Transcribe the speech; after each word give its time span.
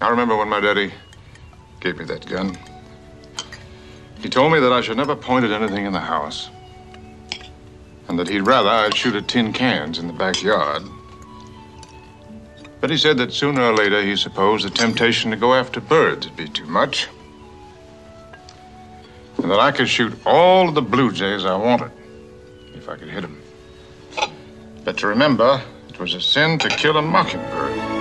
I 0.00 0.10
remember 0.10 0.36
when 0.36 0.48
my 0.48 0.60
daddy 0.60 0.92
gave 1.80 1.98
me 1.98 2.04
that 2.04 2.24
gun. 2.26 2.56
He 4.20 4.28
told 4.28 4.52
me 4.52 4.60
that 4.60 4.72
I 4.72 4.80
should 4.80 4.96
never 4.96 5.16
point 5.16 5.44
at 5.44 5.50
anything 5.50 5.86
in 5.86 5.92
the 5.92 6.00
house. 6.00 6.50
And 8.08 8.18
that 8.18 8.28
he'd 8.28 8.42
rather 8.42 8.68
I'd 8.68 8.96
shoot 8.96 9.16
at 9.16 9.28
tin 9.28 9.52
cans 9.52 9.98
in 9.98 10.06
the 10.06 10.12
backyard. 10.12 10.82
But 12.80 12.90
he 12.90 12.96
said 12.96 13.18
that 13.18 13.32
sooner 13.32 13.62
or 13.62 13.74
later 13.74 14.00
he 14.00 14.16
supposed 14.16 14.64
the 14.64 14.70
temptation 14.70 15.32
to 15.32 15.36
go 15.36 15.54
after 15.54 15.80
birds 15.80 16.26
would 16.26 16.36
be 16.36 16.48
too 16.48 16.66
much. 16.66 17.08
And 19.38 19.50
that 19.50 19.60
I 19.60 19.72
could 19.72 19.88
shoot 19.88 20.16
all 20.24 20.70
the 20.70 20.82
blue 20.82 21.12
jays 21.12 21.44
I 21.44 21.56
wanted, 21.56 21.90
if 22.74 22.88
I 22.88 22.96
could 22.96 23.08
hit 23.08 23.22
them. 23.22 23.40
But 24.84 24.96
to 24.98 25.08
remember, 25.08 25.60
it 25.88 25.98
was 25.98 26.14
a 26.14 26.20
sin 26.20 26.58
to 26.60 26.68
kill 26.68 26.96
a 26.96 27.02
mockingbird. 27.02 27.97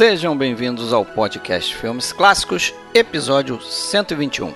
Sejam 0.00 0.34
bem-vindos 0.34 0.94
ao 0.94 1.04
podcast 1.04 1.76
Filmes 1.76 2.10
Clássicos, 2.10 2.72
episódio 2.94 3.60
121. 3.60 4.50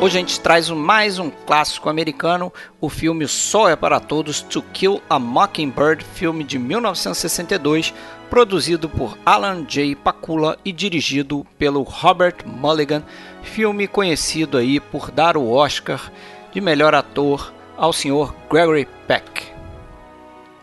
Hoje 0.00 0.16
a 0.16 0.20
gente 0.20 0.38
traz 0.38 0.70
mais 0.70 1.18
um 1.18 1.28
clássico 1.28 1.88
americano, 1.88 2.52
o 2.80 2.88
filme 2.88 3.26
Só 3.26 3.68
é 3.68 3.74
para 3.74 3.98
Todos, 3.98 4.42
To 4.42 4.62
Kill 4.62 5.02
a 5.10 5.18
Mockingbird, 5.18 6.04
filme 6.04 6.44
de 6.44 6.56
1962, 6.56 7.92
produzido 8.30 8.88
por 8.88 9.18
Alan 9.26 9.64
J. 9.64 9.96
Pakula 9.96 10.56
e 10.64 10.70
dirigido 10.70 11.44
pelo 11.58 11.82
Robert 11.82 12.46
Mulligan, 12.46 13.02
filme 13.42 13.88
conhecido 13.88 14.56
aí 14.56 14.78
por 14.78 15.10
dar 15.10 15.36
o 15.36 15.50
Oscar 15.50 16.12
de 16.52 16.60
melhor 16.60 16.94
ator 16.94 17.52
ao 17.76 17.92
senhor 17.92 18.32
Gregory 18.48 18.86
Peck. 19.08 19.53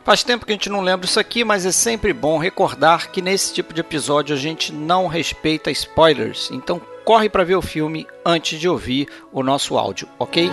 Faz 0.03 0.23
tempo 0.23 0.45
que 0.45 0.51
a 0.51 0.55
gente 0.55 0.69
não 0.69 0.81
lembra 0.81 1.05
isso 1.05 1.19
aqui, 1.19 1.43
mas 1.43 1.63
é 1.65 1.71
sempre 1.71 2.11
bom 2.11 2.39
recordar 2.39 3.11
que 3.11 3.21
nesse 3.21 3.53
tipo 3.53 3.71
de 3.73 3.81
episódio 3.81 4.35
a 4.35 4.39
gente 4.39 4.73
não 4.73 5.05
respeita 5.07 5.69
spoilers. 5.69 6.49
Então 6.51 6.81
corre 7.05 7.29
para 7.29 7.43
ver 7.43 7.55
o 7.55 7.61
filme 7.61 8.07
antes 8.25 8.59
de 8.59 8.67
ouvir 8.67 9.07
o 9.31 9.43
nosso 9.43 9.77
áudio, 9.77 10.07
ok? 10.17 10.49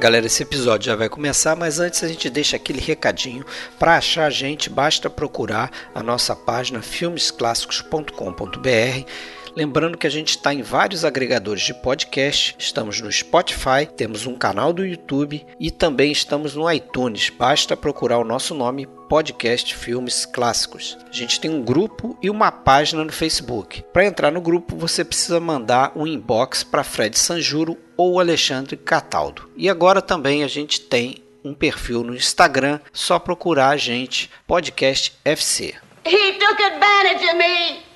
Galera, 0.00 0.26
esse 0.26 0.42
episódio 0.42 0.86
já 0.86 0.96
vai 0.96 1.08
começar, 1.08 1.54
mas 1.56 1.80
antes 1.80 2.04
a 2.04 2.08
gente 2.08 2.28
deixa 2.28 2.56
aquele 2.56 2.80
recadinho. 2.80 3.42
Para 3.78 3.96
achar 3.96 4.26
a 4.26 4.30
gente, 4.30 4.68
basta 4.68 5.08
procurar 5.08 5.70
a 5.94 6.02
nossa 6.02 6.36
página 6.36 6.82
filmesclassicos.com.br 6.82 9.08
Lembrando 9.56 9.96
que 9.96 10.06
a 10.06 10.10
gente 10.10 10.30
está 10.30 10.52
em 10.52 10.62
vários 10.62 11.04
agregadores 11.04 11.62
de 11.62 11.72
podcast, 11.72 12.56
estamos 12.58 13.00
no 13.00 13.10
Spotify, 13.10 13.86
temos 13.96 14.26
um 14.26 14.34
canal 14.34 14.72
do 14.72 14.84
YouTube 14.84 15.46
e 15.60 15.70
também 15.70 16.10
estamos 16.10 16.56
no 16.56 16.68
iTunes. 16.70 17.30
Basta 17.30 17.76
procurar 17.76 18.18
o 18.18 18.24
nosso 18.24 18.52
nome 18.52 18.88
Podcast 19.08 19.72
Filmes 19.76 20.26
Clássicos. 20.26 20.98
A 21.08 21.12
gente 21.12 21.38
tem 21.38 21.52
um 21.52 21.62
grupo 21.62 22.18
e 22.20 22.28
uma 22.28 22.50
página 22.50 23.04
no 23.04 23.12
Facebook. 23.12 23.84
Para 23.92 24.06
entrar 24.06 24.32
no 24.32 24.40
grupo, 24.40 24.76
você 24.76 25.04
precisa 25.04 25.38
mandar 25.38 25.92
um 25.94 26.04
inbox 26.04 26.64
para 26.64 26.82
Fred 26.82 27.16
Sanjuro 27.16 27.78
ou 27.96 28.18
Alexandre 28.18 28.76
Cataldo. 28.76 29.48
E 29.56 29.70
agora 29.70 30.02
também 30.02 30.42
a 30.42 30.48
gente 30.48 30.80
tem 30.80 31.22
um 31.44 31.54
perfil 31.54 32.02
no 32.02 32.16
Instagram, 32.16 32.80
só 32.92 33.20
procurar 33.20 33.68
a 33.68 33.76
gente 33.76 34.28
Podcast 34.48 35.12
FC. 35.24 35.74
He 36.04 36.32
took 36.32 36.60
advantage 36.60 37.24
of 37.24 37.36
me. 37.36 37.93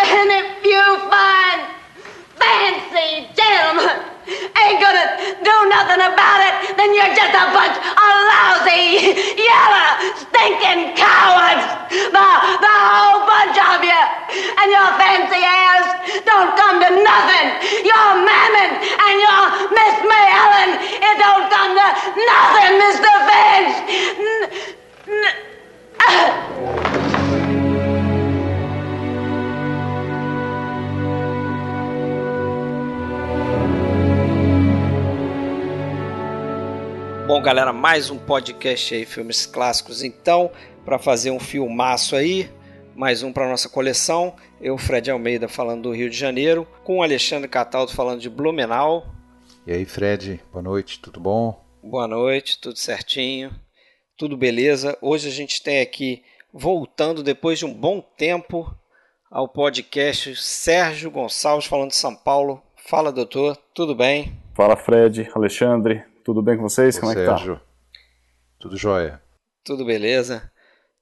And 0.00 0.30
if 0.32 0.64
you 0.64 0.84
find 1.12 1.60
fancy 2.40 3.28
gentlemen 3.36 4.00
ain't 4.56 4.80
gonna 4.80 5.06
do 5.44 5.56
nothing 5.68 6.00
about 6.00 6.40
it, 6.40 6.54
then 6.76 6.96
you're 6.96 7.12
just 7.12 7.34
a 7.36 7.46
bunch 7.52 7.76
of 7.76 8.10
lousy, 8.32 9.12
yellow, 9.36 9.88
stinking 10.16 10.96
cowards. 10.96 11.64
The, 11.92 12.26
the 12.64 12.74
whole 12.80 13.28
bunch 13.28 13.58
of 13.60 13.84
you. 13.84 14.02
And 14.56 14.68
your 14.72 14.88
fancy 14.96 15.42
ass 15.44 15.84
don't 16.24 16.56
come 16.56 16.80
to 16.80 16.90
nothing. 17.04 17.46
Your 17.84 18.08
mammon 18.24 18.70
and 18.80 19.14
your 19.20 19.42
Miss 19.68 19.96
May 20.08 20.26
Ellen, 20.32 20.70
it 20.80 21.16
don't 21.20 21.46
come 21.52 21.72
to 21.76 21.88
nothing, 22.24 22.72
Mr. 22.80 23.10
Finch. 23.28 23.74
N- 24.16 24.48
n- 25.12 25.36
uh. 26.08 27.19
Bom, 37.30 37.40
galera, 37.40 37.72
mais 37.72 38.10
um 38.10 38.18
podcast 38.18 38.92
aí, 38.92 39.06
filmes 39.06 39.46
clássicos. 39.46 40.02
Então, 40.02 40.50
para 40.84 40.98
fazer 40.98 41.30
um 41.30 41.38
filmaço 41.38 42.16
aí, 42.16 42.50
mais 42.96 43.22
um 43.22 43.32
para 43.32 43.48
nossa 43.48 43.68
coleção. 43.68 44.34
Eu, 44.60 44.76
Fred 44.76 45.08
Almeida, 45.12 45.46
falando 45.46 45.82
do 45.82 45.92
Rio 45.92 46.10
de 46.10 46.16
Janeiro, 46.16 46.66
com 46.82 46.98
o 46.98 47.02
Alexandre 47.04 47.48
Cataldo 47.48 47.92
falando 47.92 48.20
de 48.20 48.28
Blumenau. 48.28 49.06
E 49.64 49.72
aí, 49.72 49.84
Fred, 49.84 50.40
boa 50.50 50.60
noite, 50.60 50.98
tudo 50.98 51.20
bom? 51.20 51.64
Boa 51.80 52.08
noite, 52.08 52.58
tudo 52.60 52.76
certinho, 52.76 53.52
tudo 54.16 54.36
beleza. 54.36 54.98
Hoje 55.00 55.28
a 55.28 55.32
gente 55.32 55.62
tem 55.62 55.80
aqui, 55.80 56.24
voltando 56.52 57.22
depois 57.22 57.60
de 57.60 57.64
um 57.64 57.72
bom 57.72 58.00
tempo, 58.00 58.74
ao 59.30 59.46
podcast 59.46 60.34
Sérgio 60.34 61.12
Gonçalves 61.12 61.66
falando 61.66 61.90
de 61.90 61.96
São 61.96 62.16
Paulo. 62.16 62.60
Fala, 62.88 63.12
doutor, 63.12 63.56
tudo 63.72 63.94
bem? 63.94 64.36
Fala, 64.52 64.76
Fred, 64.76 65.30
Alexandre, 65.32 66.09
tudo 66.30 66.42
bem 66.42 66.56
com 66.56 66.62
vocês? 66.62 66.96
Ô, 66.96 67.00
Como 67.00 67.12
é 67.12 67.14
que 67.16 67.24
Sérgio, 67.26 67.56
tá? 67.56 67.62
tudo 68.60 68.76
jóia. 68.76 69.20
Tudo 69.64 69.84
beleza? 69.84 70.50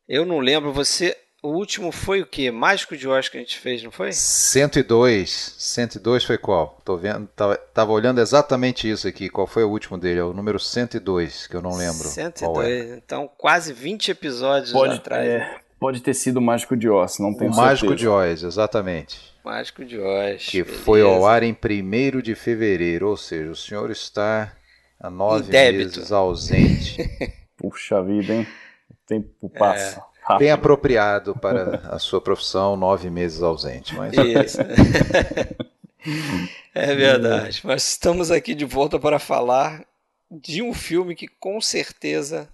Eu 0.09 0.25
não 0.25 0.39
lembro, 0.39 0.73
você. 0.73 1.15
O 1.43 1.51
último 1.51 1.93
foi 1.93 2.21
o 2.23 2.27
quê? 2.27 2.51
Mágico 2.51 2.97
de 2.97 3.07
Oz 3.07 3.29
que 3.29 3.37
a 3.37 3.41
gente 3.41 3.59
fez, 3.59 3.83
não 3.85 3.93
foi? 3.93 4.11
102, 4.13 5.55
102 5.57 6.25
foi 6.25 6.37
qual? 6.37 6.81
Tô 6.85 6.97
vendo, 6.97 7.29
tava, 7.29 7.57
tava 7.57 7.93
olhando 7.93 8.21
exatamente 8.21 8.91
isso 8.91 9.07
aqui, 9.07 9.29
qual 9.29 9.47
foi 9.47 9.63
o 9.63 9.69
último 9.71 9.97
dele? 9.97 10.19
É 10.19 10.25
o 10.25 10.33
número 10.33 10.59
102, 10.59 11.47
que 11.47 11.55
eu 11.55 11.63
não 11.63 11.77
lembro 11.77 12.03
qual 12.03 12.11
102. 12.11 12.67
é. 12.69 12.97
Então, 12.97 13.31
quase 13.39 13.73
20 13.73 14.11
episódios 14.11 14.73
Pode, 14.73 14.95
atrás. 14.95 15.29
é, 15.29 15.61
pode 15.79 16.01
ter 16.01 16.15
sido 16.15 16.39
o 16.39 16.43
Mágico 16.43 16.77
de 16.77 16.89
Oz, 16.89 17.19
não 17.21 17.33
tenho 17.37 17.53
O 17.53 17.57
Mágico 17.57 17.95
de 17.95 18.09
Oz, 18.09 18.43
exatamente. 18.43 19.33
Mágico 19.45 19.85
de 19.85 19.97
Oz. 19.99 20.45
Que 20.45 20.65
beleza. 20.65 20.83
foi 20.83 21.03
ao 21.03 21.25
ar 21.25 21.45
em 21.45 21.53
1 21.57 22.21
de 22.21 22.35
fevereiro, 22.35 23.09
ou 23.09 23.17
seja, 23.17 23.49
o 23.51 23.57
senhor 23.57 23.91
está 23.93 24.53
há 25.01 25.11
nove 25.11 25.51
meses 25.53 26.13
ausente. 26.13 26.99
Puxa 27.57 28.03
vida, 28.03 28.35
hein? 28.35 28.47
O 28.91 28.95
tempo 29.07 29.51
É. 29.55 29.59
passa. 29.59 29.97
Bem 29.97 30.05
rápido. 30.49 30.53
apropriado 30.53 31.35
para 31.35 31.77
a 31.89 31.99
sua 31.99 32.21
profissão, 32.21 32.77
nove 32.77 33.09
meses 33.09 33.43
ausente. 33.43 33.95
Mas 33.95 34.13
Isso. 34.15 34.59
é 36.75 36.95
verdade. 36.95 37.61
Mas 37.65 37.89
estamos 37.89 38.31
aqui 38.31 38.55
de 38.55 38.67
volta 38.67 38.99
para 38.99 39.19
falar 39.19 39.85
de 40.31 40.61
um 40.63 40.75
filme 40.75 41.15
que 41.15 41.27
com 41.27 41.59
certeza 41.61 42.49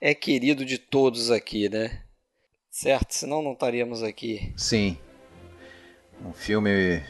é 0.00 0.14
querido 0.14 0.64
de 0.64 0.76
todos 0.76 1.30
aqui, 1.30 1.68
né? 1.70 2.02
Certo? 2.70 3.12
Senão 3.12 3.40
não 3.42 3.54
estaríamos 3.54 4.02
aqui. 4.02 4.52
Sim. 4.54 4.98
Um 6.22 6.34
filme 6.34 7.02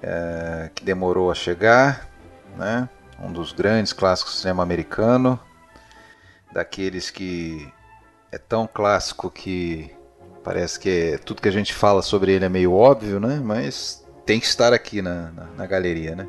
é, 0.00 0.70
que 0.74 0.84
demorou 0.84 1.30
a 1.30 1.34
chegar, 1.34 2.08
né? 2.56 2.88
Um 3.20 3.32
dos 3.32 3.52
grandes 3.52 3.92
clássicos 3.92 4.34
do 4.34 4.38
cinema 4.38 4.62
americano, 4.62 5.38
daqueles 6.52 7.10
que 7.10 7.68
é 8.30 8.38
tão 8.38 8.66
clássico 8.66 9.30
que 9.30 9.90
parece 10.44 10.78
que 10.78 10.88
é- 10.88 11.18
tudo 11.18 11.42
que 11.42 11.48
a 11.48 11.52
gente 11.52 11.74
fala 11.74 12.00
sobre 12.02 12.32
ele 12.32 12.44
é 12.44 12.48
meio 12.48 12.72
óbvio, 12.72 13.18
né? 13.20 13.40
Mas 13.42 14.04
tem 14.24 14.38
que 14.38 14.46
estar 14.46 14.72
aqui 14.72 15.02
na, 15.02 15.30
na, 15.32 15.44
na 15.56 15.66
galeria, 15.66 16.14
né? 16.14 16.28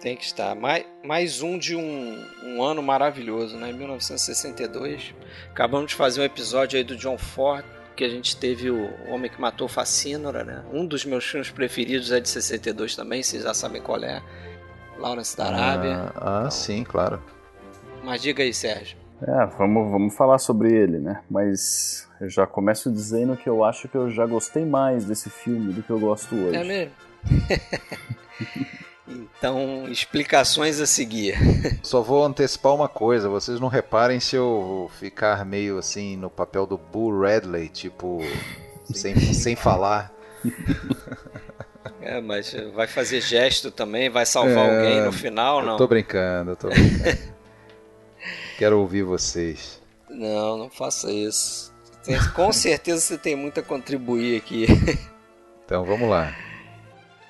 Tem 0.00 0.16
que 0.16 0.24
estar. 0.24 0.54
Mais, 0.54 0.84
mais 1.04 1.42
um 1.42 1.58
de 1.58 1.76
um, 1.76 2.24
um 2.42 2.62
ano 2.62 2.82
maravilhoso, 2.82 3.56
né? 3.56 3.70
1962. 3.70 5.14
Acabamos 5.50 5.90
de 5.90 5.94
fazer 5.94 6.22
um 6.22 6.24
episódio 6.24 6.78
aí 6.78 6.84
do 6.84 6.96
John 6.96 7.18
Ford, 7.18 7.64
que 7.94 8.02
a 8.02 8.08
gente 8.08 8.34
teve 8.34 8.70
o 8.70 8.88
Homem 9.10 9.30
que 9.30 9.38
Matou 9.38 9.68
Facínora, 9.68 10.42
né? 10.42 10.64
Um 10.72 10.86
dos 10.86 11.04
meus 11.04 11.24
filmes 11.26 11.50
preferidos 11.50 12.10
é 12.10 12.18
de 12.18 12.30
62 12.30 12.96
também, 12.96 13.22
vocês 13.22 13.42
já 13.42 13.52
sabem 13.52 13.82
qual 13.82 14.02
é. 14.02 14.22
Lawrence 15.00 15.36
da 15.36 15.46
Arábia. 15.46 16.12
Ah, 16.14 16.44
ah, 16.46 16.50
sim, 16.50 16.84
claro. 16.84 17.20
Mas 18.04 18.22
diga 18.22 18.42
aí, 18.42 18.52
Sérgio. 18.52 18.96
É, 19.22 19.46
vamos, 19.58 19.90
vamos 19.90 20.14
falar 20.14 20.38
sobre 20.38 20.72
ele, 20.72 20.98
né? 20.98 21.22
Mas 21.30 22.08
eu 22.20 22.28
já 22.28 22.46
começo 22.46 22.90
dizendo 22.90 23.36
que 23.36 23.48
eu 23.48 23.64
acho 23.64 23.88
que 23.88 23.96
eu 23.96 24.10
já 24.10 24.24
gostei 24.24 24.64
mais 24.64 25.04
desse 25.04 25.28
filme 25.28 25.72
do 25.72 25.82
que 25.82 25.90
eu 25.90 25.98
gosto 25.98 26.34
hoje. 26.34 26.56
É 26.56 26.64
mesmo? 26.64 26.92
Então, 29.40 29.88
explicações 29.88 30.80
a 30.80 30.86
seguir. 30.86 31.34
Só 31.82 32.00
vou 32.00 32.24
antecipar 32.24 32.74
uma 32.74 32.88
coisa, 32.88 33.28
vocês 33.28 33.58
não 33.58 33.66
reparem 33.66 34.20
se 34.20 34.36
eu 34.36 34.88
ficar 35.00 35.44
meio 35.44 35.78
assim 35.78 36.16
no 36.16 36.30
papel 36.30 36.66
do 36.66 36.78
Bull 36.78 37.22
Radley, 37.22 37.68
tipo, 37.68 38.20
sem, 38.94 39.16
sem 39.16 39.56
falar. 39.56 40.12
É, 42.00 42.20
mas 42.20 42.54
vai 42.74 42.86
fazer 42.86 43.20
gesto 43.20 43.70
também, 43.70 44.10
vai 44.10 44.26
salvar 44.26 44.68
é, 44.68 44.76
alguém 44.76 45.00
no 45.02 45.12
final, 45.12 45.62
não? 45.62 45.72
Eu 45.72 45.78
tô 45.78 45.86
brincando, 45.86 46.52
eu 46.52 46.56
tô 46.56 46.68
brincando. 46.68 47.18
Quero 48.58 48.78
ouvir 48.78 49.02
vocês. 49.02 49.80
Não, 50.08 50.58
não 50.58 50.68
faça 50.68 51.10
isso. 51.10 51.72
Com 52.34 52.52
certeza 52.52 53.00
você 53.00 53.16
tem 53.18 53.34
muito 53.34 53.60
a 53.60 53.62
contribuir 53.62 54.36
aqui. 54.36 54.66
Então 55.64 55.84
vamos 55.84 56.08
lá. 56.08 56.34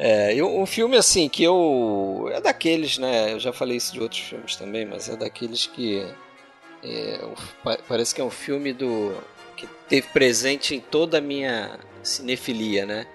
É, 0.02 0.34
eu, 0.34 0.58
um 0.58 0.64
filme 0.64 0.96
assim 0.96 1.28
que 1.28 1.44
eu. 1.44 2.30
É 2.32 2.40
daqueles, 2.40 2.96
né? 2.96 3.34
Eu 3.34 3.38
já 3.38 3.52
falei 3.52 3.76
isso 3.76 3.92
de 3.92 4.00
outros 4.00 4.22
filmes 4.22 4.56
também, 4.56 4.86
mas 4.86 5.10
é 5.10 5.16
daqueles 5.16 5.66
que. 5.66 6.04
É, 6.82 7.20
parece 7.86 8.14
que 8.14 8.20
é 8.20 8.24
um 8.24 8.30
filme 8.30 8.72
do. 8.72 9.14
que 9.54 9.66
teve 9.88 10.08
presente 10.08 10.74
em 10.74 10.80
toda 10.80 11.18
a 11.18 11.20
minha 11.20 11.78
cinefilia, 12.02 12.86
né? 12.86 13.06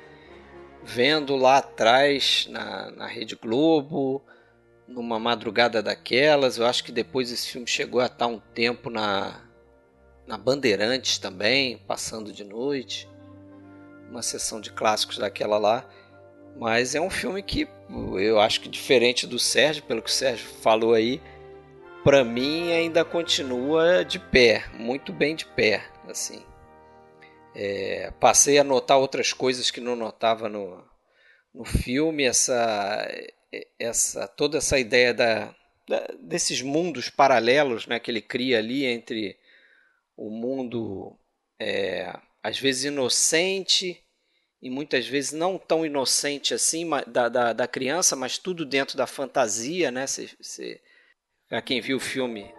Vendo 0.88 1.36
lá 1.36 1.58
atrás 1.58 2.48
na, 2.48 2.92
na 2.92 3.08
Rede 3.08 3.36
Globo, 3.36 4.24
numa 4.88 5.20
madrugada 5.20 5.82
daquelas. 5.82 6.58
Eu 6.58 6.66
acho 6.68 6.84
que 6.84 6.92
depois 6.92 7.32
esse 7.32 7.50
filme 7.50 7.66
chegou 7.66 8.00
a 8.00 8.06
estar 8.06 8.28
um 8.28 8.40
tempo 8.40 8.92
na, 8.92 9.42
na 10.28 10.38
Bandeirantes 10.38 11.18
também, 11.18 11.80
passando 11.88 12.32
de 12.32 12.44
noite. 12.44 13.10
Uma 14.12 14.22
sessão 14.22 14.62
de 14.62 14.72
clássicos 14.72 15.18
daquela 15.18 15.58
lá. 15.58 15.90
Mas 16.56 16.94
é 16.94 17.02
um 17.02 17.10
filme 17.10 17.42
que 17.42 17.68
eu 18.18 18.40
acho 18.40 18.62
que 18.62 18.70
diferente 18.70 19.26
do 19.26 19.40
Sérgio, 19.40 19.84
pelo 19.84 20.04
que 20.04 20.10
o 20.10 20.14
Sérgio 20.14 20.48
falou 20.62 20.94
aí, 20.94 21.20
para 22.04 22.24
mim 22.24 22.72
ainda 22.72 23.04
continua 23.04 24.06
de 24.06 24.20
pé, 24.20 24.66
muito 24.78 25.12
bem 25.12 25.36
de 25.36 25.46
pé, 25.46 25.84
assim. 26.08 26.46
É, 27.56 28.12
passei 28.20 28.58
a 28.58 28.64
notar 28.64 28.98
outras 28.98 29.32
coisas 29.32 29.72
que 29.72 29.80
não 29.80 29.96
notava 29.96 30.50
no, 30.50 30.84
no 31.54 31.64
filme, 31.64 32.24
essa, 32.24 33.08
essa 33.80 34.28
toda 34.28 34.58
essa 34.58 34.78
ideia 34.78 35.14
da, 35.14 35.56
da, 35.88 36.06
desses 36.20 36.62
mundos 36.62 37.10
paralelos 37.10 37.88
né, 37.88 38.00
que 38.00 38.12
ele 38.12 38.22
cria 38.22 38.60
ali 38.60 38.86
entre 38.86 39.38
o 40.18 40.30
mundo 40.30 41.18
é, 41.60 42.14
às 42.44 42.60
vezes 42.60 42.86
inocente 42.86 44.02
e 44.62 44.70
muitas 44.70 45.08
vezes 45.08 45.32
não 45.32 45.58
tão 45.58 45.86
inocente 45.86 46.54
assim 46.54 46.90
da, 47.08 47.30
da, 47.30 47.54
da 47.54 47.68
criança, 47.68 48.16
mas 48.16 48.38
tudo 48.38 48.66
dentro 48.66 48.98
da 48.98 49.06
fantasia, 49.06 49.92
né? 49.92 50.08
Se, 50.08 50.82
quem 51.66 51.80
viu 51.80 51.98
o 51.98 52.00
filme, 52.00 52.52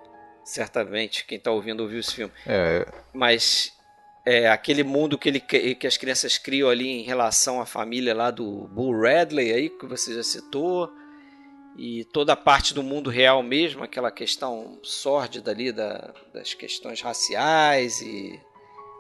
certamente, 0.45 1.25
quem 1.25 1.39
está 1.39 1.51
ouvindo 1.51 1.83
ouviu 1.83 1.99
esse 1.99 2.15
filme. 2.15 2.33
É. 2.47 2.87
Mas 3.13 3.73
é, 4.27 4.49
aquele 4.49 4.83
mundo 4.83 5.17
que, 5.17 5.29
ele, 5.29 5.41
que 5.41 5.87
as 5.87 5.97
crianças 5.97 6.37
criam 6.37 6.69
ali 6.69 6.89
em 6.89 7.03
relação 7.03 7.61
à 7.61 7.65
família 7.65 8.15
lá 8.15 8.31
do 8.31 8.69
Bull 8.69 9.01
Radley 9.01 9.53
aí, 9.53 9.71
que 9.71 9.87
você 9.87 10.15
já 10.15 10.23
citou, 10.23 10.93
e 11.79 12.05
toda 12.07 12.33
a 12.33 12.37
parte 12.37 12.75
do 12.75 12.83
mundo 12.83 13.09
real 13.09 13.43
mesmo, 13.43 13.85
aquela 13.85 14.11
questão 14.11 14.79
sórdida 14.83 15.51
ali 15.51 15.71
da, 15.71 16.13
das 16.35 16.53
questões 16.53 17.01
raciais 17.01 18.01
e 18.01 18.41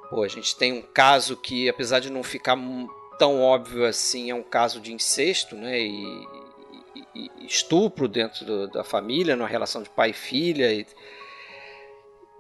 Pô, 0.08 0.23
a 0.23 0.28
gente 0.28 0.56
tem 0.56 0.73
um 0.73 0.82
caso 0.82 1.37
que, 1.37 1.69
apesar 1.69 1.99
de 1.99 2.11
não 2.11 2.22
ficar 2.22 2.56
tão 3.19 3.40
óbvio 3.43 3.84
assim, 3.84 4.31
é 4.31 4.34
um 4.34 4.43
caso 4.43 4.81
de 4.81 4.93
incesto, 4.93 5.56
né? 5.56 5.81
E, 5.81 6.26
e, 7.14 7.31
e 7.40 7.46
estupro 7.46 8.06
dentro 8.06 8.44
do, 8.44 8.69
da 8.69 8.84
família, 8.84 9.34
na 9.34 9.46
relação 9.46 9.82
de 9.82 9.90
pai 9.90 10.11
e 10.11 10.12
filha. 10.12 10.72
E, 10.72 10.87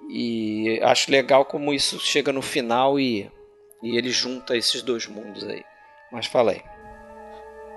e, 0.08 0.80
acho 0.82 1.10
legal 1.10 1.44
como 1.44 1.72
isso 1.72 1.98
chega 1.98 2.32
no 2.32 2.42
final 2.42 2.98
e, 2.98 3.30
e 3.82 3.96
ele 3.96 4.10
junta 4.10 4.56
esses 4.56 4.82
dois 4.82 5.06
mundos 5.06 5.44
aí. 5.44 5.64
Mas 6.12 6.26
falei. 6.26 6.62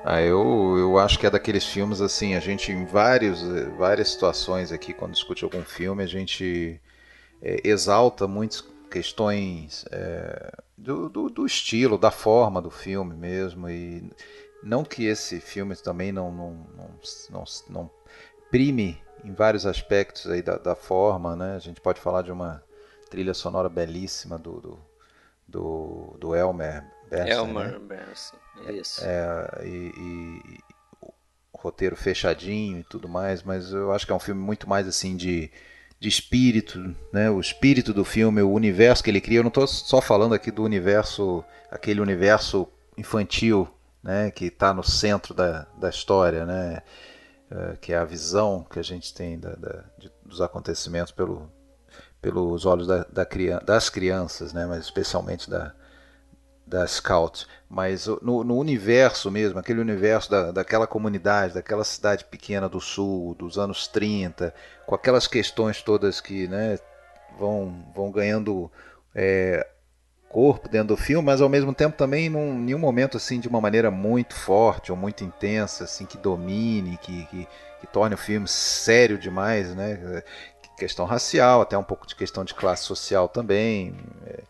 Ah, 0.04 0.22
eu, 0.22 0.78
eu 0.78 0.98
acho 0.98 1.20
que 1.20 1.26
é 1.26 1.30
daqueles 1.30 1.66
filmes 1.66 2.00
assim, 2.00 2.34
a 2.36 2.40
gente 2.40 2.72
em 2.72 2.86
vários, 2.86 3.42
várias 3.78 4.10
situações 4.10 4.72
aqui, 4.72 4.94
quando 4.94 5.12
discute 5.12 5.44
algum 5.44 5.64
filme, 5.64 6.04
a 6.04 6.08
gente 6.08 6.80
é, 7.42 7.60
exalta 7.66 8.28
muitos 8.28 8.66
questões 8.90 9.86
é, 9.92 10.52
do, 10.78 11.10
do, 11.10 11.30
do, 11.30 11.46
estilo, 11.46 11.98
da 11.98 12.12
forma 12.12 12.62
do 12.62 12.72
filme 12.72 13.14
mesmo. 13.14 13.70
E 13.70 14.10
não 14.64 14.84
que 14.84 15.06
esse 15.06 15.40
filme 15.42 15.76
também 15.76 16.12
não, 16.12 16.32
não, 16.32 16.52
não, 16.78 17.00
não, 17.30 17.44
não 17.70 17.92
prime 18.50 19.02
em 19.24 19.34
vários 19.34 19.66
aspectos 19.66 20.28
aí 20.28 20.42
da, 20.42 20.58
da, 20.58 20.76
forma, 20.76 21.36
né? 21.36 21.56
A 21.56 21.60
gente 21.60 21.82
pode 21.82 22.00
falar 22.00 22.22
de 22.22 22.32
uma 22.32 22.64
trilha 23.10 23.34
sonora 23.34 23.70
belíssima 23.70 24.38
do, 24.38 24.60
do, 24.60 24.80
do, 25.48 26.18
do 26.20 26.36
Elmer 26.36 26.84
Bernstein. 27.10 27.38
Elmer 27.38 27.72
né? 27.72 27.80
Bernstein, 27.80 28.40
isso. 28.70 29.02
É, 29.04 29.66
e, 29.66 29.92
e, 29.98 30.60
o 31.52 31.58
roteiro 31.58 31.96
fechadinho 31.96 32.80
e 32.80 32.84
tudo 32.84 33.10
mais, 33.10 33.44
mas 33.44 33.72
eu 33.72 33.92
acho 33.92 34.06
que 34.06 34.12
é 34.12 34.16
um 34.16 34.20
filme 34.20 34.42
muito 34.42 34.70
mais 34.70 34.88
assim 34.88 35.18
de 35.18 35.52
de 36.00 36.08
espírito, 36.08 36.96
né? 37.12 37.30
o 37.30 37.40
espírito 37.40 37.94
do 37.94 38.06
filme, 38.06 38.42
o 38.42 38.52
universo 38.52 39.04
que 39.04 39.10
ele 39.10 39.20
cria. 39.20 39.40
Eu 39.40 39.44
não 39.44 39.50
estou 39.50 39.68
só 39.68 40.00
falando 40.00 40.34
aqui 40.34 40.50
do 40.50 40.64
universo, 40.64 41.44
aquele 41.70 42.00
universo 42.00 42.68
infantil 42.98 43.68
né? 44.02 44.32
que 44.32 44.46
está 44.46 44.74
no 44.74 44.84
centro 44.84 45.34
da, 45.34 45.68
da 45.78 45.90
história, 45.90 46.46
né? 46.46 46.82
É, 47.52 47.78
que 47.78 47.94
é 47.94 47.98
a 47.98 48.06
visão 48.06 48.64
que 48.70 48.78
a 48.78 48.84
gente 48.84 49.12
tem 49.12 49.40
da, 49.40 49.56
da, 49.56 49.84
de, 49.98 50.12
dos 50.24 50.40
acontecimentos 50.40 51.12
pelo, 51.12 51.52
pelos 52.22 52.64
olhos 52.64 52.86
da, 52.86 53.04
da, 53.06 53.26
das 53.66 53.90
crianças, 53.90 54.54
né? 54.54 54.68
mas 54.68 54.84
especialmente 54.84 55.50
da, 55.50 55.74
da 56.68 56.86
Scout, 56.86 57.48
mas 57.68 58.06
no, 58.22 58.44
no, 58.44 58.56
universo 58.56 59.32
mesmo, 59.32 59.58
aquele 59.58 59.80
universo 59.80 60.30
da, 60.30 60.52
daquela 60.52 60.86
comunidade, 60.86 61.56
daquela 61.56 61.84
cidade 61.84 62.24
pequena 62.26 62.70
do 62.70 62.80
sul, 62.80 63.34
dos 63.34 63.58
anos 63.58 63.88
30, 63.88 64.54
com 64.86 64.94
aquelas 64.94 65.26
questões 65.26 65.82
todas 65.82 66.22
que 66.22 66.48
né, 66.48 66.78
vão, 67.40 67.92
vão 67.96 68.12
ganhando 68.12 68.72
é, 69.16 69.68
corpo 70.30 70.70
dentro 70.70 70.90
do 70.90 70.98
filme, 70.98 71.26
mas 71.26 71.42
ao 71.42 71.50
mesmo 71.50 71.74
tempo 71.74 71.98
também 71.98 72.28
em 72.28 72.30
nenhum 72.30 72.78
momento 72.80 73.18
assim 73.18 73.40
de 73.40 73.48
uma 73.48 73.60
maneira 73.60 73.90
muito 73.90 74.36
forte 74.36 74.92
ou 74.92 74.98
muito 74.98 75.24
intensa, 75.24 75.84
assim 75.84 76.06
que 76.06 76.18
domine, 76.18 76.98
que, 76.98 77.26
que, 77.26 77.48
que 77.82 77.88
torne 77.88 78.14
o 78.14 78.18
filme 78.18 78.48
sério 78.48 79.18
demais, 79.18 79.76
né? 79.76 80.24
Questão 80.78 81.06
racial, 81.06 81.62
até 81.62 81.78
um 81.78 81.84
pouco 81.84 82.08
de 82.08 82.16
questão 82.16 82.46
de 82.46 82.54
classe 82.54 82.84
social 82.84 83.28
também. 83.28 83.94
É, 84.26 84.44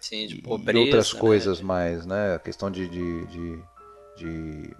Sim, 0.00 0.26
de 0.26 0.42
pobreza. 0.42 0.78
E 0.78 0.84
outras 0.84 1.14
né? 1.14 1.20
coisas 1.20 1.60
mais, 1.62 2.04
né? 2.04 2.34
A 2.34 2.38
questão 2.38 2.70
de, 2.70 2.86
de, 2.86 3.26
de, 3.26 3.62
de, 4.16 4.76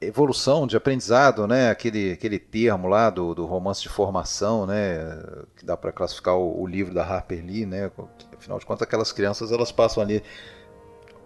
evolução, 0.00 0.66
de 0.66 0.76
aprendizado, 0.76 1.46
né? 1.46 1.70
Aquele, 1.70 2.12
aquele 2.12 2.38
termo 2.38 2.88
lá 2.88 3.10
do, 3.10 3.34
do 3.34 3.46
romance 3.46 3.82
de 3.82 3.88
formação, 3.88 4.66
né? 4.66 5.22
Que 5.56 5.64
dá 5.64 5.76
para 5.76 5.92
classificar 5.92 6.36
o, 6.36 6.62
o, 6.62 6.66
livro 6.66 6.92
da 6.92 7.04
Harper 7.04 7.44
Lee, 7.44 7.66
né? 7.66 7.90
Afinal 8.36 8.58
de 8.58 8.66
contas, 8.66 8.86
aquelas 8.86 9.12
crianças 9.12 9.52
elas 9.52 9.72
passam 9.72 10.02
ali 10.02 10.22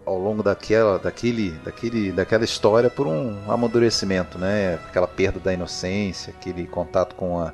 ao 0.05 0.17
longo 0.17 0.41
daquela, 0.41 0.97
daquele, 0.97 1.51
daquele, 1.63 2.11
daquela 2.11 2.43
história 2.43 2.89
por 2.89 3.05
um 3.05 3.51
amadurecimento, 3.51 4.37
né? 4.37 4.75
Aquela 4.87 5.07
perda 5.07 5.39
da 5.39 5.53
inocência, 5.53 6.33
aquele 6.35 6.65
contato 6.65 7.15
com, 7.15 7.39
a, 7.39 7.53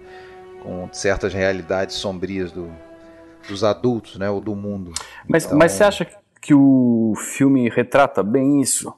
com 0.61 0.87
certas 0.91 1.33
realidades 1.33 1.95
sombrias 1.95 2.51
do, 2.51 2.71
dos 3.47 3.63
adultos, 3.63 4.17
né, 4.17 4.29
ou 4.29 4.41
do 4.41 4.55
mundo. 4.55 4.93
Mas, 5.27 5.45
então... 5.45 5.57
mas 5.57 5.73
você 5.73 5.83
acha 5.83 6.07
que 6.41 6.53
o 6.53 7.13
filme 7.17 7.69
retrata 7.69 8.23
bem 8.23 8.61
isso? 8.61 8.93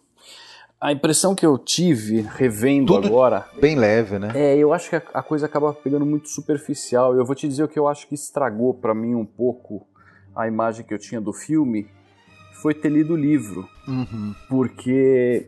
A 0.79 0.91
impressão 0.91 1.33
que 1.33 1.45
eu 1.45 1.57
tive 1.57 2.21
revendo 2.21 2.93
Tudo 2.93 3.07
agora. 3.07 3.47
Bem 3.59 3.75
leve, 3.75 4.19
né? 4.19 4.31
É, 4.35 4.55
eu 4.55 4.71
acho 4.71 4.89
que 4.89 4.95
a, 4.95 5.03
a, 5.13 5.23
coisa 5.23 5.47
acaba 5.47 5.73
pegando 5.73 6.05
muito 6.05 6.29
superficial. 6.29 7.15
Eu 7.15 7.25
vou 7.25 7.35
te 7.35 7.47
dizer 7.47 7.63
o 7.63 7.67
que 7.67 7.79
eu 7.79 7.87
acho 7.87 8.07
que 8.07 8.13
estragou 8.13 8.75
para 8.75 8.93
mim 8.93 9.15
um 9.15 9.25
pouco 9.25 9.87
a 10.35 10.47
imagem 10.47 10.85
que 10.85 10.93
eu 10.93 10.99
tinha 10.99 11.19
do 11.19 11.33
filme 11.33 11.89
foi 12.61 12.75
ter 12.75 12.89
lido 12.89 13.13
o 13.13 13.17
livro. 13.17 13.67
Uhum. 13.87 14.35
Porque 14.47 15.47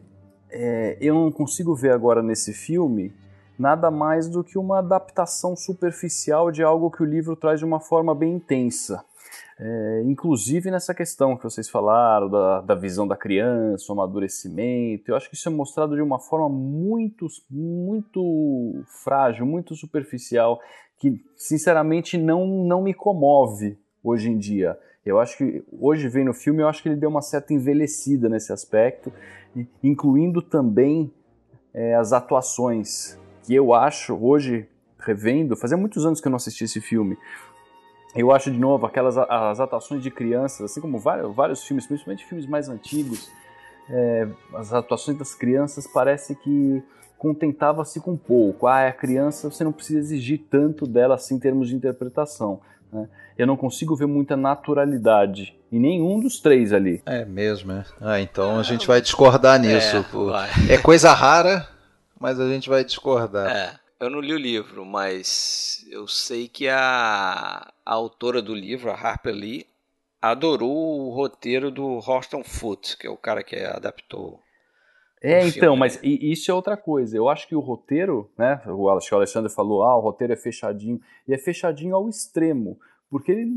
é, 0.49 0.97
eu 0.99 1.13
não 1.13 1.31
consigo 1.31 1.75
ver 1.75 1.91
agora 1.91 2.23
nesse 2.23 2.51
filme 2.51 3.13
nada 3.57 3.91
mais 3.91 4.27
do 4.27 4.43
que 4.43 4.57
uma 4.57 4.79
adaptação 4.79 5.55
superficial 5.55 6.49
de 6.49 6.63
algo 6.63 6.89
que 6.89 7.03
o 7.03 7.05
livro 7.05 7.35
traz 7.35 7.59
de 7.59 7.65
uma 7.65 7.79
forma 7.79 8.15
bem 8.15 8.35
intensa. 8.35 9.03
É, 9.59 10.03
inclusive 10.05 10.71
nessa 10.71 10.93
questão 10.93 11.35
que 11.35 11.43
vocês 11.43 11.69
falaram 11.69 12.29
da, 12.29 12.61
da 12.61 12.75
visão 12.75 13.07
da 13.07 13.17
criança, 13.17 13.85
o 13.89 13.93
amadurecimento, 13.93 15.11
eu 15.11 15.15
acho 15.15 15.29
que 15.29 15.35
isso 15.35 15.49
é 15.49 15.51
mostrado 15.51 15.95
de 15.95 16.01
uma 16.01 16.19
forma 16.19 16.47
muito, 16.47 17.27
muito 17.49 18.83
frágil, 19.03 19.45
muito 19.45 19.75
superficial, 19.75 20.59
que 20.97 21.21
sinceramente 21.35 22.17
não, 22.17 22.47
não 22.47 22.81
me 22.81 22.93
comove 22.93 23.77
hoje 24.03 24.29
em 24.29 24.37
dia. 24.37 24.77
Eu 25.05 25.19
acho 25.19 25.37
que 25.37 25.63
hoje 25.71 26.07
vem 26.07 26.25
no 26.25 26.33
filme, 26.33 26.61
eu 26.61 26.67
acho 26.67 26.83
que 26.83 26.89
ele 26.89 26.95
deu 26.95 27.09
uma 27.09 27.21
certa 27.21 27.53
envelhecida 27.53 28.29
nesse 28.29 28.51
aspecto, 28.51 29.11
incluindo 29.81 30.41
também 30.41 31.11
é, 31.73 31.95
as 31.95 32.13
atuações, 32.13 33.17
que 33.43 33.55
eu 33.55 33.73
acho, 33.73 34.15
hoje, 34.15 34.67
revendo, 34.99 35.55
fazia 35.55 35.77
muitos 35.77 36.05
anos 36.05 36.19
que 36.19 36.27
eu 36.27 36.29
não 36.29 36.37
assisti 36.37 36.65
esse 36.65 36.81
filme, 36.81 37.17
eu 38.15 38.31
acho 38.31 38.51
de 38.51 38.57
novo 38.57 38.85
aquelas 38.85 39.17
as 39.17 39.59
atuações 39.59 40.01
de 40.01 40.09
crianças, 40.09 40.71
assim 40.71 40.81
como 40.81 40.99
vários, 40.99 41.33
vários 41.35 41.63
filmes, 41.63 41.85
principalmente 41.85 42.25
filmes 42.25 42.47
mais 42.47 42.67
antigos, 42.69 43.29
é, 43.89 44.27
as 44.53 44.73
atuações 44.73 45.17
das 45.17 45.33
crianças 45.33 45.87
parece 45.87 46.35
que 46.35 46.83
contentava-se 47.17 47.99
com 47.99 48.15
pouco. 48.15 48.65
Ah, 48.65 48.81
é 48.81 48.87
a 48.87 48.93
criança, 48.93 49.51
você 49.51 49.63
não 49.63 49.71
precisa 49.71 49.99
exigir 49.99 50.41
tanto 50.49 50.87
dela 50.87 51.15
assim 51.15 51.35
em 51.35 51.39
termos 51.39 51.67
de 51.67 51.75
interpretação. 51.75 52.61
Né? 52.91 53.07
Eu 53.37 53.45
não 53.45 53.57
consigo 53.57 53.95
ver 53.95 54.05
muita 54.05 54.35
naturalidade 54.37 55.55
em 55.71 55.79
nenhum 55.79 56.19
dos 56.19 56.39
três 56.39 56.73
ali. 56.73 57.01
É 57.05 57.25
mesmo, 57.25 57.71
é. 57.71 57.85
Ah, 58.01 58.19
então 58.19 58.57
a 58.57 58.63
gente 58.63 58.87
vai 58.87 59.01
discordar 59.01 59.59
nisso. 59.59 59.97
É, 60.67 60.73
é 60.73 60.77
coisa 60.77 61.13
rara, 61.13 61.67
mas 62.19 62.39
a 62.39 62.47
gente 62.47 62.69
vai 62.69 62.83
discordar. 62.83 63.47
É. 63.47 63.73
Eu 63.99 64.09
não 64.09 64.21
li 64.21 64.33
o 64.33 64.37
livro, 64.37 64.85
mas 64.85 65.85
eu 65.89 66.07
sei 66.07 66.47
que 66.47 66.69
a, 66.69 67.71
a 67.85 67.93
autora 67.93 68.41
do 68.41 68.55
livro, 68.55 68.89
a 68.89 68.93
Harper 68.93 69.33
Lee, 69.33 69.65
adorou 70.21 71.01
o 71.01 71.13
roteiro 71.13 71.69
do 71.69 71.97
Horston 71.97 72.43
Foot, 72.43 72.97
que 72.97 73.07
é 73.07 73.09
o 73.09 73.17
cara 73.17 73.43
que 73.43 73.57
adaptou. 73.57 74.39
É, 75.21 75.39
então, 75.39 75.75
filme. 75.75 75.79
mas 75.79 75.99
isso 76.01 76.49
é 76.49 76.53
outra 76.53 76.77
coisa. 76.77 77.17
Eu 77.17 77.27
acho 77.27 77.45
que 77.45 77.55
o 77.55 77.59
roteiro, 77.59 78.31
né? 78.37 78.61
O 78.67 78.87
Alexandre 78.87 79.51
falou, 79.51 79.83
ah, 79.83 79.97
o 79.97 80.01
roteiro 80.01 80.31
é 80.31 80.37
fechadinho. 80.37 81.01
E 81.27 81.33
é 81.33 81.37
fechadinho 81.37 81.93
ao 81.93 82.07
extremo 82.07 82.79
porque 83.09 83.31
ele 83.31 83.49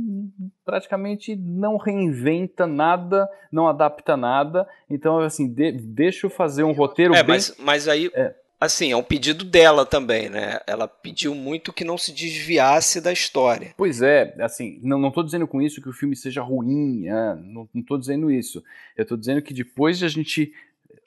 praticamente 0.65 1.37
não 1.37 1.77
reinventa 1.77 2.67
nada, 2.67 3.29
não 3.51 3.69
adapta 3.69 4.17
nada. 4.17 4.67
Então, 4.89 5.19
assim, 5.19 5.53
de, 5.53 5.73
deixa 5.73 6.27
eu 6.27 6.31
fazer 6.31 6.65
um 6.65 6.73
roteiro 6.73 7.15
é, 7.15 7.23
bem... 7.23 7.35
Mas, 7.35 7.55
mas 7.59 7.89
aí, 7.89 8.11
é. 8.15 8.35
Assim, 8.65 8.93
é 8.93 8.97
um 8.97 9.03
pedido 9.03 9.45
dela 9.45 9.85
também, 9.85 10.29
né? 10.29 10.61
Ela 10.67 10.87
pediu 10.87 11.35
muito 11.35 11.73
que 11.73 11.85
não 11.85 11.99
se 11.99 12.13
desviasse 12.13 13.01
da 13.01 13.13
história. 13.13 13.75
Pois 13.77 14.01
é, 14.01 14.35
assim, 14.41 14.79
não 14.83 15.09
estou 15.09 15.25
dizendo 15.25 15.49
com 15.49 15.61
isso 15.61 15.83
que 15.83 15.89
o 15.89 15.93
filme 15.93 16.15
seja 16.15 16.43
ruim, 16.43 17.07
é, 17.09 17.35
não 17.35 17.69
estou 17.75 17.99
dizendo 17.99 18.31
isso. 18.31 18.63
Eu 18.97 19.03
estou 19.03 19.19
dizendo 19.19 19.43
que 19.43 19.53
depois 19.53 19.99
de 19.99 20.05
a 20.05 20.09
gente 20.09 20.53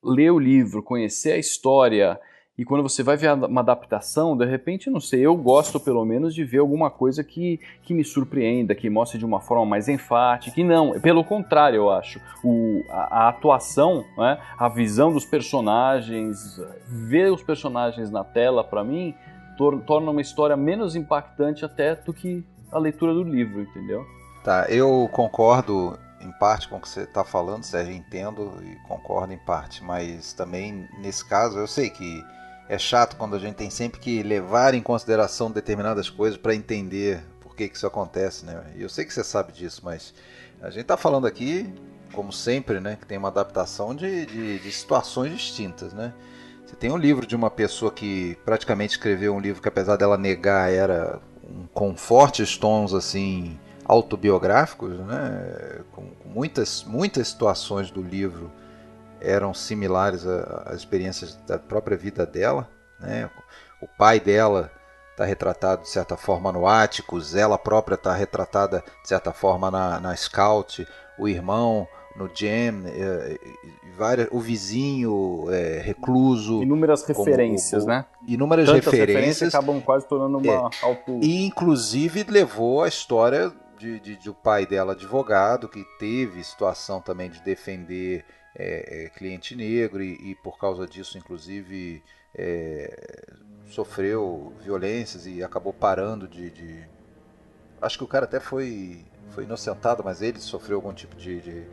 ler 0.03 0.31
o 0.31 0.39
livro, 0.39 0.83
conhecer 0.83 1.31
a 1.31 1.37
história 1.37 2.19
e 2.57 2.63
quando 2.63 2.83
você 2.83 3.03
vai 3.03 3.17
ver 3.17 3.33
uma 3.33 3.59
adaptação, 3.59 4.35
de 4.37 4.45
repente, 4.45 4.89
não 4.89 5.01
sei, 5.01 5.21
eu 5.21 5.35
gosto 5.35 5.77
pelo 5.77 6.05
menos 6.05 6.33
de 6.33 6.45
ver 6.45 6.59
alguma 6.59 6.89
coisa 6.89 7.21
que, 7.21 7.59
que 7.83 7.93
me 7.93 8.03
surpreenda, 8.03 8.73
que 8.73 8.89
mostre 8.89 9.19
de 9.19 9.25
uma 9.25 9.41
forma 9.41 9.65
mais 9.65 9.89
enfática. 9.89 10.57
E 10.57 10.63
não, 10.63 10.97
pelo 11.01 11.21
contrário, 11.21 11.75
eu 11.75 11.91
acho. 11.91 12.21
O, 12.41 12.81
a, 12.89 13.25
a 13.25 13.29
atuação, 13.29 14.05
né, 14.17 14.39
a 14.57 14.69
visão 14.69 15.11
dos 15.11 15.25
personagens, 15.25 16.61
ver 16.87 17.29
os 17.29 17.43
personagens 17.43 18.09
na 18.09 18.23
tela, 18.23 18.63
para 18.63 18.85
mim, 18.85 19.13
tor 19.57 19.81
torna 19.81 20.11
uma 20.11 20.21
história 20.21 20.55
menos 20.55 20.95
impactante 20.95 21.65
até 21.65 21.93
do 21.93 22.13
que 22.13 22.41
a 22.71 22.79
leitura 22.79 23.13
do 23.13 23.23
livro, 23.23 23.61
entendeu? 23.63 24.05
Tá, 24.45 24.65
eu 24.69 25.09
concordo 25.11 25.99
em 26.21 26.31
parte 26.39 26.69
com 26.69 26.77
o 26.77 26.79
que 26.79 26.87
você 26.87 27.01
está 27.01 27.25
falando, 27.25 27.63
Sérgio, 27.63 27.93
entendo 27.93 28.53
e 28.63 28.75
concordo 28.87 29.33
em 29.33 29.37
parte, 29.37 29.83
mas 29.83 30.31
também 30.31 30.87
nesse 30.99 31.27
caso 31.27 31.59
eu 31.59 31.67
sei 31.67 31.89
que 31.89 32.23
é 32.67 32.77
chato 32.77 33.15
quando 33.15 33.35
a 33.35 33.39
gente 33.39 33.55
tem 33.55 33.69
sempre 33.69 33.99
que 33.99 34.23
levar 34.23 34.73
em 34.73 34.81
consideração 34.81 35.51
determinadas 35.51 36.09
coisas 36.09 36.37
para 36.37 36.55
entender 36.55 37.23
por 37.41 37.55
que, 37.55 37.69
que 37.69 37.77
isso 37.77 37.87
acontece, 37.87 38.45
né? 38.45 38.63
E 38.75 38.81
eu 38.81 38.89
sei 38.89 39.05
que 39.05 39.13
você 39.13 39.23
sabe 39.23 39.51
disso, 39.51 39.81
mas 39.83 40.13
a 40.61 40.69
gente 40.69 40.81
está 40.81 40.97
falando 40.97 41.27
aqui, 41.27 41.73
como 42.11 42.33
sempre, 42.33 42.79
né, 42.79 42.97
que 42.99 43.05
tem 43.05 43.17
uma 43.17 43.27
adaptação 43.27 43.93
de, 43.93 44.25
de, 44.25 44.59
de 44.59 44.71
situações 44.71 45.31
distintas, 45.33 45.93
né? 45.93 46.13
Você 46.65 46.75
tem 46.75 46.91
um 46.91 46.97
livro 46.97 47.27
de 47.27 47.35
uma 47.35 47.51
pessoa 47.51 47.91
que 47.91 48.35
praticamente 48.43 48.93
escreveu 48.93 49.35
um 49.35 49.39
livro 49.39 49.61
que, 49.61 49.67
apesar 49.67 49.97
dela 49.97 50.17
negar, 50.17 50.71
era 50.71 51.19
um, 51.47 51.67
com 51.67 51.95
fortes 51.95 52.57
tons 52.57 52.93
assim 52.93 53.59
autobiográficos, 53.85 54.97
né? 54.99 55.81
Com, 55.91 56.07
com 56.07 56.29
muitas 56.29 56.83
muitas 56.83 57.27
situações 57.27 57.91
do 57.91 58.01
livro 58.01 58.51
eram 59.21 59.53
similares 59.53 60.25
às 60.25 60.77
experiências 60.77 61.35
da 61.47 61.57
própria 61.57 61.97
vida 61.97 62.25
dela. 62.25 62.69
Né? 62.99 63.29
O 63.81 63.87
pai 63.87 64.19
dela 64.19 64.71
está 65.11 65.25
retratado 65.25 65.83
de 65.83 65.89
certa 65.89 66.17
forma 66.17 66.51
no 66.51 66.67
Áticos, 66.67 67.35
ela 67.35 67.57
própria 67.57 67.95
está 67.95 68.13
retratada 68.13 68.83
de 69.01 69.07
certa 69.07 69.31
forma 69.31 69.71
na, 69.71 69.99
na 69.99 70.15
Scout, 70.15 70.85
o 71.17 71.27
irmão 71.27 71.87
no 72.15 72.29
Jam, 72.33 72.85
é, 72.87 73.37
várias, 73.97 74.29
o 74.31 74.39
vizinho 74.39 75.47
é, 75.49 75.81
recluso. 75.81 76.63
Inúmeras 76.63 77.03
referências, 77.03 77.83
o, 77.83 77.87
né? 77.87 78.05
Inúmeras 78.25 78.67
Tantas 78.67 78.85
referências. 78.85 79.15
referências 79.15 79.55
acabam 79.55 79.81
quase 79.81 80.07
tornando 80.07 80.37
uma 80.37 80.53
é, 80.53 80.85
auto... 80.85 81.19
E 81.21 81.45
inclusive 81.45 82.23
levou 82.23 82.83
a 82.83 82.87
história 82.87 83.51
de, 83.77 83.99
de, 83.99 84.15
de 84.15 84.29
o 84.29 84.33
pai 84.33 84.65
dela 84.65 84.93
advogado, 84.93 85.67
que 85.67 85.85
teve 85.99 86.41
situação 86.43 87.01
também 87.01 87.29
de 87.29 87.41
defender 87.41 88.23
é, 88.55 89.05
é, 89.05 89.09
cliente 89.09 89.55
negro 89.55 90.01
e, 90.01 90.31
e, 90.31 90.35
por 90.35 90.57
causa 90.57 90.87
disso, 90.87 91.17
inclusive, 91.17 92.01
é, 92.33 93.25
sofreu 93.67 94.53
violências 94.61 95.27
e 95.27 95.43
acabou 95.43 95.73
parando 95.73 96.27
de, 96.27 96.49
de, 96.49 96.87
Acho 97.81 97.97
que 97.97 98.03
o 98.03 98.07
cara 98.07 98.25
até 98.25 98.39
foi, 98.39 99.03
foi 99.31 99.43
inocentado, 99.43 100.03
mas 100.03 100.21
ele 100.21 100.39
sofreu 100.39 100.77
algum 100.77 100.93
tipo 100.93 101.15
de, 101.15 101.41
de, 101.41 101.63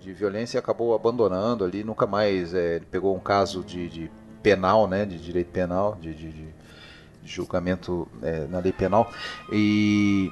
de 0.00 0.12
violência 0.12 0.56
e 0.56 0.58
acabou 0.58 0.94
abandonando 0.94 1.64
ali, 1.64 1.84
nunca 1.84 2.06
mais 2.06 2.54
é, 2.54 2.80
pegou 2.90 3.14
um 3.14 3.20
caso 3.20 3.62
de, 3.62 3.88
de, 3.88 4.10
penal, 4.42 4.88
né, 4.88 5.04
de 5.04 5.18
direito 5.18 5.50
penal, 5.50 5.96
de, 6.00 6.50
julgamento 7.22 8.08
é, 8.22 8.46
na 8.46 8.58
lei 8.58 8.72
penal. 8.72 9.12
E 9.52 10.30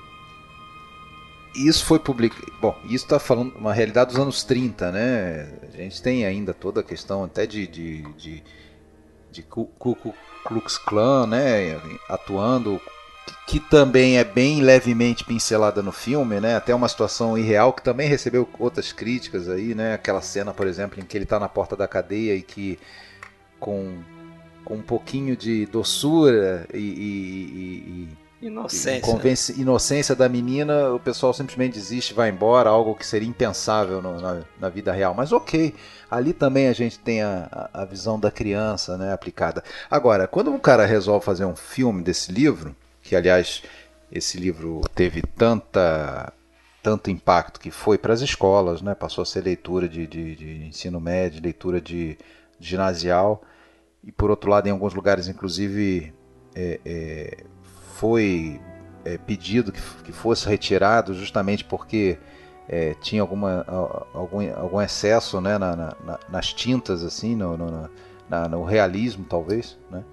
isso 1.67 1.85
foi 1.85 1.99
publicado. 1.99 2.53
Bom, 2.61 2.77
isso 2.85 3.05
está 3.05 3.19
falando 3.19 3.55
uma 3.57 3.73
realidade 3.73 4.11
dos 4.11 4.19
anos 4.19 4.45
30, 4.45 4.93
né? 4.93 5.49
A 5.75 5.77
gente 5.77 6.03
tem 6.03 6.25
ainda 6.25 6.55
toda 6.55 6.81
a 6.81 6.85
questão 6.85 7.25
até 7.25 7.47
de, 7.47 7.67
de, 7.67 8.03
de, 8.13 8.43
de 9.31 9.43
Ku 9.43 9.69
Klux 10.45 10.79
Klan, 10.79 11.27
né? 11.27 11.81
Atuando, 12.09 12.81
que 13.47 13.59
também 13.59 14.19
é 14.19 14.25
bem 14.25 14.61
levemente 14.61 15.25
pincelada 15.25 15.83
no 15.83 15.93
filme, 15.93 16.41
né? 16.41 16.57
Até 16.57 16.75
uma 16.75 16.89
situação 16.89 17.37
irreal 17.37 17.73
que 17.73 17.83
também 17.83 18.09
recebeu 18.09 18.49
outras 18.59 18.93
críticas 18.93 19.49
aí, 19.49 19.75
né? 19.75 19.95
Aquela 19.95 20.21
cena, 20.21 20.55
por 20.55 20.67
exemplo, 20.67 21.01
em 21.01 21.05
que 21.05 21.17
ele 21.17 21.25
está 21.25 21.41
na 21.41 21.49
porta 21.49 21.77
da 21.77 21.89
cadeia 21.89 22.35
e 22.35 22.43
que 22.43 22.79
com, 23.59 23.99
com 24.65 24.75
um 24.75 24.83
pouquinho 24.83 25.37
de 25.37 25.67
doçura 25.67 26.67
e, 26.73 26.79
e, 26.79 26.83
e 27.87 28.18
Inocência. 28.41 29.01
Convence, 29.01 29.61
inocência 29.61 30.15
da 30.15 30.29
menina, 30.29 30.91
o 30.95 31.01
pessoal 31.01 31.35
simplesmente 31.35 31.75
desiste, 31.75 32.15
vai 32.15 32.31
embora, 32.31 32.71
algo 32.71 32.95
que 32.95 33.05
seria 33.05 33.29
impensável 33.29 34.01
no, 34.01 34.21
na, 34.21 34.43
na, 34.61 34.69
vida 34.69 34.93
real. 34.93 35.13
Mas 35.13 35.33
ok, 35.33 35.75
ali 36.09 36.33
também 36.33 36.69
a 36.69 36.73
gente 36.73 37.01
tem 37.01 37.21
a, 37.21 37.69
a 37.73 37.85
visão 37.85 38.19
da 38.19 38.31
criança 38.31 38.97
né, 38.97 39.13
aplicada. 39.13 39.65
Agora, 39.91 40.29
quando 40.29 40.53
um 40.53 40.59
cara 40.59 40.87
resolve 40.87 41.25
fazer 41.25 41.45
um 41.45 41.57
filme 41.57 42.01
desse 42.01 42.31
livro, 42.31 42.77
que 43.03 43.17
aliás 43.17 43.63
esse 44.11 44.39
livro 44.39 44.83
teve 44.95 45.21
tanta 45.23 46.33
tanto 46.81 47.11
impacto 47.11 47.59
que 47.59 47.73
foi 47.73 47.99
para 47.99 48.15
as 48.15 48.21
escolas, 48.21 48.81
né, 48.81 48.95
passou 48.95 49.23
a 49.23 49.27
ser 49.27 49.43
leitura 49.43 49.89
de, 49.89 50.07
de, 50.07 50.37
de 50.37 50.67
ensino 50.67 51.01
médio, 51.01 51.43
leitura 51.43 51.81
de, 51.81 52.17
de 52.59 52.69
ginasial, 52.69 53.43
e 54.03 54.13
por 54.13 54.31
outro 54.31 54.49
lado, 54.49 54.69
em 54.69 54.71
alguns 54.71 54.95
lugares, 54.95 55.29
inclusive, 55.29 56.15
é, 56.55 56.81
é, 56.87 57.45
foi 57.99 58.61
é, 59.05 59.19
pedido 59.19 59.73
que, 59.73 59.81
que, 60.05 60.13
fosse 60.13 60.49
retirado 60.49 61.15
justamente 61.15 61.65
porque 61.65 62.17
é, 62.69 62.95
tinha 62.95 63.21
alguma, 63.21 63.65
algum, 64.15 64.55
algum 64.57 64.81
excesso 64.81 65.41
né, 65.41 65.59
na, 65.59 65.75
na, 65.75 66.19
nas 66.29 66.53
tintas, 66.53 67.03
assim, 67.03 67.35
no, 67.35 67.57
no, 67.57 67.91
na, 68.29 68.49
no, 68.49 68.63
realismo, 68.63 69.25
talvez. 69.29 69.77
Né? 69.91 70.05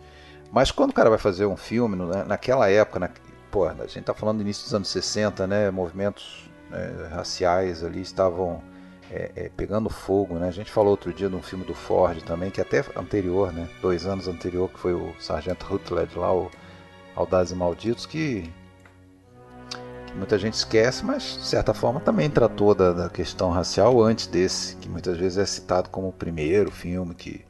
Mas 0.52 0.72
quando 0.72 0.90
o 0.92 0.94
cara 0.94 1.12
vai 1.12 1.20
fazer 1.20 1.46
um 1.46 1.56
filme, 1.56 1.96
naquela 2.26 2.68
época, 2.70 3.00
na, 3.00 3.10
pô, 3.52 3.68
a 3.68 3.74
gente 3.74 4.00
está 4.00 4.16
falando 4.16 4.38
do 4.38 4.42
início 4.42 4.64
dos 4.64 4.74
anos 4.74 4.88
60, 4.88 5.46
né, 5.46 5.70
movimentos 5.70 6.50
né, 6.72 7.08
raciais 7.12 7.84
ali 7.84 8.02
estavam 8.02 8.64
é, 9.12 9.32
é, 9.36 9.52
pegando 9.56 9.92
fogo, 9.92 10.36
né? 10.40 10.48
A 10.48 10.52
gente 10.52 10.72
falou 10.72 10.90
outro 10.90 11.14
dia 11.14 11.30
de 11.30 11.36
um 11.36 11.42
filme 11.42 11.64
do 11.64 11.76
Ford 11.76 12.20
também, 12.24 12.50
que 12.50 12.60
é 12.60 12.64
até 12.64 12.84
anterior, 12.96 13.54
né? 13.54 13.70
Dois 13.80 14.08
anos 14.08 14.28
anterior, 14.28 14.68
que 14.70 14.80
foi 14.80 14.96
o 14.96 15.14
Sargento 15.20 15.64
Rutledge 15.68 16.18
lá, 16.18 16.34
o 16.34 16.50
Audazes 17.16 17.54
e 17.54 17.56
Malditos, 17.56 18.06
que, 18.06 18.52
que, 20.08 20.14
muita 20.14 20.38
gente 20.38 20.54
esquece, 20.54 21.04
mas 21.04 21.24
de 21.24 21.46
certa 21.46 21.74
forma 21.74 22.00
também 22.00 22.30
tratou 22.30 22.76
da, 22.76 22.92
da, 22.92 23.10
questão 23.10 23.52
racial 23.52 24.02
antes 24.02 24.28
desse, 24.28 24.76
que 24.78 24.90
muitas 24.90 25.18
vezes 25.18 25.38
é 25.38 25.46
citado 25.46 25.90
como 25.90 26.10
o 26.10 26.14
primeiro 26.14 26.70
filme 26.70 27.16
que, 27.16 27.46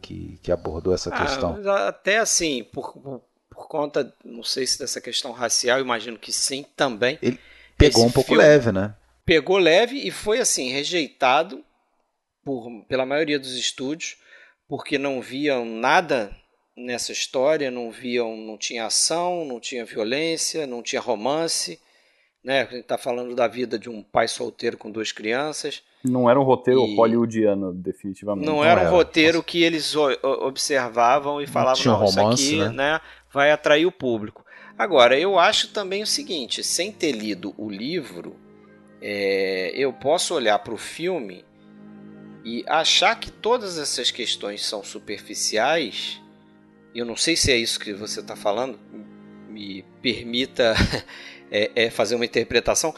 que, 0.00 0.38
que 0.42 0.52
abordou 0.52 0.94
essa 0.94 1.10
ah, 1.12 1.18
questão. 1.24 1.60
Até 1.88 2.18
assim, 2.18 2.64
por, 2.72 2.92
por, 2.92 3.22
por, 3.50 3.68
conta, 3.68 4.14
não 4.24 4.44
sei 4.44 4.66
se 4.66 4.78
dessa 4.78 5.00
questão 5.00 5.32
racial, 5.32 5.80
imagino 5.80 6.18
que 6.18 6.32
sim 6.32 6.64
também. 6.76 7.18
Ele 7.20 7.38
pegou 7.76 8.06
um 8.06 8.12
pouco 8.12 8.34
leve, 8.34 8.70
né? 8.70 8.94
Pegou 9.24 9.58
leve 9.58 9.96
e 9.96 10.10
foi 10.10 10.38
assim, 10.38 10.70
rejeitado 10.70 11.62
por, 12.44 12.84
pela 12.88 13.04
maioria 13.04 13.38
dos 13.38 13.56
estúdios, 13.56 14.16
porque 14.66 14.96
não 14.96 15.20
viam 15.20 15.64
nada 15.64 16.34
nessa 16.78 17.12
história, 17.12 17.70
não 17.70 17.90
viam, 17.90 18.36
não 18.36 18.56
tinha 18.56 18.86
ação, 18.86 19.44
não 19.44 19.58
tinha 19.60 19.84
violência, 19.84 20.66
não 20.66 20.82
tinha 20.82 21.00
romance, 21.00 21.80
né? 22.42 22.62
A 22.62 22.64
gente 22.64 22.80
está 22.80 22.96
falando 22.96 23.34
da 23.34 23.48
vida 23.48 23.78
de 23.78 23.90
um 23.90 24.02
pai 24.02 24.28
solteiro 24.28 24.78
com 24.78 24.90
duas 24.90 25.12
crianças. 25.12 25.82
Não 26.04 26.30
era 26.30 26.38
um 26.38 26.44
roteiro 26.44 26.86
e... 26.86 26.96
hollywoodiano, 26.96 27.72
definitivamente. 27.74 28.46
Não, 28.46 28.56
não 28.56 28.64
era, 28.64 28.82
era 28.82 28.90
um 28.90 28.92
roteiro 28.92 29.42
que 29.42 29.62
eles 29.62 29.94
observavam 29.96 31.40
e 31.40 31.46
falavam, 31.46 31.84
não, 31.84 31.96
romance, 31.96 32.42
isso 32.42 32.62
aqui 32.62 32.74
né? 32.74 32.92
né, 32.92 33.00
vai 33.32 33.50
atrair 33.50 33.86
o 33.86 33.92
público. 33.92 34.44
Agora, 34.78 35.18
eu 35.18 35.38
acho 35.38 35.72
também 35.72 36.02
o 36.02 36.06
seguinte, 36.06 36.62
sem 36.62 36.92
ter 36.92 37.10
lido 37.10 37.52
o 37.58 37.68
livro, 37.68 38.36
é, 39.02 39.72
eu 39.74 39.92
posso 39.92 40.34
olhar 40.34 40.58
para 40.60 40.72
o 40.72 40.78
filme 40.78 41.44
e 42.44 42.64
achar 42.68 43.18
que 43.18 43.30
todas 43.30 43.76
essas 43.76 44.12
questões 44.12 44.64
são 44.64 44.84
superficiais 44.84 46.22
eu 46.98 47.04
não 47.04 47.16
sei 47.16 47.36
se 47.36 47.52
é 47.52 47.56
isso 47.56 47.78
que 47.78 47.92
você 47.92 48.20
está 48.20 48.36
falando, 48.36 48.78
me 49.48 49.84
permita 50.02 50.74
é, 51.50 51.70
é 51.74 51.90
fazer 51.90 52.14
uma 52.14 52.24
interpretação, 52.24 52.94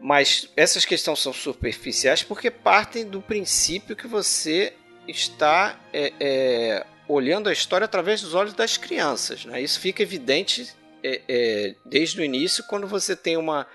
mas 0.00 0.48
essas 0.56 0.84
questões 0.84 1.18
são 1.18 1.32
superficiais 1.32 2.22
porque 2.22 2.50
partem 2.50 3.04
do 3.04 3.20
princípio 3.20 3.96
que 3.96 4.06
você 4.06 4.72
está 5.06 5.80
é, 5.92 6.12
é, 6.20 6.86
olhando 7.08 7.48
a 7.48 7.52
história 7.52 7.84
através 7.84 8.20
dos 8.20 8.34
olhos 8.34 8.54
das 8.54 8.76
crianças. 8.76 9.44
Né? 9.44 9.60
Isso 9.60 9.80
fica 9.80 10.02
evidente 10.02 10.68
é, 11.02 11.22
é, 11.28 11.74
desde 11.84 12.20
o 12.20 12.24
início 12.24 12.64
quando 12.64 12.86
você 12.86 13.16
tem 13.16 13.36
uma, 13.36 13.66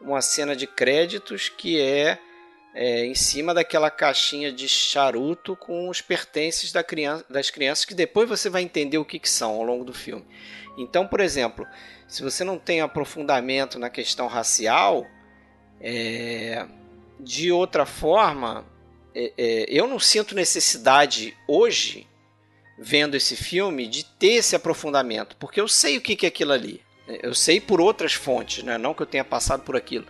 uma 0.00 0.20
cena 0.20 0.54
de 0.54 0.66
créditos 0.66 1.48
que 1.48 1.80
é 1.80 2.18
é, 2.74 3.06
em 3.06 3.14
cima 3.14 3.54
daquela 3.54 3.88
caixinha 3.88 4.50
de 4.50 4.68
charuto 4.68 5.54
com 5.54 5.88
os 5.88 6.00
pertences 6.00 6.72
da 6.72 6.82
criança, 6.82 7.24
das 7.30 7.48
crianças, 7.48 7.84
que 7.84 7.94
depois 7.94 8.28
você 8.28 8.50
vai 8.50 8.62
entender 8.62 8.98
o 8.98 9.04
que, 9.04 9.20
que 9.20 9.30
são 9.30 9.52
ao 9.52 9.62
longo 9.62 9.84
do 9.84 9.94
filme. 9.94 10.24
Então, 10.76 11.06
por 11.06 11.20
exemplo, 11.20 11.64
se 12.08 12.22
você 12.22 12.42
não 12.42 12.58
tem 12.58 12.80
aprofundamento 12.80 13.78
na 13.78 13.88
questão 13.88 14.26
racial, 14.26 15.06
é, 15.80 16.66
de 17.20 17.52
outra 17.52 17.86
forma, 17.86 18.66
é, 19.14 19.32
é 19.38 19.66
eu 19.68 19.86
não 19.86 20.00
sinto 20.00 20.34
necessidade 20.34 21.36
hoje, 21.46 22.08
vendo 22.76 23.16
esse 23.16 23.36
filme, 23.36 23.86
de 23.86 24.04
ter 24.04 24.34
esse 24.34 24.56
aprofundamento, 24.56 25.36
porque 25.36 25.60
eu 25.60 25.68
sei 25.68 25.96
o 25.96 26.00
que, 26.00 26.16
que 26.16 26.26
é 26.26 26.28
aquilo 26.28 26.52
ali. 26.52 26.82
Eu 27.22 27.34
sei 27.34 27.60
por 27.60 27.80
outras 27.80 28.14
fontes, 28.14 28.64
né? 28.64 28.78
não 28.78 28.94
que 28.94 29.02
eu 29.02 29.06
tenha 29.06 29.24
passado 29.24 29.62
por 29.62 29.76
aquilo 29.76 30.06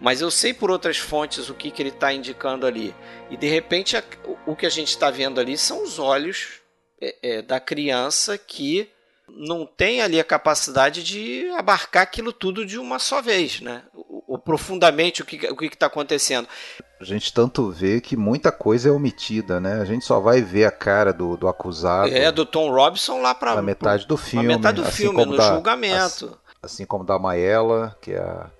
mas 0.00 0.20
eu 0.20 0.30
sei 0.30 0.52
por 0.52 0.70
outras 0.70 0.98
fontes 0.98 1.48
o 1.48 1.54
que, 1.54 1.70
que 1.70 1.82
ele 1.82 1.90
está 1.90 2.12
indicando 2.12 2.66
ali. 2.66 2.94
E 3.30 3.36
de 3.36 3.48
repente 3.48 3.96
a, 3.96 4.02
o 4.46 4.54
que 4.54 4.66
a 4.66 4.70
gente 4.70 4.88
está 4.88 5.10
vendo 5.10 5.40
ali 5.40 5.56
são 5.56 5.82
os 5.82 5.98
olhos 5.98 6.60
é, 7.00 7.16
é, 7.22 7.42
da 7.42 7.58
criança 7.58 8.36
que 8.38 8.88
não 9.28 9.66
tem 9.66 10.00
ali 10.00 10.20
a 10.20 10.24
capacidade 10.24 11.02
de 11.02 11.50
abarcar 11.56 12.02
aquilo 12.02 12.32
tudo 12.32 12.64
de 12.64 12.78
uma 12.78 12.98
só 12.98 13.20
vez, 13.20 13.60
né? 13.60 13.82
O, 13.92 14.34
o 14.34 14.38
profundamente 14.38 15.22
o 15.22 15.24
que 15.24 15.46
o 15.50 15.64
está 15.64 15.86
acontecendo. 15.86 16.48
A 17.00 17.04
gente 17.04 17.32
tanto 17.32 17.70
vê 17.70 18.00
que 18.00 18.16
muita 18.16 18.52
coisa 18.52 18.88
é 18.88 18.92
omitida, 18.92 19.60
né? 19.60 19.80
A 19.80 19.84
gente 19.84 20.04
só 20.04 20.20
vai 20.20 20.40
ver 20.40 20.64
a 20.64 20.70
cara 20.70 21.12
do, 21.12 21.36
do 21.36 21.48
acusado. 21.48 22.08
É, 22.14 22.30
do 22.30 22.46
Tom 22.46 22.70
Robinson 22.70 23.20
lá 23.20 23.34
para 23.34 23.60
metade 23.60 24.06
do 24.06 24.16
filme. 24.16 24.46
metade 24.46 24.80
do 24.80 24.86
assim 24.86 25.02
filme, 25.02 25.24
no 25.24 25.36
da, 25.36 25.54
julgamento. 25.54 26.26
Assim, 26.26 26.28
assim 26.62 26.86
como 26.86 27.04
da 27.04 27.18
Maela, 27.18 27.96
que 28.00 28.12
é 28.12 28.18
a 28.18 28.50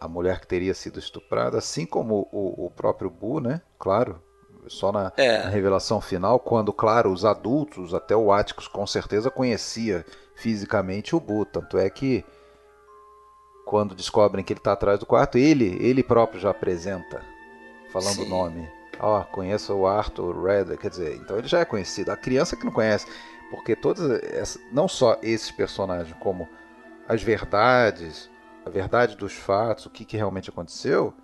a 0.00 0.08
mulher 0.08 0.40
que 0.40 0.46
teria 0.46 0.72
sido 0.72 0.98
estuprada, 0.98 1.58
assim 1.58 1.84
como 1.84 2.26
o, 2.32 2.66
o 2.66 2.70
próprio 2.70 3.10
Bu, 3.10 3.38
né? 3.38 3.60
Claro, 3.78 4.20
só 4.66 4.90
na, 4.90 5.12
é. 5.16 5.44
na, 5.44 5.50
revelação 5.50 6.00
final, 6.00 6.40
quando, 6.40 6.72
claro, 6.72 7.12
os 7.12 7.24
adultos, 7.24 7.92
até 7.92 8.16
o 8.16 8.32
Atticus 8.32 8.66
com 8.66 8.86
certeza 8.86 9.30
conhecia 9.30 10.04
fisicamente 10.34 11.14
o 11.14 11.20
Bu, 11.20 11.44
tanto 11.44 11.76
é 11.76 11.90
que 11.90 12.24
quando 13.66 13.94
descobrem 13.94 14.42
que 14.42 14.54
ele 14.54 14.60
está 14.60 14.72
atrás 14.72 14.98
do 14.98 15.06
quarto, 15.06 15.36
ele, 15.36 15.76
ele 15.80 16.02
próprio 16.02 16.40
já 16.40 16.50
apresenta, 16.50 17.22
falando 17.92 18.22
o 18.22 18.28
nome. 18.28 18.68
Ó, 18.98 19.20
oh, 19.20 19.24
conheço 19.26 19.74
o 19.74 19.86
Arthur 19.86 20.42
Red, 20.42 20.76
quer 20.78 20.90
dizer, 20.90 21.16
então 21.16 21.36
ele 21.36 21.46
já 21.46 21.60
é 21.60 21.64
conhecido. 21.64 22.10
A 22.10 22.16
criança 22.16 22.56
que 22.56 22.64
não 22.64 22.72
conhece, 22.72 23.06
porque 23.50 23.76
todas 23.76 24.58
não 24.72 24.88
só 24.88 25.18
esses 25.22 25.50
personagens, 25.50 26.14
como 26.20 26.48
as 27.08 27.22
verdades, 27.22 28.29
a 28.64 28.70
verdade 28.70 29.16
dos 29.16 29.32
fatos, 29.32 29.86
o 29.86 29.90
que, 29.90 30.04
que 30.04 30.16
realmente 30.16 30.50
aconteceu, 30.50 31.14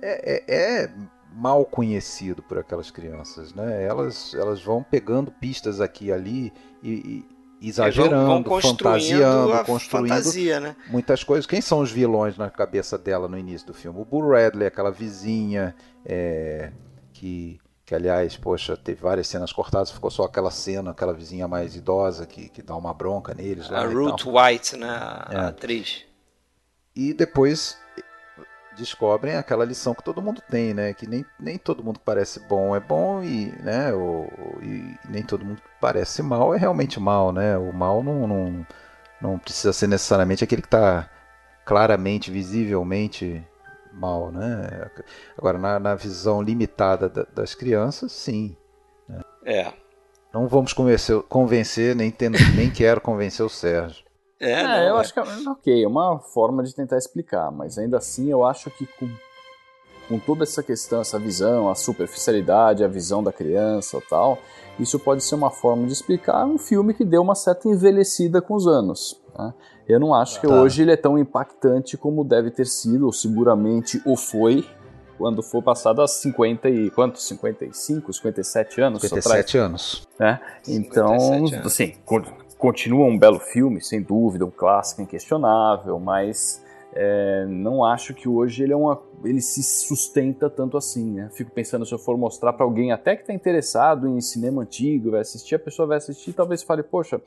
é, 0.00 0.34
é, 0.34 0.82
é, 0.84 0.94
mal 1.32 1.64
conhecido 1.64 2.42
por 2.42 2.58
aquelas 2.58 2.90
crianças, 2.90 3.52
né? 3.54 3.84
Elas, 3.84 4.34
elas 4.34 4.62
vão 4.62 4.82
pegando 4.82 5.30
pistas 5.30 5.80
aqui 5.80 6.06
e 6.06 6.12
ali 6.12 6.52
e, 6.82 7.24
e 7.60 7.68
exagerando, 7.68 8.26
vão, 8.26 8.42
vão 8.42 8.60
fantasiando, 8.60 9.64
construindo 9.64 10.08
fantasia, 10.08 10.60
né? 10.60 10.76
muitas 10.88 11.24
coisas. 11.24 11.46
Quem 11.46 11.60
são 11.60 11.80
os 11.80 11.90
vilões 11.90 12.36
na 12.36 12.50
cabeça 12.50 12.98
dela 12.98 13.26
no 13.26 13.38
início 13.38 13.66
do 13.66 13.74
filme? 13.74 14.00
O 14.00 14.04
Bull 14.04 14.30
Radley, 14.30 14.66
aquela 14.66 14.90
vizinha 14.90 15.74
é, 16.04 16.70
que 17.12 17.58
que 17.86 17.94
aliás, 17.94 18.34
poxa, 18.34 18.78
teve 18.78 19.02
várias 19.02 19.28
cenas 19.28 19.52
cortadas, 19.52 19.90
ficou 19.90 20.10
só 20.10 20.24
aquela 20.24 20.50
cena, 20.50 20.92
aquela 20.92 21.12
vizinha 21.12 21.46
mais 21.46 21.76
idosa 21.76 22.24
que, 22.24 22.48
que 22.48 22.62
dá 22.62 22.74
uma 22.74 22.94
bronca 22.94 23.34
neles. 23.34 23.70
A 23.70 23.84
Ruth 23.84 24.24
White, 24.24 24.78
né, 24.78 24.88
a 24.88 25.28
é. 25.30 25.36
atriz 25.40 26.06
e 26.94 27.12
depois 27.12 27.78
descobrem 28.76 29.36
aquela 29.36 29.64
lição 29.64 29.94
que 29.94 30.02
todo 30.02 30.22
mundo 30.22 30.42
tem, 30.48 30.74
né? 30.74 30.92
Que 30.92 31.06
nem, 31.06 31.24
nem 31.38 31.56
todo 31.56 31.82
mundo 31.82 31.98
que 31.98 32.04
parece 32.04 32.40
bom 32.40 32.74
é 32.74 32.80
bom 32.80 33.22
e, 33.22 33.52
né? 33.62 33.92
O, 33.92 34.28
e 34.62 34.96
nem 35.08 35.22
todo 35.22 35.44
mundo 35.44 35.62
que 35.62 35.68
parece 35.80 36.22
mal 36.22 36.54
é 36.54 36.58
realmente 36.58 36.98
mal, 37.00 37.32
né? 37.32 37.56
O 37.56 37.72
mal 37.72 38.02
não, 38.02 38.26
não, 38.26 38.66
não 39.20 39.38
precisa 39.38 39.72
ser 39.72 39.86
necessariamente 39.86 40.44
aquele 40.44 40.62
que 40.62 40.68
está 40.68 41.08
claramente, 41.64 42.30
visivelmente 42.30 43.44
mal, 43.92 44.30
né? 44.30 44.90
Agora, 45.38 45.58
na, 45.58 45.78
na 45.78 45.94
visão 45.94 46.42
limitada 46.42 47.08
da, 47.08 47.24
das 47.32 47.54
crianças, 47.54 48.12
sim. 48.12 48.56
Né? 49.08 49.20
É. 49.44 49.72
Não 50.32 50.48
vamos 50.48 50.72
convencer, 50.72 51.22
convencer 51.22 51.94
nem, 51.94 52.10
tendo, 52.10 52.36
nem 52.56 52.70
quero 52.70 53.00
convencer 53.00 53.46
o 53.46 53.48
Sérgio. 53.48 54.03
É, 54.40 54.52
é 54.52 54.62
não, 54.62 54.76
eu 54.76 54.96
é. 54.96 55.00
acho 55.00 55.12
que 55.12 55.20
é 55.20 55.22
ok, 55.22 55.84
é 55.84 55.86
uma 55.86 56.18
forma 56.18 56.62
de 56.62 56.74
tentar 56.74 56.98
explicar, 56.98 57.50
mas 57.50 57.78
ainda 57.78 57.98
assim 57.98 58.30
eu 58.30 58.44
acho 58.44 58.70
que 58.70 58.86
com, 58.86 59.08
com 60.08 60.18
toda 60.18 60.42
essa 60.42 60.62
questão, 60.62 61.00
essa 61.00 61.18
visão, 61.18 61.70
a 61.70 61.74
superficialidade, 61.74 62.84
a 62.84 62.88
visão 62.88 63.22
da 63.22 63.32
criança 63.32 64.00
tal, 64.08 64.38
isso 64.78 64.98
pode 64.98 65.22
ser 65.22 65.34
uma 65.34 65.50
forma 65.50 65.86
de 65.86 65.92
explicar 65.92 66.44
um 66.46 66.58
filme 66.58 66.94
que 66.94 67.04
deu 67.04 67.22
uma 67.22 67.34
certa 67.34 67.68
envelhecida 67.68 68.42
com 68.42 68.54
os 68.54 68.66
anos. 68.66 69.20
Né? 69.38 69.54
Eu 69.86 70.00
não 70.00 70.14
acho 70.14 70.40
que 70.40 70.46
tá. 70.46 70.54
hoje 70.54 70.82
ele 70.82 70.92
é 70.92 70.96
tão 70.96 71.18
impactante 71.18 71.96
como 71.96 72.24
deve 72.24 72.50
ter 72.50 72.66
sido, 72.66 73.06
ou 73.06 73.12
seguramente 73.12 74.02
o 74.04 74.16
foi, 74.16 74.66
quando 75.16 75.42
for 75.42 75.62
passado 75.62 76.02
a 76.02 76.08
50 76.08 76.68
e 76.68 76.90
quanto? 76.90 77.20
55, 77.20 78.12
57 78.12 78.80
anos? 78.80 79.02
57 79.02 79.58
anos. 79.58 80.08
É? 80.18 80.38
Então, 80.66 81.34
anos. 81.34 81.52
assim, 81.52 81.94
continua 82.64 83.04
um 83.04 83.18
belo 83.18 83.38
filme, 83.38 83.78
sem 83.82 84.00
dúvida, 84.00 84.46
um 84.46 84.50
clássico 84.50 85.02
inquestionável, 85.02 86.00
mas 86.00 86.64
é, 86.94 87.44
não 87.46 87.84
acho 87.84 88.14
que 88.14 88.26
hoje 88.26 88.62
ele 88.62 88.72
é 88.72 88.76
uma, 88.76 89.02
ele 89.22 89.42
se 89.42 89.62
sustenta 89.62 90.48
tanto 90.48 90.78
assim, 90.78 91.12
né? 91.12 91.28
Fico 91.34 91.50
pensando 91.50 91.84
se 91.84 91.92
eu 91.92 91.98
for 91.98 92.16
mostrar 92.16 92.54
para 92.54 92.64
alguém 92.64 92.90
até 92.90 93.16
que 93.16 93.20
está 93.20 93.34
interessado 93.34 94.08
em 94.08 94.18
cinema 94.22 94.62
antigo, 94.62 95.10
vai 95.10 95.20
assistir, 95.20 95.56
a 95.56 95.58
pessoa 95.58 95.86
vai 95.86 95.98
assistir, 95.98 96.32
talvez 96.32 96.62
fale, 96.62 96.82
poxa, 96.82 97.20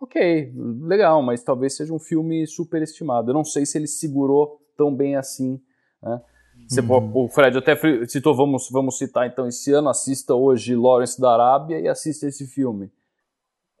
ok, 0.00 0.52
legal, 0.82 1.22
mas 1.22 1.40
talvez 1.44 1.76
seja 1.76 1.94
um 1.94 2.00
filme 2.00 2.44
superestimado. 2.48 3.30
Eu 3.30 3.34
não 3.34 3.44
sei 3.44 3.64
se 3.64 3.78
ele 3.78 3.86
segurou 3.86 4.60
tão 4.76 4.92
bem 4.92 5.14
assim, 5.14 5.60
né? 6.02 6.20
Você, 6.66 6.80
uhum. 6.80 7.12
O 7.14 7.28
Fred 7.28 7.56
até 7.56 7.76
citou, 8.08 8.34
vamos, 8.34 8.68
vamos 8.68 8.98
citar 8.98 9.28
então 9.28 9.46
esse 9.46 9.72
ano, 9.72 9.88
assista 9.88 10.34
hoje 10.34 10.74
Lawrence 10.74 11.20
da 11.20 11.32
Arábia 11.32 11.78
e 11.78 11.86
assista 11.86 12.26
esse 12.26 12.44
filme. 12.48 12.90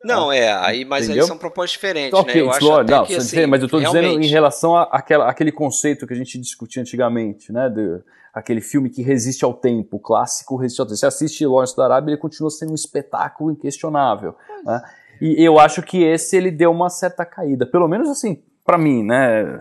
Não, 0.02 0.32
é, 0.32 0.50
aí, 0.52 0.84
mas 0.84 1.04
Entendeu? 1.04 1.24
aí 1.24 1.28
são 1.28 1.36
propostas 1.36 1.72
diferentes, 1.72 2.18
então, 2.18 2.24
né? 2.24 2.40
Eu 2.40 2.50
acho 2.50 2.72
até 2.72 2.92
não, 2.92 3.04
que, 3.04 3.14
assim, 3.16 3.46
mas 3.46 3.60
eu 3.60 3.66
estou 3.66 3.80
realmente... 3.80 4.02
dizendo 4.02 4.24
em 4.24 4.28
relação 4.28 4.74
àquele 4.76 5.52
conceito 5.52 6.06
que 6.06 6.14
a 6.14 6.16
gente 6.16 6.38
discutia 6.38 6.80
antigamente, 6.80 7.52
né? 7.52 7.68
De, 7.68 8.00
aquele 8.32 8.60
filme 8.60 8.88
que 8.88 9.02
resiste 9.02 9.44
ao 9.44 9.52
tempo, 9.52 9.96
o 9.96 10.00
clássico 10.00 10.56
resiste 10.56 10.80
ao 10.80 10.86
tempo. 10.86 10.96
Você 10.96 11.06
assiste 11.06 11.46
Lawrence 11.46 11.76
da 11.76 11.84
Arábia, 11.84 12.12
ele 12.12 12.20
continua 12.20 12.50
sendo 12.50 12.72
um 12.72 12.74
espetáculo 12.74 13.50
inquestionável. 13.50 14.34
Né? 14.64 14.82
E 15.20 15.44
eu 15.44 15.58
acho 15.58 15.82
que 15.82 16.02
esse 16.02 16.36
ele 16.36 16.50
deu 16.50 16.70
uma 16.70 16.88
certa 16.88 17.26
caída, 17.26 17.66
pelo 17.66 17.86
menos 17.86 18.08
assim, 18.08 18.42
para 18.64 18.78
mim, 18.78 19.02
né? 19.02 19.58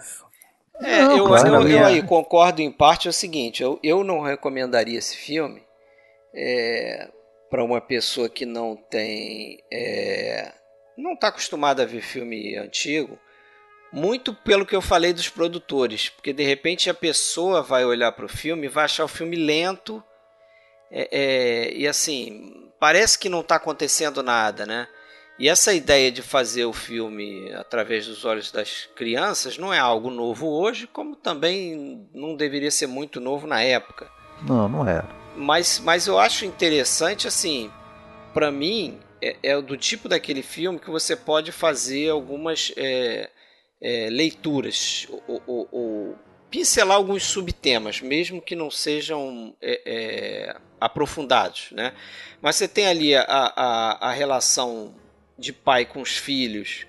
É, 0.82 1.02
não, 1.02 1.18
eu, 1.18 1.26
claro, 1.26 1.48
eu, 1.48 1.62
eu, 1.64 1.68
eu, 1.68 1.86
aí 1.86 2.02
concordo 2.02 2.62
em 2.62 2.72
parte 2.72 3.08
é 3.08 3.10
o 3.10 3.14
seguinte, 3.14 3.62
eu, 3.62 3.78
eu 3.84 4.02
não 4.02 4.22
recomendaria 4.22 4.98
esse 4.98 5.18
filme 5.18 5.62
é, 6.34 7.10
para 7.50 7.64
uma 7.64 7.82
pessoa 7.82 8.30
que 8.30 8.46
não 8.46 8.76
tem 8.76 9.64
é, 9.72 10.54
não 10.98 11.14
está 11.14 11.28
acostumada 11.30 11.84
a 11.84 11.86
ver 11.86 12.02
filme 12.02 12.56
antigo 12.58 13.18
muito 13.92 14.34
pelo 14.34 14.66
que 14.66 14.76
eu 14.76 14.82
falei 14.82 15.14
dos 15.14 15.30
produtores 15.30 16.10
porque 16.10 16.34
de 16.34 16.44
repente 16.44 16.90
a 16.90 16.94
pessoa 16.94 17.62
vai 17.62 17.84
olhar 17.86 18.12
para 18.12 18.26
o 18.26 18.30
filme 18.30 18.68
vai 18.68 18.86
achar 18.86 19.06
o 19.06 19.10
filme 19.10 19.36
lento 19.36 20.04
é, 20.92 21.10
é, 21.12 21.74
e 21.74 21.88
assim 21.88 22.72
parece 22.80 23.18
que 23.18 23.30
não 23.30 23.42
está 23.42 23.56
acontecendo 23.56 24.22
nada 24.22 24.66
né 24.66 24.88
E 25.40 25.48
essa 25.48 25.74
ideia 25.74 26.12
de 26.12 26.22
fazer 26.22 26.66
o 26.66 26.74
filme 26.74 27.50
através 27.54 28.06
dos 28.06 28.26
olhos 28.26 28.52
das 28.52 28.90
crianças 28.94 29.58
não 29.58 29.74
é 29.74 29.80
algo 29.80 30.10
novo 30.10 30.48
hoje, 30.48 30.86
como 30.86 31.16
também 31.16 32.10
não 32.14 32.36
deveria 32.36 32.70
ser 32.70 32.88
muito 32.88 33.22
novo 33.22 33.48
na 33.48 33.62
época. 33.62 34.12
Não, 34.46 34.68
não 34.68 34.86
era. 34.86 35.19
Mas, 35.36 35.80
mas 35.80 36.08
eu 36.08 36.18
acho 36.18 36.46
interessante, 36.46 37.28
assim, 37.28 37.72
para 38.34 38.52
mim, 38.52 39.00
é, 39.22 39.36
é, 39.44 39.62
do 39.62 39.78
tipo 39.78 40.08
daquele 40.08 40.42
filme 40.42 40.80
que 40.80 40.90
você 40.90 41.16
pode 41.16 41.52
fazer 41.52 42.10
algumas 42.10 42.72
é, 42.76 43.30
é, 43.82 44.10
leituras, 44.10 45.08
ou, 45.28 45.44
ou, 45.46 45.70
ou, 45.72 46.16
pincelar 46.50 46.98
alguns 46.98 47.24
subtemas, 47.24 48.02
mesmo 48.02 48.42
que 48.42 48.56
não 48.56 48.72
sejam 48.72 49.56
é, 49.62 49.82
é, 49.86 50.56
aprofundados, 50.82 51.68
né? 51.72 51.94
Mas 52.42 52.56
você 52.56 52.68
tem 52.68 52.88
ali 52.88 53.16
a, 53.16 53.24
a, 53.28 54.10
a 54.10 54.12
relação 54.12 54.96
de 55.38 55.54
pai 55.54 55.86
com 55.86 56.02
os 56.02 56.18
filhos, 56.18 56.88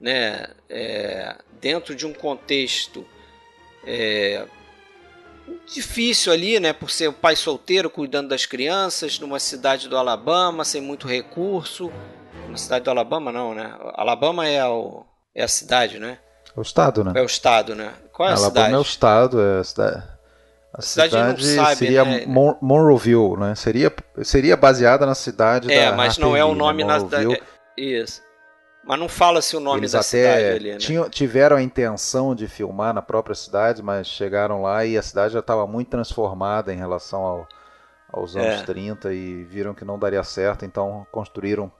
né, 0.00 0.46
é, 0.68 1.36
dentro 1.60 1.94
de 1.94 2.06
um 2.06 2.12
contexto 2.12 3.04
difícil 5.66 6.32
ali, 6.32 6.58
né, 6.58 6.72
por 6.72 6.90
ser 6.90 7.08
o 7.08 7.12
pai 7.12 7.36
solteiro 7.36 7.90
cuidando 7.90 8.28
das 8.28 8.46
crianças 8.46 9.18
numa 9.18 9.38
cidade 9.38 9.88
do 9.88 9.96
Alabama 9.96 10.64
sem 10.64 10.80
muito 10.80 11.06
recurso, 11.06 11.92
na 12.48 12.56
cidade 12.56 12.84
do 12.84 12.90
Alabama 12.90 13.30
não, 13.30 13.54
né? 13.54 13.74
Alabama 13.94 14.46
é, 14.46 14.64
o, 14.66 15.04
é 15.34 15.42
a 15.42 15.48
cidade, 15.48 15.98
né? 15.98 16.18
É 16.56 16.58
o 16.58 16.62
estado, 16.62 17.04
né? 17.04 17.12
É 17.14 17.22
o 17.22 17.26
estado, 17.26 17.74
né? 17.74 17.92
Qual 18.12 18.28
é 18.28 18.32
a 18.32 18.34
Alabama 18.34 18.50
cidade? 18.50 18.74
é 18.74 18.78
o 18.78 18.82
estado, 18.82 19.40
é 19.40 19.60
a 19.60 19.64
cidade. 19.64 20.18
A 20.72 20.82
cidade, 20.82 21.10
cidade 21.10 21.46
sabe, 21.46 21.76
seria 21.76 22.04
né? 22.04 22.24
Mon 22.26 22.54
Monroeville, 22.60 23.36
né? 23.38 23.54
Seria, 23.54 23.92
seria 24.22 24.56
baseada 24.56 25.06
na 25.06 25.14
cidade 25.14 25.72
É, 25.72 25.90
da 25.90 25.96
mas 25.96 26.18
não 26.18 26.36
é 26.36 26.44
o 26.44 26.50
Lee, 26.50 26.58
nome 26.58 26.84
né? 26.84 26.92
na 26.92 27.00
cidade. 27.00 27.42
Isso. 27.76 28.22
Mas 28.88 28.98
não 28.98 29.08
fala-se 29.08 29.54
o 29.54 29.60
nome 29.60 29.80
Eles 29.80 29.92
da 29.92 29.98
até 30.00 30.06
cidade 30.08 30.44
ali, 30.44 30.70
né? 30.72 30.78
tinham, 30.78 31.10
tiveram 31.10 31.56
a 31.58 31.62
intenção 31.62 32.34
de 32.34 32.48
filmar 32.48 32.94
na 32.94 33.02
própria 33.02 33.34
cidade, 33.34 33.82
mas 33.82 34.06
chegaram 34.08 34.62
lá 34.62 34.84
e 34.86 34.96
a 34.96 35.02
cidade 35.02 35.34
já 35.34 35.40
estava 35.40 35.66
muito 35.66 35.88
transformada 35.90 36.72
em 36.72 36.76
relação 36.78 37.22
ao- 37.22 37.48
aos 38.10 38.34
anos 38.34 38.60
É. 38.60 38.64
30 38.64 39.12
e 39.12 39.44
viram 39.44 39.74
que 39.74 39.84
não 39.84 39.98
daria 39.98 40.24
certo, 40.24 40.64
então 40.64 41.06
construíram 41.12 41.70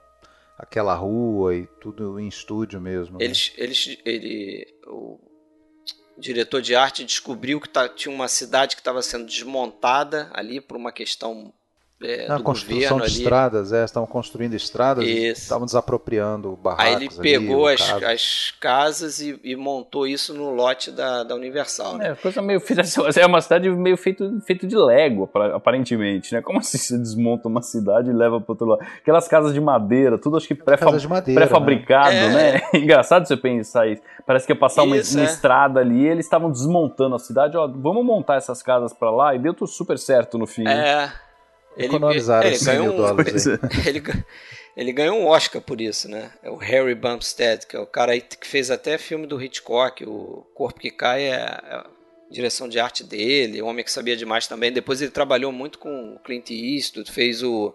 aquela 0.55 0.93
rua 0.93 1.55
e 1.55 1.65
tudo 1.81 2.19
em 2.19 2.27
estúdio 2.27 2.79
mesmo. 2.79 3.17
né? 3.17 3.25
Eles, 3.25 3.53
eles, 3.57 3.97
ele, 4.05 4.67
o 4.85 5.19
diretor 6.17 6.61
de 6.61 6.75
arte 6.75 7.03
descobriu 7.03 7.59
que 7.59 7.69
tá- 7.69 7.89
tinha 7.89 8.13
uma 8.13 8.27
cidade 8.27 8.75
que 8.75 8.81
estava 8.81 9.01
sendo 9.01 9.25
desmontada 9.25 10.29
ali 10.33 10.61
por 10.61 10.77
uma 10.77 10.91
questão 10.91 11.51
é, 12.01 12.27
Na 12.27 12.37
do 12.37 12.43
construção 12.43 12.79
governo 12.79 12.97
de 12.99 13.03
ali. 13.11 13.21
estradas, 13.23 13.73
é, 13.73 13.83
estavam 13.83 14.07
construindo 14.07 14.53
estradas 14.53 15.03
e 15.05 15.27
Isso. 15.31 15.41
estavam 15.41 15.65
desapropriando 15.65 16.55
barracos. 16.55 16.85
Aí 16.85 16.93
ele 16.93 17.07
ali, 17.11 17.21
pegou 17.21 17.63
o 17.63 17.67
as, 17.67 17.81
as 17.81 18.53
casas 18.59 19.19
e, 19.19 19.37
e 19.43 19.55
montou 19.55 20.07
isso 20.07 20.33
no 20.33 20.49
lote 20.51 20.91
da, 20.91 21.23
da 21.23 21.35
Universal. 21.35 21.97
Né? 21.97 22.11
É, 22.11 22.15
coisa 22.15 22.41
meio 22.41 22.59
feita. 22.61 22.83
É 23.19 23.25
uma 23.25 23.41
cidade 23.41 23.69
meio 23.69 23.97
feito, 23.97 24.39
feito 24.45 24.65
de 24.65 24.77
Lego, 24.77 25.23
apar- 25.25 25.51
aparentemente, 25.51 26.33
né? 26.33 26.41
Como 26.41 26.59
assim 26.59 26.77
você 26.77 26.97
desmonta 26.97 27.47
uma 27.49 27.61
cidade 27.61 28.09
e 28.09 28.13
leva 28.13 28.39
para 28.39 28.51
outro 28.53 28.65
lado? 28.67 28.81
Aquelas 29.01 29.27
casas 29.27 29.53
de 29.53 29.59
madeira, 29.59 30.17
tudo 30.17 30.37
acho 30.37 30.47
que 30.47 30.55
pré-fa- 30.55 30.85
Casa 30.85 30.99
de 30.99 31.07
madeira, 31.07 31.41
pré-fabricado, 31.41 32.13
né? 32.15 32.53
né? 32.53 32.61
Engraçado 32.79 33.27
você 33.27 33.35
pensar 33.35 33.87
isso. 33.89 34.01
Parece 34.25 34.45
que 34.45 34.53
ia 34.53 34.59
passar 34.59 34.83
uma, 34.83 34.95
Isso, 34.95 35.17
uma 35.17 35.23
é. 35.23 35.25
estrada 35.25 35.79
ali, 35.79 36.03
e 36.03 36.07
eles 36.07 36.25
estavam 36.25 36.51
desmontando 36.51 37.15
a 37.15 37.19
cidade, 37.19 37.57
ó, 37.57 37.67
vamos 37.67 38.05
montar 38.05 38.35
essas 38.35 38.61
casas 38.61 38.93
para 38.93 39.09
lá, 39.09 39.33
e 39.35 39.39
deu 39.39 39.53
tudo 39.53 39.67
super 39.67 39.97
certo 39.97 40.37
no 40.37 40.45
fim. 40.45 40.63
né? 40.63 41.11
É. 41.79 41.83
Ele, 41.85 41.95
Economizaram 41.95 42.47
ele, 42.47 42.57
100 42.57 42.65
ganhou 42.65 42.85
mil 42.85 42.93
um, 42.93 42.97
dólares 42.97 43.47
aí. 43.47 43.57
ele, 43.87 44.03
ele 44.75 44.91
ganhou 44.91 45.17
um 45.17 45.27
Oscar 45.27 45.61
por 45.61 45.79
isso, 45.79 46.09
né? 46.09 46.31
É 46.43 46.49
o 46.49 46.57
Harry 46.57 46.93
Bumstead, 46.93 47.65
que 47.65 47.75
é 47.75 47.79
o 47.79 47.87
cara 47.87 48.11
aí 48.11 48.21
que 48.21 48.45
fez 48.45 48.69
até 48.69 48.97
filme 48.97 49.25
do 49.25 49.41
Hitchcock, 49.41 50.03
o 50.05 50.45
Corpo 50.53 50.79
que 50.79 50.91
Cai 50.91 51.23
é 51.23 51.41
a 51.41 51.89
direção 52.29 52.67
de 52.67 52.79
arte 52.79 53.03
dele, 53.03 53.61
o 53.61 53.65
Homem 53.65 53.83
que 53.83 53.91
Sabia 53.91 54.15
Demais 54.15 54.45
também. 54.45 54.71
Depois 54.71 55.01
ele 55.01 55.11
trabalhou 55.11 55.51
muito 55.51 55.79
com 55.79 56.15
o 56.15 56.19
Clint 56.19 56.51
Eastwood, 56.51 57.11
fez 57.11 57.41
o, 57.41 57.73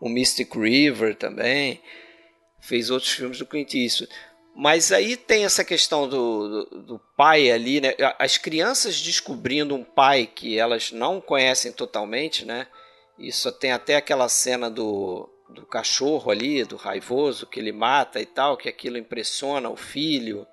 o 0.00 0.08
Mystic 0.08 0.54
River 0.54 1.16
também, 1.16 1.80
fez 2.60 2.90
outros 2.90 3.10
filmes 3.10 3.38
do 3.38 3.46
Clint 3.46 3.74
Eastwood. 3.74 4.12
Mas 4.54 4.92
aí 4.92 5.16
tem 5.16 5.44
essa 5.44 5.64
questão 5.64 6.08
do, 6.08 6.66
do, 6.66 6.82
do 6.82 7.00
pai 7.16 7.50
ali, 7.50 7.80
né? 7.80 7.94
As 8.18 8.36
crianças 8.36 9.00
descobrindo 9.00 9.74
um 9.74 9.84
pai 9.84 10.26
que 10.26 10.58
elas 10.58 10.92
não 10.92 11.20
conhecem 11.20 11.72
totalmente, 11.72 12.44
né? 12.44 12.66
Isso 13.20 13.52
tem 13.52 13.72
até 13.72 13.96
aquela 13.96 14.28
cena 14.28 14.70
do, 14.70 15.28
do 15.48 15.66
cachorro 15.66 16.30
ali, 16.30 16.64
do 16.64 16.76
raivoso, 16.76 17.46
que 17.46 17.60
ele 17.60 17.72
mata 17.72 18.20
e 18.20 18.26
tal, 18.26 18.56
que 18.56 18.68
aquilo 18.68 18.96
impressiona 18.96 19.68
o 19.68 19.76
filho. 19.76 20.46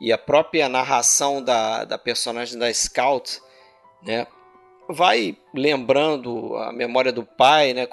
E 0.00 0.12
a 0.12 0.18
própria 0.18 0.68
narração 0.68 1.42
da, 1.42 1.84
da 1.84 1.98
personagem 1.98 2.58
da 2.58 2.72
Scout, 2.72 3.40
né? 4.02 4.26
Vai 4.88 5.36
lembrando 5.54 6.56
a 6.56 6.72
memória 6.72 7.12
do 7.12 7.24
pai, 7.24 7.72
né? 7.72 7.86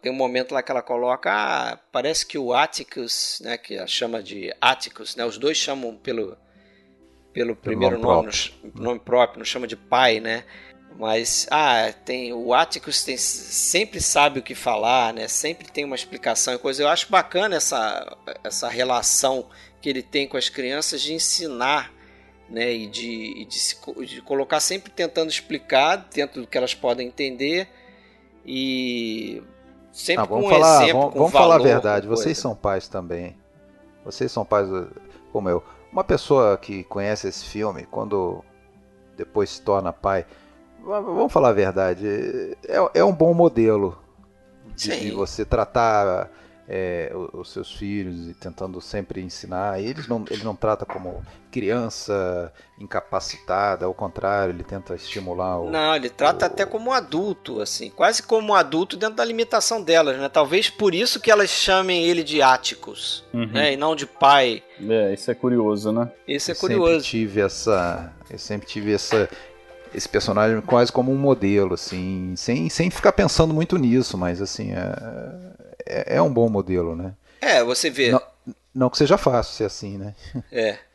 Tem 0.00 0.10
um 0.10 0.14
momento 0.16 0.52
lá 0.52 0.62
que 0.62 0.70
ela 0.70 0.82
coloca, 0.82 1.30
ah, 1.30 1.78
parece 1.92 2.24
que 2.26 2.38
o 2.38 2.52
Atticus, 2.54 3.40
né? 3.44 3.58
Que 3.58 3.76
ela 3.76 3.86
chama 3.86 4.22
de 4.22 4.52
Atticus, 4.60 5.14
né? 5.16 5.24
Os 5.24 5.36
dois 5.36 5.58
chamam 5.58 5.96
pelo, 5.96 6.36
pelo 7.32 7.54
primeiro 7.54 7.98
nome 7.98 8.26
no- 8.64 8.82
nome 8.82 9.00
próprio, 9.00 9.38
não 9.38 9.44
chama 9.44 9.66
de 9.66 9.76
pai, 9.76 10.18
né? 10.18 10.44
Mas, 10.98 11.46
ah, 11.50 11.92
tem 12.04 12.32
o 12.32 12.52
Atticus 12.52 13.04
tem, 13.04 13.16
sempre 13.16 14.00
sabe 14.00 14.40
o 14.40 14.42
que 14.42 14.54
falar, 14.54 15.14
né? 15.14 15.28
Sempre 15.28 15.70
tem 15.70 15.84
uma 15.84 15.94
explicação 15.94 16.54
e 16.54 16.58
coisa. 16.58 16.82
Eu 16.82 16.88
acho 16.88 17.10
bacana 17.10 17.56
essa, 17.56 18.16
essa 18.42 18.68
relação 18.68 19.46
que 19.80 19.88
ele 19.88 20.02
tem 20.02 20.28
com 20.28 20.36
as 20.36 20.48
crianças 20.48 21.00
de 21.00 21.14
ensinar, 21.14 21.92
né? 22.48 22.72
E 22.72 22.86
de, 22.86 23.40
e 23.40 23.44
de, 23.44 23.58
se 23.58 23.76
de 24.04 24.20
colocar 24.20 24.60
sempre 24.60 24.90
tentando 24.90 25.30
explicar 25.30 26.08
dentro 26.12 26.42
do 26.42 26.46
que 26.46 26.58
elas 26.58 26.74
podem 26.74 27.06
entender 27.06 27.68
e 28.44 29.42
sempre 29.92 30.24
Ah, 30.24 30.26
com 30.26 30.34
vamos 30.34 30.46
um 30.46 30.50
falar, 30.50 30.82
exemplo, 30.82 31.00
vamos, 31.00 31.12
com 31.12 31.18
vamos 31.18 31.32
falar 31.32 31.54
a 31.54 31.58
valor, 31.58 31.64
verdade. 31.64 32.06
com 32.06 32.16
Vocês 32.16 32.36
são 32.36 32.54
pais 32.54 32.88
também. 32.88 33.36
Vocês 34.04 34.30
são 34.30 34.44
pais 34.44 34.68
como 35.32 35.48
eu. 35.48 35.62
Uma 35.92 36.04
pessoa 36.04 36.56
que 36.58 36.84
conhece 36.84 37.28
esse 37.28 37.44
filme, 37.44 37.86
quando 37.90 38.44
depois 39.16 39.50
se 39.50 39.62
torna 39.62 39.92
pai, 39.92 40.24
vamos 40.84 41.32
falar 41.32 41.50
a 41.50 41.52
verdade, 41.52 42.06
é, 42.66 42.90
é 42.94 43.04
um 43.04 43.12
bom 43.12 43.32
modelo 43.34 43.98
de, 44.76 44.98
de 44.98 45.10
você 45.10 45.44
tratar 45.44 46.30
é, 46.72 47.12
os 47.32 47.52
seus 47.52 47.74
filhos 47.74 48.28
e 48.28 48.34
tentando 48.34 48.80
sempre 48.80 49.20
ensinar. 49.20 49.80
Eles 49.80 50.06
não, 50.06 50.24
ele 50.30 50.44
não 50.44 50.54
trata 50.54 50.86
como 50.86 51.20
criança 51.50 52.52
incapacitada, 52.78 53.86
ao 53.86 53.92
contrário, 53.92 54.54
ele 54.54 54.62
tenta 54.62 54.94
estimular 54.94 55.58
o. 55.60 55.68
Não, 55.70 55.96
ele 55.96 56.08
trata 56.08 56.44
o- 56.44 56.46
até 56.46 56.64
como 56.64 56.90
um 56.90 56.92
adulto, 56.92 57.60
assim, 57.60 57.90
quase 57.90 58.22
como 58.22 58.52
um 58.52 58.54
adulto 58.54 58.96
dentro 58.96 59.16
da 59.16 59.24
limitação 59.24 59.82
delas, 59.82 60.16
né? 60.18 60.28
Talvez 60.28 60.70
por 60.70 60.94
isso 60.94 61.18
que 61.20 61.30
elas 61.30 61.50
chamem 61.50 62.04
ele 62.04 62.22
de 62.22 62.40
Áticos, 62.40 63.24
Uhum. 63.34 63.46
né? 63.48 63.72
E 63.72 63.76
não 63.76 63.96
de 63.96 64.06
pai. 64.06 64.62
É, 64.80 65.12
isso 65.12 65.30
é 65.30 65.34
curioso, 65.34 65.90
né? 65.92 66.10
Isso 66.26 66.50
é 66.50 66.52
Eu 66.52 66.56
Sempre 66.56 66.76
curioso. 66.76 67.04
tive 67.04 67.40
essa, 67.40 68.12
eu 68.30 68.38
sempre 68.38 68.68
tive 68.68 68.92
essa, 68.94 69.28
esse 69.94 70.08
personagem 70.08 70.60
quase 70.60 70.92
como 70.92 71.12
um 71.12 71.16
modelo, 71.16 71.74
assim, 71.74 72.34
sem, 72.36 72.68
sem 72.68 72.90
ficar 72.90 73.12
pensando 73.12 73.52
muito 73.52 73.76
nisso, 73.76 74.16
mas 74.16 74.40
assim 74.40 74.72
é, 74.72 75.56
é, 75.86 76.16
é 76.16 76.22
um 76.22 76.32
bom 76.32 76.48
modelo, 76.48 76.94
né? 76.94 77.14
É, 77.40 77.62
você 77.64 77.90
vê. 77.90 78.10
Não, 78.10 78.22
não 78.74 78.90
que 78.90 78.98
seja 78.98 79.18
fácil 79.18 79.54
ser 79.54 79.64
assim, 79.64 79.98
né? 79.98 80.14
É. 80.52 80.78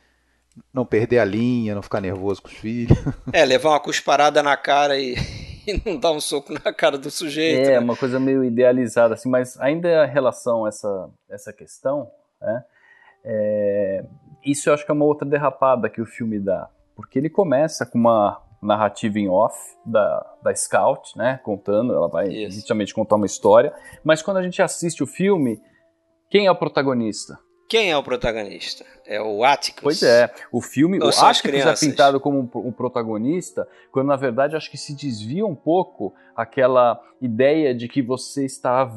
Não 0.74 0.86
perder 0.86 1.20
a 1.20 1.26
linha, 1.26 1.76
não 1.76 1.82
ficar 1.82 2.00
nervoso 2.00 2.42
com 2.42 2.48
os 2.48 2.54
filhos. 2.54 2.98
É, 3.34 3.44
levar 3.44 3.72
uma 3.72 3.80
cusparada 3.80 4.42
na 4.42 4.56
cara 4.56 4.98
e, 4.98 5.14
e 5.68 5.82
não 5.86 6.00
dar 6.00 6.14
um 6.14 6.22
soco 6.22 6.54
na 6.54 6.72
cara 6.72 6.98
do 6.98 7.12
sujeito. 7.12 7.68
É, 7.68 7.74
né? 7.74 7.80
uma 7.80 7.98
coisa 7.98 8.22
meio 8.22 8.42
idealizada, 8.42 9.16
assim, 9.16 9.28
mas 9.28 9.60
ainda 9.60 10.06
em 10.06 10.10
relação 10.10 10.64
a 10.64 10.70
essa, 10.70 11.10
essa 11.30 11.52
questão, 11.52 12.10
né, 12.42 12.64
é, 13.26 14.06
isso 14.46 14.70
eu 14.70 14.74
acho 14.74 14.86
que 14.86 14.92
é 14.92 14.94
uma 14.94 15.04
outra 15.04 15.28
derrapada 15.28 15.90
que 15.90 16.00
o 16.00 16.06
filme 16.06 16.40
dá, 16.40 16.70
porque 16.96 17.20
ele 17.20 17.30
começa 17.30 17.86
com 17.86 17.98
uma 17.98 18.42
narrativa 18.66 19.20
em 19.20 19.30
off 19.30 19.58
da, 19.86 20.26
da 20.44 20.56
Scout, 20.56 21.18
né, 21.18 21.40
contando, 21.44 21.94
ela 21.94 22.08
vai 22.08 22.28
Isso. 22.28 22.56
justamente 22.56 22.94
contar 22.94 23.16
uma 23.16 23.26
história, 23.26 23.74
mas 24.04 24.22
quando 24.22 24.38
a 24.38 24.44
gente 24.44 24.62
assiste 24.62 25.04
o 25.04 25.08
filme, 25.08 25.62
quem 26.30 26.48
é 26.48 26.52
o 26.52 26.56
protagonista? 26.56 27.38
Quem 27.68 27.92
é 27.92 27.98
o 27.98 28.04
protagonista? 28.04 28.86
É 29.08 29.20
o 29.20 29.44
Atticus. 29.44 29.82
Pois 29.82 30.04
é, 30.04 30.32
o 30.52 30.62
filme, 30.62 31.00
Ou 31.00 31.08
o 31.08 31.10
Atticus 31.10 31.54
é 31.54 31.76
pintado 31.76 32.20
como 32.20 32.40
um, 32.40 32.68
um 32.68 32.72
protagonista, 32.72 33.68
quando 33.92 34.08
na 34.08 34.16
verdade 34.16 34.56
acho 34.56 34.70
que 34.70 34.78
se 34.78 34.96
desvia 34.96 35.46
um 35.46 35.56
pouco 35.56 36.14
aquela 36.36 37.02
ideia 37.22 37.74
de 37.74 37.88
que 37.88 38.02
você 38.02 38.46
está 38.46 38.88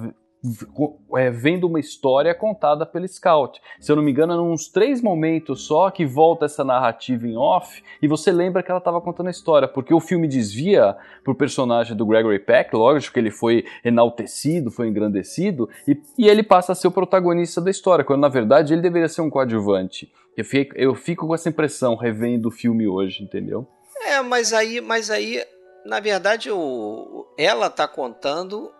é, 1.17 1.31
vendo 1.31 1.67
uma 1.67 1.81
história 1.81 2.35
contada 2.35 2.87
pelo 2.87 3.07
Scout. 3.09 3.61
Se 3.81 3.91
eu 3.91 3.97
não 3.97 4.03
me 4.03 4.11
engano, 4.11 4.33
é 4.33 4.41
uns 4.41 4.69
três 4.69 5.03
momentos 5.03 5.63
só 5.63 5.91
que 5.91 6.07
volta 6.07 6.47
essa 6.47 6.65
narrativa 6.65 7.27
em 7.27 7.37
off 7.37 7.83
e 8.01 8.07
você 8.07 8.31
lembra 8.31 8.63
que 8.63 8.71
ela 8.71 8.79
estava 8.79 9.01
contando 9.01 9.27
a 9.27 9.31
história, 9.31 9.67
porque 9.67 9.93
o 9.93 10.01
filme 10.01 10.29
desvia 10.29 10.97
pro 11.25 11.35
personagem 11.35 11.97
do 11.97 12.07
Gregory 12.07 12.39
Peck, 12.39 12.75
lógico 12.75 13.15
que 13.15 13.21
ele 13.21 13.31
foi 13.31 13.65
enaltecido, 13.85 14.71
foi 14.71 14.89
engrandecido, 14.89 15.69
e, 15.87 16.01
e 16.17 16.29
ele 16.29 16.43
passa 16.43 16.73
a 16.73 16.75
ser 16.75 16.89
o 16.89 16.93
protagonista 16.93 17.61
da 17.61 17.71
história, 17.71 18.05
quando 18.05 18.21
na 18.21 18.29
verdade 18.29 18.73
ele 18.73 18.83
deveria 18.83 19.09
ser 19.09 19.23
um 19.23 19.31
coadjuvante. 19.31 20.13
Eu 20.37 20.45
fico, 20.45 20.77
eu 20.77 20.95
fico 20.95 21.27
com 21.27 21.35
essa 21.35 21.49
impressão 21.49 21.97
revendo 21.97 22.49
o 22.49 22.53
filme 22.53 22.87
hoje, 22.87 23.25
entendeu? 23.25 23.67
É, 24.03 24.23
mas 24.23 24.53
aí, 24.53 24.81
mas 24.81 25.11
aí, 25.11 25.43
na 25.85 25.99
verdade, 25.99 26.49
o, 26.51 27.27
ela 27.37 27.69
tá 27.69 27.89
contando 27.89 28.71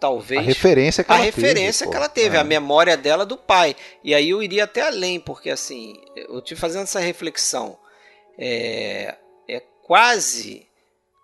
talvez 0.00 0.40
a 0.40 0.44
referência 0.44 1.04
que 1.04 1.12
a 1.12 1.16
ela 1.16 1.24
referência 1.24 1.86
teve, 1.86 1.90
que 1.90 1.96
ela 1.96 2.08
teve, 2.08 2.36
é. 2.36 2.40
a 2.40 2.44
memória 2.44 2.96
dela 2.96 3.24
do 3.24 3.36
pai. 3.36 3.76
E 4.02 4.14
aí 4.14 4.30
eu 4.30 4.42
iria 4.42 4.64
até 4.64 4.82
além, 4.82 5.20
porque 5.20 5.50
assim, 5.50 6.00
eu 6.16 6.40
tive 6.40 6.60
fazendo 6.60 6.82
essa 6.82 7.00
reflexão. 7.00 7.78
É, 8.38 9.16
é 9.48 9.60
quase 9.82 10.66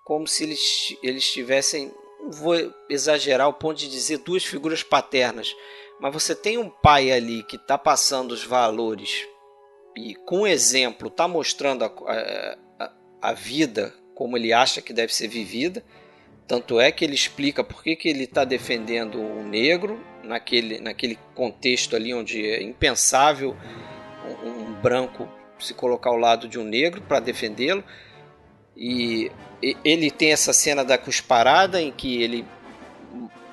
como 0.04 0.26
se 0.26 0.44
eles, 0.44 0.96
eles 1.02 1.30
tivessem, 1.30 1.92
vou 2.28 2.54
exagerar 2.88 3.48
o 3.48 3.52
ponto 3.52 3.78
de 3.78 3.88
dizer 3.88 4.18
duas 4.18 4.44
figuras 4.44 4.82
paternas, 4.82 5.54
mas 6.00 6.12
você 6.12 6.34
tem 6.34 6.58
um 6.58 6.68
pai 6.68 7.12
ali 7.12 7.42
que 7.42 7.56
está 7.56 7.76
passando 7.76 8.32
os 8.32 8.42
valores 8.42 9.26
e 9.96 10.14
com 10.14 10.46
exemplo 10.46 11.08
está 11.08 11.28
mostrando 11.28 11.84
a, 11.84 11.92
a, 12.78 12.92
a 13.20 13.32
vida 13.32 13.94
como 14.14 14.36
ele 14.36 14.52
acha 14.52 14.80
que 14.80 14.92
deve 14.92 15.14
ser 15.14 15.28
vivida 15.28 15.84
tanto 16.50 16.80
é 16.80 16.90
que 16.90 17.04
ele 17.04 17.14
explica 17.14 17.62
por 17.62 17.80
que, 17.80 17.94
que 17.94 18.08
ele 18.08 18.24
está 18.24 18.44
defendendo 18.44 19.20
o 19.20 19.40
negro 19.40 20.04
naquele, 20.24 20.80
naquele 20.80 21.16
contexto 21.32 21.94
ali 21.94 22.12
onde 22.12 22.44
é 22.44 22.60
impensável 22.60 23.56
um, 24.42 24.48
um 24.48 24.72
branco 24.82 25.28
se 25.60 25.72
colocar 25.72 26.10
ao 26.10 26.16
lado 26.16 26.48
de 26.48 26.58
um 26.58 26.64
negro 26.64 27.02
para 27.02 27.20
defendê-lo. 27.20 27.84
E 28.76 29.30
ele 29.84 30.10
tem 30.10 30.32
essa 30.32 30.52
cena 30.52 30.84
da 30.84 30.98
cusparada 30.98 31.80
em 31.80 31.92
que 31.92 32.20
ele 32.20 32.44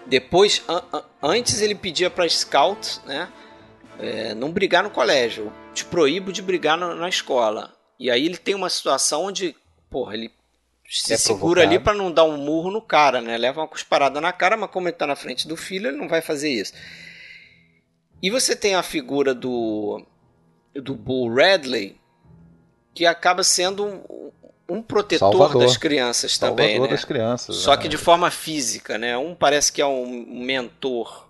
depois 0.07 0.63
an, 0.67 0.81
an, 0.91 1.03
antes 1.21 1.61
ele 1.61 1.75
pedia 1.75 2.09
para 2.09 2.27
scout, 2.27 2.99
né, 3.05 3.31
é, 3.99 4.33
não 4.33 4.51
brigar 4.51 4.81
no 4.81 4.89
colégio, 4.89 5.53
te 5.71 5.85
proíbo 5.85 6.33
de 6.33 6.41
brigar 6.41 6.75
na, 6.75 6.95
na 6.95 7.07
escola. 7.07 7.71
E 7.99 8.09
aí 8.09 8.25
ele 8.25 8.37
tem 8.37 8.55
uma 8.55 8.71
situação 8.71 9.25
onde, 9.25 9.55
porra, 9.87 10.15
ele 10.15 10.31
se 10.89 11.13
é 11.13 11.17
segura 11.17 11.63
ali 11.63 11.77
para 11.77 11.93
não 11.93 12.11
dar 12.11 12.23
um 12.23 12.37
murro 12.37 12.71
no 12.71 12.81
cara, 12.81 13.19
né? 13.21 13.37
Leva 13.37 13.61
uma 13.61 13.67
cusparada 13.67 14.21
na 14.21 14.31
cara, 14.31 14.55
mas 14.55 14.71
como 14.71 14.87
ele 14.87 14.95
tá 14.95 15.05
na 15.05 15.15
frente 15.15 15.47
do 15.47 15.57
filho, 15.57 15.89
ele 15.89 15.97
não 15.97 16.07
vai 16.07 16.21
fazer 16.21 16.49
isso. 16.49 16.73
E 18.21 18.29
você 18.29 18.55
tem 18.55 18.75
a 18.75 18.81
figura 18.81 19.33
do 19.33 20.05
do 20.73 20.95
Bull 20.95 21.33
Radley, 21.33 21.99
que 22.93 23.05
acaba 23.05 23.43
sendo 23.43 23.85
um, 23.85 24.31
um 24.69 24.81
protetor 24.81 25.31
Salvador. 25.31 25.61
das 25.63 25.75
crianças 25.75 26.35
Salvador 26.35 26.65
também, 26.65 26.79
né? 26.79 26.87
das 26.87 27.03
crianças. 27.03 27.55
Só 27.57 27.71
né? 27.71 27.81
que 27.81 27.87
de 27.87 27.97
forma 27.97 28.31
física, 28.31 28.97
né? 28.97 29.17
Um 29.17 29.35
parece 29.35 29.71
que 29.71 29.81
é 29.81 29.85
um 29.85 30.25
mentor, 30.45 31.27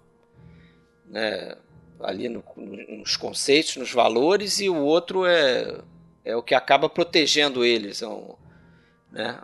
né? 1.06 1.56
Ali 2.00 2.30
no, 2.30 2.44
nos 2.56 3.18
conceitos, 3.18 3.78
nos 3.78 3.92
valores, 3.92 4.60
e 4.60 4.70
o 4.70 4.76
outro 4.76 5.26
é, 5.26 5.82
é 6.24 6.36
o 6.36 6.44
que 6.44 6.54
acaba 6.54 6.88
protegendo 6.88 7.66
eles. 7.66 8.04
É 8.04 8.08
um, 8.08 8.36
né? 9.12 9.40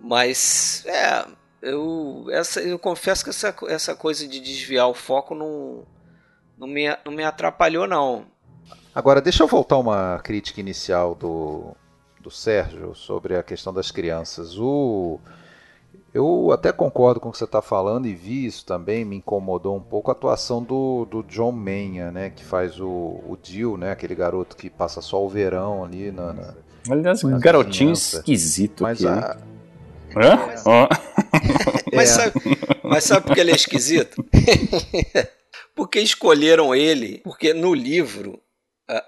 Mas 0.00 0.84
é, 0.86 1.26
eu, 1.62 2.26
essa, 2.30 2.60
eu 2.60 2.78
confesso 2.78 3.24
que 3.24 3.30
essa, 3.30 3.54
essa 3.68 3.94
coisa 3.94 4.26
de 4.26 4.40
desviar 4.40 4.88
o 4.88 4.94
foco 4.94 5.34
não, 5.34 5.84
não, 6.56 6.66
me, 6.66 6.86
não 7.04 7.12
me 7.12 7.22
atrapalhou, 7.22 7.86
não. 7.86 8.26
Agora, 8.94 9.20
deixa 9.20 9.42
eu 9.42 9.46
voltar 9.46 9.78
uma 9.78 10.18
crítica 10.20 10.60
inicial 10.60 11.14
do, 11.14 11.76
do 12.20 12.30
Sérgio 12.30 12.94
sobre 12.94 13.36
a 13.36 13.42
questão 13.42 13.72
das 13.72 13.90
crianças. 13.90 14.58
O, 14.58 15.20
eu 16.12 16.50
até 16.50 16.72
concordo 16.72 17.20
com 17.20 17.28
o 17.28 17.32
que 17.32 17.38
você 17.38 17.44
está 17.44 17.62
falando 17.62 18.06
e 18.06 18.14
vi 18.14 18.46
isso 18.46 18.64
também, 18.64 19.04
me 19.04 19.16
incomodou 19.16 19.76
um 19.76 19.82
pouco 19.82 20.10
a 20.10 20.12
atuação 20.12 20.62
do, 20.62 21.04
do 21.04 21.22
John 21.22 21.52
Manha, 21.52 22.10
né, 22.10 22.30
que 22.30 22.44
faz 22.44 22.80
o, 22.80 22.88
o 22.88 23.38
Jill, 23.40 23.76
né, 23.76 23.92
aquele 23.92 24.14
garoto 24.14 24.56
que 24.56 24.68
passa 24.68 25.00
só 25.00 25.24
o 25.24 25.28
verão 25.28 25.84
ali 25.84 26.10
na, 26.10 26.32
na 26.32 26.54
Aliás, 26.88 27.22
na 27.22 27.38
garotinho 27.38 27.94
vizinhança. 27.94 28.18
esquisito 28.18 28.82
Mas 28.84 29.04
aqui, 29.04 29.08
a, 29.08 29.36
Hã? 30.16 30.38
Ó. 30.66 30.88
Mas, 31.94 32.10
É. 32.10 32.14
sabe, 32.14 32.32
mas 32.84 33.04
sabe 33.04 33.26
por 33.26 33.34
que 33.34 33.40
ele 33.40 33.50
é 33.50 33.54
esquisito? 33.54 34.24
porque 35.74 36.00
escolheram 36.00 36.74
ele, 36.74 37.18
porque 37.18 37.52
no 37.52 37.74
livro 37.74 38.40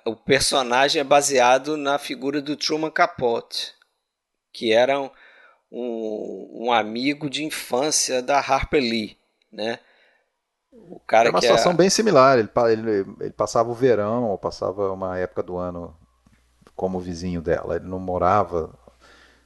o 0.05 0.15
personagem 0.17 1.01
é 1.01 1.05
baseado 1.05 1.77
na 1.77 1.99
figura 1.99 2.41
do 2.41 2.57
Truman 2.57 2.91
Capote, 2.91 3.73
que 4.53 4.73
era 4.73 5.01
um, 5.01 5.11
um, 5.71 6.65
um 6.67 6.73
amigo 6.73 7.29
de 7.29 7.45
infância 7.45 8.23
da 8.23 8.39
Harper 8.39 8.81
Lee, 8.81 9.17
né? 9.51 9.79
O 10.73 11.01
cara 11.01 11.25
Era 11.29 11.31
uma 11.31 11.41
que 11.41 11.47
situação 11.47 11.73
é, 11.73 11.77
bem 11.77 11.91
similar. 11.91 12.39
Ele, 12.39 12.49
ele, 12.71 13.07
ele 13.21 13.33
passava 13.33 13.71
o 13.71 13.75
verão 13.75 14.31
ou 14.31 14.39
passava 14.39 14.91
uma 14.93 15.19
época 15.19 15.43
do 15.43 15.57
ano 15.59 15.95
como 16.77 16.99
vizinho 17.01 17.41
dela. 17.41 17.77
Ele 17.77 17.87
não 17.87 17.99
morava 17.99 18.73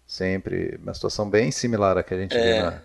sempre. 0.07 0.79
Uma 0.83 0.95
situação 0.95 1.29
bem 1.29 1.51
similar 1.51 1.99
à 1.99 2.03
que 2.03 2.15
a 2.15 2.19
gente 2.19 2.35
vê 2.37 2.61
na, 2.61 2.83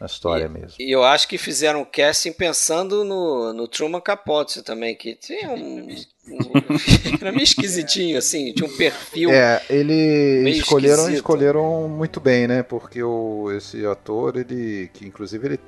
na 0.00 0.06
história 0.06 0.48
mesmo. 0.48 0.74
E 0.78 0.90
eu 0.94 1.02
acho 1.04 1.28
que 1.28 1.38
fizeram 1.38 1.82
o 1.82 1.86
casting 1.86 2.32
pensando 2.32 3.04
no, 3.04 3.52
no 3.52 3.68
Truman 3.68 4.00
Capote 4.00 4.62
também, 4.62 4.94
que 4.96 5.14
tinha 5.14 5.50
um, 5.50 5.86
um- 5.86 6.52
era 7.20 7.30
meio 7.32 7.44
esquisitinho, 7.44 8.18
assim, 8.18 8.52
tinha 8.52 8.68
um 8.68 8.76
perfil. 8.76 9.30
É, 9.30 9.62
ele 9.70 10.40
meio 10.42 10.56
escolheram, 10.56 10.94
esquisito. 11.02 11.16
escolheram 11.16 11.88
muito 11.88 12.20
bem, 12.20 12.46
né? 12.48 12.62
Porque 12.62 13.02
o, 13.02 13.50
esse 13.52 13.84
ator, 13.86 14.36
ele. 14.36 14.90
que 14.92 15.06
inclusive 15.06 15.46
ele 15.46 15.60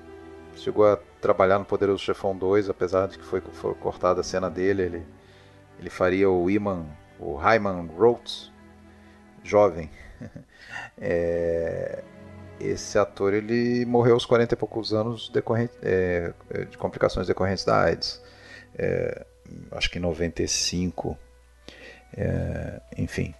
chegou 0.56 0.86
a 0.86 0.98
trabalhar 1.20 1.58
no 1.58 1.64
Poderoso 1.64 2.02
Chefão 2.02 2.36
2, 2.36 2.68
apesar 2.70 3.06
de 3.08 3.18
que 3.18 3.24
foi, 3.24 3.40
foi 3.40 3.74
cortada 3.74 4.20
a 4.20 4.24
cena 4.24 4.50
dele, 4.50 4.82
ele, 4.82 5.02
ele 5.78 5.90
faria 5.90 6.30
o 6.30 6.50
Iman, 6.50 6.86
o 7.18 7.34
Hyman 7.34 7.86
Rhodes, 7.96 8.52
jovem. 9.42 9.90
É, 10.98 12.02
esse 12.58 12.98
ator 12.98 13.34
ele 13.34 13.84
morreu 13.84 14.14
aos 14.14 14.24
40 14.24 14.54
e 14.54 14.56
poucos 14.56 14.92
anos 14.92 15.28
decorrente, 15.28 15.74
é, 15.82 16.32
de 16.70 16.76
complicações 16.78 17.26
decorrentes 17.26 17.64
da 17.64 17.82
AIDS. 17.82 18.20
É, 18.78 19.26
acho 19.72 19.90
que 19.90 19.98
em 19.98 20.02
95. 20.02 21.16
É, 22.16 22.80
enfim, 22.96 23.34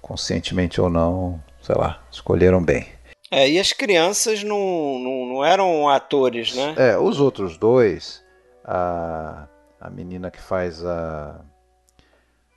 conscientemente 0.00 0.80
ou 0.80 0.88
não, 0.88 1.42
sei 1.60 1.74
lá, 1.74 2.02
escolheram 2.10 2.62
bem. 2.62 2.86
É, 3.30 3.48
e 3.48 3.58
as 3.58 3.72
crianças 3.72 4.42
não, 4.42 4.58
não, 4.98 5.26
não 5.26 5.44
eram 5.44 5.88
atores, 5.88 6.54
né? 6.54 6.74
É, 6.76 6.98
os 6.98 7.20
outros 7.20 7.58
dois, 7.58 8.22
a, 8.64 9.48
a 9.80 9.90
menina 9.90 10.30
que 10.30 10.40
faz 10.40 10.84
a, 10.84 11.40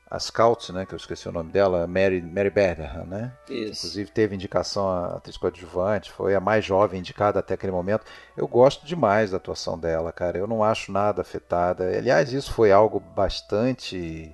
a 0.10 0.20
Scout, 0.20 0.72
né, 0.72 0.86
que 0.86 0.94
eu 0.94 0.98
esqueci 0.98 1.28
o 1.28 1.32
nome 1.32 1.52
dela, 1.52 1.86
Mary, 1.86 2.22
Mary 2.22 2.50
Bertha, 2.50 3.04
né? 3.06 3.34
Isso. 3.50 3.86
Inclusive 3.86 4.12
teve 4.12 4.36
indicação 4.36 4.88
a 4.88 5.18
atriz 5.18 5.36
coadjuvante, 5.36 6.12
foi 6.12 6.34
a 6.34 6.40
mais 6.40 6.64
jovem 6.64 7.00
indicada 7.00 7.40
até 7.40 7.56
aquele 7.56 7.74
momento. 7.74 8.06
Eu 8.36 8.48
gosto 8.48 8.86
demais 8.86 9.32
da 9.32 9.38
atuação 9.38 9.78
dela, 9.78 10.12
cara. 10.14 10.38
Eu 10.38 10.48
não 10.48 10.64
acho 10.64 10.92
nada 10.92 11.22
afetada. 11.22 11.86
Aliás, 11.86 12.32
isso 12.32 12.54
foi 12.54 12.72
algo 12.72 13.02
bastante 13.02 14.34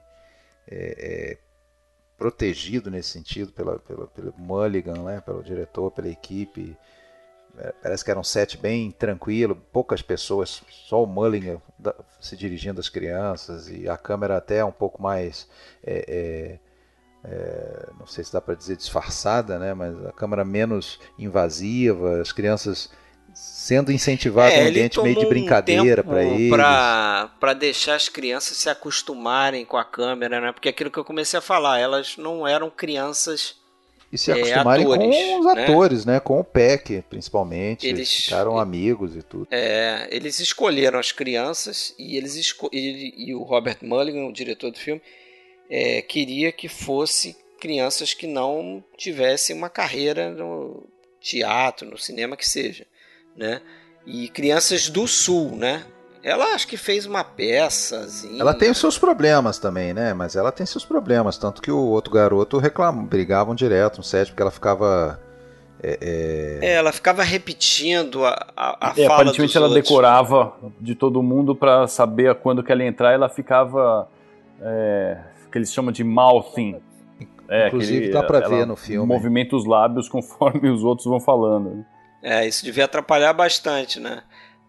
é, 0.69 1.31
é, 1.31 1.38
protegido 2.17 2.91
nesse 2.91 3.09
sentido 3.09 3.51
pela, 3.51 3.79
pela, 3.79 4.05
pelo 4.07 4.33
Mulligan, 4.38 5.01
né? 5.03 5.21
pelo 5.21 5.43
diretor, 5.43 5.89
pela 5.89 6.07
equipe. 6.07 6.77
É, 7.57 7.71
Parece 7.83 8.03
que 8.03 8.09
era 8.11 8.19
um 8.19 8.23
set 8.23 8.57
bem 8.57 8.89
tranquilo, 8.91 9.55
poucas 9.71 10.01
pessoas, 10.01 10.61
só 10.69 11.03
o 11.03 11.07
Mulligan 11.07 11.61
da- 11.77 11.95
se 12.19 12.35
dirigindo 12.35 12.79
às 12.79 12.89
crianças 12.89 13.69
e 13.69 13.87
a 13.87 13.97
câmera 13.97 14.37
até 14.37 14.63
um 14.65 14.71
pouco 14.71 15.01
mais 15.01 15.47
é, 15.83 16.59
é, 17.25 17.29
é, 17.29 17.89
não 17.99 18.07
sei 18.07 18.23
se 18.23 18.33
dá 18.33 18.41
para 18.41 18.55
dizer 18.55 18.75
disfarçada, 18.75 19.57
né? 19.59 19.73
Mas 19.73 19.93
a 20.05 20.11
câmera 20.11 20.43
menos 20.43 20.99
invasiva, 21.17 22.19
as 22.21 22.31
crianças 22.31 22.89
sendo 23.33 23.91
incentivadas 23.91 24.53
É, 24.53 24.63
um 24.63 24.67
ambiente 24.67 25.01
meio 25.01 25.15
de 25.15 25.21
tomou 25.21 25.25
um 25.25 25.29
brincadeira 25.29 26.03
para 26.03 26.23
eles. 26.23 27.29
pra 27.39 27.53
deixar 27.53 27.95
as 27.95 28.09
crianças 28.09 28.57
se 28.57 28.69
acostumarem 28.69 29.65
com 29.65 29.77
a 29.77 29.83
câmera, 29.85 30.39
né? 30.41 30.51
Porque 30.51 30.69
aquilo 30.69 30.91
que 30.91 30.99
eu 30.99 31.05
comecei 31.05 31.37
a 31.39 31.41
falar, 31.41 31.79
elas 31.79 32.17
não 32.17 32.47
eram 32.47 32.69
crianças. 32.69 33.55
E 34.13 34.17
se 34.17 34.30
é, 34.32 34.36
acostumarem 34.36 34.86
atores, 34.86 35.15
com 35.17 35.39
os 35.39 35.45
né? 35.56 35.63
atores, 35.63 36.06
né? 36.06 36.19
Com 36.19 36.39
o 36.39 36.43
Peck, 36.43 37.04
principalmente. 37.10 37.88
Eles- 37.88 37.99
Eles 37.99 38.26
ficaram 38.26 38.60
amigos 38.60 39.15
e 39.15 39.23
tudo. 39.23 39.47
é, 39.49 40.08
eles 40.12 40.39
escolheram 40.39 40.99
as 40.99 41.12
crianças 41.12 41.95
e 41.97 42.15
eles 42.15 42.36
esco- 42.36 42.69
ele- 42.71 43.12
e 43.17 43.34
o 43.34 43.41
Robert 43.41 43.78
Mulligan, 43.82 44.26
o 44.28 44.32
diretor 44.32 44.69
do 44.69 44.78
filme, 44.78 45.02
é, 45.67 46.02
queria 46.04 46.52
que 46.52 46.67
fosse 46.67 47.36
crianças 47.60 48.13
que 48.13 48.28
não 48.28 48.84
tivessem 48.95 49.56
uma 49.56 49.69
carreira 49.69 50.30
no 50.30 50.86
teatro, 51.19 51.89
no 51.89 51.97
cinema 51.97 52.38
que 52.38 52.47
seja, 52.47 52.86
né? 53.36 53.62
e 54.06 54.28
crianças 54.28 54.89
do 54.89 55.08
sul, 55.08 55.56
né? 55.56 55.86
Ela 56.23 56.53
acho 56.53 56.67
que 56.67 56.77
fez 56.77 57.05
uma 57.05 57.21
peça. 57.23 58.07
Ela 58.39 58.53
tem 58.53 58.71
os 58.71 58.77
seus 58.77 58.97
problemas 58.97 59.59
também, 59.59 59.93
né? 59.93 60.13
Mas 60.13 60.38
ela 60.38 60.53
tem 60.53 60.65
seus 60.65 60.86
problemas. 60.86 61.38
Tanto 61.38 61.62
que 61.62 61.69
o 61.69 61.77
outro 61.77 62.13
garoto 62.13 62.57
reclamam, 62.59 63.03
brigavam 63.03 63.53
direto 63.53 63.97
no 63.97 64.03
set 64.03 64.29
porque 64.29 64.41
ela 64.41 64.51
ficava. 64.51 65.19
É, 65.81 66.59
é... 66.62 66.65
é 66.65 66.73
ela 66.75 66.93
ficava 66.93 67.23
repetindo 67.23 68.23
a, 68.25 68.47
a, 68.55 68.88
a 68.88 68.91
é, 68.91 69.05
fala 69.05 69.15
Aparentemente 69.15 69.57
ela 69.57 69.67
outros. 69.67 69.83
decorava 69.83 70.53
de 70.79 70.95
todo 70.95 71.21
mundo 71.21 71.53
para 71.53 71.88
saber 71.88 72.33
quando 72.36 72.63
que 72.63 72.71
ela 72.71 72.83
ia 72.83 72.89
entrar. 72.89 73.12
Ela 73.12 73.27
ficava. 73.27 74.07
É, 74.62 75.17
que 75.51 75.57
eles 75.57 75.73
chamam 75.73 75.91
de 75.91 76.05
mouthing. 76.05 76.81
É, 77.49 77.67
Inclusive 77.67 77.97
aquele, 77.97 78.13
dá 78.13 78.23
pra 78.23 78.39
ver 78.47 78.65
no 78.65 78.77
filme. 78.77 79.05
Movimenta 79.05 79.57
os 79.57 79.65
lábios 79.65 80.07
conforme 80.09 80.69
os 80.69 80.86
outros 80.86 81.05
vão 81.05 81.19
falando. 81.19 81.86
É, 82.21 82.47
isso 82.47 82.63
devia 82.63 82.86
atrapalhar 82.86 83.33
bastante, 83.33 83.99
né? 83.99 84.23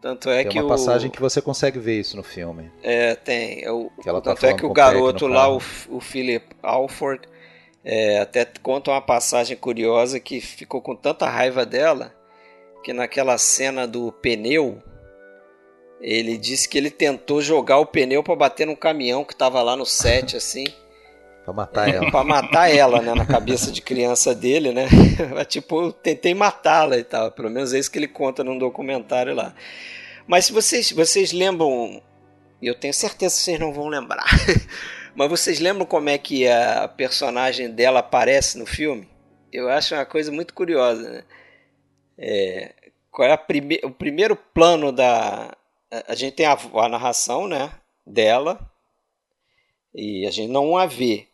Tanto 0.04 0.28
é 0.28 0.42
tem 0.42 0.52
que 0.52 0.60
uma 0.60 0.68
passagem 0.68 1.10
que 1.10 1.18
você 1.18 1.40
consegue 1.40 1.78
ver 1.78 1.98
isso 1.98 2.14
no 2.14 2.22
filme. 2.22 2.70
É, 2.82 3.14
tem. 3.14 3.64
É 3.64 3.72
o, 3.72 3.90
que 4.02 4.06
ela 4.06 4.20
tá 4.20 4.34
tanto 4.34 4.44
é 4.44 4.52
que 4.52 4.66
o 4.66 4.70
garoto 4.70 5.26
lá, 5.26 5.48
o, 5.50 5.56
o 5.88 5.98
Philip 5.98 6.44
Alford, 6.62 7.26
é, 7.82 8.18
até 8.18 8.44
conta 8.62 8.90
uma 8.90 9.00
passagem 9.00 9.56
curiosa 9.56 10.20
que 10.20 10.42
ficou 10.42 10.82
com 10.82 10.94
tanta 10.94 11.26
raiva 11.26 11.64
dela 11.64 12.14
que 12.84 12.92
naquela 12.92 13.38
cena 13.38 13.86
do 13.86 14.12
pneu, 14.12 14.82
ele 16.02 16.36
disse 16.36 16.68
que 16.68 16.76
ele 16.76 16.90
tentou 16.90 17.40
jogar 17.40 17.78
o 17.78 17.86
pneu 17.86 18.22
para 18.22 18.36
bater 18.36 18.66
num 18.66 18.76
caminhão 18.76 19.24
que 19.24 19.32
estava 19.32 19.62
lá 19.62 19.74
no 19.74 19.86
set, 19.86 20.36
assim. 20.36 20.66
Pra 21.44 21.52
matar 21.52 21.88
ela. 21.88 22.11
pra 22.11 22.24
matar 22.24 22.74
ela, 22.74 23.02
né? 23.02 23.14
Na 23.14 23.26
cabeça 23.26 23.70
de 23.70 23.83
criança 23.83 24.35
dele, 24.35 24.72
né? 24.72 24.88
tipo, 25.46 25.83
eu 25.83 25.92
tentei 25.92 26.33
matá-la 26.35 26.96
e 26.96 27.04
tal. 27.04 27.30
Pelo 27.33 27.50
menos 27.50 27.74
é 27.74 27.78
isso 27.78 27.90
que 27.90 27.98
ele 27.98 28.09
conta 28.09 28.42
num 28.42 28.57
documentário 28.57 29.35
lá. 29.35 29.54
Mas 30.26 30.46
se 30.46 30.52
vocês, 30.52 30.90
vocês 30.92 31.33
lembram. 31.33 32.02
Eu 32.62 32.74
tenho 32.74 32.94
certeza 32.94 33.35
que 33.35 33.42
vocês 33.42 33.61
não 33.61 33.74
vão 33.74 33.88
lembrar. 33.88 34.24
Mas 35.14 35.28
vocês 35.28 35.61
lembram 35.61 35.85
como 35.85 36.09
é 36.09 36.16
que 36.16 36.48
a 36.48 36.88
personagem 36.88 37.70
dela 37.70 38.00
aparece 38.00 38.59
no 38.59 38.64
filme? 38.64 39.07
Eu 39.52 39.68
acho 39.68 39.94
uma 39.94 40.07
coisa 40.07 40.33
muito 40.33 40.54
curiosa, 40.54 41.09
né? 41.09 41.24
É, 42.16 42.74
qual 43.11 43.28
é 43.28 43.37
prime 43.37 43.80
o 43.85 43.90
primeiro 43.90 44.35
plano 44.35 44.90
da. 44.90 45.54
A 46.09 46.14
gente 46.14 46.35
tem 46.35 46.46
a, 46.46 46.59
a 46.74 46.88
narração, 46.88 47.46
né? 47.46 47.70
Dela. 48.07 48.59
E 49.94 50.26
a 50.26 50.30
gente 50.30 50.50
não 50.50 50.76
a 50.76 50.87
vê. 50.87 51.28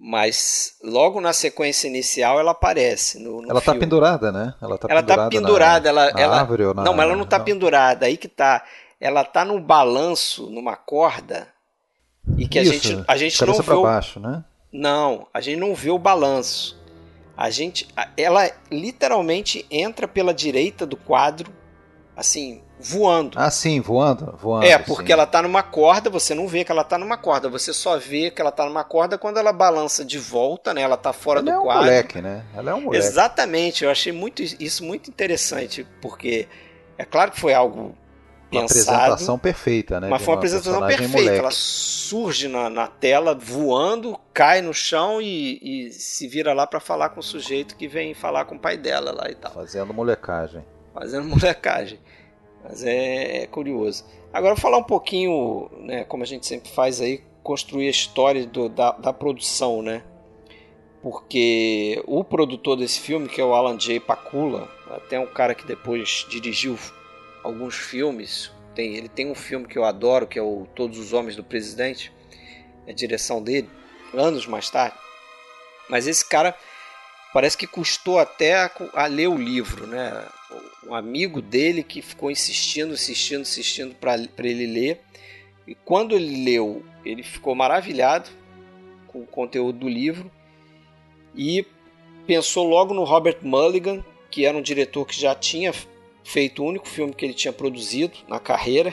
Mas 0.00 0.76
logo 0.82 1.20
na 1.20 1.32
sequência 1.32 1.88
inicial 1.88 2.38
ela 2.38 2.52
aparece. 2.52 3.18
No, 3.18 3.42
no 3.42 3.50
ela 3.50 3.58
está 3.58 3.74
pendurada, 3.74 4.30
né? 4.30 4.54
Ela 4.62 4.78
tá 4.78 4.86
ela 4.88 5.02
pendurada. 5.02 5.22
Tá 5.24 5.28
pendurada 5.28 5.92
na, 5.92 6.02
ela, 6.02 6.12
na 6.12 6.20
ela, 6.20 6.40
árvore 6.40 6.64
ou 6.66 6.74
na... 6.74 6.84
Não, 6.84 6.94
mas 6.94 7.06
ela 7.06 7.16
não 7.16 7.24
está 7.24 7.40
pendurada. 7.40 8.06
Aí 8.06 8.16
que 8.16 8.28
tá. 8.28 8.64
Ela 9.00 9.24
tá 9.24 9.44
no 9.44 9.58
balanço, 9.60 10.48
numa 10.50 10.76
corda. 10.76 11.48
E 12.36 12.46
que 12.46 12.60
Isso, 12.60 12.70
a 12.70 12.74
gente, 12.74 13.04
a 13.08 13.16
gente 13.16 13.44
não 13.44 13.60
vê. 13.60 13.72
O... 13.72 13.82
baixo, 13.82 14.20
né? 14.20 14.44
Não, 14.72 15.26
a 15.34 15.40
gente 15.40 15.58
não 15.58 15.74
vê 15.74 15.90
o 15.90 15.98
balanço. 15.98 16.78
A 17.36 17.50
gente. 17.50 17.88
Ela 18.16 18.50
literalmente 18.70 19.66
entra 19.68 20.06
pela 20.06 20.32
direita 20.32 20.86
do 20.86 20.96
quadro, 20.96 21.52
assim, 22.16 22.62
voando. 22.80 23.38
Ah, 23.38 23.50
sim, 23.50 23.80
voando, 23.80 24.36
voando. 24.38 24.66
É, 24.66 24.78
porque 24.78 25.08
sim. 25.08 25.12
ela 25.12 25.26
tá 25.26 25.42
numa 25.42 25.62
corda, 25.62 26.08
você 26.08 26.34
não 26.34 26.46
vê 26.46 26.64
que 26.64 26.72
ela 26.72 26.84
tá 26.84 26.96
numa 26.96 27.16
corda, 27.16 27.48
você 27.48 27.72
só 27.72 27.98
vê 27.98 28.30
que 28.30 28.40
ela 28.40 28.52
tá 28.52 28.64
numa 28.64 28.84
corda 28.84 29.18
quando 29.18 29.38
ela 29.38 29.52
balança 29.52 30.04
de 30.04 30.18
volta, 30.18 30.72
né? 30.72 30.82
Ela 30.82 30.96
tá 30.96 31.12
fora 31.12 31.40
ela 31.40 31.44
do 31.44 31.50
é 31.50 31.58
um 31.58 31.62
quadro. 31.62 31.84
Moleque, 31.84 32.20
né? 32.20 32.44
Ela 32.54 32.70
é 32.70 32.74
um 32.74 32.80
moleque. 32.82 33.04
Exatamente, 33.04 33.84
eu 33.84 33.90
achei 33.90 34.12
muito 34.12 34.42
isso 34.42 34.84
muito 34.84 35.10
interessante, 35.10 35.86
porque 36.00 36.48
é 36.96 37.04
claro 37.04 37.32
que 37.32 37.40
foi 37.40 37.54
algo 37.54 37.96
uma 38.50 38.62
pensado, 38.62 38.96
apresentação 38.96 39.38
perfeita, 39.38 40.00
né? 40.00 40.08
Mas 40.08 40.22
foi 40.22 40.28
uma, 40.28 40.32
uma 40.32 40.38
apresentação 40.38 40.86
perfeita. 40.86 41.18
Moleque. 41.18 41.38
Ela 41.38 41.50
surge 41.50 42.48
na, 42.48 42.70
na, 42.70 42.86
tela 42.86 43.34
voando, 43.34 44.18
cai 44.32 44.62
no 44.62 44.72
chão 44.72 45.20
e, 45.20 45.88
e 45.88 45.92
se 45.92 46.26
vira 46.26 46.54
lá 46.54 46.66
para 46.66 46.80
falar 46.80 47.10
com 47.10 47.20
o 47.20 47.22
sujeito 47.22 47.76
que 47.76 47.86
vem 47.86 48.14
falar 48.14 48.46
com 48.46 48.54
o 48.54 48.58
pai 48.58 48.76
dela 48.76 49.12
lá 49.12 49.30
e 49.30 49.34
tal. 49.34 49.52
Fazendo 49.52 49.92
molecagem. 49.92 50.64
Fazendo 50.94 51.28
molecagem. 51.28 52.00
Mas 52.68 52.84
é, 52.84 53.44
é 53.44 53.46
curioso. 53.46 54.04
Agora 54.32 54.54
vou 54.54 54.60
falar 54.60 54.76
um 54.76 54.84
pouquinho, 54.84 55.70
né, 55.80 56.04
como 56.04 56.22
a 56.22 56.26
gente 56.26 56.46
sempre 56.46 56.70
faz 56.70 57.00
aí, 57.00 57.22
construir 57.42 57.86
a 57.86 57.90
história 57.90 58.46
do, 58.46 58.68
da, 58.68 58.92
da 58.92 59.12
produção, 59.12 59.80
né? 59.80 60.04
Porque 61.00 62.02
o 62.06 62.22
produtor 62.22 62.76
desse 62.76 63.00
filme, 63.00 63.28
que 63.28 63.40
é 63.40 63.44
o 63.44 63.54
Alan 63.54 63.78
J. 63.78 64.00
Pakula, 64.00 64.68
até 64.90 65.18
um 65.18 65.26
cara 65.26 65.54
que 65.54 65.66
depois 65.66 66.26
dirigiu 66.28 66.78
alguns 67.42 67.74
filmes. 67.74 68.52
Tem, 68.74 68.96
ele 68.96 69.08
tem 69.08 69.30
um 69.30 69.34
filme 69.34 69.66
que 69.66 69.78
eu 69.78 69.84
adoro, 69.84 70.26
que 70.26 70.38
é 70.38 70.42
o 70.42 70.66
Todos 70.74 70.98
os 70.98 71.12
Homens 71.12 71.36
do 71.36 71.44
Presidente, 71.44 72.12
é 72.86 72.90
a 72.90 72.94
direção 72.94 73.42
dele, 73.42 73.70
anos 74.12 74.46
mais 74.46 74.68
tarde. 74.68 74.96
Mas 75.88 76.06
esse 76.06 76.28
cara 76.28 76.54
parece 77.32 77.56
que 77.56 77.66
custou 77.66 78.18
até 78.18 78.56
a, 78.56 78.70
a 78.94 79.06
ler 79.06 79.28
o 79.28 79.38
livro, 79.38 79.86
né? 79.86 80.26
Um 80.86 80.94
amigo 80.94 81.42
dele 81.42 81.82
que 81.82 82.00
ficou 82.00 82.30
insistindo, 82.30 82.94
insistindo, 82.94 83.42
insistindo 83.42 83.94
para 83.94 84.16
ele 84.38 84.66
ler. 84.66 85.00
E 85.66 85.74
quando 85.74 86.14
ele 86.14 86.44
leu, 86.44 86.84
ele 87.04 87.22
ficou 87.22 87.54
maravilhado 87.54 88.30
com 89.06 89.20
o 89.20 89.26
conteúdo 89.26 89.80
do 89.80 89.88
livro 89.88 90.30
e 91.34 91.66
pensou 92.26 92.66
logo 92.66 92.94
no 92.94 93.04
Robert 93.04 93.38
Mulligan, 93.42 94.04
que 94.30 94.44
era 94.44 94.56
um 94.56 94.62
diretor 94.62 95.04
que 95.06 95.18
já 95.18 95.34
tinha 95.34 95.72
feito 96.24 96.62
o 96.62 96.66
único 96.66 96.86
filme 96.86 97.14
que 97.14 97.24
ele 97.24 97.34
tinha 97.34 97.52
produzido 97.52 98.16
na 98.28 98.38
carreira, 98.38 98.92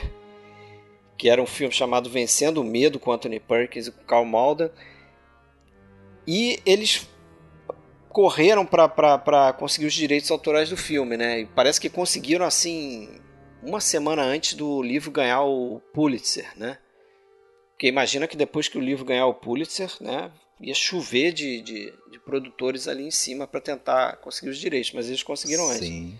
que 1.18 1.28
era 1.28 1.40
um 1.42 1.46
filme 1.46 1.72
chamado 1.72 2.10
Vencendo 2.10 2.60
o 2.60 2.64
Medo 2.64 2.98
com 2.98 3.12
Anthony 3.12 3.40
Perkins 3.40 3.86
e 3.86 3.92
com 3.92 4.04
Carl 4.04 4.24
Malden. 4.24 4.70
E 6.26 6.60
eles 6.66 7.08
correram 8.16 8.64
para 8.64 9.52
conseguir 9.52 9.84
os 9.84 9.92
direitos 9.92 10.30
autorais 10.30 10.70
do 10.70 10.76
filme, 10.76 11.18
né? 11.18 11.40
E 11.40 11.44
parece 11.44 11.78
que 11.78 11.90
conseguiram 11.90 12.46
assim 12.46 13.20
uma 13.62 13.78
semana 13.78 14.22
antes 14.22 14.54
do 14.54 14.80
livro 14.80 15.10
ganhar 15.10 15.42
o 15.42 15.82
Pulitzer, 15.92 16.50
né? 16.56 16.78
Porque 17.72 17.86
imagina 17.86 18.26
que 18.26 18.34
depois 18.34 18.68
que 18.68 18.78
o 18.78 18.80
livro 18.80 19.04
ganhar 19.04 19.26
o 19.26 19.34
Pulitzer, 19.34 19.92
né, 20.00 20.32
ia 20.58 20.72
chover 20.72 21.30
de, 21.30 21.60
de, 21.60 21.92
de 22.10 22.18
produtores 22.20 22.88
ali 22.88 23.06
em 23.06 23.10
cima 23.10 23.46
para 23.46 23.60
tentar 23.60 24.16
conseguir 24.16 24.48
os 24.48 24.58
direitos, 24.58 24.92
mas 24.94 25.08
eles 25.08 25.22
conseguiram 25.22 25.68
antes. 25.68 25.86
Sim. 25.86 26.18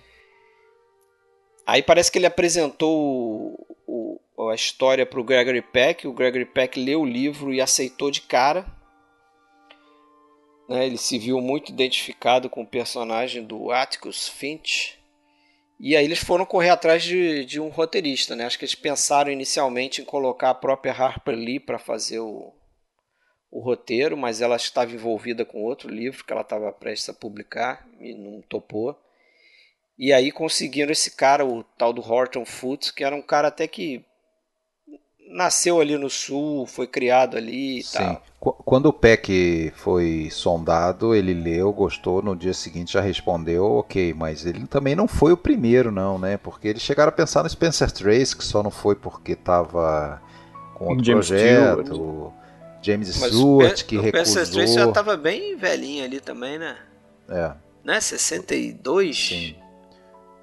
Aí 1.66 1.82
parece 1.82 2.12
que 2.12 2.18
ele 2.18 2.26
apresentou 2.26 3.58
o, 3.86 4.20
o, 4.36 4.50
a 4.50 4.54
história 4.54 5.06
para 5.06 5.18
o 5.18 5.24
Gregory 5.24 5.62
Peck, 5.62 6.06
o 6.06 6.12
Gregory 6.12 6.44
Peck 6.44 6.78
leu 6.78 7.00
o 7.00 7.06
livro 7.06 7.54
e 7.54 7.60
aceitou 7.62 8.10
de 8.10 8.20
cara 8.20 8.75
né? 10.68 10.86
Ele 10.86 10.98
se 10.98 11.18
viu 11.18 11.40
muito 11.40 11.70
identificado 11.70 12.50
com 12.50 12.62
o 12.62 12.66
personagem 12.66 13.44
do 13.44 13.70
Atticus 13.70 14.28
Finch. 14.28 14.98
E 15.78 15.94
aí 15.94 16.04
eles 16.04 16.18
foram 16.18 16.46
correr 16.46 16.70
atrás 16.70 17.02
de, 17.02 17.44
de 17.44 17.60
um 17.60 17.68
roteirista. 17.68 18.34
Né? 18.34 18.44
Acho 18.44 18.58
que 18.58 18.64
eles 18.64 18.74
pensaram 18.74 19.30
inicialmente 19.30 20.00
em 20.00 20.04
colocar 20.04 20.50
a 20.50 20.54
própria 20.54 20.92
Harper 20.92 21.36
Lee 21.36 21.60
para 21.60 21.78
fazer 21.78 22.18
o, 22.18 22.52
o 23.50 23.60
roteiro, 23.60 24.16
mas 24.16 24.40
ela 24.40 24.56
estava 24.56 24.92
envolvida 24.92 25.44
com 25.44 25.62
outro 25.62 25.88
livro 25.88 26.24
que 26.24 26.32
ela 26.32 26.42
estava 26.42 26.72
prestes 26.72 27.08
a 27.10 27.14
publicar 27.14 27.86
e 28.00 28.14
não 28.14 28.40
topou. 28.42 28.98
E 29.98 30.12
aí 30.12 30.30
conseguiram 30.30 30.92
esse 30.92 31.10
cara, 31.12 31.44
o 31.44 31.62
tal 31.62 31.92
do 31.92 32.02
Horton 32.02 32.44
Foote, 32.44 32.92
que 32.92 33.04
era 33.04 33.16
um 33.16 33.22
cara 33.22 33.48
até 33.48 33.66
que 33.66 34.04
nasceu 35.30 35.80
ali 35.80 35.96
no 35.96 36.08
sul, 36.08 36.66
foi 36.66 36.86
criado 36.86 37.36
ali 37.36 37.80
e 37.80 37.82
Sim. 37.82 37.98
tal. 37.98 38.22
Quando 38.38 38.86
o 38.86 38.92
Peck 38.92 39.72
foi 39.74 40.28
sondado, 40.30 41.14
ele 41.14 41.34
leu, 41.34 41.72
gostou, 41.72 42.22
no 42.22 42.36
dia 42.36 42.54
seguinte 42.54 42.92
já 42.92 43.00
respondeu, 43.00 43.64
ok, 43.64 44.14
mas 44.14 44.46
ele 44.46 44.66
também 44.66 44.94
não 44.94 45.08
foi 45.08 45.32
o 45.32 45.36
primeiro, 45.36 45.90
não, 45.90 46.18
né? 46.18 46.36
Porque 46.36 46.68
eles 46.68 46.82
chegaram 46.82 47.08
a 47.08 47.12
pensar 47.12 47.42
no 47.42 47.48
Spencer 47.48 47.90
Trace, 47.90 48.36
que 48.36 48.44
só 48.44 48.62
não 48.62 48.70
foi 48.70 48.94
porque 48.94 49.32
estava 49.32 50.22
com 50.74 50.88
outro 50.88 51.04
James 51.04 51.26
projeto. 51.26 51.86
Stewart. 51.86 52.32
James 52.82 53.18
mas 53.18 53.32
Stewart, 53.32 53.84
que 53.84 53.98
o 53.98 54.00
recusou. 54.00 54.22
O 54.22 54.26
Spencer 54.26 54.54
Trace 54.54 54.74
já 54.74 54.88
estava 54.88 55.16
bem 55.16 55.56
velhinho 55.56 56.04
ali 56.04 56.20
também, 56.20 56.58
né? 56.58 56.76
É. 57.28 57.52
Né? 57.82 58.00
62? 58.00 59.16
Sim. 59.16 59.56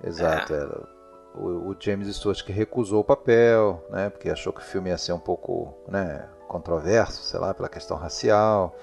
Exato, 0.04 0.54
é. 0.54 0.93
O, 1.36 1.72
o, 1.72 1.76
James 1.80 2.14
Stewart 2.16 2.44
que 2.44 2.52
recusou 2.52 3.02
o 3.02 3.04
papel, 3.04 3.84
né, 3.90 4.10
porque 4.10 4.30
achou 4.30 4.54
que 4.54 4.62
o 4.62 4.64
filme 4.64 4.90
ia 4.90 4.98
ser 4.98 5.14
um 5.14 5.20
pouco 5.20 5.74
né, 5.88 6.28
controverso, 6.48 7.24
sei 7.24 7.40
lá, 7.40 7.54
pela 7.54 7.70
questão 7.70 7.98
racial. 7.98 8.76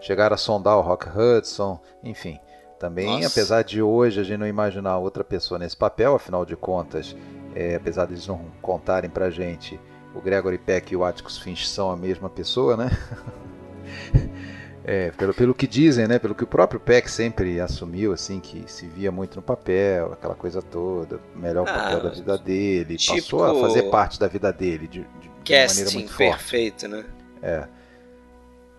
Chegaram 0.00 0.34
a 0.34 0.38
sondar 0.38 0.76
o 0.76 0.82
Rock 0.82 1.06
Hudson, 1.08 1.80
enfim. 2.02 2.38
Também, 2.78 3.06
Nossa. 3.22 3.28
apesar 3.28 3.62
de 3.62 3.80
hoje 3.80 4.20
a 4.20 4.24
gente 4.24 4.38
não 4.38 4.46
imaginar 4.46 4.98
outra 4.98 5.24
pessoa 5.24 5.58
nesse 5.58 5.76
papel, 5.76 6.14
afinal 6.14 6.44
de 6.44 6.54
contas, 6.54 7.16
é, 7.54 7.76
apesar 7.76 8.04
de 8.06 8.12
eles 8.12 8.26
não 8.26 8.44
contarem 8.60 9.08
pra 9.08 9.30
gente, 9.30 9.80
o 10.14 10.20
Gregory 10.20 10.58
Peck 10.58 10.92
e 10.92 10.96
o 10.96 11.04
Atticus 11.04 11.38
Finch 11.38 11.66
são 11.66 11.90
a 11.90 11.96
mesma 11.96 12.28
pessoa, 12.28 12.76
né? 12.76 12.90
É, 14.86 15.10
pelo, 15.12 15.32
pelo 15.32 15.54
que 15.54 15.66
dizem, 15.66 16.06
né? 16.06 16.18
Pelo 16.18 16.34
que 16.34 16.44
o 16.44 16.46
próprio 16.46 16.78
Peck 16.78 17.10
sempre 17.10 17.58
assumiu, 17.58 18.12
assim, 18.12 18.38
que 18.38 18.70
se 18.70 18.86
via 18.86 19.10
muito 19.10 19.36
no 19.36 19.42
papel, 19.42 20.12
aquela 20.12 20.34
coisa 20.34 20.60
toda, 20.60 21.18
melhor 21.34 21.66
ah, 21.66 21.72
papel 21.72 22.02
da 22.02 22.10
vida 22.10 22.36
dele, 22.36 22.96
tipo 22.98 23.14
passou 23.14 23.44
a 23.44 23.60
fazer 23.66 23.84
parte 23.84 24.20
da 24.20 24.26
vida 24.26 24.52
dele 24.52 24.86
de, 24.86 25.00
de, 25.00 25.30
de 25.42 25.66
maneira 25.68 25.90
muito 25.92 26.12
forte. 26.12 26.30
perfeito, 26.30 26.86
né? 26.86 27.02
É. 27.42 27.66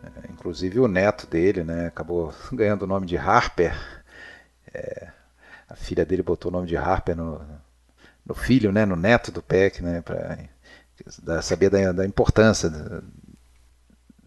é. 0.03 0.31
Inclusive 0.31 0.79
o 0.79 0.87
neto 0.87 1.25
dele, 1.25 1.63
né? 1.63 1.87
Acabou 1.87 2.31
ganhando 2.53 2.83
o 2.83 2.87
nome 2.87 3.07
de 3.07 3.17
Harper. 3.17 3.75
É, 4.71 5.07
a 5.67 5.75
filha 5.75 6.05
dele 6.05 6.21
botou 6.21 6.51
o 6.51 6.53
nome 6.53 6.67
de 6.67 6.77
Harper 6.77 7.15
no, 7.15 7.41
no 8.23 8.35
filho, 8.35 8.71
né? 8.71 8.85
No 8.85 8.95
neto 8.95 9.31
do 9.31 9.41
Peck, 9.41 9.81
né? 9.81 10.01
Pra 10.01 10.37
saber 11.41 11.71
da, 11.71 11.91
da 11.91 12.05
importância 12.05 12.69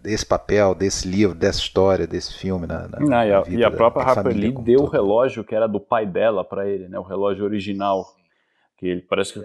desse 0.02 0.24
papel, 0.24 0.74
desse 0.74 1.08
livro, 1.08 1.34
dessa 1.34 1.58
história, 1.58 2.06
desse 2.06 2.34
filme 2.34 2.66
na, 2.66 2.88
na, 2.88 3.00
Não, 3.00 3.24
e, 3.24 3.32
a, 3.32 3.44
e 3.48 3.64
a 3.64 3.70
própria 3.70 4.04
Harper 4.04 4.34
Lee 4.34 4.52
deu 4.52 4.80
o 4.80 4.86
relógio 4.86 5.44
que 5.44 5.54
era 5.54 5.66
do 5.66 5.80
pai 5.80 6.06
dela 6.06 6.44
para 6.44 6.68
ele, 6.68 6.88
né? 6.88 6.98
O 6.98 7.02
relógio 7.02 7.44
original 7.44 8.06
que 8.78 8.86
ele 8.86 9.02
parece 9.02 9.34
que 9.34 9.40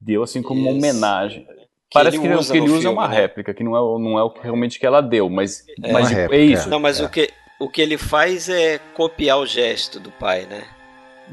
deu 0.00 0.22
assim 0.22 0.42
como 0.42 0.60
uma 0.60 0.72
homenagem. 0.72 1.44
Que 1.44 1.94
parece 1.94 2.18
que 2.18 2.28
o 2.28 2.38
que 2.38 2.56
ele 2.56 2.70
usa 2.70 2.88
é 2.88 2.90
uma 2.90 3.08
né? 3.08 3.16
réplica, 3.16 3.54
que 3.54 3.64
não 3.64 3.74
é, 3.74 4.02
não 4.02 4.18
é 4.18 4.22
o 4.22 4.30
que 4.30 4.42
realmente 4.42 4.78
que 4.78 4.84
ela 4.84 5.00
deu, 5.00 5.30
mas, 5.30 5.64
é, 5.82 5.92
mas 5.92 6.10
réplica, 6.10 6.42
é 6.42 6.44
isso. 6.44 6.68
Não, 6.68 6.78
mas 6.78 7.00
é. 7.00 7.04
o, 7.04 7.08
que, 7.08 7.30
o 7.58 7.68
que 7.68 7.80
ele 7.80 7.96
faz 7.96 8.48
é 8.48 8.78
copiar 8.94 9.38
o 9.38 9.46
gesto 9.46 9.98
do 9.98 10.10
pai, 10.10 10.44
né? 10.44 10.64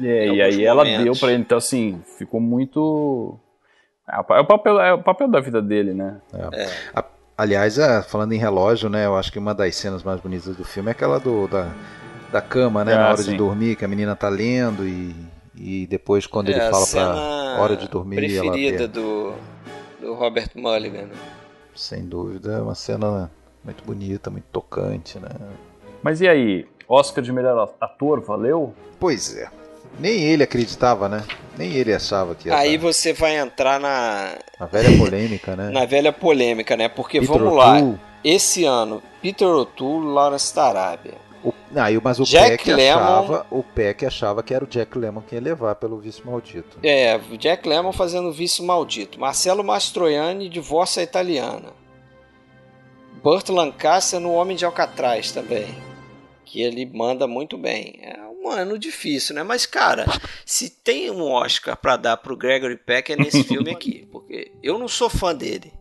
É, 0.02 0.28
e 0.28 0.42
aí 0.42 0.52
momentos. 0.52 0.66
ela 0.66 0.84
deu 1.04 1.14
para 1.16 1.32
ele, 1.32 1.42
então 1.42 1.58
assim, 1.58 2.02
ficou 2.18 2.40
muito. 2.40 3.38
É, 4.10 4.16
é 4.16 4.40
o 4.40 4.46
papel, 4.46 4.80
é 4.80 4.94
o 4.94 5.04
papel 5.04 5.28
da 5.28 5.40
vida 5.40 5.62
dele, 5.62 5.94
né? 5.94 6.22
É. 6.34 6.62
é. 6.62 6.70
A, 6.94 7.04
Aliás, 7.38 7.78
é, 7.78 8.02
falando 8.02 8.32
em 8.32 8.38
relógio, 8.38 8.90
né? 8.90 9.06
Eu 9.06 9.16
acho 9.16 9.32
que 9.32 9.38
uma 9.38 9.54
das 9.54 9.76
cenas 9.76 10.04
mais 10.04 10.22
bonitas 10.22 10.56
do 10.56 10.64
filme 10.64 10.90
é 10.90 10.92
aquela 10.92 11.20
do, 11.20 11.48
da, 11.48 11.70
da 12.32 12.42
cama, 12.42 12.86
né? 12.86 12.94
Ah, 12.94 12.98
na 12.98 13.08
hora 13.10 13.18
sim. 13.18 13.32
de 13.32 13.38
dormir, 13.38 13.76
que 13.76 13.84
a 13.84 13.88
menina 13.88 14.16
tá 14.16 14.30
lendo 14.30 14.88
e, 14.88 15.14
e 15.56 15.86
depois 15.88 16.26
quando 16.26 16.50
é, 16.50 16.54
ele 16.54 16.62
fala 16.72 16.88
pra 16.88 17.62
hora 17.62 17.76
de 17.76 17.90
dormir. 17.90 18.16
Preferida 18.16 18.84
ela 18.84 18.88
do, 18.88 19.34
do 20.00 20.14
Robert 20.14 20.50
Mulligan. 20.56 21.08
Né? 21.08 21.16
Sem 21.76 22.06
dúvida, 22.06 22.54
é 22.54 22.62
uma 22.62 22.76
cena 22.76 23.30
muito 23.64 23.84
bonita, 23.84 24.30
muito 24.30 24.46
tocante, 24.46 25.20
né? 25.20 25.30
Mas 26.02 26.22
e 26.22 26.28
aí, 26.30 26.66
Oscar 26.88 27.22
de 27.22 27.34
melhor 27.34 27.74
ator, 27.82 28.22
valeu? 28.22 28.74
Pois 28.98 29.36
é. 29.36 29.50
Nem 30.00 30.22
ele 30.22 30.44
acreditava, 30.44 31.08
né? 31.08 31.24
Nem 31.58 31.72
ele 31.72 31.94
achava 31.94 32.36
que 32.36 32.50
ia 32.50 32.58
Aí 32.58 32.78
tá... 32.78 32.84
você 32.84 33.14
vai 33.14 33.38
entrar 33.38 33.80
na. 33.80 34.38
Na 34.60 34.66
velha 34.66 34.98
polêmica, 34.98 35.56
né? 35.56 35.70
na 35.72 35.86
velha 35.86 36.12
polêmica, 36.12 36.76
né? 36.76 36.90
Porque 36.90 37.20
Peter 37.20 37.38
vamos 37.38 37.56
lá. 37.56 37.78
Esse 38.24 38.66
ano, 38.66 39.04
Peter 39.22 39.48
O'Toole, 39.48 40.08
Lawrence 40.08 40.54
da 40.56 40.66
Arábia. 40.66 41.14
O, 41.44 41.54
ah, 41.76 41.86
mas 42.04 42.20
o 42.20 42.24
Jack 42.24 42.66
Peck 42.66 42.72
achava, 42.72 43.46
o 43.52 43.62
Peck 43.62 44.04
achava 44.04 44.42
que 44.42 44.52
era 44.52 44.66
o 44.66 44.68
Jack 44.68 44.98
Lemmon 44.98 45.22
que 45.22 45.36
ia 45.36 45.42
levar 45.42 45.76
pelo 45.76 46.00
vício 46.00 46.26
maldito. 46.26 46.80
É, 46.82 47.16
o 47.32 47.38
Jack 47.38 47.70
Lemmon 47.70 47.92
fazendo 47.92 48.32
vício 48.32 48.64
maldito. 48.64 49.20
Marcelo 49.20 49.64
Mastroianni, 49.64 50.50
divórcio 50.50 51.04
italiana. 51.04 51.72
Burt 53.22 53.50
Lancaster 53.50 54.20
no 54.20 54.34
Homem 54.34 54.58
de 54.58 54.66
Alcatraz 54.66 55.32
também. 55.32 55.68
Que 56.44 56.62
ele 56.62 56.86
manda 56.86 57.28
muito 57.28 57.58
bem. 57.58 58.00
É 58.02 58.25
ano 58.50 58.78
difícil, 58.78 59.36
né? 59.36 59.44
Mas, 59.44 59.66
cara, 59.66 60.06
se 60.46 60.70
tem 60.70 61.12
um 61.12 61.24
Oscar 61.24 61.76
para 61.78 61.98
dar 61.98 62.18
pro 62.18 62.38
Gregory 62.38 62.78
Peck 62.78 63.12
é 63.12 63.16
nesse 63.16 63.44
filme 63.44 63.72
aqui. 63.72 64.08
Porque 64.12 64.52
eu 64.62 64.78
não 64.78 64.88
sou 64.88 65.10
fã 65.10 65.34
dele. 65.34 65.74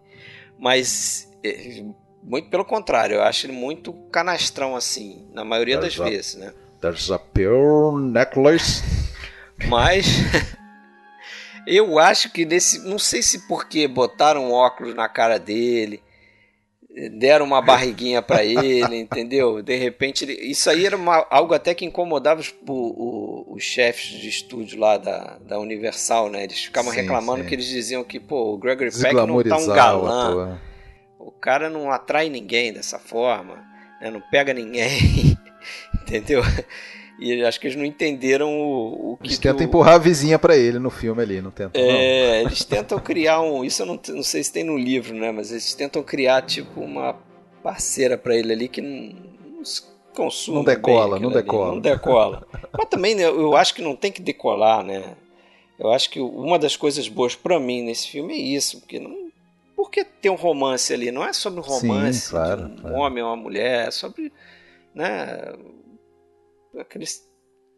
Mas, 0.58 1.30
é, 1.44 1.82
muito 2.22 2.48
pelo 2.48 2.64
contrário, 2.64 3.16
eu 3.16 3.22
acho 3.22 3.46
ele 3.46 3.52
muito 3.52 3.92
canastrão, 4.10 4.74
assim, 4.74 5.28
na 5.32 5.44
maioria 5.44 5.78
there's 5.78 5.96
das 5.96 6.06
a, 6.06 6.10
vezes, 6.10 6.34
né? 6.36 6.54
There's 6.80 7.10
a 7.10 7.18
pure 7.18 8.00
necklace. 8.00 8.82
Mas. 9.68 10.06
eu 11.66 11.98
acho 11.98 12.30
que 12.30 12.44
nesse. 12.44 12.80
Não 12.86 12.98
sei 12.98 13.22
se 13.22 13.46
porque 13.46 13.86
botaram 13.88 14.52
óculos 14.52 14.94
na 14.94 15.08
cara 15.08 15.38
dele 15.38 16.02
deram 17.12 17.44
uma 17.44 17.60
barriguinha 17.60 18.22
para 18.22 18.44
ele, 18.44 18.96
entendeu? 18.96 19.60
De 19.62 19.76
repente, 19.76 20.24
ele, 20.24 20.34
isso 20.34 20.70
aí 20.70 20.86
era 20.86 20.96
uma, 20.96 21.26
algo 21.28 21.52
até 21.52 21.74
que 21.74 21.84
incomodava 21.84 22.40
os, 22.40 22.54
o, 22.68 23.44
os 23.48 23.62
chefes 23.62 24.20
de 24.20 24.28
estúdio 24.28 24.78
lá 24.78 24.96
da, 24.96 25.38
da 25.40 25.58
Universal, 25.58 26.30
né? 26.30 26.44
Eles 26.44 26.62
ficavam 26.62 26.92
sim, 26.92 27.00
reclamando 27.00 27.42
sim. 27.42 27.48
que 27.48 27.54
eles 27.54 27.66
diziam 27.66 28.04
que, 28.04 28.20
pô, 28.20 28.54
o 28.54 28.58
Gregory 28.58 28.90
Peck 28.92 29.12
não 29.12 29.42
tá 29.42 29.58
um 29.58 29.66
galã. 29.66 30.60
O 31.18 31.32
cara 31.32 31.68
não 31.68 31.90
atrai 31.90 32.28
ninguém 32.28 32.72
dessa 32.72 32.98
forma, 32.98 33.56
né? 34.00 34.10
não 34.10 34.20
pega 34.30 34.54
ninguém, 34.54 35.36
entendeu? 36.02 36.42
E 37.18 37.44
acho 37.44 37.60
que 37.60 37.68
eles 37.68 37.76
não 37.76 37.84
entenderam 37.84 38.50
o, 38.50 39.12
o 39.12 39.16
que. 39.18 39.28
Eles 39.28 39.38
tentam 39.38 39.60
o... 39.60 39.68
empurrar 39.68 39.94
a 39.94 39.98
vizinha 39.98 40.38
para 40.38 40.56
ele 40.56 40.78
no 40.78 40.90
filme 40.90 41.22
ali, 41.22 41.40
não 41.40 41.50
tentam. 41.50 41.80
É, 41.80 42.42
não. 42.42 42.48
eles 42.48 42.64
tentam 42.64 42.98
criar 42.98 43.40
um. 43.40 43.64
Isso 43.64 43.82
eu 43.82 43.86
não, 43.86 44.00
não 44.08 44.22
sei 44.22 44.42
se 44.42 44.52
tem 44.52 44.64
no 44.64 44.76
livro, 44.76 45.14
né? 45.14 45.30
Mas 45.30 45.50
eles 45.50 45.74
tentam 45.74 46.02
criar, 46.02 46.42
tipo, 46.42 46.80
uma 46.80 47.16
parceira 47.62 48.18
para 48.18 48.36
ele 48.36 48.52
ali 48.52 48.68
que 48.68 48.80
não, 48.80 49.14
não 49.44 49.62
consome. 50.14 50.58
Não 50.58 50.64
decola, 50.64 51.20
não 51.20 51.30
decola. 51.30 51.66
Ali, 51.66 51.74
não 51.74 51.80
decola. 51.80 52.46
Mas 52.76 52.88
também 52.88 53.14
né, 53.14 53.24
eu 53.24 53.56
acho 53.56 53.74
que 53.74 53.82
não 53.82 53.94
tem 53.94 54.10
que 54.10 54.20
decolar, 54.20 54.84
né? 54.84 55.14
Eu 55.78 55.92
acho 55.92 56.10
que 56.10 56.20
uma 56.20 56.58
das 56.58 56.76
coisas 56.76 57.08
boas 57.08 57.34
para 57.34 57.58
mim 57.58 57.82
nesse 57.82 58.08
filme 58.08 58.34
é 58.34 58.38
isso, 58.38 58.80
porque 58.80 58.98
não. 58.98 59.24
Por 59.76 59.90
que 59.90 60.04
ter 60.04 60.30
um 60.30 60.36
romance 60.36 60.92
ali? 60.92 61.10
Não 61.10 61.24
é 61.24 61.32
sobre 61.32 61.60
romance 61.60 62.20
Sim, 62.20 62.30
claro, 62.30 62.68
de 62.68 62.72
um 62.72 62.76
claro. 62.76 62.96
homem 62.96 63.22
ou 63.22 63.30
uma 63.30 63.36
mulher, 63.36 63.88
é 63.88 63.90
sobre. 63.90 64.32
Né, 64.94 65.52
aquela 66.78 67.04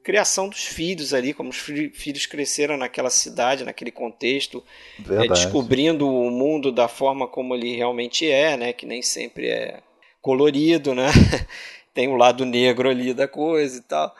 criação 0.06 0.48
dos 0.48 0.64
filhos 0.64 1.12
ali, 1.12 1.34
como 1.34 1.50
os 1.50 1.56
filhos 1.56 2.26
cresceram 2.26 2.76
naquela 2.76 3.10
cidade, 3.10 3.64
naquele 3.64 3.90
contexto, 3.90 4.62
é, 5.10 5.26
descobrindo 5.26 6.08
o 6.08 6.30
mundo 6.30 6.70
da 6.70 6.86
forma 6.86 7.26
como 7.26 7.56
ele 7.56 7.74
realmente 7.74 8.30
é, 8.30 8.56
né? 8.56 8.72
Que 8.72 8.86
nem 8.86 9.02
sempre 9.02 9.48
é 9.48 9.82
colorido, 10.22 10.94
né? 10.94 11.06
Tem 11.92 12.06
o 12.06 12.14
lado 12.14 12.44
negro 12.44 12.88
ali 12.88 13.12
da 13.12 13.26
coisa 13.26 13.78
e 13.78 13.82
tal. 13.82 14.14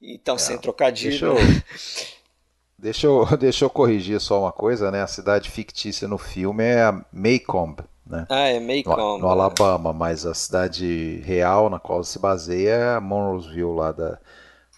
Então, 0.00 0.36
é, 0.36 0.38
sem 0.38 0.56
trocadilho. 0.56 1.10
Deixa 1.12 1.26
eu, 1.26 1.36
deixa, 2.78 3.06
eu, 3.06 3.26
deixa 3.36 3.64
eu 3.66 3.70
corrigir 3.70 4.18
só 4.18 4.40
uma 4.40 4.52
coisa, 4.52 4.90
né? 4.90 5.02
A 5.02 5.06
cidade 5.06 5.50
fictícia 5.50 6.08
no 6.08 6.16
filme 6.16 6.64
é 6.64 6.82
a 6.82 7.04
Maycomb, 7.12 7.80
né? 8.12 8.26
Ah, 8.28 8.48
é 8.48 8.60
Macomb. 8.60 8.96
No, 8.96 9.18
no 9.18 9.28
Alabama, 9.28 9.92
mas 9.92 10.26
a 10.26 10.34
cidade 10.34 11.22
real 11.24 11.70
na 11.70 11.80
qual 11.80 12.04
se 12.04 12.18
baseia 12.18 12.70
é 12.70 13.00
Monroeville, 13.00 13.74
lá 13.74 13.90
da 13.90 14.18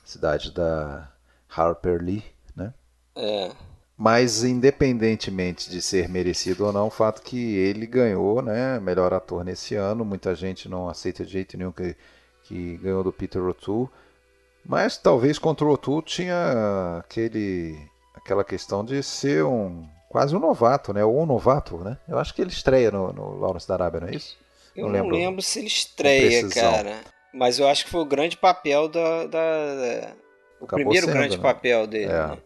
cidade 0.05 0.53
da 0.53 1.11
Harper 1.49 2.01
Lee, 2.01 2.23
né? 2.55 2.73
É. 3.17 3.51
Mas 3.97 4.45
independentemente 4.45 5.69
de 5.69 5.83
ser 5.83 6.09
merecido 6.09 6.67
ou 6.67 6.73
não, 6.73 6.87
o 6.87 6.91
fato 6.91 7.23
que 7.23 7.57
ele 7.57 7.87
ganhou, 7.87 8.41
né, 8.41 8.79
melhor 8.79 9.13
ator 9.13 9.45
nesse 9.45 9.75
ano, 9.75 10.05
muita 10.05 10.35
gente 10.35 10.69
não 10.69 10.89
aceita 10.89 11.25
de 11.25 11.33
jeito 11.33 11.57
nenhum 11.57 11.73
que, 11.73 11.97
que 12.45 12.77
ganhou 12.79 13.03
do 13.03 13.13
Peter 13.13 13.43
O'Toole, 13.43 13.89
mas 14.65 14.97
talvez 14.97 15.39
contra 15.39 15.65
o 15.65 15.71
O'Toole 15.71 16.03
tinha 16.03 16.99
aquele 17.01 17.79
aquela 18.15 18.45
questão 18.45 18.85
de 18.85 19.03
ser 19.03 19.45
um 19.45 19.87
quase 20.15 20.37
um 20.37 20.39
novato, 20.39 20.93
né? 20.93 21.05
Ou 21.05 21.21
um 21.21 21.27
novato, 21.27 21.79
né? 21.79 21.99
Eu 22.09 22.21
acho 22.21 22.33
que 22.33 22.41
ele 22.41 22.53
estreia 22.53 22.89
no, 22.89 23.13
no 23.13 23.37
Lawrence 23.37 23.67
da 23.67 23.75
Arábia, 23.75 23.99
não 23.99 24.07
é 24.07 24.15
isso? 24.15 24.39
Eu 24.77 24.87
não, 24.87 24.93
lembro, 24.93 25.11
não 25.11 25.19
lembro 25.19 25.43
se 25.43 25.59
ele 25.59 25.67
estreia, 25.67 26.49
cara. 26.51 27.01
Mas 27.33 27.59
eu 27.59 27.67
acho 27.67 27.85
que 27.85 27.91
foi 27.91 28.01
o 28.01 28.07
grande 28.07 28.37
papel 28.37 28.89
da. 28.89 29.27
da... 29.27 30.13
O 30.61 30.67
Acabou 30.67 30.85
primeiro 30.85 31.07
sendo, 31.07 31.17
grande 31.17 31.37
né? 31.37 31.43
papel 31.43 31.87
dele. 31.89 32.13
É. 32.13 32.27
Né? 32.29 32.39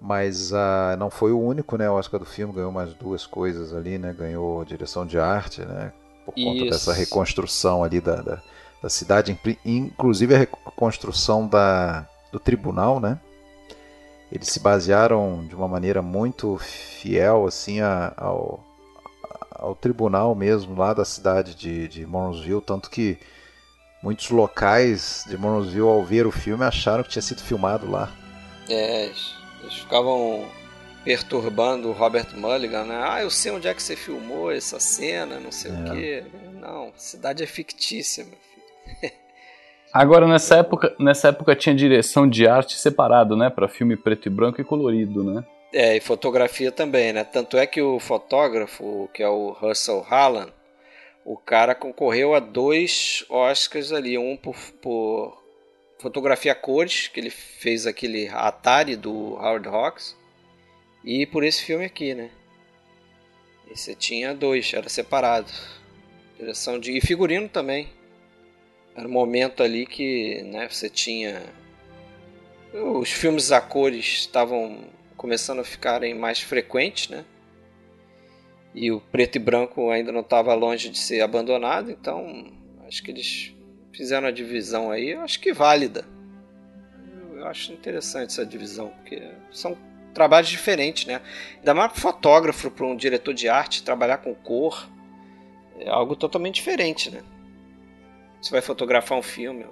Mas 0.00 0.52
uh, 0.52 0.96
não 0.96 1.10
foi 1.10 1.32
o 1.32 1.40
único, 1.40 1.76
né? 1.76 1.90
O 1.90 1.94
Oscar 1.94 2.20
do 2.20 2.26
filme 2.26 2.54
ganhou 2.54 2.70
mais 2.70 2.94
duas 2.94 3.26
coisas 3.26 3.74
ali, 3.74 3.98
né? 3.98 4.14
Ganhou 4.16 4.64
direção 4.64 5.04
de 5.04 5.18
arte, 5.18 5.62
né? 5.62 5.92
Por 6.24 6.34
conta 6.34 6.66
isso. 6.66 6.70
dessa 6.70 6.92
reconstrução 6.92 7.82
ali 7.82 8.00
da, 8.00 8.22
da, 8.22 8.40
da 8.80 8.88
cidade, 8.88 9.36
inclusive 9.64 10.36
a 10.36 10.38
reconstrução 10.38 11.48
da, 11.48 12.08
do 12.30 12.38
tribunal, 12.38 13.00
né? 13.00 13.18
Eles 14.30 14.48
se 14.48 14.60
basearam 14.60 15.46
de 15.46 15.54
uma 15.54 15.66
maneira 15.66 16.02
muito 16.02 16.58
fiel 16.58 17.46
assim 17.46 17.80
a, 17.80 18.12
ao, 18.16 18.64
ao 19.50 19.74
tribunal 19.74 20.34
mesmo 20.34 20.76
lá 20.76 20.92
da 20.92 21.04
cidade 21.04 21.54
de, 21.54 21.88
de 21.88 22.06
Morrowsville, 22.06 22.60
tanto 22.60 22.90
que 22.90 23.18
muitos 24.02 24.30
locais 24.30 25.24
de 25.28 25.36
Morrowsville 25.36 25.80
ao 25.80 26.04
ver 26.04 26.26
o 26.26 26.32
filme 26.32 26.64
acharam 26.64 27.02
que 27.02 27.10
tinha 27.10 27.22
sido 27.22 27.42
filmado 27.42 27.90
lá. 27.90 28.12
É, 28.68 29.06
eles 29.06 29.74
ficavam 29.74 30.46
perturbando 31.04 31.88
o 31.88 31.92
Robert 31.92 32.36
Mulligan, 32.36 32.84
né? 32.84 33.00
Ah, 33.02 33.22
eu 33.22 33.30
sei 33.30 33.50
onde 33.50 33.66
é 33.66 33.74
que 33.74 33.82
você 33.82 33.96
filmou 33.96 34.52
essa 34.52 34.78
cena, 34.78 35.40
não 35.40 35.50
sei 35.50 35.70
é. 35.70 35.74
o 35.74 35.84
quê. 35.84 36.24
Não, 36.60 36.88
a 36.88 36.98
cidade 36.98 37.42
é 37.42 37.46
fictícia, 37.46 38.24
meu. 38.24 38.47
Agora, 39.92 40.26
nessa 40.26 40.56
época, 40.56 40.94
nessa 40.98 41.28
época 41.28 41.56
tinha 41.56 41.74
direção 41.74 42.28
de 42.28 42.46
arte 42.46 42.78
separado, 42.78 43.36
né? 43.36 43.50
Para 43.50 43.68
filme 43.68 43.96
preto 43.96 44.26
e 44.26 44.30
branco 44.30 44.60
e 44.60 44.64
colorido, 44.64 45.24
né? 45.24 45.44
É, 45.72 45.96
e 45.96 46.00
fotografia 46.00 46.72
também, 46.72 47.12
né? 47.12 47.24
Tanto 47.24 47.56
é 47.56 47.66
que 47.66 47.80
o 47.80 47.98
fotógrafo, 47.98 49.08
que 49.12 49.22
é 49.22 49.28
o 49.28 49.50
Russell 49.50 50.00
Hallam, 50.00 50.50
o 51.24 51.36
cara 51.36 51.74
concorreu 51.74 52.34
a 52.34 52.40
dois 52.40 53.24
Oscars 53.28 53.92
ali, 53.92 54.16
um 54.16 54.36
por, 54.36 54.56
por 54.80 55.42
fotografia 55.98 56.54
cores, 56.54 57.08
que 57.08 57.20
ele 57.20 57.30
fez 57.30 57.86
aquele 57.86 58.28
Atari 58.28 58.96
do 58.96 59.34
Howard 59.34 59.68
Hawks, 59.68 60.16
e 61.04 61.26
por 61.26 61.44
esse 61.44 61.62
filme 61.62 61.84
aqui, 61.84 62.14
né? 62.14 62.30
Esse 63.70 63.94
tinha 63.94 64.34
dois, 64.34 64.72
era 64.72 64.88
separado. 64.88 65.50
Direção 66.38 66.78
de. 66.78 66.96
E 66.96 67.00
figurino 67.00 67.48
também. 67.48 67.88
Era 68.98 69.06
um 69.06 69.12
momento 69.12 69.62
ali 69.62 69.86
que 69.86 70.42
né, 70.42 70.68
você 70.68 70.90
tinha. 70.90 71.40
Os 72.74 73.12
filmes 73.12 73.52
a 73.52 73.60
cores 73.60 74.04
estavam 74.04 74.86
começando 75.16 75.60
a 75.60 75.64
ficarem 75.64 76.16
mais 76.16 76.40
frequentes, 76.40 77.08
né? 77.08 77.24
E 78.74 78.90
o 78.90 79.00
preto 79.00 79.36
e 79.36 79.38
branco 79.38 79.88
ainda 79.88 80.10
não 80.10 80.22
estava 80.22 80.52
longe 80.52 80.88
de 80.88 80.98
ser 80.98 81.20
abandonado, 81.20 81.92
então 81.92 82.52
acho 82.88 83.00
que 83.04 83.12
eles 83.12 83.54
fizeram 83.92 84.26
a 84.26 84.32
divisão 84.32 84.90
aí, 84.90 85.14
acho 85.14 85.38
que 85.38 85.52
válida. 85.52 86.04
Eu 87.36 87.46
acho 87.46 87.72
interessante 87.72 88.30
essa 88.30 88.44
divisão, 88.44 88.88
porque 88.88 89.22
são 89.52 89.78
trabalhos 90.12 90.48
diferentes, 90.48 91.06
né? 91.06 91.20
Ainda 91.58 91.72
mais 91.72 91.92
para 91.92 92.00
fotógrafo, 92.00 92.68
para 92.68 92.84
um 92.84 92.96
diretor 92.96 93.32
de 93.32 93.48
arte, 93.48 93.84
trabalhar 93.84 94.18
com 94.18 94.34
cor, 94.34 94.88
é 95.78 95.88
algo 95.88 96.16
totalmente 96.16 96.56
diferente, 96.56 97.12
né? 97.12 97.22
Você 98.40 98.50
vai 98.50 98.60
fotografar 98.60 99.18
um 99.18 99.22
filme. 99.22 99.66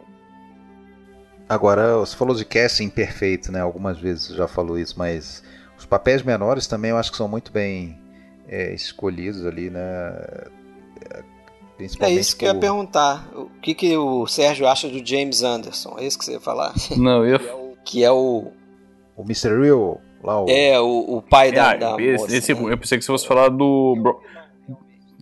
Agora, 1.49 1.99
você 1.99 2.17
falou 2.17 2.35
de 2.35 2.45
casting 2.45 2.89
perfeito, 2.89 3.53
né? 3.53 3.61
Algumas 3.61 3.99
vezes 3.99 4.35
já 4.35 4.49
falou 4.49 4.79
isso, 4.79 4.99
mas 4.99 5.45
os 5.79 5.87
papéis 5.87 6.23
menores 6.23 6.67
também 6.67 6.91
eu 6.91 6.97
acho 6.97 7.11
que 7.11 7.17
são 7.17 7.29
muito 7.29 7.53
bem 7.53 8.01
é, 8.49 8.75
escolhidos 8.75 9.47
ali, 9.47 9.71
né? 9.71 9.81
é 12.01 12.11
isso 12.11 12.37
que 12.37 12.45
por... 12.45 12.51
eu 12.51 12.55
ia 12.55 12.61
perguntar. 12.61 13.29
O 13.35 13.51
que, 13.61 13.75
que 13.75 13.97
o 13.97 14.27
Sérgio 14.27 14.67
acha 14.67 14.89
do 14.89 15.05
James 15.07 15.43
Anderson? 15.43 15.97
É 15.99 16.05
isso 16.05 16.19
que 16.19 16.25
você 16.25 16.33
ia 16.33 16.41
falar? 16.41 16.75
Não, 16.97 17.25
eu. 17.25 17.77
Que 17.85 18.03
é 18.03 18.11
o. 18.11 18.51
O 19.17 19.23
Mr. 19.23 19.59
Real, 19.61 20.01
lá 20.23 20.43
o. 20.43 20.49
É, 20.49 20.81
o, 20.81 21.17
o 21.17 21.23
pai 21.23 21.53
da, 21.53 21.71
ah, 21.71 21.77
da 21.77 22.03
esse, 22.03 22.23
moça, 22.23 22.37
esse, 22.37 22.55
né? 22.55 22.73
Eu 22.73 22.79
pensei 22.79 22.99
que 22.99 23.05
você 23.05 23.12
fosse 23.12 23.27
falar 23.27 23.49
do. 23.51 24.21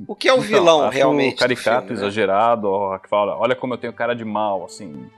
O 0.07 0.15
que 0.15 0.29
é 0.29 0.33
o 0.33 0.37
então, 0.37 0.49
vilão, 0.49 0.89
realmente? 0.89 1.37
caricato, 1.37 1.87
filme, 1.87 2.01
né? 2.01 2.07
exagerado, 2.07 2.69
ó, 2.69 2.99
que 2.99 3.09
fala, 3.09 3.37
olha 3.37 3.55
como 3.55 3.75
eu 3.75 3.79
tenho 3.79 3.93
cara 3.93 4.15
de 4.15 4.25
mal, 4.25 4.65
assim. 4.65 5.09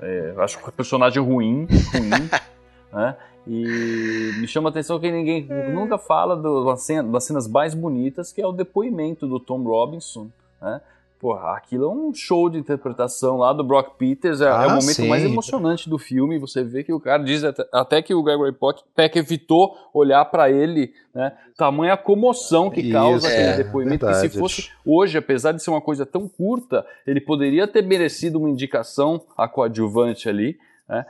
É, 0.00 0.34
acho 0.38 0.58
que 0.58 0.68
o 0.68 0.72
personagem 0.72 1.22
ruim, 1.22 1.66
ruim, 1.92 2.10
né? 2.92 3.16
E 3.46 4.32
me 4.38 4.48
chama 4.48 4.68
a 4.68 4.70
atenção 4.70 4.98
que 4.98 5.10
ninguém 5.10 5.46
nunca 5.72 5.96
fala 5.96 6.36
do, 6.36 6.64
das 6.64 6.82
cenas 7.24 7.46
mais 7.46 7.74
bonitas, 7.74 8.32
que 8.32 8.42
é 8.42 8.46
o 8.46 8.52
depoimento 8.52 9.26
do 9.26 9.38
Tom 9.38 9.62
Robinson, 9.62 10.28
né? 10.60 10.80
Porra, 11.18 11.56
aquilo 11.56 11.86
é 11.86 11.88
um 11.88 12.12
show 12.12 12.50
de 12.50 12.58
interpretação 12.58 13.38
lá 13.38 13.50
do 13.52 13.64
Brock 13.64 13.96
Peters. 13.96 14.42
É, 14.42 14.48
ah, 14.48 14.64
é 14.64 14.66
o 14.66 14.70
momento 14.70 14.92
sim. 14.92 15.08
mais 15.08 15.24
emocionante 15.24 15.88
do 15.88 15.98
filme. 15.98 16.38
Você 16.38 16.62
vê 16.62 16.84
que 16.84 16.92
o 16.92 17.00
cara 17.00 17.22
diz 17.22 17.42
até, 17.42 17.66
até 17.72 18.02
que 18.02 18.14
o 18.14 18.22
Gregory 18.22 18.54
Peck 18.94 19.18
evitou 19.18 19.74
olhar 19.94 20.24
para 20.26 20.50
ele, 20.50 20.92
né? 21.14 21.32
Tamanha 21.56 21.96
comoção 21.96 22.68
que 22.70 22.92
causa 22.92 23.26
Isso, 23.28 23.34
aquele 23.34 23.48
é, 23.48 23.56
depoimento. 23.56 24.04
Verdade. 24.04 24.28
Que 24.28 24.34
se 24.34 24.38
fosse 24.38 24.70
hoje, 24.84 25.16
apesar 25.16 25.52
de 25.52 25.62
ser 25.62 25.70
uma 25.70 25.80
coisa 25.80 26.04
tão 26.04 26.28
curta, 26.28 26.84
ele 27.06 27.20
poderia 27.20 27.66
ter 27.66 27.82
merecido 27.82 28.38
uma 28.38 28.50
indicação 28.50 29.22
a 29.36 29.48
coadjuvante 29.48 30.28
ali. 30.28 30.58
Né? 30.86 31.06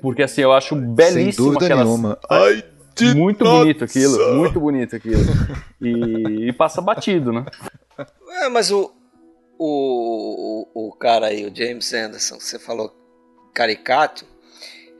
Porque 0.00 0.22
assim, 0.22 0.42
eu 0.42 0.52
acho 0.52 0.76
belíssimo 0.76 1.58
aquela. 1.58 1.82
Nenhuma. 1.82 2.18
Ai, 2.30 2.62
muito 3.16 3.44
nossa. 3.44 3.58
bonito 3.58 3.84
aquilo, 3.84 4.36
muito 4.36 4.60
bonito 4.60 4.94
aquilo. 4.94 5.22
E, 5.80 6.48
e 6.48 6.52
passa 6.52 6.80
batido, 6.80 7.32
né? 7.32 7.44
É, 8.42 8.48
mas 8.48 8.70
o, 8.70 8.92
o, 9.62 10.66
o, 10.74 10.88
o 10.88 10.92
cara 10.92 11.26
aí, 11.26 11.44
o 11.44 11.54
James 11.54 11.92
Anderson, 11.92 12.40
você 12.40 12.58
falou 12.58 12.94
caricato, 13.52 14.24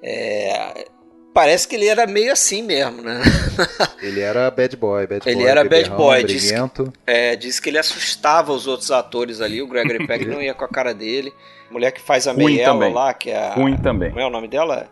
é, 0.02 0.86
parece 1.32 1.66
que 1.66 1.76
ele 1.76 1.86
era 1.86 2.06
meio 2.06 2.30
assim 2.30 2.62
mesmo, 2.62 3.00
né? 3.00 3.22
Ele 4.02 4.20
era 4.20 4.50
bad 4.50 4.76
boy, 4.76 5.06
bad 5.06 5.28
ele 5.28 5.36
boy. 5.36 5.46
era 5.46 5.64
bad 5.64 5.90
boy, 5.90 6.24
disse 6.24 6.54
que, 6.54 6.92
é, 7.06 7.36
disse 7.36 7.60
que 7.60 7.68
ele 7.68 7.76
assustava 7.76 8.52
os 8.52 8.66
outros 8.66 8.90
atores 8.90 9.40
ali, 9.40 9.60
o 9.60 9.66
Gregory 9.66 10.04
Peck 10.08 10.24
não 10.24 10.40
ia 10.40 10.54
com 10.54 10.64
a 10.64 10.68
cara 10.68 10.94
dele. 10.94 11.32
mulher 11.70 11.90
que 11.92 12.00
faz 12.00 12.26
a 12.26 12.32
Meiela 12.32 12.88
lá, 12.88 13.12
que 13.14 13.30
é 13.30 13.36
a... 13.36 13.54
Ruim 13.54 13.76
também. 13.76 14.08
Como 14.08 14.20
é 14.20 14.26
o 14.26 14.30
nome 14.30 14.48
dela? 14.48 14.88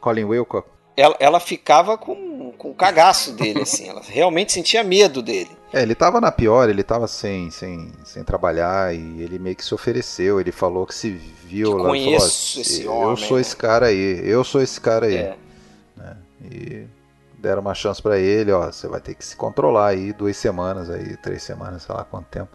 Colin 0.00 0.24
Wilcock. 0.24 0.68
Ela, 1.00 1.16
ela 1.18 1.40
ficava 1.40 1.96
com, 1.96 2.52
com 2.58 2.70
o 2.70 2.74
cagaço 2.74 3.32
dele, 3.32 3.62
assim, 3.62 3.88
ela 3.88 4.02
realmente 4.06 4.52
sentia 4.52 4.84
medo 4.84 5.22
dele. 5.22 5.50
É, 5.72 5.82
ele 5.82 5.94
tava 5.94 6.20
na 6.20 6.30
pior, 6.30 6.68
ele 6.68 6.82
tava 6.82 7.06
sem, 7.06 7.50
sem, 7.50 7.92
sem 8.04 8.22
trabalhar 8.22 8.94
e 8.94 9.22
ele 9.22 9.38
meio 9.38 9.56
que 9.56 9.64
se 9.64 9.72
ofereceu. 9.72 10.40
Ele 10.40 10.52
falou 10.52 10.86
que 10.86 10.94
se 10.94 11.10
viu 11.10 11.76
lá. 11.76 11.88
Conheço 11.88 12.52
falou, 12.52 12.62
esse 12.62 12.84
eu 12.84 12.92
homem. 12.92 13.10
Eu 13.10 13.16
sou 13.16 13.40
esse 13.40 13.56
cara 13.56 13.86
aí, 13.86 14.20
eu 14.24 14.44
sou 14.44 14.60
esse 14.60 14.80
cara 14.80 15.06
aí. 15.06 15.16
É. 15.16 15.36
Né? 15.96 16.16
E 16.50 16.86
deram 17.38 17.62
uma 17.62 17.74
chance 17.74 18.02
para 18.02 18.18
ele, 18.18 18.52
ó, 18.52 18.66
você 18.66 18.86
vai 18.86 19.00
ter 19.00 19.14
que 19.14 19.24
se 19.24 19.36
controlar 19.36 19.88
aí 19.88 20.12
duas 20.12 20.36
semanas 20.36 20.90
aí, 20.90 21.16
três 21.16 21.42
semanas, 21.42 21.82
sei 21.84 21.94
lá 21.94 22.04
quanto 22.04 22.26
tempo 22.26 22.50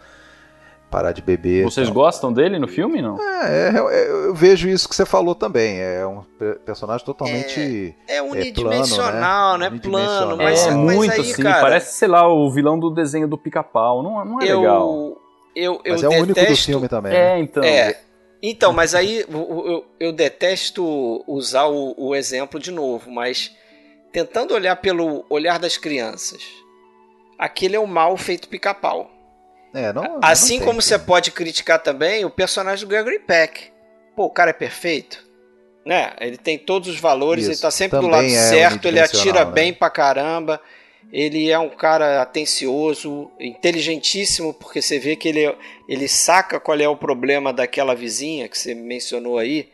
parar 0.96 1.12
de 1.12 1.22
beber. 1.22 1.66
Vocês 1.66 1.89
então. 1.89 2.02
gostam 2.02 2.32
dele 2.32 2.58
no 2.58 2.70
filme, 2.70 3.02
não? 3.02 3.20
É, 3.20 3.68
é, 3.68 3.76
é, 3.76 4.10
eu 4.10 4.34
vejo 4.34 4.70
isso 4.70 4.88
que 4.88 4.96
você 4.96 5.06
falou 5.06 5.36
também. 5.36 5.82
É 5.82 6.08
um 6.08 6.24
personagem 6.66 7.06
totalmente. 7.06 7.93
É, 8.08 8.18
é 8.18 8.22
unidimensional, 8.22 9.62
é 9.62 9.70
plano, 9.70 9.76
né? 9.76 9.80
Plano, 9.82 10.38
mas 10.38 10.66
é, 10.66 10.72
mas 10.72 10.96
muito 10.96 11.12
aí, 11.12 11.20
assim. 11.20 11.43
Cara, 11.43 11.62
parece, 11.62 11.98
sei 11.98 12.08
lá, 12.08 12.26
o 12.26 12.50
vilão 12.50 12.80
do 12.80 12.89
desenho 12.89 13.28
do 13.28 13.38
pica-pau. 13.38 14.02
Não, 14.02 14.24
não 14.24 14.41
é 14.41 14.50
eu, 14.50 14.62
legal. 14.62 15.18
Eu, 15.54 15.82
eu 15.84 15.93
mas 15.96 16.04
é 16.04 16.08
o 16.08 16.12
único 16.12 16.39
do 16.39 16.56
filme 16.56 16.88
também. 16.88 17.14
É, 17.14 17.36
né? 17.36 17.39
então. 17.39 17.64
É. 17.64 18.00
Então, 18.41 18.72
mas 18.72 18.96
aí 18.96 19.26
eu, 19.28 19.86
eu 20.00 20.14
detesto 20.14 21.24
usar 21.28 21.66
o, 21.66 21.93
o 21.98 22.16
exemplo 22.16 22.58
de 22.58 22.72
novo, 22.72 23.12
mas 23.12 23.52
tentando 24.14 24.54
olhar 24.54 24.78
pelo 24.78 25.26
olhar 25.30 25.60
das 25.60 25.78
crianças, 25.78 26.41
aquele 27.38 27.76
é 27.76 27.80
o 27.80 27.88
mal 27.88 28.16
feito 28.16 28.48
pica-pau. 28.48 29.14
É, 29.76 29.91
não, 29.91 30.19
assim 30.23 30.59
não 30.59 30.65
como 30.65 30.82
você 30.82 30.97
pode 30.97 31.32
criticar 31.32 31.84
também 31.84 32.23
o 32.23 32.30
personagem 32.30 32.86
do 32.86 32.89
Gregory 32.89 33.19
Peck. 33.19 33.71
Pô, 34.15 34.26
o 34.26 34.30
cara 34.30 34.51
é 34.51 34.53
perfeito. 34.53 35.26
Né? 35.86 36.13
Ele 36.19 36.38
tem 36.38 36.57
todos 36.57 36.88
os 36.88 36.99
valores, 36.99 37.43
Isso. 37.43 37.51
ele 37.51 37.59
tá 37.59 37.69
sempre 37.69 37.97
também 37.99 38.09
do 38.09 38.15
lado 38.15 38.26
é 38.26 38.30
certo, 38.30 38.88
ele 38.88 38.99
atira 38.99 39.43
né? 39.45 39.51
bem 39.51 39.73
pra 39.73 39.89
caramba. 39.89 40.61
Ele 41.11 41.51
é 41.51 41.59
um 41.59 41.69
cara 41.69 42.21
atencioso, 42.21 43.30
inteligentíssimo, 43.39 44.53
porque 44.53 44.82
você 44.82 44.97
vê 44.97 45.15
que 45.15 45.28
ele, 45.30 45.55
ele 45.88 46.07
saca 46.07 46.59
qual 46.59 46.80
é 46.80 46.88
o 46.88 46.95
problema 46.95 47.53
daquela 47.53 47.93
vizinha 47.93 48.47
que 48.47 48.57
você 48.57 48.73
mencionou 48.73 49.38
aí. 49.38 49.69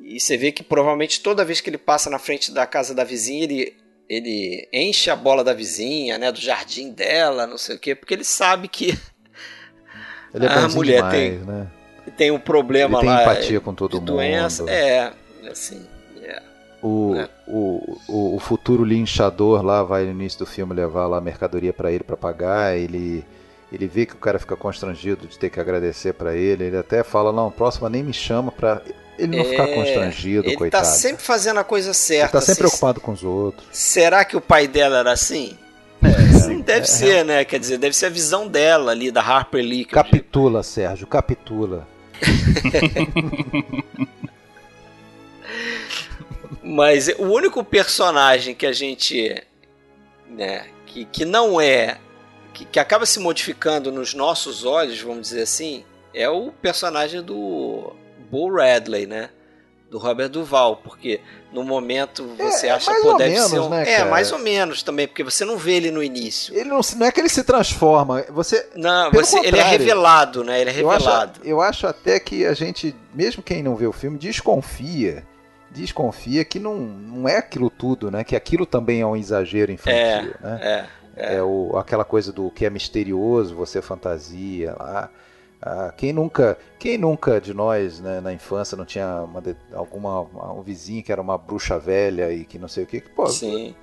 E 0.00 0.18
você 0.18 0.36
vê 0.36 0.50
que 0.50 0.62
provavelmente 0.62 1.20
toda 1.20 1.44
vez 1.44 1.60
que 1.60 1.68
ele 1.68 1.76
passa 1.76 2.08
na 2.08 2.18
frente 2.18 2.50
da 2.52 2.66
casa 2.66 2.94
da 2.94 3.04
vizinha, 3.04 3.44
ele 3.44 3.76
ele 4.10 4.68
enche 4.72 5.08
a 5.08 5.14
bola 5.14 5.44
da 5.44 5.54
vizinha, 5.54 6.18
né, 6.18 6.32
do 6.32 6.40
jardim 6.40 6.90
dela, 6.90 7.46
não 7.46 7.56
sei 7.56 7.76
o 7.76 7.78
quê, 7.78 7.94
porque 7.94 8.12
ele 8.12 8.24
sabe 8.24 8.66
que 8.66 8.88
ele 10.34 10.46
é 10.46 10.48
a 10.48 10.68
mulher 10.68 10.96
demais, 10.96 11.12
tem, 11.12 11.38
né? 11.38 11.68
tem 12.16 12.30
um 12.32 12.40
problema 12.40 12.98
ele 12.98 13.06
tem 13.06 13.08
lá 13.08 13.22
empatia 13.22 13.60
com 13.60 13.72
todo 13.72 13.94
mundo. 13.94 14.14
doença. 14.14 14.68
É, 14.68 15.12
assim. 15.48 15.86
É, 16.24 16.42
o, 16.82 17.14
é. 17.14 17.28
o, 17.46 17.98
o, 18.08 18.34
o, 18.34 18.38
futuro 18.40 18.82
linchador 18.82 19.62
lá 19.62 19.84
vai 19.84 20.04
no 20.04 20.10
início 20.10 20.40
do 20.40 20.46
filme 20.46 20.74
levar 20.74 21.06
lá 21.06 21.18
a 21.18 21.20
mercadoria 21.20 21.72
para 21.72 21.92
ele 21.92 22.02
para 22.02 22.16
pagar. 22.16 22.76
Ele 22.76 23.24
ele 23.72 23.86
vê 23.86 24.04
que 24.04 24.14
o 24.14 24.18
cara 24.18 24.40
fica 24.40 24.56
constrangido 24.56 25.28
de 25.28 25.38
ter 25.38 25.50
que 25.50 25.60
agradecer 25.60 26.14
para 26.14 26.34
ele. 26.34 26.64
Ele 26.64 26.76
até 26.76 27.04
fala: 27.04 27.32
Não, 27.32 27.48
próxima 27.48 27.88
nem 27.88 28.02
me 28.02 28.12
chama 28.12 28.50
para 28.50 28.82
ele 29.20 29.36
não 29.36 29.44
é, 29.44 29.48
ficar 29.48 29.66
constrangido, 29.68 30.46
ele 30.46 30.52
tá 30.52 30.58
coitado. 30.58 30.84
Ele 30.84 30.92
tá 30.92 30.98
sempre 30.98 31.22
fazendo 31.22 31.60
a 31.60 31.64
coisa 31.64 31.92
certa. 31.92 32.24
Ele 32.24 32.32
tá 32.32 32.40
sempre 32.40 32.52
assim, 32.52 32.58
preocupado 32.58 33.00
com 33.00 33.12
os 33.12 33.22
outros. 33.22 33.68
Será 33.70 34.24
que 34.24 34.36
o 34.36 34.40
pai 34.40 34.66
dela 34.66 34.98
era 34.98 35.12
assim? 35.12 35.58
É, 36.02 36.62
deve 36.62 36.80
é, 36.80 36.84
ser, 36.84 37.16
é. 37.16 37.24
né? 37.24 37.44
Quer 37.44 37.60
dizer, 37.60 37.76
deve 37.76 37.94
ser 37.94 38.06
a 38.06 38.10
visão 38.10 38.48
dela 38.48 38.92
ali, 38.92 39.10
da 39.10 39.20
Harper 39.20 39.62
Lee. 39.62 39.84
Capitula, 39.84 40.62
Sérgio, 40.62 41.06
capitula. 41.06 41.86
Mas 46.62 47.08
o 47.18 47.24
único 47.24 47.62
personagem 47.62 48.54
que 48.54 48.64
a 48.64 48.72
gente. 48.72 49.42
Né, 50.28 50.66
que, 50.86 51.04
que 51.04 51.26
não 51.26 51.60
é. 51.60 51.98
Que, 52.54 52.64
que 52.64 52.78
acaba 52.80 53.04
se 53.04 53.18
modificando 53.20 53.92
nos 53.92 54.14
nossos 54.14 54.64
olhos, 54.64 55.00
vamos 55.00 55.28
dizer 55.28 55.42
assim, 55.42 55.84
é 56.12 56.28
o 56.28 56.50
personagem 56.50 57.22
do 57.22 57.94
Bull 58.30 58.54
Radley, 58.54 59.06
né? 59.06 59.30
Do 59.90 59.98
Robert 59.98 60.28
Duval, 60.28 60.76
porque 60.76 61.20
no 61.52 61.64
momento 61.64 62.24
você 62.38 62.68
é, 62.68 62.70
acha 62.70 62.94
que 62.94 63.00
pô, 63.00 63.14
deve 63.14 63.34
menos, 63.34 63.50
ser 63.50 63.58
um... 63.58 63.68
né, 63.68 63.92
É, 63.92 64.04
mais 64.04 64.30
ou 64.30 64.38
menos 64.38 64.84
também, 64.84 65.08
porque 65.08 65.24
você 65.24 65.44
não 65.44 65.56
vê 65.56 65.72
ele 65.72 65.90
no 65.90 66.00
início. 66.00 66.54
Ele 66.54 66.68
não, 66.68 66.80
não 66.96 67.06
é 67.06 67.10
que 67.10 67.18
ele 67.18 67.28
se 67.28 67.42
transforma, 67.42 68.24
você 68.28 68.68
Não, 68.76 69.10
você, 69.10 69.40
ele 69.40 69.58
é 69.58 69.64
revelado, 69.64 70.44
né? 70.44 70.60
Ele 70.60 70.70
é 70.70 70.72
revelado. 70.72 71.40
Eu 71.42 71.60
acho, 71.60 71.84
eu 71.84 71.86
acho 71.86 71.86
até 71.88 72.20
que 72.20 72.46
a 72.46 72.54
gente, 72.54 72.94
mesmo 73.12 73.42
quem 73.42 73.64
não 73.64 73.74
vê 73.74 73.86
o 73.86 73.92
filme, 73.92 74.16
desconfia 74.16 75.24
desconfia 75.70 76.44
que 76.44 76.58
não, 76.58 76.76
não 76.76 77.28
é 77.28 77.36
aquilo 77.36 77.70
tudo, 77.70 78.10
né? 78.10 78.24
Que 78.24 78.34
aquilo 78.34 78.66
também 78.66 79.00
é 79.00 79.06
um 79.06 79.16
exagero 79.16 79.70
infantil, 79.70 80.34
é, 80.42 80.44
né? 80.44 80.58
É. 80.60 81.00
É, 81.16 81.34
é 81.36 81.42
o, 81.42 81.76
aquela 81.76 82.04
coisa 82.04 82.32
do 82.32 82.50
que 82.50 82.64
é 82.64 82.70
misterioso, 82.70 83.54
você 83.54 83.82
fantasia 83.82 84.74
lá. 84.78 85.10
Ah, 85.62 85.92
quem 85.94 86.12
nunca, 86.12 86.56
quem 86.78 86.96
nunca 86.96 87.38
de 87.38 87.52
nós 87.52 88.00
né, 88.00 88.20
na 88.20 88.32
infância 88.32 88.76
não 88.76 88.86
tinha 88.86 89.22
uma, 89.22 89.42
alguma 89.74 90.22
um 90.54 90.62
vizinho 90.62 91.02
que 91.02 91.12
era 91.12 91.20
uma 91.20 91.36
bruxa 91.36 91.78
velha 91.78 92.32
e 92.32 92.46
que 92.46 92.58
não 92.58 92.66
sei 92.66 92.84
o 92.84 92.86
que, 92.86 93.00
pô, 93.02 93.26
Sim. 93.26 93.74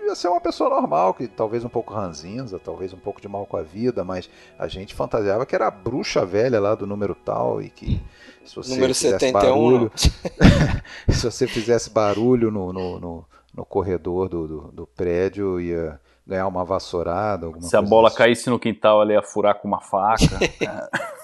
ia 0.00 0.14
ser 0.14 0.28
uma 0.28 0.40
pessoa 0.40 0.70
normal, 0.70 1.12
que 1.14 1.26
talvez 1.26 1.64
um 1.64 1.68
pouco 1.68 1.92
ranzinza, 1.92 2.60
talvez 2.60 2.94
um 2.94 2.98
pouco 2.98 3.20
de 3.20 3.26
mal 3.26 3.46
com 3.46 3.56
a 3.56 3.62
vida, 3.62 4.04
mas 4.04 4.30
a 4.56 4.68
gente 4.68 4.94
fantasiava 4.94 5.44
que 5.44 5.56
era 5.56 5.66
a 5.66 5.72
bruxa 5.72 6.24
velha 6.24 6.60
lá 6.60 6.76
do 6.76 6.86
número 6.86 7.16
tal 7.16 7.60
e 7.60 7.68
que 7.68 8.00
se 8.44 8.54
você 8.54 8.70
número 8.70 8.94
fizesse 8.94 9.18
71, 9.18 9.32
barulho, 9.32 9.92
se 11.10 11.24
você 11.24 11.48
fizesse 11.48 11.90
barulho 11.90 12.52
no, 12.52 12.72
no, 12.72 13.00
no, 13.00 13.24
no 13.52 13.64
corredor 13.64 14.28
do, 14.28 14.46
do, 14.46 14.60
do 14.72 14.86
prédio 14.86 15.60
ia 15.60 16.00
ganhar 16.28 16.46
uma 16.46 16.62
vassourada, 16.64 17.46
alguma 17.46 17.66
Se 17.66 17.74
a 17.74 17.80
bola 17.80 18.08
assim. 18.08 18.18
caísse 18.18 18.50
no 18.50 18.58
quintal, 18.58 19.00
ela 19.00 19.14
ia 19.14 19.22
furar 19.22 19.54
com 19.54 19.66
uma 19.66 19.80
faca. 19.80 20.26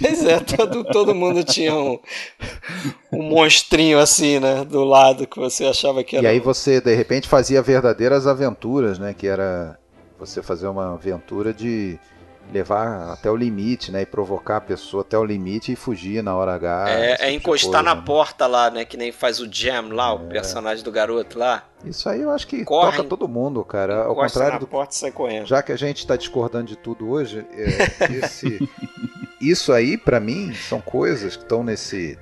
Pois 0.00 0.24
é, 0.24 0.38
todo, 0.38 0.84
todo 0.84 1.14
mundo 1.14 1.42
tinha 1.42 1.74
um, 1.74 1.98
um 3.10 3.22
monstrinho 3.22 3.98
assim, 3.98 4.38
né? 4.38 4.64
Do 4.64 4.84
lado 4.84 5.26
que 5.26 5.40
você 5.40 5.64
achava 5.64 6.04
que 6.04 6.16
era. 6.16 6.24
E 6.24 6.28
aí 6.28 6.38
você 6.38 6.80
de 6.80 6.94
repente 6.94 7.26
fazia 7.26 7.60
verdadeiras 7.60 8.28
aventuras, 8.28 8.98
né? 8.98 9.12
Que 9.12 9.26
era 9.26 9.76
você 10.18 10.40
fazer 10.40 10.68
uma 10.68 10.94
aventura 10.94 11.52
de 11.52 11.98
levar 12.50 13.12
até 13.12 13.30
o 13.30 13.36
limite, 13.36 13.90
né? 13.92 14.02
E 14.02 14.06
provocar 14.06 14.56
a 14.58 14.60
pessoa 14.60 15.02
até 15.02 15.16
o 15.18 15.24
limite 15.24 15.72
e 15.72 15.76
fugir 15.76 16.22
na 16.22 16.34
hora 16.36 16.54
H. 16.54 16.86
É, 16.90 17.12
tipo 17.12 17.22
é 17.24 17.28
de 17.30 17.34
encostar 17.36 17.70
coisa, 17.70 17.82
na 17.82 17.94
né? 17.94 18.02
porta 18.04 18.46
lá, 18.46 18.70
né? 18.70 18.84
Que 18.84 18.96
nem 18.96 19.12
faz 19.12 19.40
o 19.40 19.48
Jam 19.50 19.88
lá, 19.92 20.12
o 20.12 20.20
personagem 20.28 20.84
do 20.84 20.90
garoto 20.92 21.38
lá. 21.38 21.64
Isso 21.84 22.08
aí 22.08 22.20
eu 22.20 22.30
acho 22.30 22.46
que 22.46 22.64
Corre, 22.64 22.96
toca 22.96 23.08
todo 23.08 23.26
mundo, 23.26 23.64
cara. 23.64 24.04
Ao 24.04 24.14
contrário 24.14 24.52
na 24.54 24.58
do 24.58 24.66
porta 24.66 24.94
sai 24.94 25.10
correndo. 25.10 25.46
já 25.46 25.62
que 25.62 25.72
a 25.72 25.76
gente 25.76 25.98
está 25.98 26.16
discordando 26.16 26.66
de 26.66 26.76
tudo 26.76 27.08
hoje, 27.08 27.46
é, 27.52 28.12
esse- 28.12 28.58
isso 29.40 29.72
aí 29.72 29.96
para 29.96 30.20
mim 30.20 30.52
são 30.54 30.80
coisas 30.80 31.36
que 31.36 31.42
estão 31.42 31.62
nesse 31.64 32.18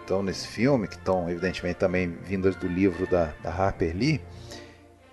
estão 0.00 0.22
nesse 0.22 0.48
filme, 0.48 0.88
que 0.88 0.96
estão 0.96 1.30
evidentemente 1.30 1.76
também 1.76 2.08
vindas 2.24 2.56
do 2.56 2.66
livro 2.66 3.06
da, 3.06 3.32
da 3.42 3.50
Harper 3.50 3.96
Lee, 3.96 4.20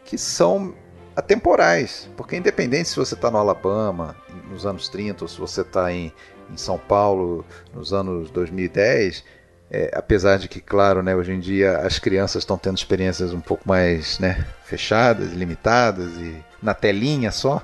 que 0.03 0.17
são 0.17 0.73
atemporais, 1.19 2.09
porque 2.17 2.35
independente 2.35 2.89
se 2.89 2.95
você 2.95 3.13
está 3.13 3.29
no 3.29 3.37
Alabama 3.37 4.15
nos 4.49 4.65
anos 4.65 4.87
30 4.89 5.23
ou 5.23 5.27
se 5.27 5.39
você 5.39 5.61
está 5.61 5.91
em, 5.91 6.11
em 6.51 6.57
São 6.57 6.77
Paulo 6.77 7.45
nos 7.73 7.93
anos 7.93 8.31
2010, 8.31 9.23
é, 9.71 9.91
apesar 9.93 10.37
de 10.37 10.47
que, 10.47 10.59
claro, 10.59 11.03
né, 11.03 11.15
hoje 11.15 11.31
em 11.31 11.39
dia 11.39 11.77
as 11.79 11.99
crianças 11.99 12.41
estão 12.41 12.57
tendo 12.57 12.77
experiências 12.77 13.33
um 13.33 13.41
pouco 13.41 13.67
mais 13.67 14.17
né, 14.19 14.45
fechadas, 14.63 15.31
limitadas 15.31 16.11
e 16.17 16.35
na 16.61 16.73
telinha 16.73 17.31
só, 17.31 17.61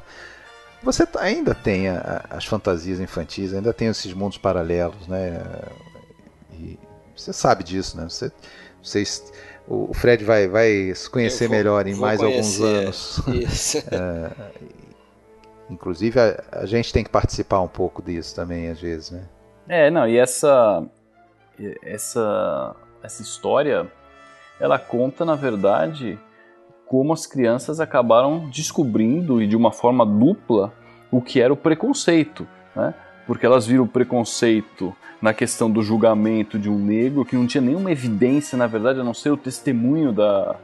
você 0.83 1.07
ainda 1.17 1.55
tem 1.55 1.89
a- 1.89 2.25
as 2.29 2.45
fantasias 2.45 2.99
infantis, 2.99 3.53
ainda 3.53 3.73
tem 3.73 3.87
esses 3.87 4.13
mundos 4.13 4.37
paralelos, 4.37 5.07
né? 5.07 5.41
E 6.53 6.77
você 7.15 7.33
sabe 7.33 7.63
disso, 7.63 7.97
né? 7.97 8.07
Você, 8.07 8.31
vocês, 8.83 9.33
o 9.67 9.93
Fred 9.93 10.23
vai, 10.23 10.47
vai 10.47 10.93
se 10.93 11.09
conhecer 11.09 11.47
vou- 11.47 11.57
melhor 11.57 11.87
em 11.87 11.95
mais 11.95 12.21
alguns 12.21 12.57
conhecer, 12.57 12.63
anos. 12.85 13.17
Isso. 13.27 13.77
Inclusive, 15.69 16.19
a, 16.19 16.43
a 16.51 16.65
gente 16.65 16.93
tem 16.93 17.03
que 17.03 17.09
participar 17.09 17.59
um 17.61 17.67
pouco 17.67 18.01
disso 18.01 18.35
também, 18.35 18.69
às 18.69 18.79
vezes, 18.79 19.11
né? 19.11 19.23
É, 19.67 19.89
não, 19.89 20.07
e 20.07 20.17
essa 20.17 20.83
essa 21.83 22.75
essa 23.01 23.21
história 23.21 23.91
ela 24.59 24.77
conta, 24.77 25.25
na 25.25 25.35
verdade, 25.35 26.19
como 26.85 27.11
as 27.13 27.25
crianças 27.25 27.79
acabaram 27.79 28.47
descobrindo 28.49 29.41
e 29.41 29.47
de 29.47 29.55
uma 29.55 29.71
forma 29.71 30.05
dupla 30.05 30.71
o 31.11 31.19
que 31.21 31.41
era 31.41 31.51
o 31.51 31.57
preconceito, 31.57 32.47
né? 32.75 32.93
Porque 33.25 33.45
elas 33.45 33.65
viram 33.65 33.83
o 33.83 33.87
preconceito 33.87 34.95
na 35.21 35.33
questão 35.33 35.71
do 35.71 35.81
julgamento 35.81 36.59
de 36.59 36.69
um 36.69 36.77
negro 36.77 37.25
que 37.25 37.35
não 37.35 37.47
tinha 37.47 37.61
nenhuma 37.61 37.91
evidência, 37.91 38.57
na 38.57 38.67
verdade, 38.67 38.99
a 38.99 39.03
não 39.03 39.13
ser 39.13 39.31
o 39.31 39.37
testemunho 39.37 40.11
da 40.11 40.55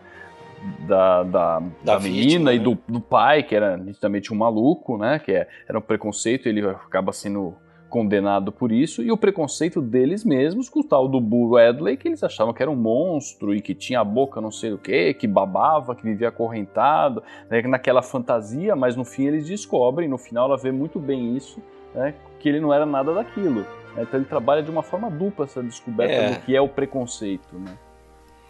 da, 0.87 1.23
da, 1.23 1.63
da 1.83 1.99
menina 1.99 2.51
vítima, 2.51 2.53
e 2.53 2.59
né? 2.59 2.63
do, 2.63 2.77
do 2.87 2.99
pai, 3.01 3.43
que 3.43 3.55
era 3.55 3.77
nitidamente 3.77 4.31
um 4.31 4.37
maluco, 4.37 4.97
né? 4.97 5.17
Que 5.19 5.31
é- 5.31 5.47
era 5.67 5.77
um 5.77 5.81
preconceito, 5.81 6.47
ele 6.47 6.61
acaba 6.67 7.11
sendo 7.11 7.55
condenado 7.89 8.53
por 8.53 8.71
isso, 8.71 9.03
e 9.03 9.11
o 9.11 9.17
preconceito 9.17 9.81
deles 9.81 10.23
mesmos 10.23 10.69
com 10.69 10.79
o 10.79 10.83
tal 10.83 11.09
do 11.09 11.19
Bull 11.19 11.55
Radley, 11.55 11.97
que 11.97 12.07
eles 12.07 12.23
achavam 12.23 12.53
que 12.53 12.61
era 12.63 12.71
um 12.71 12.75
monstro 12.75 13.53
e 13.53 13.61
que 13.61 13.75
tinha 13.75 13.99
a 13.99 14.03
boca 14.03 14.39
não 14.39 14.49
sei 14.49 14.71
o 14.71 14.77
que, 14.77 15.13
que 15.13 15.27
babava, 15.27 15.93
que 15.93 16.03
vivia 16.03 16.29
acorrentado, 16.29 17.21
né, 17.49 17.61
naquela 17.63 18.01
fantasia, 18.01 18.77
mas 18.77 18.95
no 18.95 19.03
fim 19.03 19.25
eles 19.25 19.45
descobrem, 19.45 20.07
no 20.07 20.17
final 20.17 20.45
ela 20.45 20.57
vê 20.57 20.71
muito 20.71 20.99
bem 20.99 21.35
isso, 21.35 21.61
né, 21.93 22.13
que 22.39 22.49
ele 22.49 22.59
não 22.59 22.73
era 22.73 22.85
nada 22.85 23.13
daquilo. 23.13 23.61
né. 23.95 24.03
Então 24.03 24.19
ele 24.19 24.25
trabalha 24.27 24.63
de 24.63 24.71
uma 24.71 24.83
forma 24.83 25.09
dupla 25.09 25.45
essa 25.45 25.61
descoberta 25.61 26.13
É. 26.13 26.29
do 26.31 26.41
que 26.41 26.55
é 26.55 26.61
o 26.61 26.67
preconceito. 26.69 27.57
Né? 27.57 27.77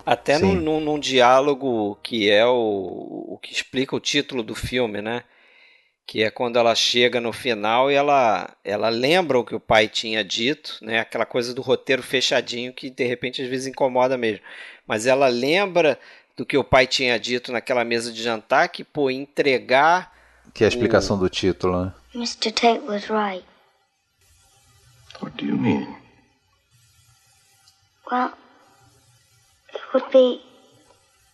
Até 0.06 0.38
num, 0.38 0.54
num, 0.56 0.80
num 0.80 1.00
diálogo 1.00 1.98
que 2.02 2.30
é 2.30 2.46
o, 2.46 3.26
o 3.30 3.40
que 3.42 3.52
explica 3.54 3.96
o 3.96 4.00
título 4.00 4.42
do 4.44 4.56
filme, 4.56 5.02
né? 5.02 5.24
Que 6.08 6.24
é 6.24 6.32
quando 6.32 6.58
ela 6.58 6.74
chega 6.76 7.22
no 7.22 7.32
final 7.32 7.90
e 7.92 7.94
ela, 7.94 8.50
ela 8.66 8.90
lembra 8.90 9.40
o 9.40 9.46
que 9.46 9.56
o 9.56 9.60
pai 9.60 9.88
tinha 9.88 10.24
dito, 10.24 10.78
né? 10.82 11.00
Aquela 11.00 11.26
coisa 11.26 11.54
do 11.54 11.62
roteiro 11.62 12.02
fechadinho 12.04 12.74
que 12.74 12.90
de 12.90 13.06
repente 13.06 13.42
às 13.42 13.48
vezes 13.48 13.68
incomoda 13.68 14.18
mesmo. 14.18 14.44
Mas 14.88 15.06
ela 15.06 15.28
lembra 15.28 15.98
do 16.36 16.46
que 16.46 16.58
o 16.58 16.64
pai 16.64 16.88
tinha 16.88 17.20
dito 17.20 17.52
naquela 17.52 17.84
mesa 17.84 18.12
de 18.12 18.22
jantar, 18.22 18.68
que, 18.70 18.84
pô, 18.84 19.10
entregar. 19.12 20.12
Que 20.54 20.64
é 20.64 20.68
a 20.68 20.70
explicação 20.70 21.18
do 21.18 21.30
título, 21.30 21.86
né? 21.86 21.94
Mr. 22.14 22.52
Tate 22.54 22.82
was 22.86 23.10
right. 23.10 23.44
What 25.20 25.36
do 25.38 25.46
you 25.46 25.56
mean? 25.58 25.88
Well, 28.12 28.34
it 29.74 29.82
would 29.94 30.12
be 30.12 30.42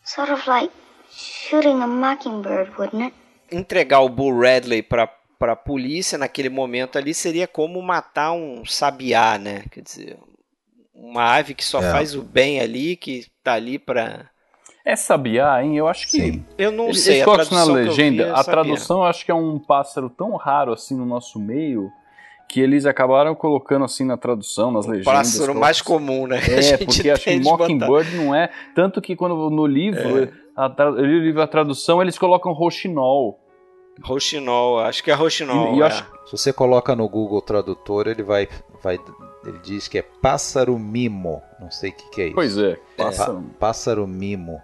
sort 0.04 0.30
of 0.30 0.46
like 0.48 0.72
shooting 1.12 1.82
a 1.82 1.88
mockingbird, 1.88 2.78
wouldn't 2.78 3.04
it? 3.08 3.14
Entregar 3.52 4.02
o 4.02 4.10
Bull 4.10 4.40
Radley 4.40 4.84
para 4.84 5.08
para 5.40 5.52
a 5.54 5.56
polícia 5.56 6.18
naquele 6.18 6.50
momento 6.50 6.98
ali 6.98 7.14
seria 7.14 7.48
como 7.48 7.80
matar 7.82 8.32
um 8.32 8.66
sabiá, 8.66 9.38
né? 9.38 9.66
Quer 9.72 9.82
dizer, 9.82 10.20
uma 10.94 11.36
ave 11.36 11.54
que 11.54 11.64
só 11.64 11.80
É. 11.80 11.92
faz 11.92 12.16
o 12.16 12.24
bem 12.24 12.60
ali, 12.60 12.96
que 12.98 13.28
tá 13.44 13.54
ali 13.54 13.78
para 13.78 14.32
É 14.90 14.96
sabiá, 14.96 15.62
hein? 15.62 15.76
Eu 15.78 15.88
acho 15.88 16.06
que 16.06 16.12
Sim. 16.12 16.46
Eu 16.58 16.72
não 16.72 16.86
Eles, 16.86 17.02
sei, 17.04 17.16
eles 17.22 17.26
na 17.28 17.34
tradução 17.34 17.66
que 17.66 17.72
eu 17.72 17.76
legenda. 17.76 18.24
vi 18.24 18.30
é 18.30 18.32
a 18.32 18.38
sabiá. 18.38 18.52
tradução 18.64 18.98
eu 19.00 19.04
acho 19.04 19.26
que 19.26 19.32
é 19.32 19.36
um 19.36 19.60
pássaro 19.60 20.10
tão 20.10 20.36
raro 20.38 20.72
assim 20.72 20.96
no 20.96 21.06
nosso 21.06 21.38
meio 21.40 21.92
que 22.48 22.62
eles 22.62 22.86
acabaram 22.86 23.36
colocando 23.36 23.84
assim 23.84 24.06
na 24.06 24.16
tradução, 24.16 24.72
nas 24.72 24.86
legendas. 24.86 25.14
pássaro 25.14 25.40
colocam- 25.48 25.60
mais 25.62 25.82
comum, 25.82 26.26
né? 26.26 26.38
É, 26.38 26.78
porque 26.86 27.10
acho 27.10 27.26
que 27.26 27.38
botar. 27.42 27.64
Mockingbird 27.68 28.16
não 28.16 28.34
é. 28.34 28.50
Tanto 28.74 29.02
que 29.02 29.14
quando 29.18 29.50
no 29.50 29.66
livro, 29.68 30.30
a, 30.56 30.70
tra- 30.70 30.86
eu 30.86 31.06
li 31.06 31.16
o 31.20 31.22
livro, 31.22 31.42
a 31.42 31.48
tradução, 31.48 32.02
eles 32.02 32.18
colocam 32.18 32.54
roxinol. 32.54 33.38
Roxinol, 34.02 34.80
acho 34.80 35.04
que 35.04 35.12
é 35.12 35.14
roxinol. 35.14 35.74
E- 35.76 35.80
e 35.80 35.82
é. 35.82 35.86
acho- 35.86 36.06
Se 36.28 36.32
você 36.32 36.54
coloca 36.54 36.96
no 36.96 37.10
Google 37.10 37.42
Tradutor, 37.42 38.08
ele 38.08 38.24
vai, 38.24 38.48
vai 38.82 38.98
ele 39.46 39.60
diz 39.60 39.88
que 39.90 39.98
é 39.98 40.02
pássaro 40.02 40.78
mimo. 40.80 41.42
Não 41.60 41.70
sei 41.72 41.90
o 41.90 41.94
que, 41.94 42.10
que 42.12 42.22
é 42.22 42.26
isso. 42.28 42.36
Pois 42.36 42.58
é, 42.58 42.78
pássaro. 42.98 43.44
pássaro 43.60 44.08
mimo. 44.08 44.62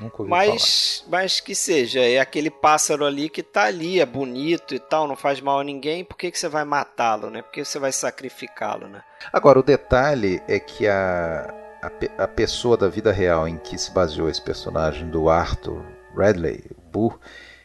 Ouvi 0.00 0.28
falar. 0.28 0.28
Mas, 0.28 1.04
mas 1.08 1.40
que 1.40 1.54
seja, 1.54 2.00
é 2.00 2.18
aquele 2.20 2.50
pássaro 2.50 3.04
ali 3.04 3.28
que 3.28 3.42
tá 3.42 3.64
ali, 3.64 3.98
é 4.00 4.06
bonito 4.06 4.74
e 4.74 4.78
tal, 4.78 5.08
não 5.08 5.16
faz 5.16 5.40
mal 5.40 5.60
a 5.60 5.64
ninguém, 5.64 6.04
por 6.04 6.16
que, 6.16 6.30
que 6.30 6.38
você 6.38 6.48
vai 6.48 6.64
matá-lo, 6.64 7.30
né? 7.30 7.40
Por 7.42 7.50
que 7.52 7.64
você 7.64 7.78
vai 7.78 7.92
sacrificá-lo, 7.92 8.88
né? 8.88 9.02
Agora, 9.32 9.58
o 9.58 9.62
detalhe 9.62 10.42
é 10.46 10.58
que 10.60 10.86
a, 10.86 11.52
a, 11.82 12.24
a 12.24 12.28
pessoa 12.28 12.76
da 12.76 12.88
vida 12.88 13.10
real 13.10 13.48
em 13.48 13.56
que 13.56 13.78
se 13.78 13.90
baseou 13.90 14.28
esse 14.28 14.42
personagem 14.42 15.08
do 15.08 15.30
Arthur 15.30 15.82
Radley, 16.14 16.64
o 16.76 16.80
Boo, 16.90 17.18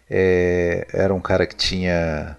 é, 0.10 0.88
era 0.94 1.14
um 1.14 1.22
cara 1.22 1.46
que 1.46 1.56
tinha. 1.56 2.38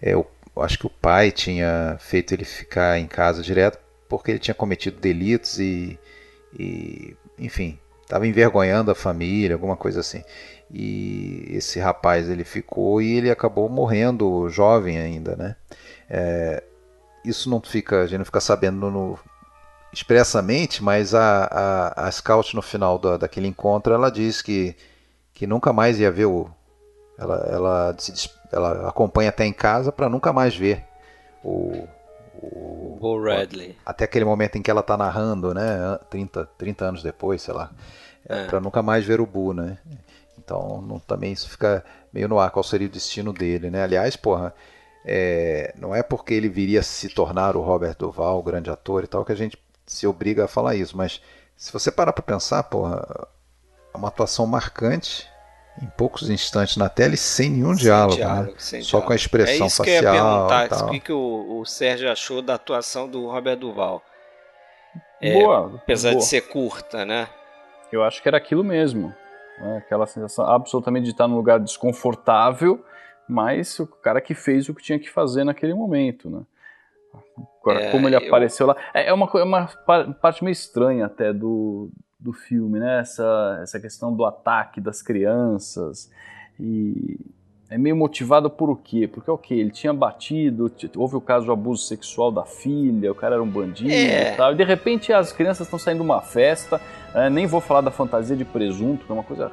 é, 0.00 0.16
o- 0.16 0.26
acho 0.62 0.78
que 0.78 0.86
o 0.86 0.90
pai 0.90 1.30
tinha 1.30 1.96
feito 2.00 2.32
ele 2.32 2.44
ficar 2.44 2.98
em 2.98 3.06
casa 3.06 3.42
direto 3.42 3.78
porque 4.08 4.30
ele 4.30 4.38
tinha 4.38 4.54
cometido 4.54 4.98
delitos 4.98 5.58
e. 5.58 5.98
e, 6.58 7.14
enfim, 7.38 7.78
estava 8.06 8.26
envergonhando 8.26 8.90
a 8.90 8.94
família, 8.94 9.54
alguma 9.56 9.76
coisa 9.76 10.00
assim. 10.00 10.22
E 10.72 11.44
esse 11.50 11.78
rapaz 11.78 12.28
ele 12.28 12.44
ficou 12.44 13.02
e 13.02 13.16
ele 13.16 13.30
acabou 13.30 13.68
morrendo 13.68 14.48
jovem 14.48 14.98
ainda, 14.98 15.36
né? 15.36 15.56
É, 16.08 16.62
isso 17.24 17.50
não 17.50 17.60
fica, 17.60 18.02
a 18.02 18.06
gente 18.06 18.18
não 18.18 18.24
fica 18.24 18.40
sabendo 18.40 18.90
no- 18.90 19.18
expressamente, 19.92 20.82
mas 20.82 21.14
a, 21.14 21.44
a, 21.96 22.06
a 22.06 22.12
Scout 22.12 22.54
no 22.54 22.62
final 22.62 22.98
da, 22.98 23.16
daquele 23.16 23.48
encontro 23.48 23.92
ela 23.94 24.10
diz 24.10 24.42
que, 24.42 24.76
que 25.34 25.46
nunca 25.46 25.72
mais 25.72 25.98
ia 25.98 26.10
ver 26.10 26.26
o. 26.26 26.48
Ela, 27.18 27.48
ela, 27.50 27.96
se 27.98 28.30
ela 28.52 28.88
acompanha 28.88 29.30
até 29.30 29.44
em 29.46 29.52
casa 29.52 29.90
para 29.90 30.08
nunca 30.08 30.32
mais 30.32 30.54
ver 30.54 30.84
o, 31.42 31.88
o- 32.42 33.22
Radley. 33.24 33.76
até 33.84 34.04
aquele 34.04 34.24
momento 34.24 34.56
em 34.56 34.62
que 34.62 34.70
ela 34.70 34.80
está 34.80 34.96
narrando, 34.96 35.52
né? 35.54 35.98
30, 36.10 36.46
30 36.58 36.84
anos 36.86 37.02
depois, 37.02 37.42
sei 37.42 37.54
lá. 37.54 37.70
É. 38.28 38.44
Para 38.46 38.60
nunca 38.60 38.82
mais 38.82 39.04
ver 39.04 39.20
o 39.20 39.26
Bu, 39.26 39.52
né? 39.52 39.78
Então 40.38 40.80
não, 40.82 40.98
também 40.98 41.32
isso 41.32 41.48
fica 41.48 41.84
meio 42.12 42.28
no 42.28 42.38
ar, 42.38 42.50
qual 42.50 42.62
seria 42.62 42.86
o 42.86 42.90
destino 42.90 43.32
dele, 43.32 43.70
né? 43.70 43.82
Aliás, 43.82 44.16
porra, 44.16 44.54
é, 45.04 45.72
não 45.78 45.94
é 45.94 46.02
porque 46.02 46.34
ele 46.34 46.48
viria 46.48 46.82
se 46.82 47.08
tornar 47.08 47.56
o 47.56 47.60
Robert 47.62 47.96
Duval, 47.96 48.38
o 48.38 48.42
grande 48.42 48.70
ator 48.70 49.04
e 49.04 49.06
tal, 49.06 49.24
que 49.24 49.32
a 49.32 49.36
gente 49.36 49.56
se 49.86 50.06
obriga 50.06 50.44
a 50.44 50.48
falar 50.48 50.74
isso, 50.74 50.96
mas 50.96 51.20
se 51.56 51.72
você 51.72 51.90
parar 51.92 52.12
para 52.12 52.22
pensar, 52.22 52.62
porra, 52.64 53.06
é 53.94 53.96
uma 53.96 54.08
atuação 54.08 54.46
marcante 54.46 55.28
em 55.82 55.86
poucos 55.96 56.30
instantes 56.30 56.76
na 56.76 56.88
tela 56.88 57.14
e 57.14 57.16
sem 57.16 57.50
nenhum 57.50 57.74
sem 57.74 57.84
diálogo, 57.84 58.16
diálogo 58.16 58.52
né? 58.52 58.54
sem 58.58 58.82
só 58.82 58.88
diálogo. 58.88 59.06
com 59.06 59.12
a 59.12 59.16
expressão 59.16 59.64
é 59.64 59.66
isso 59.66 59.76
facial. 59.76 59.84
Que 59.84 59.90
eu 59.90 60.14
ia 60.14 60.22
perguntar, 60.22 60.86
o 60.86 61.00
que, 61.00 61.12
o, 61.12 61.60
o 61.60 61.64
Sérgio 61.64 62.10
achou 62.10 62.40
da 62.40 62.54
atuação 62.54 63.08
do 63.08 63.26
Robert 63.26 63.56
Duval? 63.56 64.02
É, 65.20 65.32
boa, 65.32 65.72
apesar 65.76 66.10
boa. 66.10 66.20
de 66.20 66.26
ser 66.26 66.42
curta, 66.42 67.04
né? 67.04 67.28
Eu 67.92 68.02
acho 68.02 68.22
que 68.22 68.28
era 68.28 68.36
aquilo 68.36 68.64
mesmo. 68.64 69.14
Né? 69.58 69.78
Aquela 69.78 70.06
sensação 70.06 70.46
absolutamente 70.46 71.04
de 71.04 71.10
estar 71.10 71.28
num 71.28 71.36
lugar 71.36 71.60
desconfortável, 71.60 72.84
mas 73.28 73.78
o 73.78 73.86
cara 73.86 74.20
que 74.20 74.34
fez 74.34 74.68
o 74.68 74.74
que 74.74 74.82
tinha 74.82 74.98
que 74.98 75.10
fazer 75.10 75.44
naquele 75.44 75.74
momento, 75.74 76.28
né? 76.30 76.42
Agora, 77.60 77.82
é, 77.82 77.90
como 77.90 78.08
ele 78.08 78.16
apareceu 78.16 78.64
eu... 78.64 78.68
lá. 78.68 78.76
É, 78.92 79.08
é 79.08 79.12
uma, 79.12 79.28
é 79.34 79.42
uma 79.42 79.66
parte 80.20 80.44
meio 80.44 80.52
estranha 80.52 81.06
até 81.06 81.32
do, 81.32 81.90
do 82.18 82.32
filme, 82.32 82.78
né? 82.78 83.00
Essa, 83.00 83.60
essa 83.62 83.80
questão 83.80 84.14
do 84.14 84.24
ataque 84.24 84.80
das 84.80 85.02
crianças. 85.02 86.10
E 86.58 87.18
é 87.68 87.76
meio 87.76 87.96
motivado 87.96 88.48
por 88.48 88.70
o 88.70 88.76
quê? 88.76 89.08
Porque, 89.08 89.30
ok, 89.30 89.58
ele 89.58 89.70
tinha 89.70 89.92
batido, 89.92 90.70
houve 90.96 91.16
o 91.16 91.20
caso 91.20 91.46
do 91.46 91.52
abuso 91.52 91.84
sexual 91.84 92.30
da 92.30 92.44
filha, 92.44 93.10
o 93.10 93.14
cara 93.14 93.34
era 93.34 93.42
um 93.42 93.48
bandido 93.48 93.90
é. 93.90 94.32
e 94.32 94.36
tal, 94.36 94.52
e 94.52 94.56
de 94.56 94.64
repente 94.64 95.12
as 95.12 95.32
crianças 95.32 95.66
estão 95.66 95.78
saindo 95.78 95.98
de 95.98 96.04
uma 96.04 96.20
festa, 96.20 96.80
é, 97.14 97.28
nem 97.28 97.46
vou 97.46 97.60
falar 97.60 97.80
da 97.80 97.90
fantasia 97.90 98.36
de 98.36 98.44
presunto, 98.44 99.04
que 99.04 99.10
é 99.10 99.14
uma 99.14 99.24
coisa 99.24 99.50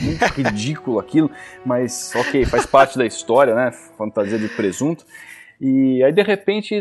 muito 0.00 0.24
ridícula 0.32 1.02
aquilo, 1.02 1.30
mas 1.66 2.12
ok, 2.14 2.44
faz 2.44 2.64
parte 2.64 2.96
da 2.96 3.04
história, 3.04 3.54
né? 3.54 3.72
Fantasia 3.72 4.38
de 4.38 4.48
presunto. 4.48 5.04
E 5.60 6.04
aí, 6.04 6.12
de 6.12 6.22
repente, 6.22 6.80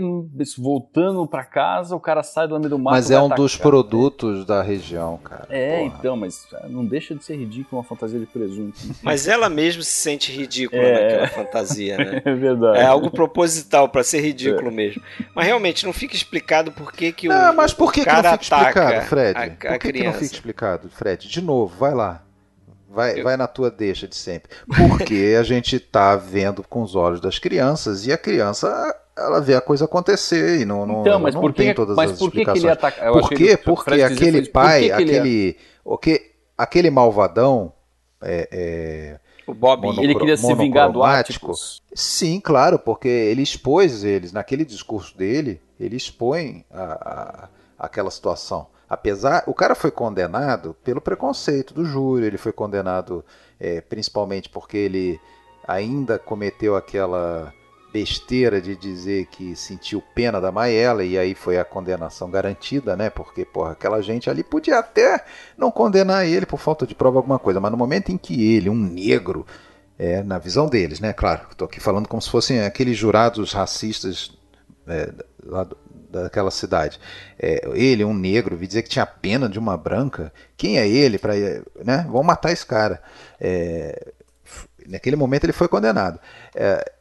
voltando 0.56 1.26
para 1.26 1.44
casa, 1.44 1.96
o 1.96 2.00
cara 2.00 2.22
sai 2.22 2.48
do 2.48 2.60
meio 2.60 2.70
do 2.70 2.78
mato. 2.78 2.94
Mas 2.94 3.10
é 3.10 3.20
um 3.20 3.26
atacar, 3.26 3.38
dos 3.38 3.58
produtos 3.58 4.40
né? 4.40 4.46
da 4.46 4.62
região, 4.62 5.18
cara. 5.18 5.48
É, 5.50 5.80
Porra. 5.80 5.96
então, 5.98 6.16
mas 6.16 6.48
não 6.70 6.86
deixa 6.86 7.16
de 7.16 7.26
ser 7.26 7.38
ridículo 7.38 7.82
uma 7.82 7.84
fantasia 7.84 8.20
de 8.20 8.28
presunto. 8.28 8.78
Mas 9.02 9.28
ela 9.28 9.50
mesmo 9.50 9.82
se 9.82 9.92
sente 9.92 10.32
ridícula 10.32 10.82
é. 10.82 11.04
naquela 11.04 11.28
fantasia, 11.28 11.98
né? 11.98 12.22
É 12.28 12.34
verdade. 12.34 12.80
É 12.80 12.86
algo 12.86 13.10
proposital 13.10 13.88
para 13.90 14.04
ser 14.04 14.22
ridículo 14.22 14.68
é. 14.68 14.72
mesmo. 14.72 15.02
Mas 15.34 15.46
realmente 15.46 15.86
não 15.86 15.94
fica 15.94 16.16
explicado 16.16 16.72
por 16.72 16.92
que, 16.92 17.12
que 17.12 17.30
o. 17.30 17.32
Ah, 17.32 17.54
mas 17.54 17.74
por 17.74 17.92
que, 17.92 18.04
que 18.04 18.10
não 18.10 18.18
fica 18.18 18.36
explicado, 18.36 19.06
Fred? 19.08 19.40
A, 19.40 19.44
a 19.44 19.50
por 19.50 19.58
que, 19.58 19.80
criança? 19.80 19.92
que 19.92 20.04
não 20.04 20.14
fica 20.14 20.36
explicado, 20.36 20.90
Fred? 20.90 21.28
De 21.28 21.42
novo, 21.42 21.76
vai 21.78 21.94
lá. 21.94 22.27
Vai, 22.90 23.20
eu... 23.20 23.24
vai 23.24 23.36
na 23.36 23.48
tua 23.48 23.70
deixa 23.70 24.08
de 24.08 24.16
sempre. 24.16 24.50
Porque 24.66 25.36
a 25.40 25.44
gente 25.44 25.80
tá 25.80 26.16
vendo 26.16 26.64
com 26.64 26.82
os 26.82 26.96
olhos 26.96 27.20
das 27.20 27.38
crianças 27.38 28.06
e 28.06 28.14
a 28.14 28.18
criança 28.18 28.96
ela 29.16 29.42
vê 29.42 29.56
a 29.56 29.62
coisa 29.62 29.86
acontecer 29.86 30.62
e 30.62 30.66
não, 30.66 30.86
não, 30.86 31.02
então, 31.02 31.20
mas 31.20 31.34
não 31.34 31.42
por 31.42 31.52
que, 31.52 31.64
tem 31.64 31.74
todas 31.74 31.96
mas 31.96 32.12
as 32.12 32.20
por 32.20 32.32
que 32.32 32.40
explicações. 32.40 32.62
Que 32.62 32.68
ele 32.68 32.72
ataca... 32.72 33.12
Por 33.12 33.30
quê? 33.30 33.58
Porque 33.58 34.02
aquele 34.02 34.48
pai, 34.48 34.90
por 34.90 34.98
que 34.98 35.06
que 35.06 35.16
aquele, 35.18 35.58
o 35.84 35.98
que, 35.98 36.32
aquele 36.58 36.90
malvadão 36.90 37.74
é, 38.22 38.48
é, 38.52 39.20
o 39.48 39.54
Bob, 39.54 39.82
monocro, 39.82 40.04
ele 40.04 40.16
queria 40.16 40.38
se 40.38 40.54
vingar 40.56 40.92
do? 40.92 41.02
Sim, 41.94 42.40
claro, 42.40 42.78
porque 42.78 43.08
ele 43.08 43.42
expôs 43.42 44.04
eles, 44.04 44.32
naquele 44.32 44.66
discurso 44.66 45.18
dele, 45.18 45.62
ele 45.80 45.96
expõe 45.96 46.66
a, 46.70 46.84
a, 46.84 47.86
aquela 47.86 48.12
situação. 48.12 48.68
Apesar, 48.90 49.44
o 49.48 49.54
cara 49.54 49.76
foi 49.76 49.92
condenado 49.92 50.76
pelo 50.84 51.02
preconceito 51.02 51.74
do 51.74 51.84
júri, 51.84 52.26
ele 52.26 52.38
foi 52.38 52.52
condenado 52.52 53.24
é, 53.60 53.82
principalmente 53.82 54.50
porque 54.50 54.78
ele 54.78 55.20
ainda 55.68 56.18
cometeu 56.18 56.76
aquela 56.76 57.54
besteira 57.92 58.62
de 58.62 58.76
dizer 58.76 59.26
que 59.26 59.56
sentiu 59.56 60.04
pena 60.14 60.40
da 60.40 60.52
Maela 60.52 61.04
e 61.04 61.18
aí 61.18 61.34
foi 61.34 61.58
a 61.58 61.66
condenação 61.66 62.30
garantida, 62.30 62.96
né? 62.96 63.10
Porque, 63.10 63.44
porra, 63.44 63.72
aquela 63.72 64.02
gente 64.02 64.30
ali 64.30 64.44
podia 64.44 64.80
até 64.80 65.26
não 65.58 65.72
condenar 65.72 66.26
ele 66.26 66.46
por 66.46 66.60
falta 66.60 66.86
de 66.86 66.94
prova 66.94 67.18
alguma 67.20 67.40
coisa, 67.40 67.60
mas 67.60 67.72
no 67.72 67.78
momento 67.78 68.12
em 68.12 68.18
que 68.18 68.56
ele, 68.56 68.70
um 68.70 68.76
negro, 68.76 69.46
é, 69.98 70.22
na 70.22 70.38
visão 70.38 70.68
deles, 70.68 71.00
né? 71.00 71.12
Claro, 71.12 71.48
estou 71.50 71.66
aqui 71.66 71.80
falando 71.80 72.08
como 72.08 72.22
se 72.22 72.30
fossem 72.30 72.62
aqueles 72.62 72.96
jurados 72.98 73.52
racistas 73.52 74.37
é, 74.88 75.14
lá 75.44 75.68
daquela 76.10 76.52
cidade. 76.52 77.00
É, 77.38 77.68
ele, 77.74 78.04
um 78.04 78.14
negro, 78.14 78.58
vi 78.58 78.68
dizer 78.68 78.84
que 78.84 78.90
tinha 78.90 79.06
pena 79.06 79.50
de 79.50 79.60
uma 79.60 79.78
branca. 79.78 80.34
Quem 80.56 80.78
é 80.78 80.88
ele 80.88 81.18
para, 81.18 81.34
né? 81.84 82.06
Vão 82.10 82.24
matar 82.24 82.52
esse 82.52 82.66
cara. 82.66 83.02
É, 83.40 84.14
naquele 84.88 85.16
momento 85.16 85.44
ele 85.44 85.54
foi 85.54 85.68
condenado. 85.68 86.20
É, 86.56 86.92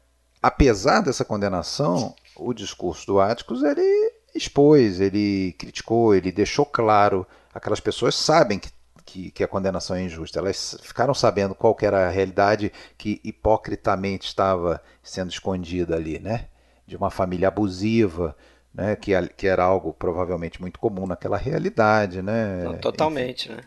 apesar 0.43 1.01
dessa 1.01 1.25
condenação, 1.25 2.15
o 2.37 2.53
discurso 2.53 3.07
do 3.07 3.21
Áticos 3.21 3.63
ele 3.63 4.13
expôs, 4.35 5.01
ele 5.01 5.55
criticou, 5.59 6.15
ele 6.15 6.33
deixou 6.33 6.67
claro. 6.67 7.27
Aquelas 7.55 7.81
pessoas 7.81 8.15
sabem 8.15 8.59
que 8.59 8.75
que, 9.07 9.31
que, 9.31 9.45
a 9.45 9.49
condenação 9.49 9.95
é 9.95 10.03
injusta. 10.03 10.41
Elas 10.41 10.77
ficaram 10.83 11.15
sabendo 11.15 11.55
qual 11.55 11.77
era 11.81 12.09
a 12.09 12.11
realidade 12.11 12.73
que 12.99 13.21
hipocritamente 13.23 14.27
estava 14.27 14.83
sendo 15.01 15.31
escondida 15.31 15.95
ali, 15.95 16.19
né? 16.19 16.49
De 16.87 16.97
uma 16.97 17.11
família 17.11 17.49
abusiva, 17.49 18.37
né, 18.73 18.95
que, 18.95 19.11
que 19.37 19.47
era 19.47 19.65
algo 19.65 19.93
provavelmente 19.93 20.61
muito 20.61 20.79
comum 20.79 21.07
naquela 21.07 21.37
realidade, 21.37 22.23
né? 22.23 22.79
Totalmente, 22.81 23.51
Enfim. 23.51 23.57
né? 23.57 23.65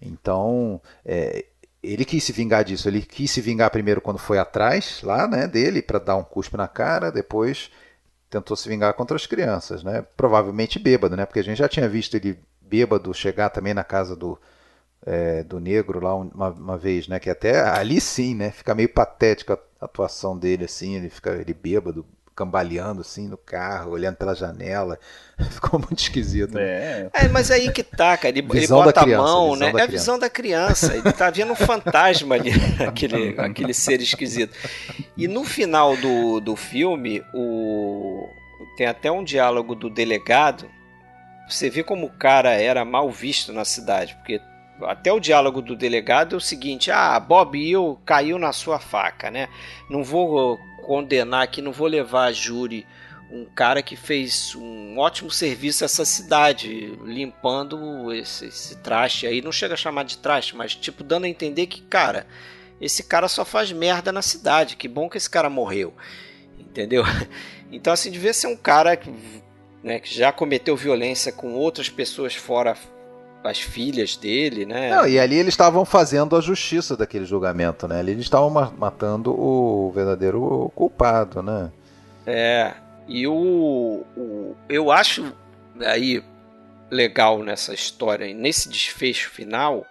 Então, 0.00 0.80
é, 1.04 1.44
ele 1.82 2.04
quis 2.04 2.22
se 2.22 2.32
vingar 2.32 2.64
disso. 2.64 2.88
Ele 2.88 3.02
quis 3.02 3.30
se 3.30 3.40
vingar 3.40 3.70
primeiro 3.70 4.00
quando 4.00 4.18
foi 4.18 4.38
atrás 4.38 5.00
lá, 5.02 5.26
né, 5.26 5.48
dele 5.48 5.82
para 5.82 5.98
dar 5.98 6.16
um 6.16 6.22
cuspe 6.22 6.56
na 6.56 6.68
cara, 6.68 7.10
depois 7.10 7.70
tentou 8.30 8.56
se 8.56 8.68
vingar 8.68 8.94
contra 8.94 9.16
as 9.16 9.26
crianças, 9.26 9.82
né? 9.82 10.06
Provavelmente 10.16 10.78
bêbado, 10.78 11.16
né? 11.16 11.26
Porque 11.26 11.40
a 11.40 11.44
gente 11.44 11.58
já 11.58 11.68
tinha 11.68 11.88
visto 11.88 12.14
ele 12.14 12.38
bêbado 12.60 13.12
chegar 13.12 13.50
também 13.50 13.74
na 13.74 13.84
casa 13.84 14.16
do 14.16 14.38
é, 15.04 15.42
do 15.42 15.58
negro 15.60 16.00
lá 16.00 16.14
uma, 16.14 16.48
uma, 16.48 16.78
vez, 16.78 17.08
né? 17.08 17.18
Que 17.20 17.28
até 17.28 17.60
ali 17.60 18.00
sim, 18.00 18.34
né? 18.34 18.50
Fica 18.50 18.74
meio 18.74 18.88
patética 18.88 19.58
a 19.80 19.84
atuação 19.84 20.38
dele 20.38 20.64
assim, 20.64 20.96
ele 20.96 21.10
fica 21.10 21.32
ele 21.32 21.52
bêbado, 21.52 22.06
cambaleando 22.34 23.00
assim 23.00 23.28
no 23.28 23.36
carro, 23.36 23.92
olhando 23.92 24.16
pela 24.16 24.34
janela. 24.34 24.98
Ficou 25.50 25.78
muito 25.78 25.98
esquisito. 25.98 26.54
Né? 26.54 26.62
É. 26.62 27.10
é. 27.12 27.28
mas 27.28 27.50
aí 27.50 27.70
que 27.70 27.82
tá, 27.82 28.16
cara. 28.16 28.28
Ele, 28.28 28.46
ele 28.52 28.66
bota 28.66 29.02
criança, 29.02 29.22
a 29.22 29.26
mão, 29.26 29.56
né? 29.56 29.72
É 29.76 29.82
a 29.82 29.86
visão 29.86 30.18
da 30.18 30.30
criança. 30.30 30.94
Ele 30.94 31.12
tá 31.12 31.30
vendo 31.30 31.52
um 31.52 31.56
fantasma 31.56 32.34
ali, 32.34 32.52
aquele, 32.86 33.38
aquele 33.38 33.74
ser 33.74 34.00
esquisito. 34.00 34.56
E 35.16 35.28
no 35.28 35.44
final 35.44 35.96
do, 35.96 36.40
do 36.40 36.56
filme, 36.56 37.22
o... 37.34 38.28
tem 38.76 38.86
até 38.86 39.10
um 39.10 39.24
diálogo 39.24 39.74
do 39.74 39.90
delegado. 39.90 40.68
Você 41.48 41.68
vê 41.68 41.82
como 41.82 42.06
o 42.06 42.10
cara 42.10 42.52
era 42.52 42.84
mal 42.84 43.10
visto 43.10 43.52
na 43.52 43.64
cidade, 43.64 44.14
porque 44.14 44.40
até 44.86 45.12
o 45.12 45.20
diálogo 45.20 45.60
do 45.60 45.76
delegado 45.76 46.34
é 46.34 46.38
o 46.38 46.40
seguinte: 46.40 46.90
ah, 46.90 47.18
Bob 47.18 47.58
Hill 47.58 47.98
caiu 48.04 48.38
na 48.38 48.52
sua 48.52 48.78
faca, 48.78 49.30
né? 49.30 49.48
Não 49.88 50.02
vou 50.02 50.58
condenar 50.84 51.42
aqui, 51.42 51.62
não 51.62 51.72
vou 51.72 51.86
levar 51.86 52.24
a 52.24 52.32
júri 52.32 52.86
um 53.32 53.46
cara 53.46 53.82
que 53.82 53.96
fez 53.96 54.54
um 54.54 54.98
ótimo 54.98 55.30
serviço 55.30 55.82
a 55.82 55.86
essa 55.86 56.04
cidade, 56.04 56.98
limpando 57.02 58.12
esse, 58.12 58.46
esse 58.46 58.76
traste 58.76 59.26
aí. 59.26 59.40
Não 59.40 59.50
chega 59.50 59.72
a 59.72 59.76
chamar 59.76 60.04
de 60.04 60.18
traste, 60.18 60.54
mas 60.54 60.74
tipo, 60.74 61.02
dando 61.02 61.24
a 61.24 61.28
entender 61.28 61.66
que, 61.66 61.80
cara, 61.80 62.26
esse 62.78 63.02
cara 63.02 63.28
só 63.28 63.42
faz 63.42 63.72
merda 63.72 64.12
na 64.12 64.20
cidade. 64.20 64.76
Que 64.76 64.86
bom 64.86 65.08
que 65.08 65.16
esse 65.16 65.30
cara 65.30 65.48
morreu. 65.48 65.94
Entendeu? 66.58 67.04
Então, 67.74 67.90
assim, 67.90 68.10
devia 68.10 68.34
ser 68.34 68.48
um 68.48 68.56
cara 68.56 68.94
que, 68.98 69.10
né, 69.82 69.98
que 69.98 70.14
já 70.14 70.30
cometeu 70.30 70.76
violência 70.76 71.32
com 71.32 71.54
outras 71.54 71.88
pessoas 71.88 72.34
fora 72.34 72.76
as 73.44 73.60
filhas 73.60 74.16
dele, 74.16 74.64
né? 74.64 74.90
Não, 74.90 75.06
e 75.06 75.18
ali 75.18 75.36
eles 75.36 75.52
estavam 75.54 75.84
fazendo 75.84 76.36
a 76.36 76.40
justiça 76.40 76.96
daquele 76.96 77.24
julgamento, 77.24 77.88
né? 77.88 77.98
Ali 77.98 78.12
eles 78.12 78.24
estavam 78.24 78.50
matando 78.50 79.32
o 79.32 79.90
verdadeiro 79.92 80.70
culpado, 80.74 81.42
né? 81.42 81.70
É, 82.26 82.72
e 83.08 83.26
o, 83.26 84.04
o 84.16 84.56
eu 84.68 84.92
acho 84.92 85.32
aí 85.80 86.22
legal 86.90 87.42
nessa 87.42 87.74
história, 87.74 88.32
nesse 88.32 88.68
desfecho 88.68 89.30
final, 89.30 89.84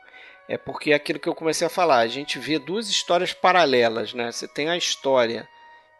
é 0.47 0.57
porque 0.57 0.91
é 0.91 0.95
aquilo 0.95 1.19
que 1.19 1.27
eu 1.27 1.35
comecei 1.35 1.65
a 1.65 1.69
falar, 1.69 1.99
a 1.99 2.07
gente 2.07 2.37
vê 2.37 2.59
duas 2.59 2.89
histórias 2.89 3.33
paralelas, 3.33 4.13
né? 4.13 4.31
Você 4.31 4.47
tem 4.47 4.69
a 4.69 4.77
história 4.77 5.47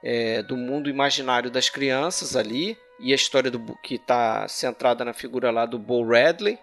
é, 0.03 0.41
do 0.43 0.55
mundo 0.55 0.89
imaginário 0.89 1.49
das 1.49 1.69
crianças 1.69 2.35
ali 2.35 2.77
e 2.99 3.11
a 3.11 3.15
história 3.15 3.49
do 3.49 3.59
que 3.81 3.95
está 3.95 4.47
centrada 4.47 5.03
na 5.03 5.13
figura 5.13 5.51
lá 5.51 5.65
do 5.65 5.79
Bo 5.79 6.07
Radley, 6.07 6.59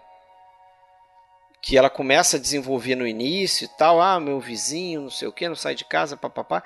que 1.61 1.77
ela 1.77 1.89
começa 1.89 2.37
a 2.37 2.39
desenvolver 2.39 2.95
no 2.95 3.07
início 3.07 3.65
e 3.65 3.77
tal, 3.77 4.01
ah, 4.01 4.19
meu 4.19 4.39
vizinho, 4.39 5.01
não 5.01 5.09
sei 5.09 5.27
o 5.27 5.33
que, 5.33 5.47
não 5.47 5.55
sai 5.55 5.75
de 5.75 5.85
casa, 5.85 6.15
papapá. 6.15 6.63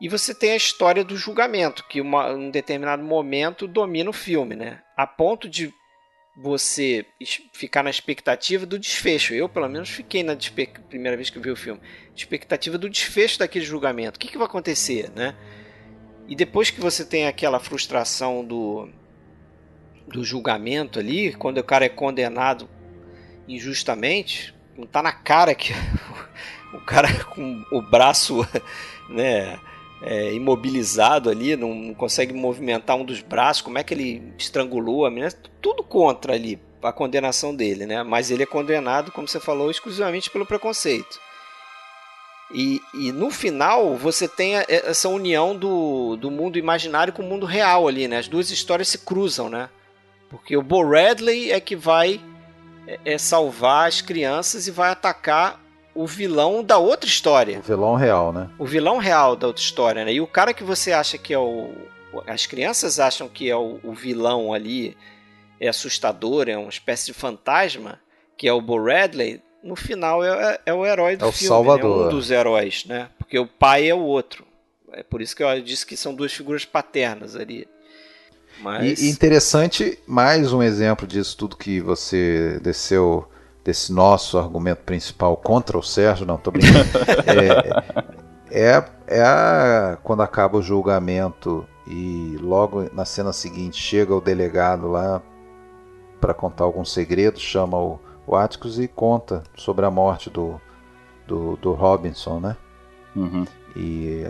E 0.00 0.08
você 0.08 0.34
tem 0.34 0.52
a 0.52 0.56
história 0.56 1.04
do 1.04 1.16
julgamento, 1.16 1.84
que 1.88 2.00
em 2.00 2.02
um 2.02 2.50
determinado 2.50 3.02
momento 3.02 3.66
domina 3.66 4.10
o 4.10 4.12
filme, 4.12 4.54
né? 4.54 4.82
A 4.96 5.06
ponto 5.06 5.48
de 5.48 5.72
você 6.36 7.06
ficar 7.54 7.82
na 7.82 7.88
expectativa 7.88 8.66
do 8.66 8.78
desfecho. 8.78 9.32
Eu, 9.32 9.48
pelo 9.48 9.68
menos, 9.68 9.88
fiquei 9.88 10.22
na 10.22 10.36
primeira 10.88 11.16
vez 11.16 11.30
que 11.30 11.38
vi 11.38 11.50
o 11.50 11.56
filme, 11.56 11.80
expectativa 12.14 12.76
do 12.76 12.90
desfecho 12.90 13.38
daquele 13.38 13.64
julgamento. 13.64 14.16
O 14.16 14.20
que, 14.20 14.28
que 14.28 14.36
vai 14.36 14.46
acontecer, 14.46 15.10
né? 15.12 15.34
E 16.28 16.36
depois 16.36 16.70
que 16.70 16.80
você 16.80 17.04
tem 17.04 17.26
aquela 17.26 17.58
frustração 17.58 18.44
do, 18.44 18.90
do 20.08 20.22
julgamento 20.24 20.98
ali, 20.98 21.32
quando 21.32 21.58
o 21.58 21.64
cara 21.64 21.86
é 21.86 21.88
condenado 21.88 22.68
injustamente, 23.48 24.54
não 24.76 24.86
tá 24.86 25.02
na 25.02 25.12
cara 25.12 25.54
que 25.54 25.72
o 26.72 26.80
cara 26.80 27.24
com 27.24 27.64
o 27.70 27.80
braço, 27.80 28.46
né? 29.08 29.58
é, 30.02 30.32
imobilizado 30.32 31.30
ali, 31.30 31.56
não 31.56 31.94
consegue 31.94 32.32
movimentar 32.32 32.96
um 32.96 33.04
dos 33.04 33.20
braços, 33.20 33.62
como 33.62 33.78
é 33.78 33.82
que 33.82 33.94
ele 33.94 34.32
estrangulou 34.38 35.06
a 35.06 35.10
menina, 35.10 35.32
tudo 35.60 35.82
contra 35.82 36.34
ali 36.34 36.60
a 36.82 36.92
condenação 36.92 37.54
dele, 37.54 37.86
né? 37.86 38.02
Mas 38.02 38.30
ele 38.30 38.42
é 38.42 38.46
condenado, 38.46 39.10
como 39.10 39.26
você 39.26 39.40
falou, 39.40 39.70
exclusivamente 39.70 40.30
pelo 40.30 40.46
preconceito. 40.46 41.18
E, 42.54 42.80
e 42.94 43.10
no 43.10 43.28
final 43.28 43.96
você 43.96 44.28
tem 44.28 44.54
essa 44.68 45.08
união 45.08 45.56
do, 45.56 46.16
do 46.16 46.30
mundo 46.30 46.58
imaginário 46.58 47.12
com 47.12 47.22
o 47.22 47.26
mundo 47.26 47.44
real 47.44 47.88
ali, 47.88 48.06
né? 48.06 48.18
As 48.18 48.28
duas 48.28 48.50
histórias 48.50 48.88
se 48.88 48.98
cruzam, 48.98 49.48
né? 49.48 49.68
Porque 50.30 50.56
o 50.56 50.62
Bo 50.62 50.88
Radley 50.88 51.50
é 51.50 51.58
que 51.58 51.74
vai 51.74 52.20
é, 52.86 52.98
é 53.04 53.18
salvar 53.18 53.88
as 53.88 54.00
crianças 54.00 54.66
e 54.66 54.70
vai 54.70 54.90
atacar 54.90 55.60
o 55.94 56.06
vilão 56.06 56.62
da 56.62 56.78
outra 56.78 57.08
história. 57.08 57.58
O 57.58 57.62
vilão 57.62 57.94
real, 57.94 58.32
né? 58.32 58.50
O 58.58 58.66
vilão 58.66 58.98
real 58.98 59.34
da 59.34 59.46
outra 59.46 59.62
história, 59.62 60.04
né? 60.04 60.12
E 60.12 60.20
o 60.20 60.26
cara 60.26 60.52
que 60.52 60.62
você 60.62 60.92
acha 60.92 61.16
que 61.16 61.32
é 61.32 61.38
o. 61.38 61.70
As 62.26 62.46
crianças 62.46 62.98
acham 62.98 63.28
que 63.28 63.50
é 63.50 63.56
o, 63.56 63.78
o 63.82 63.92
vilão 63.92 64.52
ali, 64.52 64.96
é 65.60 65.68
assustador, 65.68 66.48
é 66.48 66.56
uma 66.56 66.70
espécie 66.70 67.06
de 67.06 67.12
fantasma, 67.12 68.00
que 68.36 68.48
é 68.48 68.52
o 68.52 68.60
Bo 68.60 68.82
Radley, 68.82 69.42
no 69.62 69.76
final 69.76 70.24
é, 70.24 70.52
é, 70.52 70.60
é 70.66 70.74
o 70.74 70.86
herói 70.86 71.16
do 71.16 71.24
é 71.24 71.28
o 71.28 71.32
filme. 71.32 71.48
Salvador. 71.48 72.02
Né? 72.02 72.06
Um 72.06 72.10
dos 72.10 72.30
heróis, 72.30 72.84
né? 72.86 73.08
Porque 73.18 73.38
o 73.38 73.46
pai 73.46 73.88
é 73.88 73.94
o 73.94 74.00
outro. 74.00 74.46
É 74.92 75.02
por 75.02 75.20
isso 75.20 75.34
que 75.34 75.42
eu 75.42 75.60
disse 75.60 75.84
que 75.84 75.96
são 75.96 76.14
duas 76.14 76.32
figuras 76.32 76.64
paternas 76.64 77.36
ali. 77.36 77.68
Mas... 78.60 79.00
E 79.00 79.10
interessante, 79.10 79.98
mais 80.06 80.52
um 80.52 80.62
exemplo 80.62 81.06
disso 81.06 81.36
tudo 81.36 81.56
que 81.56 81.80
você 81.80 82.58
desceu 82.62 83.28
desse 83.64 83.92
nosso 83.92 84.38
argumento 84.38 84.82
principal 84.82 85.36
contra 85.36 85.76
o 85.76 85.82
Sérgio, 85.82 86.24
não, 86.24 86.36
tô 86.36 86.50
brincando. 86.50 86.88
é, 88.50 88.74
é, 88.74 88.84
é 89.08 89.22
a, 89.22 89.98
quando 90.02 90.22
acaba 90.22 90.56
o 90.56 90.62
julgamento 90.62 91.66
e 91.86 92.36
logo 92.40 92.88
na 92.92 93.04
cena 93.04 93.32
seguinte 93.32 93.76
chega 93.76 94.14
o 94.14 94.20
delegado 94.20 94.88
lá 94.88 95.20
para 96.20 96.32
contar 96.32 96.64
algum 96.64 96.84
segredo, 96.84 97.38
chama 97.38 97.76
o, 97.76 98.00
o 98.26 98.36
Atticus 98.36 98.78
e 98.78 98.88
conta 98.88 99.42
sobre 99.56 99.84
a 99.84 99.90
morte 99.90 100.30
do, 100.30 100.60
do, 101.26 101.56
do 101.56 101.72
Robinson, 101.72 102.40
né? 102.40 102.56
Uhum. 103.14 103.44
E 103.74 104.26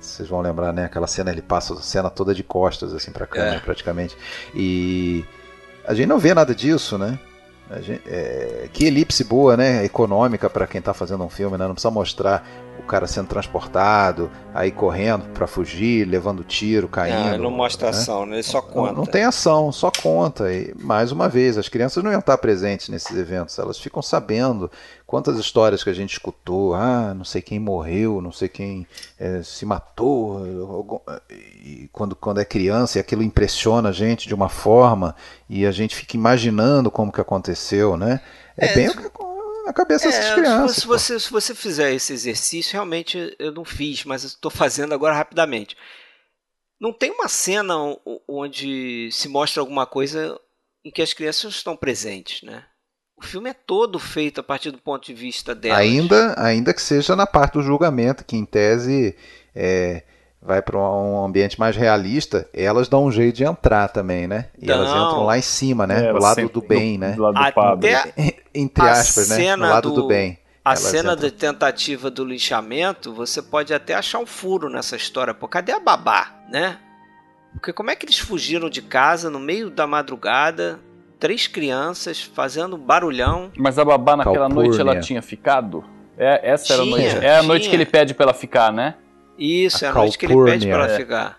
vocês 0.00 0.28
vão 0.28 0.40
lembrar, 0.40 0.72
né? 0.72 0.84
Aquela 0.84 1.06
cena 1.06 1.30
ele 1.30 1.42
passa 1.42 1.74
a 1.74 1.80
cena 1.80 2.10
toda 2.10 2.34
de 2.34 2.42
costas 2.42 2.94
assim 2.94 3.10
para 3.10 3.26
câmera 3.26 3.56
é. 3.56 3.60
praticamente 3.60 4.16
e 4.54 5.24
a 5.86 5.94
gente 5.94 6.06
não 6.06 6.18
vê 6.18 6.34
nada 6.34 6.54
disso, 6.54 6.98
né? 6.98 7.18
Gente, 7.82 8.02
é, 8.06 8.68
que 8.72 8.86
elipse 8.86 9.22
boa, 9.24 9.54
né? 9.54 9.84
Econômica 9.84 10.48
para 10.48 10.66
quem 10.66 10.78
está 10.78 10.94
fazendo 10.94 11.22
um 11.22 11.28
filme, 11.28 11.58
né? 11.58 11.66
Não 11.66 11.74
precisa 11.74 11.90
mostrar 11.90 12.46
o 12.78 12.82
cara 12.82 13.06
sendo 13.06 13.28
transportado, 13.28 14.30
aí 14.54 14.70
correndo 14.70 15.28
para 15.34 15.46
fugir, 15.46 16.06
levando 16.06 16.42
tiro, 16.42 16.88
caindo. 16.88 17.36
Não, 17.36 17.44
não 17.44 17.50
mostra 17.50 17.90
né? 17.90 17.96
ação, 17.96 18.24
né? 18.24 18.36
Ele 18.36 18.42
só 18.42 18.62
conta. 18.62 18.92
Não, 18.92 18.98
não, 19.00 19.04
tem 19.04 19.24
ação, 19.24 19.70
só 19.70 19.90
conta. 19.90 20.50
E 20.50 20.74
mais 20.78 21.12
uma 21.12 21.28
vez, 21.28 21.58
as 21.58 21.68
crianças 21.68 22.02
não 22.02 22.10
iam 22.10 22.20
estar 22.20 22.38
presentes 22.38 22.88
nesses 22.88 23.14
eventos, 23.14 23.58
elas 23.58 23.78
ficam 23.78 24.00
sabendo 24.00 24.70
quantas 25.08 25.38
histórias 25.38 25.82
que 25.82 25.88
a 25.88 25.94
gente 25.94 26.12
escutou, 26.12 26.74
ah, 26.74 27.14
não 27.14 27.24
sei 27.24 27.40
quem 27.40 27.58
morreu, 27.58 28.20
não 28.20 28.30
sei 28.30 28.46
quem 28.46 28.86
é, 29.18 29.42
se 29.42 29.64
matou, 29.64 30.42
e 31.58 31.88
quando, 31.90 32.14
quando 32.14 32.40
é 32.42 32.44
criança 32.44 32.98
e 32.98 33.00
aquilo 33.00 33.22
impressiona 33.22 33.88
a 33.88 33.92
gente 33.92 34.28
de 34.28 34.34
uma 34.34 34.50
forma 34.50 35.16
e 35.48 35.64
a 35.64 35.72
gente 35.72 35.96
fica 35.96 36.14
imaginando 36.14 36.90
como 36.90 37.10
que 37.10 37.22
aconteceu, 37.22 37.96
né? 37.96 38.20
É, 38.54 38.66
é 38.66 38.74
bem 38.74 38.88
na 39.64 39.72
cabeça 39.72 40.08
é, 40.08 40.10
dessas 40.10 40.34
crianças. 40.34 40.76
Se 40.76 40.86
você, 40.86 41.18
se 41.18 41.30
você 41.30 41.54
fizer 41.54 41.90
esse 41.94 42.12
exercício, 42.12 42.74
realmente 42.74 43.34
eu 43.38 43.50
não 43.50 43.64
fiz, 43.64 44.04
mas 44.04 44.24
estou 44.24 44.50
fazendo 44.50 44.92
agora 44.92 45.14
rapidamente. 45.14 45.74
Não 46.78 46.92
tem 46.92 47.10
uma 47.12 47.28
cena 47.28 47.74
onde 48.28 49.08
se 49.10 49.26
mostra 49.26 49.62
alguma 49.62 49.86
coisa 49.86 50.38
em 50.84 50.90
que 50.90 51.00
as 51.00 51.14
crianças 51.14 51.54
estão 51.54 51.74
presentes, 51.74 52.42
né? 52.42 52.62
O 53.18 53.24
filme 53.24 53.50
é 53.50 53.54
todo 53.54 53.98
feito 53.98 54.40
a 54.40 54.44
partir 54.44 54.70
do 54.70 54.78
ponto 54.78 55.04
de 55.04 55.12
vista 55.12 55.54
delas. 55.54 55.80
Ainda, 55.80 56.34
ainda 56.40 56.72
que 56.72 56.80
seja 56.80 57.16
na 57.16 57.26
parte 57.26 57.54
do 57.54 57.62
julgamento, 57.62 58.24
que 58.24 58.36
em 58.36 58.44
tese 58.44 59.16
é, 59.54 60.04
vai 60.40 60.62
para 60.62 60.78
um 60.78 61.24
ambiente 61.24 61.58
mais 61.58 61.74
realista, 61.74 62.48
elas 62.54 62.88
dão 62.88 63.04
um 63.04 63.10
jeito 63.10 63.36
de 63.36 63.44
entrar 63.44 63.88
também, 63.88 64.28
né? 64.28 64.46
E 64.56 64.66
Não. 64.66 64.74
elas 64.74 64.90
entram 64.90 65.24
lá 65.24 65.36
em 65.36 65.42
cima, 65.42 65.84
né? 65.84 66.06
É, 66.06 66.12
do 66.12 66.20
lado 66.20 66.48
do 66.48 66.62
bem, 66.62 66.96
né? 66.96 67.12
Do 67.12 67.22
lado 67.22 67.34
do 67.34 67.52
padre. 67.52 67.90
Entre 68.54 68.88
aspas, 68.88 69.30
né? 69.30 69.56
Do 69.56 69.62
lado 69.62 69.90
do, 69.90 70.02
do 70.02 70.06
bem. 70.06 70.38
A 70.64 70.70
elas 70.70 70.80
cena 70.80 71.14
entram... 71.14 71.28
de 71.28 71.34
tentativa 71.34 72.10
do 72.10 72.24
linchamento, 72.24 73.12
você 73.12 73.42
pode 73.42 73.74
até 73.74 73.94
achar 73.94 74.20
um 74.20 74.26
furo 74.26 74.68
nessa 74.68 74.94
história. 74.94 75.34
Pô, 75.34 75.48
cadê 75.48 75.72
a 75.72 75.80
babá, 75.80 76.34
né? 76.48 76.78
Porque 77.52 77.72
como 77.72 77.90
é 77.90 77.96
que 77.96 78.06
eles 78.06 78.18
fugiram 78.18 78.70
de 78.70 78.80
casa 78.80 79.28
no 79.28 79.40
meio 79.40 79.70
da 79.70 79.86
madrugada 79.86 80.78
três 81.18 81.46
crianças 81.46 82.22
fazendo 82.22 82.76
barulhão. 82.76 83.50
Mas 83.56 83.78
a 83.78 83.84
babá 83.84 84.16
naquela 84.16 84.46
Calpurnia. 84.46 84.68
noite 84.68 84.80
ela 84.80 85.00
tinha 85.00 85.22
ficado? 85.22 85.84
É, 86.16 86.50
essa 86.50 86.74
era 86.74 86.82
tinha, 86.82 86.96
a 86.96 86.98
noite. 86.98 87.26
É 87.26 87.38
a 87.38 87.42
noite 87.42 87.68
que 87.68 87.76
ele 87.76 87.86
pede 87.86 88.14
pra 88.14 88.24
ela 88.24 88.34
ficar, 88.34 88.72
né? 88.72 88.94
Isso, 89.38 89.84
a 89.84 89.88
é 89.88 89.90
a 89.90 89.94
noite 89.94 90.18
que 90.18 90.26
ele 90.26 90.44
pede 90.44 90.66
pra 90.66 90.84
ela 90.84 90.92
é. 90.92 90.96
ficar. 90.96 91.38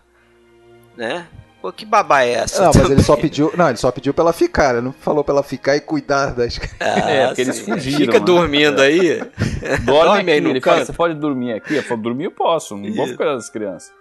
Né? 0.95 1.27
Pô, 1.61 1.73
que 1.73 1.85
babá 1.85 2.23
é 2.23 2.31
essa? 2.31 2.63
Não, 2.63 2.71
mas 2.73 2.89
ele 2.89 3.03
só 3.03 3.17
pediu. 3.17 3.51
Não, 3.57 3.67
ele 3.67 3.77
só 3.77 3.91
pediu 3.91 4.13
pra 4.13 4.23
ela 4.23 4.33
ficar. 4.33 4.75
Ele 4.75 4.81
não 4.81 4.93
falou 4.93 5.25
pra 5.25 5.33
ela 5.33 5.43
ficar 5.43 5.75
e 5.75 5.81
cuidar 5.81 6.27
das 6.27 6.57
ah, 6.79 7.11
É, 7.11 7.27
porque 7.27 7.41
eles 7.41 7.59
fugiram. 7.59 7.99
Fica 7.99 8.13
mano. 8.13 8.25
dormindo 8.25 8.81
aí. 8.81 9.19
Dorme, 9.83 9.85
Dorme 9.85 10.31
aí 10.31 10.39
no 10.39 10.49
ele 10.49 10.61
canto. 10.61 10.73
Fala, 10.73 10.85
você 10.85 10.93
pode 10.93 11.13
dormir 11.15 11.53
aqui? 11.53 11.75
Eu 11.75 11.83
falo, 11.83 12.01
dormir 12.01 12.25
eu 12.25 12.31
posso, 12.31 12.77
não 12.77 12.93
vou 12.93 13.07
ficar 13.07 13.25
das 13.25 13.49
crianças. 13.49 13.91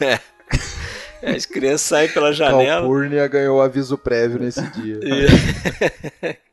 É. 0.00 0.18
As 1.24 1.46
crianças 1.46 1.82
saem 1.82 2.08
pela 2.08 2.32
janela. 2.32 2.80
Calpurnia 2.80 3.26
ganhou 3.26 3.60
aviso 3.60 3.96
prévio 3.96 4.38
nesse 4.38 4.62
dia. 4.72 4.98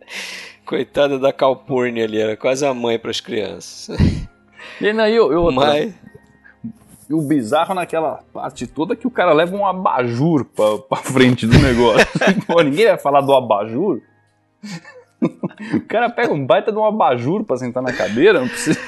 Coitada 0.64 1.18
da 1.18 1.32
Calpurnia 1.32 2.04
ali, 2.04 2.18
era 2.18 2.36
quase 2.36 2.64
a 2.64 2.72
mãe 2.72 2.98
para 2.98 3.10
as 3.10 3.20
crianças. 3.20 3.96
E 4.80 4.92
não, 4.92 5.06
eu, 5.06 5.30
eu 5.32 5.52
Mas... 5.52 5.92
o 7.10 7.20
bizarro 7.20 7.74
naquela 7.74 8.24
parte 8.32 8.66
toda 8.66 8.94
é 8.94 8.96
que 8.96 9.06
o 9.06 9.10
cara 9.10 9.32
leva 9.32 9.54
um 9.54 9.66
abajur 9.66 10.44
pra, 10.44 10.78
pra 10.78 10.98
frente 10.98 11.46
do 11.46 11.58
negócio. 11.58 12.06
Pô, 12.46 12.62
ninguém 12.62 12.86
vai 12.86 12.98
falar 12.98 13.20
do 13.20 13.34
abajur? 13.34 14.00
O 15.20 15.80
cara 15.86 16.10
pega 16.10 16.32
um 16.32 16.44
baita 16.44 16.72
de 16.72 16.78
um 16.78 16.84
abajur 16.84 17.44
pra 17.44 17.56
sentar 17.56 17.82
na 17.82 17.92
cadeira, 17.92 18.40
não 18.40 18.48
precisa. 18.48 18.80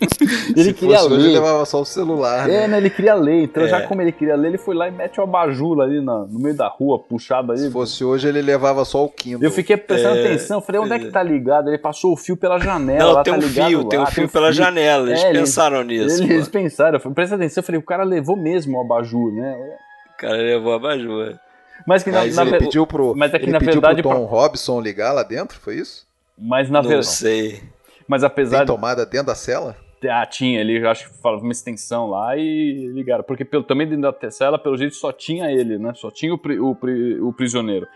ele 0.54 0.64
Se 0.64 0.74
queria 0.74 1.00
ler. 1.02 1.18
Ele 1.18 1.32
levava 1.34 1.64
só 1.64 1.80
o 1.80 1.84
celular. 1.84 2.48
É, 2.48 2.60
né? 2.62 2.68
né? 2.68 2.76
Ele 2.78 2.90
queria 2.90 3.14
ler. 3.14 3.44
Então, 3.44 3.62
é. 3.62 3.68
já 3.68 3.86
como 3.86 4.02
ele 4.02 4.12
queria 4.12 4.36
ler, 4.36 4.48
ele 4.48 4.58
foi 4.58 4.74
lá 4.74 4.88
e 4.88 4.90
mete 4.90 5.18
o 5.18 5.22
abajur 5.22 5.80
ali 5.80 6.00
no, 6.00 6.26
no 6.26 6.38
meio 6.38 6.54
da 6.54 6.68
rua, 6.68 6.98
puxado 6.98 7.52
aí. 7.52 7.58
Se 7.58 7.70
fosse 7.70 8.04
hoje, 8.04 8.28
ele 8.28 8.42
levava 8.42 8.84
só 8.84 9.04
o 9.04 9.08
Kindle. 9.08 9.42
Eu 9.42 9.50
fiquei 9.50 9.76
prestando 9.76 10.16
é. 10.16 10.26
atenção. 10.26 10.60
Falei, 10.60 10.80
onde 10.80 10.92
é 10.92 10.98
que 10.98 11.10
tá 11.10 11.22
ligado? 11.22 11.68
Ele 11.68 11.78
passou 11.78 12.12
o 12.12 12.16
fio 12.16 12.36
pela 12.36 12.58
janela. 12.58 13.14
Não, 13.14 13.22
tem 13.22 13.32
tá 13.32 13.38
um 13.38 13.42
fio, 13.42 13.82
lá, 13.82 13.88
tem 13.88 13.98
um 13.98 14.06
fio 14.06 14.28
pela 14.28 14.46
fio. 14.46 14.54
janela. 14.54 15.08
Eles 15.08 15.24
é, 15.24 15.32
pensaram 15.32 15.82
nisso. 15.82 16.22
Eles, 16.22 16.30
eles 16.30 16.48
pensaram. 16.48 17.00
Eu 17.02 17.10
prestei 17.12 17.36
atenção. 17.36 17.60
Eu 17.60 17.64
falei, 17.64 17.80
o 17.80 17.84
cara 17.84 18.04
levou 18.04 18.36
mesmo 18.36 18.78
o 18.78 18.80
abajur, 18.80 19.32
né? 19.32 19.56
O 20.14 20.16
cara 20.18 20.36
levou 20.36 20.72
o 20.72 20.76
abajur. 20.76 21.38
Mas 21.86 22.02
que 22.02 22.10
mas 22.10 22.34
na, 22.34 22.42
ele 22.42 22.50
na, 22.50 22.58
pediu 22.58 22.86
pro, 22.86 23.14
mas 23.14 23.32
é 23.32 23.38
que 23.38 23.44
ele 23.44 23.52
na 23.52 23.58
pediu 23.58 23.74
verdade 23.74 24.02
pro 24.02 24.10
Tom 24.10 24.26
pra... 24.26 24.38
Robson 24.38 24.80
ligar 24.80 25.12
lá 25.12 25.22
dentro, 25.22 25.58
foi 25.60 25.76
isso? 25.76 26.06
Mas 26.38 26.68
na 26.70 26.80
verdade. 26.80 26.96
Não 26.96 27.02
sei. 27.02 27.62
Mas 28.08 28.22
apesar 28.24 28.58
Tem 28.58 28.66
tomada 28.66 29.04
dentro 29.04 29.26
da 29.26 29.34
cela? 29.34 29.76
Ah, 30.10 30.26
tinha, 30.26 30.60
ele 30.60 30.86
acho 30.86 31.10
que 31.10 31.22
falava 31.22 31.42
uma 31.42 31.52
extensão 31.52 32.08
lá 32.08 32.36
e 32.36 32.88
ligaram. 32.88 33.24
Porque 33.24 33.44
pelo, 33.44 33.62
também 33.62 33.88
dentro 33.88 34.02
da 34.12 34.30
cela, 34.30 34.58
pelo 34.58 34.76
jeito, 34.76 34.94
só 34.94 35.12
tinha 35.12 35.50
ele, 35.50 35.78
né? 35.78 35.92
Só 35.94 36.10
tinha 36.10 36.34
o, 36.34 36.36
o, 36.38 37.28
o 37.28 37.32
prisioneiro. 37.32 37.86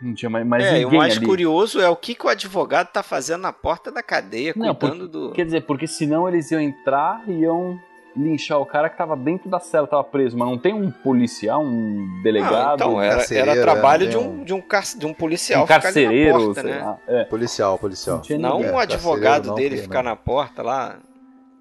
Não 0.00 0.14
tinha 0.14 0.28
mais, 0.28 0.46
mais 0.46 0.64
é. 0.64 0.86
O 0.86 0.92
mais 0.92 1.16
ali. 1.16 1.26
curioso 1.26 1.80
é 1.80 1.88
o 1.88 1.96
que, 1.96 2.14
que 2.14 2.26
o 2.26 2.28
advogado 2.28 2.88
tá 2.92 3.02
fazendo 3.02 3.42
na 3.42 3.52
porta 3.52 3.90
da 3.90 4.02
cadeia, 4.02 4.52
Não, 4.56 4.74
cuidando 4.74 5.08
porque, 5.08 5.12
do. 5.12 5.32
Quer 5.32 5.44
dizer, 5.44 5.60
porque 5.62 5.86
senão 5.86 6.28
eles 6.28 6.50
iam 6.50 6.60
entrar 6.60 7.22
e 7.28 7.40
iam 7.40 7.78
linchar 8.16 8.58
o 8.58 8.66
cara 8.66 8.88
que 8.88 8.96
tava 8.96 9.16
dentro 9.16 9.50
da 9.50 9.58
cela, 9.58 9.86
tava 9.86 10.04
preso, 10.04 10.36
mas 10.36 10.48
não 10.48 10.58
tem 10.58 10.72
um 10.72 10.90
policial, 10.90 11.62
um 11.62 12.22
delegado. 12.22 12.80
Não, 12.80 12.92
então, 12.92 13.02
era, 13.02 13.24
era 13.34 13.60
trabalho 13.60 14.08
de 14.08 14.16
um, 14.16 14.44
de, 14.44 14.54
um, 14.54 14.62
de 14.96 15.06
um 15.06 15.14
policial. 15.14 15.64
Um 15.64 15.66
carcereiro, 15.66 16.46
porta, 16.46 16.62
né? 16.62 16.96
é. 17.06 17.24
Policial, 17.24 17.78
policial. 17.78 18.22
Não, 18.30 18.60
não 18.60 18.72
um 18.72 18.78
advogado 18.78 19.48
não 19.48 19.54
dele 19.54 19.78
ficar 19.78 20.02
na 20.02 20.16
porta 20.16 20.62
lá. 20.62 20.98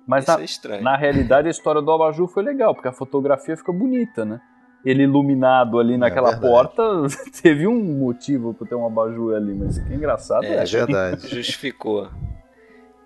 Mas 0.06 0.26
na, 0.26 0.38
é 0.76 0.82
na, 0.82 0.98
realidade 0.98 1.48
a 1.48 1.52
história 1.52 1.82
do 1.82 1.90
Abaju 1.90 2.28
foi 2.28 2.44
legal, 2.44 2.74
porque 2.74 2.90
a 2.90 2.94
fotografia 2.94 3.56
ficou 3.56 3.74
bonita, 3.74 4.26
né? 4.26 4.42
ele 4.84 5.04
iluminado 5.04 5.80
ali 5.80 5.98
naquela 5.98 6.32
verdade. 6.32 6.52
porta, 6.52 6.84
teve 7.42 7.66
um 7.66 7.82
motivo 7.82 8.54
pra 8.54 8.68
ter 8.68 8.76
um 8.76 8.86
abajur 8.86 9.34
ali, 9.34 9.54
mas 9.54 9.80
que 9.80 9.94
engraçado 9.94 10.44
É, 10.44 10.56
é. 10.56 10.64
É 10.64 10.66
verdade. 10.66 11.28
Justificou. 11.30 12.10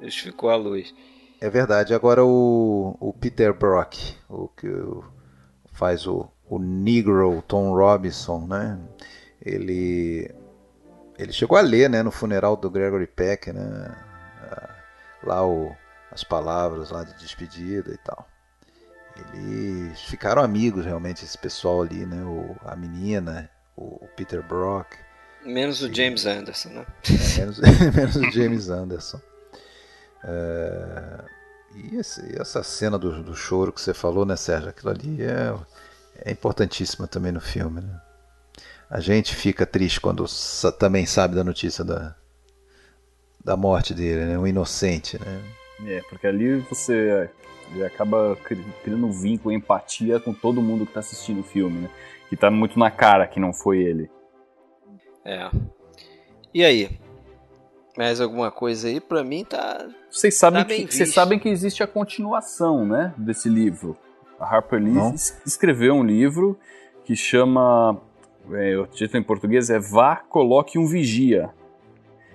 Justificou 0.02 0.50
a 0.50 0.56
luz. 0.56 0.94
É 1.40 1.50
verdade. 1.50 1.94
Agora 1.94 2.24
o, 2.26 2.96
o 3.00 3.14
Peter 3.14 3.54
Brock, 3.54 3.96
o 4.30 4.48
que 4.50 4.68
faz 5.74 6.08
o, 6.08 6.28
o 6.50 6.58
Negro 6.60 7.44
Tom 7.48 7.74
Robinson, 7.76 8.46
né? 8.48 8.80
Ele 9.42 10.34
ele 11.18 11.34
chegou 11.34 11.58
a 11.58 11.62
ler, 11.62 11.90
né, 11.90 12.04
no 12.04 12.12
funeral 12.12 12.56
do 12.56 12.70
Gregory 12.70 13.08
Peck, 13.08 13.52
né? 13.52 13.96
a- 14.52 14.76
Lá 15.24 15.46
o, 15.46 15.76
as 16.12 16.24
palavras 16.24 16.92
lá 16.92 17.04
de 17.04 17.14
despedida 17.16 17.92
e 17.92 17.98
tal. 17.98 18.28
Eles 19.34 20.00
ficaram 20.02 20.44
amigos 20.44 20.86
realmente 20.86 21.26
esse 21.26 21.38
pessoal 21.38 21.82
ali, 21.82 22.06
né? 22.06 22.24
O, 22.24 22.56
a 22.64 22.76
menina, 22.76 23.50
o, 23.76 24.06
o 24.06 24.08
Peter 24.16 24.44
Brock. 24.44 24.94
Menos 25.44 25.82
o 25.82 25.92
James 25.92 26.26
Anderson, 26.28 26.70
né? 26.70 26.86
É, 27.10 27.40
menos, 27.40 27.60
menos 27.96 28.16
o 28.16 28.32
James 28.32 28.70
Anderson. 28.70 29.20
É, 30.28 31.24
e 31.76 31.96
esse- 31.96 32.40
essa 32.40 32.62
cena 32.64 32.98
do, 33.00 33.24
do 33.24 33.34
choro 33.36 33.72
que 33.72 33.80
você 33.80 33.94
falou, 33.94 34.26
né, 34.26 34.36
Sérgio? 34.36 34.70
Aquilo 34.70 34.92
ali 34.92 35.22
é, 35.24 35.56
é 36.26 36.32
importantíssima 36.32 37.08
também 37.08 37.32
no 37.32 37.40
filme. 37.40 37.80
Né? 37.82 38.02
A 38.90 39.00
gente 39.00 39.34
fica 39.36 39.66
triste 39.66 40.02
quando 40.02 40.28
sa- 40.28 40.72
também 40.72 41.06
sabe 41.06 41.36
da 41.36 41.44
notícia 41.44 41.84
da, 41.84 42.16
da 43.44 43.56
morte 43.56 43.94
dele, 43.94 44.26
né? 44.26 44.38
Um 44.38 44.48
inocente, 44.48 45.18
né? 45.20 45.42
É, 45.86 46.02
porque 46.10 46.28
ali 46.28 46.58
você 46.62 47.30
ele 47.72 47.86
acaba 47.86 48.36
cri- 48.44 48.66
criando 48.84 49.06
um 49.08 49.12
vínculo, 49.12 49.54
empatia 49.54 50.20
com 50.20 50.34
todo 50.34 50.62
mundo 50.62 50.86
que 50.86 50.94
tá 50.94 51.02
assistindo 51.02 51.42
o 51.42 51.44
filme, 51.44 51.82
né? 51.82 51.90
Que 52.30 52.36
tá 52.36 52.50
muito 52.52 52.78
na 52.80 52.90
cara 52.92 53.28
que 53.28 53.40
não 53.40 53.54
foi 53.54 53.80
ele. 53.80 54.10
É. 55.24 55.50
E 56.54 56.64
aí? 56.64 57.00
Mais 57.98 58.22
alguma 58.22 58.52
coisa 58.52 58.88
aí? 58.88 59.00
Pra 59.00 59.24
mim 59.24 59.44
tá. 59.44 59.88
Vocês 60.12 60.38
sabem, 60.38 60.64
Tá 60.64 60.68
que, 60.70 60.86
vocês 60.94 61.14
sabem 61.14 61.40
que 61.40 61.50
existe 61.50 61.82
a 61.82 61.88
continuação, 61.88 62.86
né, 62.86 63.14
desse 63.18 63.50
livro. 63.50 63.98
A 64.40 64.46
Harper 64.56 64.80
Lee 64.82 64.94
Não. 64.94 65.14
es- 65.16 65.36
escreveu 65.46 65.96
um 65.96 66.04
livro 66.04 66.58
que 67.04 67.16
chama, 67.16 68.00
é, 68.54 68.78
o 68.78 68.86
título 68.86 69.20
em 69.20 69.24
português 69.24 69.70
é 69.72 69.80
Vá, 69.80 70.18
Coloque 70.18 70.78
um 70.78 70.86
Vigia. 70.86 71.50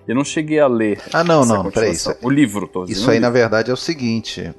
Eu 0.09 0.17
não 0.17 0.25
cheguei 0.25 0.59
a 0.59 0.67
ler. 0.67 1.01
Ah, 1.13 1.23
não, 1.23 1.43
essa 1.43 1.55
não, 1.55 1.71
peraí. 1.71 1.93
Isso, 1.93 2.13
O 2.23 2.29
livro, 2.29 2.67
tô 2.67 2.85
dizendo. 2.85 3.01
isso 3.03 3.11
aí, 3.11 3.21
na 3.21 3.31
verdade, 3.31 3.71
é 3.71 3.75
o 3.75 3.77
seguinte. 3.77 4.53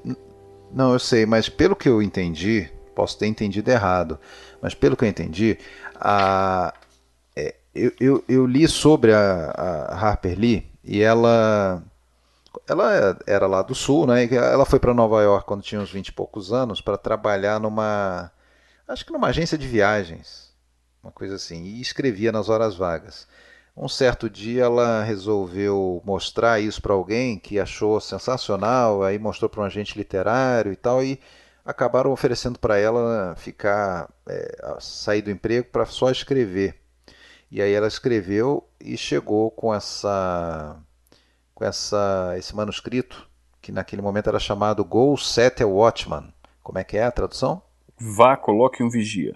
Não, 0.72 0.94
eu 0.94 1.00
sei, 1.00 1.26
mas 1.26 1.50
pelo 1.50 1.76
que 1.76 1.90
eu 1.90 2.02
entendi, 2.02 2.70
posso 2.96 3.20
ter 3.20 3.28
entendido 3.28 3.70
errado, 3.70 4.18
mas 4.62 4.74
pelo 4.74 4.96
que 4.96 5.04
eu 5.04 5.10
entendi, 5.10 5.58
a, 5.96 6.74
é, 7.36 7.56
eu, 7.76 7.92
eu, 8.00 8.24
eu 8.30 8.46
li 8.46 8.66
sobre 8.70 9.12
a, 9.14 9.52
a 9.90 9.96
Harper 10.00 10.40
Lee 10.40 10.72
e 10.84 11.02
ela. 11.02 11.84
Ela 12.68 13.18
era 13.26 13.48
lá 13.48 13.62
do 13.62 13.74
sul, 13.74 14.06
né? 14.06 14.26
Ela 14.26 14.66
foi 14.66 14.80
para 14.80 14.94
Nova 14.94 15.22
York 15.22 15.46
quando 15.48 15.64
tinha 15.64 15.82
uns 15.82 15.92
20 15.92 16.10
e 16.10 16.12
poucos 16.12 16.54
anos 16.54 16.82
para 16.82 16.98
trabalhar 16.98 17.60
numa. 17.60 18.32
Acho 18.88 19.06
que 19.06 19.14
numa 19.14 19.28
agência 19.28 19.58
de 19.58 19.68
viagens, 19.68 20.54
uma 21.02 21.12
coisa 21.12 21.36
assim, 21.36 21.64
e 21.64 21.82
escrevia 21.82 22.32
nas 22.32 22.50
horas 22.50 22.76
vagas. 22.76 23.28
Um 23.76 23.90
certo 23.90 24.30
dia 24.30 24.66
ela 24.66 25.04
resolveu 25.04 26.02
mostrar 26.06 26.60
isso 26.60 26.80
para 26.82 26.94
alguém 26.94 27.40
que 27.40 27.60
achou 27.60 28.00
sensacional, 28.00 29.04
aí 29.04 29.18
mostrou 29.18 29.50
para 29.50 29.62
um 29.62 29.66
agente 29.66 29.98
literário 29.98 30.72
e 30.72 30.76
tal, 30.76 31.04
e 31.04 31.20
acabaram 31.66 32.12
oferecendo 32.12 32.60
para 32.60 32.78
ela 32.78 33.36
ficar, 33.36 34.10
é, 34.28 34.78
sair 34.80 35.24
do 35.24 35.32
emprego 35.32 35.70
para 35.72 35.86
só 35.86 36.12
escrever. 36.12 36.83
E 37.54 37.62
aí 37.62 37.72
ela 37.72 37.88
escreveu 37.88 38.68
e 38.82 38.98
chegou 38.98 39.52
com 39.52 39.72
essa, 39.72 40.76
com 41.54 41.64
essa, 41.64 42.34
esse 42.36 42.56
manuscrito 42.56 43.30
que 43.62 43.72
naquele 43.72 44.02
momento 44.02 44.28
era 44.28 44.40
chamado 44.40 44.84
Go 44.84 45.16
Set 45.16 45.62
a 45.62 45.68
Watchman. 45.68 46.34
Como 46.64 46.80
é 46.80 46.84
que 46.84 46.98
é 46.98 47.04
a 47.04 47.12
tradução? 47.12 47.62
Vá, 47.96 48.36
coloque 48.36 48.82
um 48.82 48.90
vigia. 48.90 49.36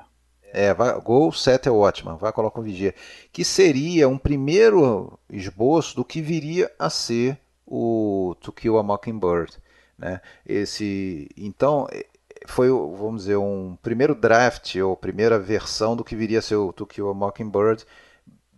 É, 0.51 0.74
vai, 0.74 0.99
Go 0.99 1.32
Set 1.32 1.70
a 1.70 1.72
Watchman, 1.72 2.18
vai 2.18 2.34
colocar 2.34 2.59
um 2.59 2.63
vigia, 2.63 2.95
que 3.32 3.45
seria 3.45 4.09
um 4.09 4.18
primeiro 4.18 5.20
esboço 5.30 5.95
do 5.95 6.03
que 6.03 6.20
viria 6.20 6.72
a 6.80 6.89
ser 6.89 7.38
o 7.68 8.36
To 8.41 8.51
Kill 8.51 8.80
a 8.80 8.84
Mockingbird, 8.84 9.59
né? 9.95 10.22
Esse, 10.43 11.30
então, 11.38 11.88
eh, 11.91 12.07
foi, 12.47 12.70
vamos 12.70 13.26
dizer, 13.26 13.38
um 13.38 13.78
primeiro 13.80 14.15
draft 14.15 14.76
ou 14.78 14.97
primeira 14.97 15.38
versão 15.38 15.95
do 15.95 16.03
que 16.03 16.15
viria 16.15 16.39
a 16.39 16.41
ser 16.41 16.55
o 16.55 16.74
To 16.74 16.88
Kill 16.88 17.09
a 17.09 17.13
Mockingbird, 17.13 17.86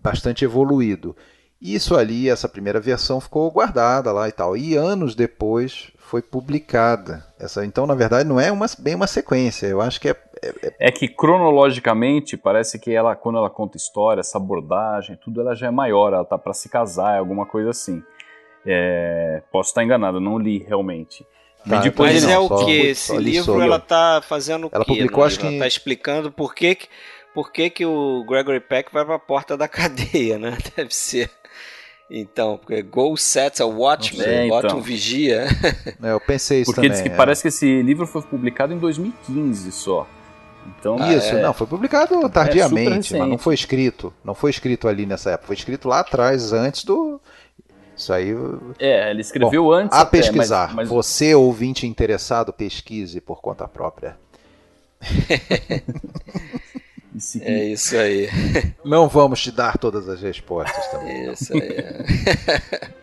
bastante 0.02 0.44
evoluído. 0.46 1.16
Isso 1.62 1.96
ali, 1.98 2.30
essa 2.30 2.48
primeira 2.48 2.80
versão 2.80 3.20
ficou 3.20 3.52
guardada 3.52 4.12
lá 4.14 4.30
e 4.30 4.32
tal. 4.32 4.56
E 4.56 4.76
anos 4.76 5.14
depois 5.14 5.92
foi 5.98 6.22
publicada. 6.22 7.26
Essa, 7.38 7.66
então, 7.66 7.86
na 7.86 7.94
verdade, 7.96 8.28
não 8.28 8.40
é 8.40 8.50
uma, 8.52 8.66
bem 8.80 8.96
uma 8.96 9.08
sequência. 9.08 9.68
Eu 9.68 9.82
acho 9.82 10.00
que 10.00 10.08
é, 10.10 10.16
É 10.80 10.90
que 10.90 11.08
cronologicamente 11.10 12.38
parece 12.38 12.80
que 12.80 12.94
ela, 12.94 13.14
quando 13.14 13.38
ela 13.40 13.50
conta 13.50 13.76
história, 13.76 14.22
essa 14.22 14.38
abordagem, 14.38 15.18
tudo, 15.22 15.42
ela 15.42 15.54
já 15.54 15.68
é 15.68 15.72
maior, 15.72 16.14
ela 16.14 16.24
tá 16.24 16.38
para 16.38 16.54
se 16.54 16.70
casar, 16.70 17.16
é 17.16 17.20
alguma 17.20 17.46
coisa 17.46 17.72
assim. 17.72 18.02
É, 18.66 19.42
posso 19.52 19.70
estar 19.70 19.84
enganado, 19.84 20.20
não 20.20 20.38
li 20.38 20.60
realmente. 20.60 21.26
Tá, 21.68 21.80
depois 21.82 22.14
Mas 22.14 22.24
não, 22.24 22.32
é 22.32 22.40
o 22.40 22.66
que? 22.66 22.72
Esse 22.72 23.18
li 23.18 23.32
livro 23.32 23.62
ela 23.62 23.80
tá 23.80 24.22
fazendo 24.26 24.68
o 24.68 24.70
Ela 24.72 24.86
quê? 24.86 24.92
no 24.92 24.98
publicou, 24.98 25.24
acho 25.26 25.40
que- 25.40 25.46
Ela 25.46 25.60
tá 25.60 25.68
explicando 25.68 26.32
por 26.32 26.56
que, 26.56 26.76
que- 26.76 26.88
por 27.34 27.52
que, 27.52 27.70
que 27.70 27.86
o 27.86 28.24
Gregory 28.28 28.60
Peck 28.60 28.92
vai 28.94 29.06
pra 29.06 29.20
porta 29.20 29.56
da 29.58 29.68
cadeia, 29.70 30.38
né? 30.38 30.58
Deve 30.76 30.94
ser. 30.94 31.30
Então, 32.12 32.58
porque 32.58 32.82
Go 32.82 33.16
Set 33.16 33.62
a 33.62 33.66
Watchman, 33.68 34.26
É, 34.26 34.48
bota 34.48 34.68
então. 34.68 34.80
um 34.80 34.82
vigia. 34.82 35.46
É, 36.02 36.12
eu 36.12 36.20
pensei 36.20 36.62
isso 36.62 36.72
Porque 36.72 36.88
também. 36.88 36.92
diz 36.92 37.02
que 37.02 37.10
é. 37.14 37.16
parece 37.16 37.42
que 37.44 37.50
esse 37.50 37.82
livro 37.84 38.08
foi 38.08 38.22
publicado 38.24 38.74
em 38.74 38.78
2015 38.80 39.72
só. 39.72 40.08
Então, 40.80 40.98
Isso, 41.12 41.36
é, 41.36 41.42
não, 41.42 41.54
foi 41.54 41.66
publicado 41.66 42.30
tardiamente, 42.30 42.90
recente. 42.90 43.18
mas 43.18 43.28
não 43.30 43.38
foi 43.38 43.54
escrito. 43.56 44.14
Não 44.24 44.36
foi 44.36 44.50
escrito 44.52 44.88
ali 44.88 45.06
nessa 45.06 45.32
época, 45.32 45.48
foi 45.48 45.56
escrito 45.56 45.88
lá 45.88 46.00
atrás, 46.02 46.52
antes 46.54 46.84
do. 46.84 47.20
Isso 47.96 48.14
aí. 48.14 48.34
é, 48.78 49.10
ele 49.12 49.22
escreveu 49.22 49.64
Bom, 49.66 49.72
antes 49.72 49.98
a 49.98 50.02
até, 50.02 50.18
pesquisar. 50.20 50.68
mas- 50.68 50.76
mas 50.76 50.90
Você, 50.90 51.34
ouvinte 51.34 51.88
interessado, 51.88 52.52
pesquise 52.54 53.20
por 53.22 53.42
conta 53.42 53.68
própria. 53.68 54.18
É 57.42 57.66
isso 57.66 57.96
aí. 57.98 58.30
Não 58.86 59.08
vamos 59.08 59.42
te 59.42 59.52
dar 59.52 59.78
todas 59.78 60.08
as 60.08 60.22
respostas 60.22 60.88
também. 60.88 61.32
Isso 61.32 61.54
aí. 61.54 62.90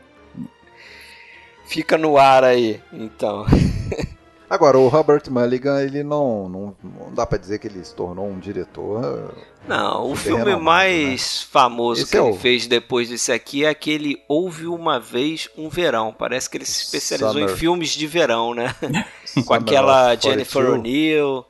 Fica 1.67 1.99
no 1.99 2.17
ar 2.17 2.45
aí, 2.45 2.81
então. 2.93 3.45
Agora, 4.49 4.79
o 4.79 4.87
Robert 4.87 5.23
Mulligan, 5.29 5.83
ele 5.83 6.05
não, 6.05 6.49
não, 6.49 6.77
não 6.81 7.13
dá 7.13 7.27
pra 7.27 7.37
dizer 7.37 7.59
que 7.59 7.67
ele 7.67 7.85
se 7.85 7.93
tornou 7.93 8.29
um 8.29 8.39
diretor. 8.39 9.35
Não, 9.67 10.13
o 10.13 10.15
filme 10.15 10.39
renomado, 10.45 10.63
mais 10.65 11.43
famoso 11.43 12.03
Esse 12.03 12.13
que 12.13 12.17
é 12.17 12.21
ele 12.21 12.31
o- 12.31 12.35
fez 12.37 12.69
depois 12.69 13.09
desse 13.09 13.33
aqui 13.33 13.65
é 13.65 13.69
aquele 13.71 14.23
Houve 14.29 14.69
Uma 14.69 15.01
Vez 15.01 15.49
um 15.59 15.69
Verão. 15.69 16.15
Parece 16.17 16.49
que 16.49 16.59
ele 16.59 16.65
se 16.65 16.81
especializou 16.85 17.33
Summer. 17.33 17.51
em 17.51 17.57
filmes 17.57 17.91
de 17.91 18.07
verão, 18.07 18.55
né? 18.55 18.73
Com 19.45 19.53
aquela 19.53 20.15
Jennifer 20.15 20.63
42. 20.63 20.79
O'Neill. 20.79 21.45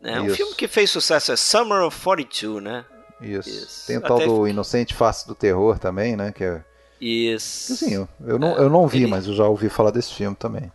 Né? 0.00 0.20
Um 0.20 0.34
filme 0.34 0.54
que 0.54 0.66
fez 0.66 0.90
sucesso 0.90 1.32
é 1.32 1.36
Summer 1.36 1.82
of 1.82 2.00
42, 2.00 2.62
né? 2.62 2.84
Isso. 3.20 3.48
Isso. 3.50 3.86
Tem 3.86 3.98
o 3.98 4.00
tal 4.00 4.16
Até 4.16 4.26
do 4.26 4.48
Inocente 4.48 4.94
Face 4.94 5.26
do 5.26 5.34
Terror 5.34 5.78
também, 5.78 6.16
né? 6.16 6.32
Que 6.32 6.44
é. 6.44 6.64
Isso. 7.00 7.76
Sim, 7.76 7.94
eu, 7.94 8.08
eu 8.26 8.38
não, 8.38 8.56
eu 8.56 8.70
não 8.70 8.86
vi, 8.88 8.98
ele- 9.02 9.06
mas 9.10 9.26
eu 9.26 9.34
já 9.34 9.46
ouvi 9.46 9.68
falar 9.68 9.90
desse 9.90 10.14
filme 10.14 10.36
também. 10.36 10.70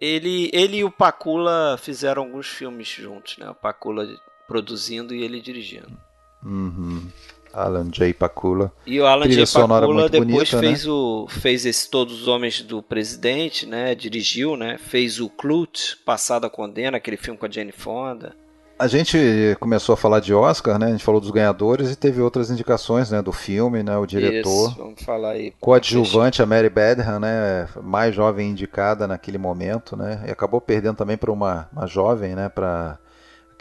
Ele, 0.00 0.50
ele 0.52 0.78
e 0.78 0.84
o 0.84 0.90
Pacula 0.90 1.78
fizeram 1.80 2.22
alguns 2.24 2.46
filmes 2.48 2.88
juntos, 2.88 3.38
né? 3.38 3.48
O 3.48 3.54
Pacula 3.54 4.06
produzindo 4.46 5.14
e 5.14 5.22
ele 5.22 5.40
dirigindo. 5.40 5.96
Uhum. 6.42 7.08
Alan 7.54 7.88
J. 7.90 8.12
Pakula. 8.12 8.72
E 8.86 9.00
o 9.00 9.06
Alan 9.06 9.24
Trilha 9.24 9.46
J. 9.46 9.68
Pakula 9.68 9.94
muito 9.94 10.10
depois 10.10 10.28
bonita, 10.28 10.60
né? 10.60 10.68
fez 10.68 10.86
o 10.86 11.26
fez 11.28 11.66
esse 11.66 11.88
Todos 11.88 12.22
os 12.22 12.28
Homens 12.28 12.62
do 12.62 12.82
Presidente, 12.82 13.66
né? 13.66 13.94
Dirigiu, 13.94 14.56
né? 14.56 14.78
Fez 14.78 15.20
o 15.20 15.28
Clute, 15.28 15.96
Passada 16.04 16.50
Condena, 16.50 16.96
aquele 16.96 17.16
filme 17.16 17.38
com 17.38 17.46
a 17.46 17.50
Jane 17.50 17.72
Fonda. 17.72 18.34
A 18.76 18.88
gente 18.88 19.16
começou 19.60 19.92
a 19.92 19.96
falar 19.96 20.18
de 20.18 20.34
Oscar, 20.34 20.80
né? 20.80 20.86
A 20.86 20.90
gente 20.90 21.04
falou 21.04 21.20
dos 21.20 21.30
ganhadores 21.30 21.92
e 21.92 21.96
teve 21.96 22.20
outras 22.20 22.50
indicações, 22.50 23.08
né? 23.08 23.22
Do 23.22 23.30
filme, 23.30 23.84
né? 23.84 23.96
O 23.96 24.04
diretor. 24.04 24.70
Isso, 24.70 24.76
vamos 24.76 25.02
falar 25.02 25.30
aí. 25.30 25.52
Coadjuvante, 25.60 26.42
a 26.42 26.46
Mary 26.46 26.68
Badham, 26.68 27.20
né? 27.20 27.68
Mais 27.82 28.12
jovem 28.12 28.50
indicada 28.50 29.06
naquele 29.06 29.38
momento, 29.38 29.96
né? 29.96 30.24
E 30.26 30.30
acabou 30.30 30.60
perdendo 30.60 30.96
também 30.96 31.16
para 31.16 31.30
uma, 31.30 31.68
uma 31.72 31.86
jovem, 31.86 32.34
né? 32.34 32.48
Para 32.48 32.98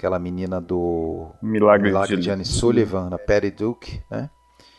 aquela 0.04 0.20
menina 0.20 0.60
do 0.60 1.28
Milagre, 1.42 1.88
Milagre 1.88 2.18
de 2.18 2.30
Annie 2.30 2.46
Sullivan, 2.46 3.08
a 3.14 3.18
Patty 3.18 3.52
Duke, 3.52 4.02
né? 4.12 4.30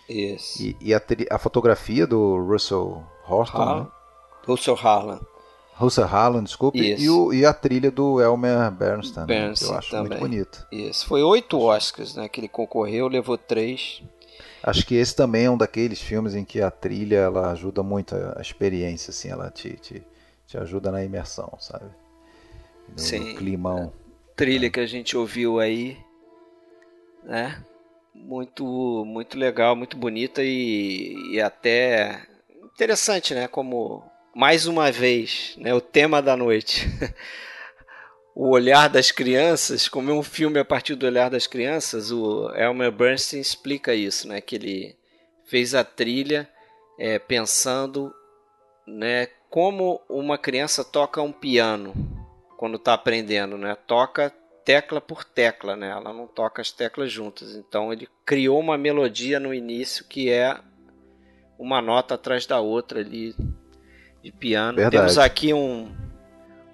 Isso. 0.06 0.62
E, 0.62 0.76
e 0.82 0.94
a, 0.94 1.00
a 1.30 1.38
fotografia 1.38 2.06
do 2.06 2.36
Russell 2.46 3.02
Horton, 3.26 3.58
né? 3.58 3.64
Harlan. 3.64 3.88
Russell 4.46 4.76
Harlan. 4.76 5.20
Russell 5.76 6.04
Halland, 6.06 6.44
desculpe, 6.44 6.78
e, 6.78 7.08
o- 7.08 7.32
e 7.32 7.44
a 7.46 7.54
trilha 7.54 7.90
do 7.90 8.20
Elmer 8.20 8.70
Bernstein, 8.70 9.22
né, 9.22 9.26
que 9.26 9.34
Bernstein 9.40 9.70
eu 9.70 9.78
acho 9.78 9.90
também. 9.90 10.08
muito 10.10 10.20
bonita. 10.20 10.68
Isso. 10.70 11.06
Foi 11.06 11.22
oito 11.22 11.58
Oscars, 11.58 12.14
né? 12.14 12.28
Que 12.28 12.40
ele 12.40 12.48
concorreu, 12.48 13.08
levou 13.08 13.38
três. 13.38 14.02
Acho 14.62 14.86
que 14.86 14.94
esse 14.94 15.16
também 15.16 15.46
é 15.46 15.50
um 15.50 15.56
daqueles 15.56 16.00
filmes 16.00 16.34
em 16.34 16.44
que 16.44 16.60
a 16.60 16.70
trilha 16.70 17.16
ela 17.16 17.50
ajuda 17.50 17.82
muito 17.82 18.14
a, 18.14 18.40
experiência, 18.42 19.10
assim, 19.10 19.30
ela 19.30 19.50
te, 19.50 19.70
te, 19.78 20.02
te 20.46 20.58
ajuda 20.58 20.92
na 20.92 21.02
imersão, 21.02 21.50
sabe? 21.58 21.86
No, 22.90 22.98
Sim. 22.98 23.30
no 23.32 23.34
climão. 23.36 23.92
Trilha 24.36 24.70
que 24.70 24.80
a 24.80 24.86
gente 24.86 25.16
ouviu 25.16 25.60
aí, 25.60 25.96
né? 27.22 27.62
Muito, 28.14 29.04
muito 29.04 29.38
legal, 29.38 29.74
muito 29.74 29.96
bonita 29.96 30.42
e, 30.42 31.32
e 31.32 31.40
até 31.40 32.26
interessante, 32.62 33.34
né? 33.34 33.48
Como 33.48 34.04
mais 34.34 34.66
uma 34.66 34.90
vez, 34.90 35.54
né? 35.58 35.72
O 35.74 35.80
tema 35.80 36.20
da 36.20 36.36
noite, 36.36 36.86
o 38.34 38.50
olhar 38.50 38.88
das 38.88 39.10
crianças, 39.10 39.88
como 39.88 40.10
é 40.10 40.14
um 40.14 40.22
filme 40.22 40.58
a 40.58 40.64
partir 40.64 40.94
do 40.94 41.06
olhar 41.06 41.30
das 41.30 41.46
crianças, 41.46 42.10
o 42.10 42.50
Elmer 42.54 42.90
Bernstein 42.90 43.40
explica 43.40 43.94
isso, 43.94 44.28
né? 44.28 44.40
Que 44.40 44.56
ele 44.56 44.96
fez 45.44 45.74
a 45.74 45.84
trilha 45.84 46.48
é, 46.98 47.18
pensando, 47.18 48.12
né? 48.86 49.28
Como 49.50 50.00
uma 50.08 50.36
criança 50.36 50.82
toca 50.84 51.22
um 51.22 51.30
piano 51.30 52.13
quando 52.56 52.76
está 52.76 52.94
aprendendo, 52.94 53.58
né? 53.58 53.76
Toca 53.86 54.32
tecla 54.64 55.00
por 55.00 55.24
tecla, 55.24 55.76
né? 55.76 55.90
Ela 55.90 56.12
não 56.12 56.26
toca 56.26 56.62
as 56.62 56.72
teclas 56.72 57.12
juntas. 57.12 57.54
Então 57.54 57.92
ele 57.92 58.08
criou 58.24 58.58
uma 58.58 58.78
melodia 58.78 59.38
no 59.38 59.52
início 59.52 60.04
que 60.04 60.30
é 60.30 60.56
uma 61.58 61.80
nota 61.82 62.14
atrás 62.14 62.46
da 62.46 62.60
outra 62.60 63.00
ali 63.00 63.34
de 64.22 64.32
piano. 64.32 64.76
Verdade. 64.76 64.96
Temos 64.96 65.18
aqui 65.18 65.52
um, 65.52 65.94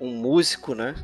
um 0.00 0.10
músico, 0.14 0.74
né? 0.74 0.94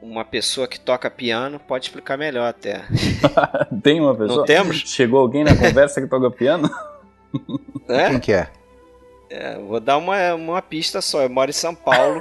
Uma 0.00 0.24
pessoa 0.24 0.68
que 0.68 0.78
toca 0.78 1.10
piano, 1.10 1.58
pode 1.58 1.86
explicar 1.86 2.16
melhor 2.16 2.48
até. 2.48 2.84
Tem 3.82 4.00
uma 4.00 4.14
pessoa. 4.14 4.38
Não 4.38 4.44
temos? 4.44 4.76
Chegou 4.76 5.18
alguém 5.18 5.42
na 5.42 5.56
conversa 5.56 6.00
que 6.00 6.06
toca 6.06 6.30
piano? 6.30 6.70
Né? 7.88 8.10
Quem 8.10 8.20
que 8.20 8.32
é? 8.32 8.48
É, 9.30 9.58
vou 9.58 9.80
dar 9.80 9.96
uma, 9.96 10.34
uma 10.34 10.62
pista 10.62 11.00
só. 11.00 11.22
Eu 11.22 11.30
moro 11.30 11.50
em 11.50 11.54
São 11.54 11.74
Paulo. 11.74 12.20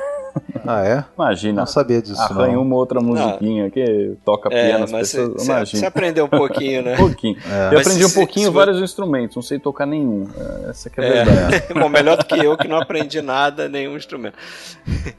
Ah, 0.67 0.85
é? 0.85 1.05
Imagina. 1.15 1.61
Não 1.61 1.65
sabia 1.67 2.01
disso, 2.01 2.21
Arranha 2.21 2.55
não. 2.55 2.61
uma 2.61 2.75
outra 2.75 2.99
musiquinha 2.99 3.69
que 3.71 4.17
toca 4.25 4.49
É, 4.53 4.67
piano 4.67 4.83
as 4.83 4.91
pessoas. 4.91 5.27
você- 5.29 5.39
você 5.39 5.51
Imagina. 5.51 5.87
aprendeu 5.87 6.25
um 6.25 6.29
pouquinho, 6.29 6.81
né? 6.83 6.93
Um 6.95 6.97
pouquinho. 6.97 7.37
É. 7.49 7.67
Eu 7.69 7.77
Mas 7.77 7.87
aprendi 7.87 8.05
um 8.05 8.11
pouquinho 8.11 8.47
se- 8.47 8.53
vários 8.53 8.81
instrumentos, 8.81 9.35
não 9.35 9.43
sei 9.43 9.59
tocar 9.59 9.85
nenhum. 9.85 10.27
É, 10.65 10.69
Essa 10.69 10.89
que 10.89 10.99
é 10.99 11.03
a 11.03 11.07
É. 11.07 11.23
verdade. 11.25 11.73
Bom, 11.79 11.89
melhor 11.89 12.17
do 12.17 12.25
que 12.25 12.35
eu 12.37 12.57
que 12.57 12.67
não 12.67 12.77
aprendi 12.81 13.21
nada, 13.21 13.69
nenhum 13.69 13.95
instrumento. 13.95 14.35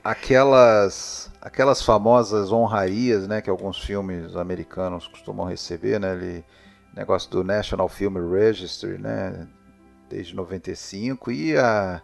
Aquelas, 0.05 1.31
aquelas 1.41 1.83
famosas 1.83 2.51
honrarias, 2.53 3.27
né, 3.29 3.41
que 3.41 3.51
alguns 3.51 3.79
filmes 3.79 4.35
americanos 4.37 5.07
costumam 5.07 5.47
receber, 5.47 6.01
né, 6.01 6.13
ele, 6.15 6.45
negócio 6.97 7.31
do 7.31 7.45
National 7.45 7.89
Film 7.89 8.17
Registry, 8.33 8.99
né, 8.99 9.47
desde 10.11 10.35
95 10.35 11.31
e 11.31 11.57
a 11.57 12.01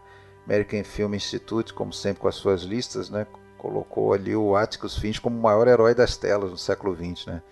American 0.46 0.84
Film 0.84 1.14
Institute, 1.14 1.72
como 1.74 1.92
sempre 1.92 2.20
com 2.20 2.28
as 2.28 2.34
suas 2.36 2.62
listas, 2.62 3.10
né, 3.10 3.26
colocou 3.58 4.12
ali 4.12 4.36
o 4.36 4.56
Atticus 4.56 4.98
Finch 4.98 5.20
como 5.20 5.38
o 5.38 5.42
maior 5.42 5.66
herói 5.68 5.94
das 5.94 6.16
telas 6.16 6.50
no 6.50 6.58
século 6.58 6.94
XX, 6.94 7.26
né. 7.26 7.42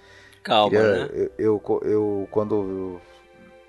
Calma, 0.43 0.71
Queria- 0.71 0.81
né? 0.89 1.11
eu, 1.13 1.33
eu, 1.39 1.81
eu, 1.85 2.29
quando 2.31 2.55
eu 2.55 3.01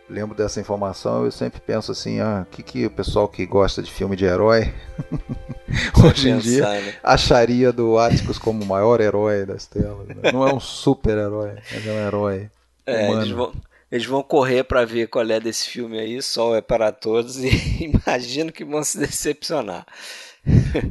lembro 0.10 0.36
dessa 0.36 0.60
informação, 0.62 1.26
eu 1.26 1.32
sempre 1.32 1.62
penso 1.62 1.92
assim, 1.92 2.20
ah, 2.20 2.46
o 2.48 2.52
que, 2.52 2.64
que 2.64 2.86
o 2.86 2.92
pessoal 2.92 3.28
que 3.28 3.46
gosta 3.46 3.82
de 3.82 3.92
filme 3.92 4.16
de 4.16 4.26
herói 4.26 4.74
hoje 6.04 6.30
em 6.30 6.38
dia 6.38 6.68
né? 6.82 6.94
acharia 7.04 7.72
do 7.72 7.98
Atticus 7.98 8.38
como 8.38 8.64
o 8.64 8.68
maior 8.68 9.02
herói 9.02 9.46
das 9.46 9.66
telas. 9.66 10.08
né? 10.14 10.24
Não 10.30 10.44
é 10.44 10.50
um 10.50 10.60
super-herói, 10.62 11.58
mas 11.72 11.86
é 11.86 11.92
um 11.92 12.00
herói 12.08 12.50
É, 12.86 13.12
humano. 13.12 13.12
eles 13.12 13.30
vão, 13.30 13.54
eles 13.94 14.06
vão 14.08 14.24
correr 14.24 14.64
pra 14.64 14.84
ver 14.86 15.08
qual 15.08 15.24
é 15.30 15.39
desse 15.39 15.70
filme 15.70 16.00
aí, 16.00 16.22
Sol 16.22 16.56
é 16.56 16.62
para 16.62 16.91
todos, 16.91 17.38
e 17.44 17.50
imagino 17.94 18.52
que 18.52 18.66
vão 18.66 18.84
se 18.84 18.98
decepcionar. 18.98 19.86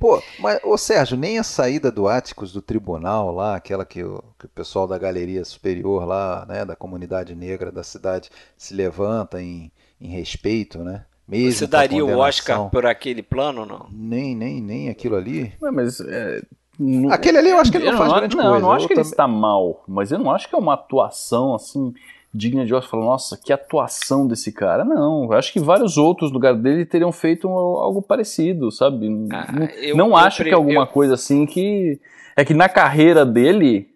Pô, 0.00 0.22
mas, 0.38 0.60
ô 0.64 0.78
Sérgio, 0.78 1.16
nem 1.16 1.38
a 1.38 1.42
saída 1.42 1.90
do 1.90 2.08
Atticus 2.08 2.52
do 2.52 2.62
tribunal 2.62 3.30
lá, 3.34 3.56
aquela 3.56 3.84
que 3.84 4.02
o, 4.02 4.22
que 4.38 4.46
o 4.46 4.48
pessoal 4.48 4.86
da 4.86 4.96
galeria 4.96 5.44
superior 5.44 6.06
lá, 6.06 6.46
né, 6.48 6.64
da 6.64 6.74
comunidade 6.76 7.34
negra 7.34 7.70
da 7.70 7.82
cidade 7.82 8.30
se 8.56 8.72
levanta 8.72 9.42
em, 9.42 9.70
em 10.00 10.08
respeito, 10.08 10.78
né? 10.78 11.04
Mesmo 11.28 11.52
Você 11.52 11.66
daria 11.66 12.04
o 12.04 12.18
Oscar 12.18 12.70
por 12.70 12.86
aquele 12.86 13.22
plano 13.22 13.60
ou 13.60 13.66
não? 13.66 13.86
Nem, 13.92 14.34
nem, 14.34 14.60
nem 14.60 14.88
aquilo 14.88 15.16
ali. 15.16 15.52
Ué, 15.60 15.70
mas. 15.70 16.00
é, 16.00 16.42
não- 16.78 17.12
Aquele 17.12 17.38
ali 17.38 17.50
eu 17.50 17.58
acho 17.58 17.70
que 17.70 17.76
ele 17.76 17.90
não 17.90 17.98
faz 17.98 18.10
não, 18.10 18.18
grande 18.18 18.36
não, 18.36 18.44
coisa. 18.44 18.56
eu 18.58 18.60
não 18.62 18.72
acho 18.72 18.84
Eu 18.84 18.88
que 18.88 18.94
ele 18.94 19.00
também- 19.02 19.10
está 19.12 19.28
mal, 19.28 19.84
mas 19.86 20.10
eu 20.12 20.18
não 20.18 20.30
acho 20.30 20.48
que 20.48 20.54
é 20.54 20.58
uma 20.58 20.74
atuação 20.74 21.54
assim 21.54 21.92
digna 22.34 22.64
de 22.64 22.74
Oscar. 22.74 22.90
Falar, 22.90 23.04
nossa, 23.04 23.36
que 23.36 23.52
atuação 23.52 24.26
desse 24.26 24.52
cara. 24.52 24.84
Não, 24.84 25.24
eu 25.24 25.32
acho 25.34 25.52
que 25.52 25.60
vários 25.60 25.96
outros 25.98 26.30
no 26.30 26.34
lugar 26.34 26.54
dele 26.54 26.84
teriam 26.86 27.12
feito 27.12 27.48
algo 27.48 28.00
parecido, 28.02 28.70
sabe? 28.70 29.06
Ah, 29.32 29.52
não 29.52 29.66
eu- 29.66 29.96
não 29.96 30.08
eu 30.08 30.16
acho 30.16 30.42
que 30.42 30.50
é 30.50 30.54
alguma 30.54 30.82
eu- 30.82 30.86
coisa 30.86 31.14
assim 31.14 31.44
que. 31.46 32.00
É 32.34 32.44
que 32.44 32.54
na 32.54 32.68
carreira 32.68 33.26
dele, 33.26 33.90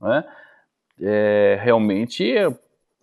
né, 0.00 0.24
é, 1.00 1.58
realmente 1.62 2.30
é, 2.36 2.46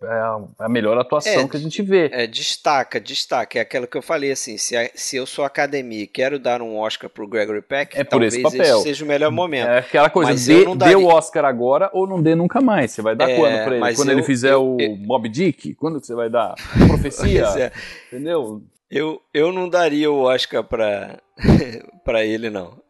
é 0.02 0.64
a 0.64 0.68
melhor 0.68 0.96
atuação 0.98 1.42
É, 1.42 1.48
que 1.48 1.56
a 1.56 1.60
gente 1.60 1.82
vê. 1.82 2.08
É, 2.12 2.26
destaca, 2.26 3.00
destaca. 3.00 3.58
É 3.58 3.62
aquilo 3.62 3.86
que 3.86 3.96
eu 3.96 4.02
falei 4.02 4.30
assim: 4.30 4.56
se, 4.56 4.76
a- 4.76 4.90
se 4.94 5.16
eu 5.16 5.26
sou 5.26 5.44
academia 5.44 6.02
e 6.02 6.06
quero 6.06 6.38
dar 6.38 6.62
um 6.62 6.76
Oscar 6.78 7.10
pro 7.10 7.26
Gregory 7.26 7.62
Peck, 7.62 7.96
É 7.98 8.04
por 8.04 8.10
talvez 8.10 8.34
esse 8.34 8.42
papel. 8.42 8.78
seja 8.80 9.04
o 9.04 9.08
melhor 9.08 9.30
momento. 9.32 9.68
É 9.68 9.78
aquela 9.78 10.08
coisa, 10.08 10.30
Mas 10.30 10.46
dê, 10.46 10.64
dê 10.76 10.94
o 10.94 11.06
Oscar 11.06 11.44
agora 11.44 11.90
ou 11.92 12.06
não 12.06 12.22
dê 12.22 12.34
nunca 12.34 12.60
mais. 12.60 12.92
Você 12.92 13.02
vai 13.02 13.16
dar 13.16 13.28
É, 13.28 13.36
quando 13.36 13.64
pra 13.64 13.76
ele? 13.76 13.96
Quando 13.96 14.08
eu- 14.10 14.14
ele 14.18 14.22
fizer 14.22 14.52
eu- 14.52 14.74
o 14.76 14.80
eu- 14.80 14.96
Mob 14.96 15.28
Dick? 15.28 15.74
Quando 15.74 15.98
você 16.04 16.14
vai 16.14 16.30
dar? 16.30 16.54
Profecia? 16.88 17.42
Pois 17.44 17.56
é. 17.56 17.72
Entendeu? 18.12 18.62
Eu, 18.90 19.20
eu 19.34 19.52
não 19.52 19.68
daria 19.68 20.10
o 20.10 20.20
Oscar 20.22 20.62
pra, 20.64 21.18
pra 22.04 22.24
ele, 22.24 22.48
não. 22.50 22.80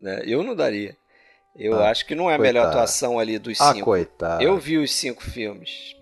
Né? 0.00 0.22
Eu 0.24 0.42
não 0.42 0.54
daria. 0.54 0.96
Eu 1.56 1.78
Ah, 1.78 1.90
acho 1.90 2.04
que 2.06 2.14
não 2.14 2.28
é 2.30 2.34
a 2.34 2.38
melhor 2.38 2.62
coitado. 2.62 2.78
atuação 2.78 3.18
ali 3.18 3.38
dos 3.38 3.60
Ah, 3.60 3.72
cinco. 3.72 3.84
coitado. 3.84 4.42
Eu 4.42 4.58
vi 4.58 4.76
os 4.78 4.92
cinco 4.92 5.22
filmes. 5.22 5.94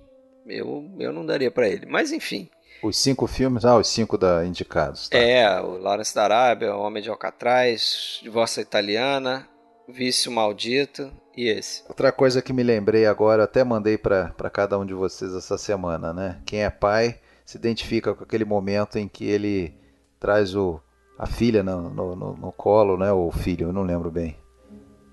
Eu, 0.47 0.91
eu 0.99 1.13
não 1.13 1.25
daria 1.25 1.51
pra 1.51 1.69
ele. 1.69 1.87
Mas 1.87 2.13
enfim. 2.13 2.49
Os 2.83 2.97
cinco 2.99 3.27
filmes, 3.29 3.65
ah, 3.65 3.77
os 3.79 3.87
cinco 3.89 4.19
da 4.19 4.45
indicados. 4.45 5.09
Tá. 5.09 5.17
É, 5.19 5.61
o 5.61 5.79
Lawrence 5.79 6.15
da 6.15 6.25
Arábia, 6.25 6.75
O 6.75 6.81
Homem 6.81 7.03
de 7.03 7.09
Alcatraz, 7.09 8.19
Divórcio 8.23 8.61
Italiana, 8.61 9.49
Vício 9.89 10.33
Maldito 10.33 11.13
e 11.37 11.49
esse. 11.49 11.85
Outra 11.89 12.11
coisa 12.11 12.43
que 12.43 12.53
me 12.53 12.63
lembrei 12.65 13.07
agora, 13.07 13.45
até 13.45 13.63
mandei 13.63 13.97
para 13.97 14.33
cada 14.53 14.77
um 14.79 14.85
de 14.85 14.95
vocês 14.95 15.33
essa 15.35 15.57
semana, 15.57 16.13
né? 16.13 16.41
Quem 16.45 16.65
é 16.65 16.71
pai 16.71 17.21
se 17.45 17.57
identifica 17.57 18.15
com 18.15 18.25
aquele 18.25 18.45
momento 18.45 18.99
em 18.99 19.07
que 19.07 19.25
ele 19.31 19.75
traz 20.19 20.55
o, 20.57 20.81
a 21.19 21.27
filha 21.27 21.63
no, 21.63 21.89
no, 21.89 22.17
no- 22.17 22.37
no 22.37 22.53
colo, 22.53 22.97
né? 22.97 23.13
Ou 23.13 23.29
o 23.29 23.33
filho, 23.33 23.69
eu 23.69 23.73
não 23.73 23.83
lembro 23.83 24.11
bem. 24.11 24.37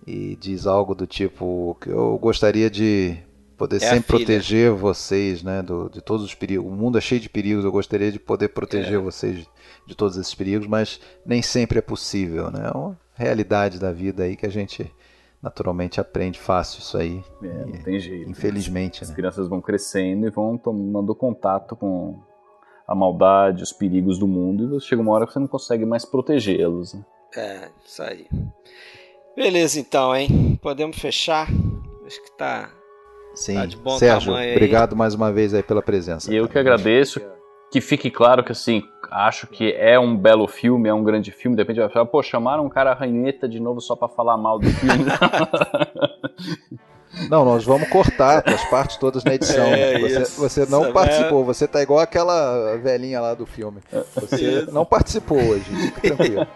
E 0.08 0.36
diz 0.38 0.66
algo 0.66 0.96
do 0.96 1.06
tipo 1.06 1.78
que 1.82 1.90
eu 1.90 2.18
gostaria 2.18 2.68
de 2.70 3.18
poder 3.60 3.76
É 3.76 3.80
sempre 3.80 4.18
proteger 4.18 4.72
vocês, 4.72 5.44
né? 5.44 5.62
Do, 5.62 5.90
de 5.90 6.02
todos 6.02 6.26
os 6.26 6.34
perigos. 6.34 6.66
O 6.66 6.70
mundo 6.76 6.98
é 6.98 7.02
cheio 7.02 7.22
de 7.22 7.30
perigos, 7.30 7.64
eu 7.66 7.72
gostaria 7.72 8.12
de 8.12 8.18
poder 8.20 8.48
proteger 8.50 8.96
É. 8.96 8.98
vocês 8.98 9.46
de 9.86 9.96
todos 9.96 10.18
esses 10.18 10.34
perigos, 10.34 10.66
mas 10.68 11.00
nem 11.26 11.42
sempre 11.42 11.78
é 11.80 11.82
possível, 11.82 12.50
né? 12.50 12.72
É 12.74 12.78
uma 12.78 12.98
realidade 13.14 13.78
da 13.80 13.92
vida 13.92 14.24
aí 14.24 14.36
que 14.36 14.46
a 14.46 14.50
gente 14.50 14.92
naturalmente 15.42 16.00
aprende 16.02 16.40
fácil 16.40 16.80
isso 16.80 16.98
aí. 16.98 17.24
É, 17.44 17.46
E, 17.48 17.66
não 17.78 17.84
tem 17.84 18.00
jeito. 18.00 18.30
Infelizmente, 18.30 19.04
As 19.04 19.10
né? 19.10 19.16
crianças 19.16 19.48
vão 19.48 19.62
crescendo 19.62 20.26
e 20.28 20.30
vão 20.30 20.58
tomando 20.58 21.14
contato 21.16 21.76
com 21.76 22.20
a 22.88 22.96
maldade, 22.96 23.62
os 23.64 23.72
perigos 23.72 24.18
do 24.18 24.28
mundo, 24.28 24.76
e 24.78 24.82
chega 24.82 25.02
uma 25.02 25.12
hora 25.12 25.28
que 25.28 25.34
você 25.34 25.40
não 25.40 25.48
consegue 25.48 25.86
mais 25.86 26.06
protegê-los. 26.06 26.94
né? 26.96 27.06
É, 27.36 27.70
isso 27.86 28.02
aí. 28.02 28.26
Beleza 29.36 29.80
então, 29.80 30.16
hein? 30.16 30.60
Podemos 30.62 30.98
fechar? 30.98 31.48
Acho 32.06 32.24
que 32.24 32.32
tá. 32.38 32.72
Sim. 33.40 33.54
Tá 33.56 33.66
de 33.66 33.78
bom 33.78 33.98
Sérgio, 33.98 34.34
tamanho 34.34 34.50
aí. 34.50 34.56
obrigado 34.56 34.96
mais 34.98 35.14
uma 35.14 35.32
vez 35.32 35.54
aí 35.54 35.64
pela 35.64 35.82
presença. 35.82 36.32
E 36.32 36.36
eu 36.36 36.48
que 36.48 36.60
agradeço. 36.60 37.22
Que 37.72 37.80
fique 37.80 38.10
claro 38.10 38.44
que, 38.44 38.52
assim, 38.52 38.84
acho 39.12 39.46
que 39.48 39.72
é 39.74 39.98
um 39.98 40.18
belo 40.18 40.48
filme, 40.48 40.90
é 40.90 40.94
um 40.94 41.04
grande 41.04 41.32
filme. 41.32 41.56
De 41.56 41.62
repente 41.62 41.80
vai 41.80 41.88
falar, 41.90 42.06
pô, 42.08 42.22
chamaram 42.22 42.66
um 42.66 42.70
cara 42.70 42.94
ranheta 42.94 43.48
de 43.48 43.60
novo 43.60 43.80
só 43.80 43.96
pra 43.96 44.10
falar 44.10 44.36
mal 44.38 44.60
do 44.60 44.68
filme. 44.70 45.06
Não, 47.30 47.44
nós 47.44 47.64
vamos 47.66 47.90
cortar 47.90 48.44
as 48.48 48.64
partes 48.70 48.98
todas 48.98 49.24
na 49.24 49.34
edição. 49.36 49.66
É, 49.66 50.00
você, 50.00 50.22
isso. 50.22 50.40
você 50.40 50.66
não 50.66 50.92
participou, 50.94 51.44
você 51.44 51.68
tá 51.68 51.82
igual 51.82 52.00
aquela 52.00 52.78
velhinha 52.78 53.20
lá 53.20 53.34
do 53.34 53.46
filme. 53.46 53.80
Você 54.16 54.62
Isso. 54.62 54.72
não 54.72 54.86
participou 54.86 55.38
hoje, 55.42 55.64
fique 55.64 56.02
tranquilo. 56.02 56.48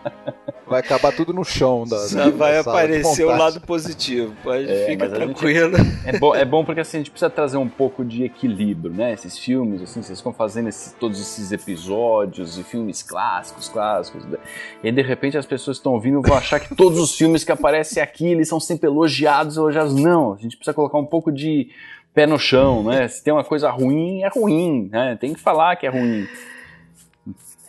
Vai 0.66 0.80
acabar 0.80 1.12
tudo 1.14 1.34
no 1.34 1.44
chão 1.44 1.86
da. 1.86 1.98
Só 2.08 2.32
vai 2.32 2.58
aparecer 2.58 3.26
o 3.26 3.30
lado 3.30 3.60
positivo. 3.62 4.34
Pode, 4.44 4.70
É, 4.70 4.86
fica 4.88 5.06
gente- 5.08 5.16
tranquilo. 5.16 5.78
É 6.06 6.18
bom, 6.18 6.34
é 6.36 6.46
bom 6.46 6.64
porque 6.66 6.80
assim, 6.82 6.98
a 6.98 7.00
gente 7.02 7.12
precisa 7.12 7.30
trazer 7.30 7.58
um 7.58 7.68
pouco 7.68 8.04
de 8.04 8.24
equilíbrio, 8.24 8.92
né? 8.94 9.14
Esses 9.14 9.38
filmes, 9.38 9.82
assim, 9.82 10.02
vocês 10.02 10.20
ficam 10.20 10.34
fazendo 10.34 10.70
esses- 10.70 10.94
todos 11.00 11.20
esses 11.20 11.52
episódios 11.52 12.58
e 12.58 12.64
filmes 12.64 13.04
clássicos, 13.04 13.68
clássicos. 13.70 14.24
né? 14.26 14.38
E 14.84 14.88
aí, 14.88 14.94
de 14.94 15.02
repente 15.02 15.38
as 15.38 15.46
pessoas 15.46 15.78
que 15.78 15.82
estão 15.82 15.94
ouvindo 15.94 16.22
vão 16.22 16.38
achar 16.38 16.60
que 16.60 16.74
todos 16.76 16.98
os 17.00 17.14
filmes 17.16 17.44
que 17.44 17.52
aparecem 17.52 18.02
aqui, 18.02 18.26
eles 18.28 18.48
são 18.48 18.60
sempre 18.60 18.88
elogiados, 18.88 19.58
elogiados. 19.58 19.94
Não, 19.94 20.34
a 20.34 20.38
gente 20.38 20.53
precisa 20.58 20.74
colocar 20.74 20.98
um 20.98 21.06
pouco 21.06 21.32
de 21.32 21.70
pé 22.14 22.26
no 22.26 22.38
chão, 22.40 22.84
né? 22.84 23.08
Se 23.10 23.24
tem 23.24 23.34
uma 23.34 23.44
coisa 23.44 23.70
ruim, 23.70 24.22
é 24.24 24.30
ruim, 24.30 24.90
né? 24.92 25.18
Tem 25.20 25.34
que 25.34 25.40
falar 25.40 25.76
que 25.76 25.86
é 25.86 25.90
ruim. 25.90 26.28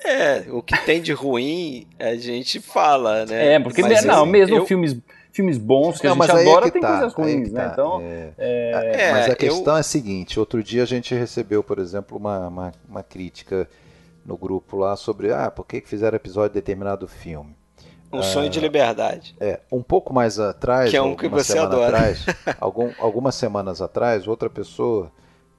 É, 0.04 0.44
o 0.50 0.62
que 0.62 0.76
tem 0.84 1.00
de 1.00 1.12
ruim 1.12 1.86
a 1.98 2.14
gente 2.16 2.60
fala, 2.60 3.24
né? 3.24 3.54
É, 3.54 3.60
porque 3.60 3.80
Mas 3.80 4.04
não, 4.04 4.20
eu- 4.20 4.26
mesmo 4.26 4.56
eu- 4.56 4.66
filmes, 4.66 4.94
filmes 5.32 5.56
bons 5.56 5.98
que 5.98 6.06
Não, 6.06 6.12
a 6.22 6.26
gente 6.26 6.30
é 6.36 6.40
adora 6.50 6.66
que 6.66 6.72
tem 6.72 6.82
tá, 6.82 6.88
coisas 6.90 7.14
ruins, 7.14 7.50
né? 7.50 7.64
tá, 7.64 7.70
Então, 7.72 8.02
é. 8.02 8.32
É, 8.36 9.12
Mas 9.12 9.24
a 9.26 9.28
eu- 9.30 9.36
questão 9.36 9.76
é 9.76 9.80
a 9.80 9.82
seguinte: 9.82 10.38
outro 10.38 10.62
dia 10.62 10.82
a 10.82 10.86
gente 10.86 11.14
recebeu, 11.14 11.62
por 11.64 11.78
exemplo, 11.78 12.18
uma, 12.18 12.48
uma, 12.48 12.72
uma 12.86 13.02
crítica 13.02 13.66
no 14.26 14.36
grupo 14.36 14.76
lá 14.76 14.94
sobre 14.94 15.32
ah, 15.32 15.50
por 15.50 15.66
que 15.66 15.80
que 15.80 15.88
fizeram 15.88 16.16
episódio 16.16 16.50
de 16.50 16.54
determinado 16.54 17.08
filme. 17.08 17.56
Um 18.18 18.22
sonho 18.22 18.48
de 18.50 18.60
liberdade. 18.60 19.34
É, 19.40 19.60
um 19.70 19.82
pouco 19.82 20.12
mais 20.12 20.38
atrás, 20.38 20.90
Que 20.90 20.96
é 20.96 21.02
um 21.02 21.14
que 21.16 21.28
você 21.28 21.58
adora. 21.58 21.86
atrás, 21.96 22.24
algum- 22.60 22.92
algumas 22.98 23.34
semanas 23.34 23.80
atrás, 23.82 24.26
outra 24.28 24.48
pessoa 24.50 25.10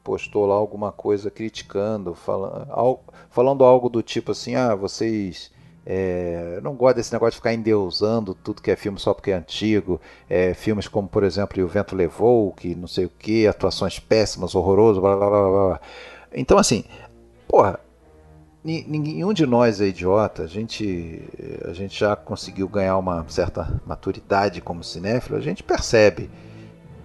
postou 0.04 0.46
lá 0.46 0.56
alguma 0.56 0.92
coisa 0.92 1.32
criticando, 1.32 2.14
fala, 2.14 2.68
al- 2.70 3.04
falando 3.32 3.64
algo 3.64 3.90
do 3.90 4.02
tipo 4.04 4.32
assim, 4.32 4.54
ah, 4.56 4.76
vocês 4.76 5.52
é, 5.88 6.60
não 6.64 6.74
gosto 6.74 6.96
desse 6.98 7.14
negócio 7.14 7.32
de 7.34 7.38
ficar 7.38 7.54
endeusando 7.54 8.34
tudo 8.34 8.62
que 8.62 8.72
é 8.72 8.76
filme 8.76 9.00
só 9.00 9.14
porque 9.14 9.32
é 9.32 9.36
antigo. 9.36 10.00
É, 10.30 10.54
filmes 10.54 10.88
como, 10.88 11.08
por 11.08 11.24
exemplo, 11.24 11.60
E 11.60 11.64
o 11.64 11.68
Vento 11.68 11.96
Levou, 11.96 12.52
que 12.54 12.74
não 12.76 12.88
sei 12.88 13.06
o 13.06 13.12
que, 13.20 13.46
atuações 13.48 14.00
péssimas, 14.00 14.56
horroroso, 14.56 15.00
blá 15.02 15.16
blá 15.16 15.30
blá 15.30 15.42
blá. 15.42 15.80
Então, 16.34 16.58
assim, 16.58 16.84
porra, 17.48 17.80
nenhum 18.66 19.32
de 19.32 19.46
nós 19.46 19.80
é 19.80 19.86
idiota. 19.86 20.44
A 20.44 20.48
gente, 20.48 21.22
a 21.66 21.74
gente 21.74 22.00
já 22.00 22.16
conseguiu 22.16 22.68
ganhar 22.68 22.98
uma 22.98 23.24
certa 23.28 23.80
maturidade 23.86 24.62
como 24.62 24.84
cinéfilo. 24.84 25.38
A 25.38 25.42
gente 25.42 25.62
percebe 25.62 26.30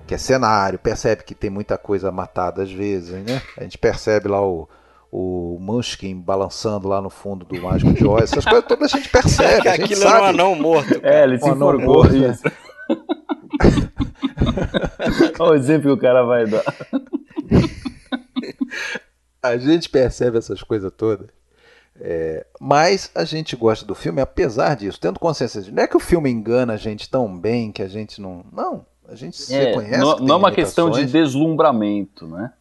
que 0.06 0.14
é 0.14 0.18
cenário, 0.18 0.78
percebe 0.78 1.22
que 1.22 1.34
tem 1.34 1.50
muita 1.50 1.76
coisa 1.76 2.10
matada 2.10 2.62
às 2.62 2.72
vezes, 2.72 3.10
né? 3.24 3.42
A 3.56 3.62
gente 3.62 3.76
percebe 3.76 4.28
lá 4.28 4.42
o, 4.42 4.68
o 5.12 5.58
Munchkin 5.60 6.18
balançando 6.18 6.88
lá 6.88 7.00
no 7.00 7.10
fundo 7.10 7.44
do 7.44 7.60
Mágico 7.60 7.92
de 7.92 8.06
Oz. 8.06 8.24
Essas 8.24 8.44
coisas 8.44 8.64
todas 8.66 8.92
a 8.92 8.96
gente 8.96 9.08
percebe, 9.10 9.68
a 9.68 9.76
gente 9.76 9.84
Aquilo 9.84 10.02
era 10.02 10.10
um 10.10 10.14
sabe. 10.14 10.26
anão 10.28 10.54
morto. 10.54 11.00
É, 11.02 11.24
ele 11.24 11.38
se 11.38 11.44
Um 11.44 11.54
enforcou. 11.54 12.04
Olha 15.38 15.52
o 15.52 15.54
exemplo 15.54 15.82
que 15.82 15.90
o 15.90 15.98
cara 15.98 16.24
vai 16.24 16.46
dar. 16.46 16.64
A 19.42 19.56
gente 19.56 19.88
percebe 19.88 20.36
essas 20.36 20.62
coisas 20.62 20.92
todas. 20.94 21.28
É, 22.02 22.46
mas 22.58 23.10
a 23.14 23.24
gente 23.24 23.54
gosta 23.54 23.84
do 23.84 23.94
filme, 23.94 24.20
apesar 24.22 24.74
disso, 24.74 24.98
tendo 24.98 25.20
consciência 25.20 25.60
de. 25.60 25.70
Não 25.70 25.82
é 25.82 25.86
que 25.86 25.96
o 25.96 26.00
filme 26.00 26.30
engana 26.30 26.72
a 26.72 26.76
gente 26.76 27.08
tão 27.10 27.36
bem 27.38 27.70
que 27.70 27.82
a 27.82 27.88
gente 27.88 28.20
não. 28.20 28.44
Não. 28.52 28.86
A 29.06 29.14
gente 29.14 29.36
se 29.36 29.54
É, 29.54 29.66
reconhece. 29.66 29.98
não, 29.98 30.16
não 30.18 30.34
é 30.36 30.38
uma 30.38 30.52
questão 30.52 30.88
de 30.88 31.04
deslumbramento, 31.04 32.26
né? 32.26 32.52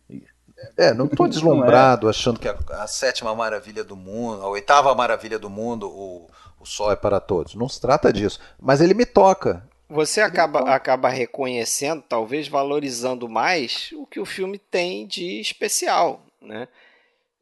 É, 0.75 0.93
não 0.93 1.05
estou 1.05 1.25
Não 1.27 1.29
deslumbrado 1.29 2.09
achando 2.09 2.39
que 2.39 2.47
a, 2.49 2.57
a 2.71 2.87
sétima 2.87 3.33
maravilha 3.33 3.83
do 3.83 3.95
mundo, 3.95 4.41
a 4.41 4.49
oitava 4.49 4.93
maravilha 4.93 5.39
do 5.39 5.49
mundo, 5.49 5.87
o, 5.87 6.27
o 6.59 6.65
sol 6.65 6.91
é 6.91 6.95
para 6.95 7.19
todos. 7.19 7.55
Não 7.55 7.69
se 7.69 7.79
trata 7.79 8.11
disso. 8.11 8.39
Mas 8.59 8.81
ele 8.81 8.93
me 8.93 9.05
toca. 9.05 9.63
Você 9.87 10.21
acaba, 10.21 10.59
acaba 10.75 11.09
reconhecendo, 11.09 12.03
talvez 12.07 12.47
valorizando 12.47 13.27
mais 13.29 13.89
o 13.93 14.05
que 14.05 14.19
o 14.19 14.25
filme 14.25 14.59
tem 14.59 15.07
de 15.07 15.39
especial, 15.39 16.21
né? 16.41 16.67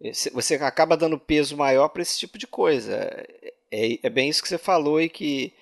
Esse- 0.01 0.29
Você 0.31 0.55
acaba 0.55 0.95
dando 0.97 1.17
peso 1.19 1.57
maior 1.57 1.89
para 1.89 2.01
esse 2.01 2.17
tipo 2.19 2.37
de 2.37 2.45
coisa. 2.47 2.95
É, 3.71 3.99
é 4.01 4.09
bem 4.09 4.29
isso 4.29 4.41
que 4.41 4.47
você 4.47 4.57
falou 4.57 5.01
e 5.01 5.09
que 5.09 5.53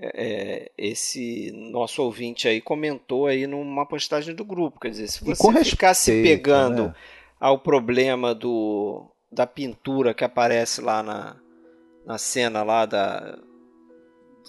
é, 0.00 0.70
esse 0.78 1.50
nosso 1.52 2.02
ouvinte 2.02 2.46
aí 2.46 2.60
comentou 2.60 3.26
aí 3.26 3.46
numa 3.46 3.84
postagem 3.86 4.34
do 4.34 4.44
grupo. 4.44 4.78
Quer 4.78 4.90
dizer, 4.90 5.08
se 5.08 5.24
você 5.24 5.42
com 5.42 5.52
ficar 5.64 5.94
se 5.94 6.12
respeito, 6.12 6.42
pegando 6.44 6.84
né? 6.88 6.94
ao 7.40 7.58
problema 7.58 8.34
do, 8.34 9.10
da 9.32 9.46
pintura 9.46 10.14
que 10.14 10.22
aparece 10.24 10.80
lá 10.80 11.02
na, 11.02 11.36
na 12.06 12.16
cena 12.18 12.62
lá 12.62 12.86
da 12.86 13.38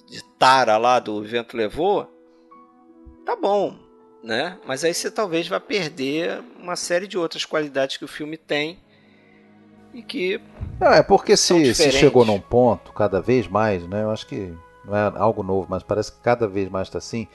de 0.07 0.23
Tara 0.37 0.77
lá 0.77 0.99
do 0.99 1.21
Vento 1.23 1.57
Levou, 1.57 2.07
tá 3.25 3.35
bom, 3.35 3.77
né? 4.23 4.57
Mas 4.65 4.83
aí 4.83 4.93
você 4.93 5.09
talvez 5.11 5.47
vai 5.47 5.59
perder 5.59 6.41
uma 6.57 6.75
série 6.75 7.07
de 7.07 7.17
outras 7.17 7.43
qualidades 7.45 7.97
que 7.97 8.05
o 8.05 8.07
filme 8.07 8.37
tem 8.37 8.79
e 9.93 10.01
que 10.01 10.39
Não, 10.79 10.87
é 10.93 11.01
porque 11.03 11.35
se, 11.35 11.73
se 11.73 11.91
chegou 11.91 12.25
num 12.25 12.39
ponto, 12.39 12.91
cada 12.93 13.21
vez 13.21 13.47
mais, 13.47 13.85
né? 13.87 14.03
Eu 14.03 14.11
acho 14.11 14.25
que 14.27 14.53
não 14.85 14.95
é 14.95 15.11
algo 15.17 15.43
novo, 15.43 15.67
mas 15.69 15.83
parece 15.83 16.11
que 16.11 16.19
cada 16.19 16.47
vez 16.47 16.69
mais 16.69 16.87
está 16.87 16.97
assim, 16.97 17.27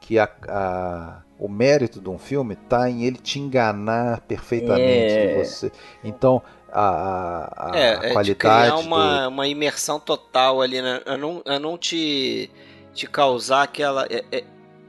que 0.00 0.18
a, 0.18 0.28
a- 0.48 1.22
o 1.38 1.48
mérito 1.48 2.00
de 2.00 2.08
um 2.08 2.18
filme 2.18 2.54
está 2.54 2.88
em 2.88 3.04
ele 3.04 3.16
te 3.18 3.38
enganar 3.38 4.20
perfeitamente 4.22 5.14
É. 5.14 5.26
de 5.26 5.34
você. 5.44 5.72
Então, 6.04 6.42
a, 6.70 6.88
a, 6.88 7.72
a- 7.72 7.78
é, 7.78 7.96
a 7.98 8.02
é 8.04 8.06
de 8.08 8.12
qualidade 8.12 8.34
criar 8.36 8.70
do- 8.70 8.80
uma, 8.80 9.28
uma 9.28 9.48
imersão 9.48 9.98
total 10.00 10.60
ali, 10.60 10.80
né? 10.82 11.00
A 11.06 11.16
não, 11.16 11.42
a 11.46 11.58
não 11.58 11.76
te, 11.78 12.50
te 12.94 13.06
causar 13.06 13.62
aquela. 13.62 14.06
é- 14.10 14.24
é- 14.30 14.44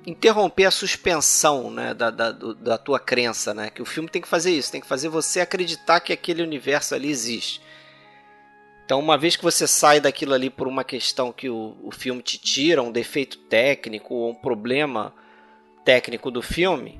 interromper 0.06 0.66
a 0.66 0.72
suspensão 0.72 1.72
né, 1.72 1.94
da, 1.94 2.10
da, 2.10 2.32
da 2.32 2.78
tua 2.78 3.00
crença, 3.00 3.54
né? 3.54 3.70
Que 3.70 3.82
o 3.82 3.86
filme 3.86 4.10
tem 4.10 4.22
que 4.22 4.28
fazer 4.28 4.52
isso, 4.52 4.72
tem 4.72 4.82
que 4.82 4.88
fazer 4.88 5.10
você 5.10 5.40
acreditar 5.40 6.00
que 6.00 6.14
aquele 6.14 6.42
universo 6.42 6.94
ali 6.94 7.10
existe. 7.10 7.62
Então, 8.86 9.00
uma 9.00 9.18
vez 9.18 9.36
que 9.36 9.44
você 9.44 9.66
sai 9.66 10.02
daquilo 10.02 10.34
ali 10.34 10.50
por 10.50 10.68
uma 10.68 10.84
questão 10.84 11.32
que 11.32 11.50
o, 11.50 11.78
o 11.82 11.92
filme 11.92 12.22
te 12.22 12.38
tira, 12.38 12.84
um 12.84 12.92
defeito 12.92 13.38
técnico 13.38 14.14
ou 14.14 14.32
um 14.32 14.36
problema 14.36 15.14
técnico 15.86 16.30
do 16.30 16.42
filme, 16.42 17.00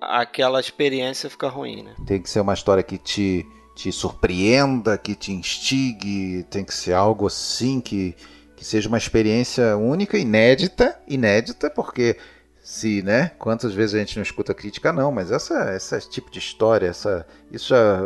aquela 0.00 0.60
experiência 0.60 1.28
fica 1.28 1.48
ruim, 1.48 1.82
né? 1.82 1.94
Tem 2.06 2.22
que 2.22 2.30
ser 2.30 2.40
uma 2.40 2.54
história 2.54 2.82
que 2.82 2.96
te, 2.96 3.44
te 3.74 3.90
surpreenda, 3.90 4.96
que 4.96 5.16
te 5.16 5.32
instigue, 5.32 6.44
tem 6.48 6.64
que 6.64 6.74
ser 6.74 6.92
algo 6.92 7.26
assim 7.26 7.80
que, 7.80 8.14
que 8.60 8.66
seja 8.66 8.88
uma 8.90 8.98
experiência 8.98 9.74
única, 9.78 10.18
inédita, 10.18 10.94
inédita, 11.08 11.70
porque 11.70 12.18
se, 12.62 13.00
né, 13.00 13.30
quantas 13.38 13.72
vezes 13.72 13.94
a 13.94 13.98
gente 14.00 14.16
não 14.16 14.22
escuta 14.22 14.52
crítica, 14.52 14.92
não, 14.92 15.10
mas 15.10 15.30
essa, 15.30 15.74
esse 15.74 16.10
tipo 16.10 16.30
de 16.30 16.40
história, 16.40 16.86
essa, 16.86 17.26
isso 17.50 17.68
já, 17.70 18.02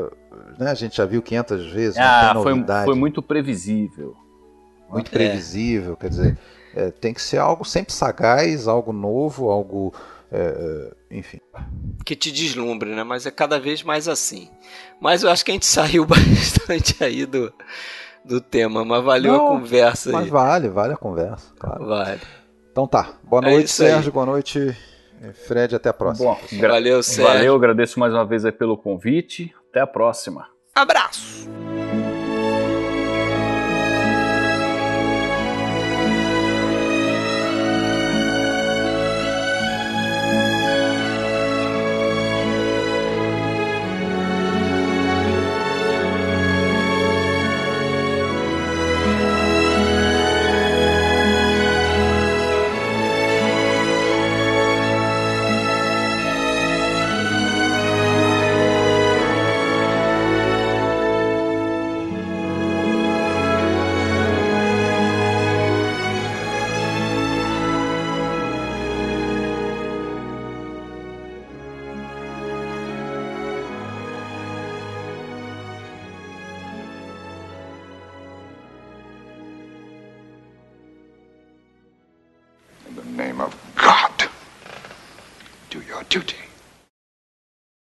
né, 0.57 0.71
a 0.71 0.75
gente 0.75 0.97
já 0.97 1.05
viu 1.05 1.21
500 1.21 1.73
vezes, 1.73 1.97
não 1.97 2.05
Ah, 2.05 2.31
tem 2.35 2.43
foi, 2.45 2.53
novidade, 2.53 2.85
foi 2.85 2.95
muito 2.95 3.21
previsível. 3.21 4.15
muito 4.89 5.09
É. 5.09 5.11
previsível, 5.11 5.97
quer 5.97 6.11
dizer, 6.11 6.39
é, 6.73 6.93
tem 6.93 7.13
que 7.13 7.21
ser 7.21 7.39
algo 7.39 7.65
sempre 7.65 7.93
sagaz, 7.93 8.69
algo 8.69 8.93
novo, 8.93 9.51
algo, 9.51 9.93
é, 10.31 10.93
é, 11.11 11.17
enfim. 11.19 11.41
que 12.05 12.15
te 12.15 12.31
deslumbre, 12.31 12.95
né? 12.95 13.03
Mas 13.03 13.27
é 13.27 13.33
cada 13.33 13.59
vez 13.59 13.83
mais 13.83 14.07
assim. 14.07 14.49
Mas 15.01 15.25
eu 15.25 15.31
acho 15.31 15.45
que 15.45 15.51
a 15.51 15.55
gente 15.55 15.67
saiu 15.67 16.07
bastante 16.07 17.03
aí 17.03 17.27
do, 17.27 17.53
do 18.25 18.41
tema, 18.41 18.85
mas 18.85 19.03
valeu 19.05 19.33
Não, 19.33 19.47
a 19.47 19.49
conversa 19.51 20.11
Mas 20.13 20.25
aí. 20.25 20.31
vale, 20.31 20.69
vale 20.69 20.95
a 20.95 20.97
conversa, 20.97 21.53
claro. 21.59 21.87
Vale. 21.87 22.21
Então 22.73 22.87
tá. 22.87 23.13
Boa 23.23 23.43
É 23.45 23.51
noite, 23.51 23.63
aí. 23.65 23.69
Sérgio. 23.69 24.11
Boa 24.13 24.27
noite, 24.27 24.77
Fred. 25.47 25.77
Até 25.77 25.89
a 25.91 25.93
próxima. 25.93 26.31
Bom, 26.35 26.39
Valeu, 26.61 27.03
Sérgio. 27.03 27.33
valeu, 27.33 27.55
agradeço 27.55 28.01
mais 28.01 28.13
uma 28.13 28.25
vez 28.25 28.45
aí 28.45 28.53
pelo 28.53 28.77
convite. 28.77 29.55
Até 29.71 29.81
a 29.81 29.87
próxima. 29.87 30.47
Abraço! 30.75 31.49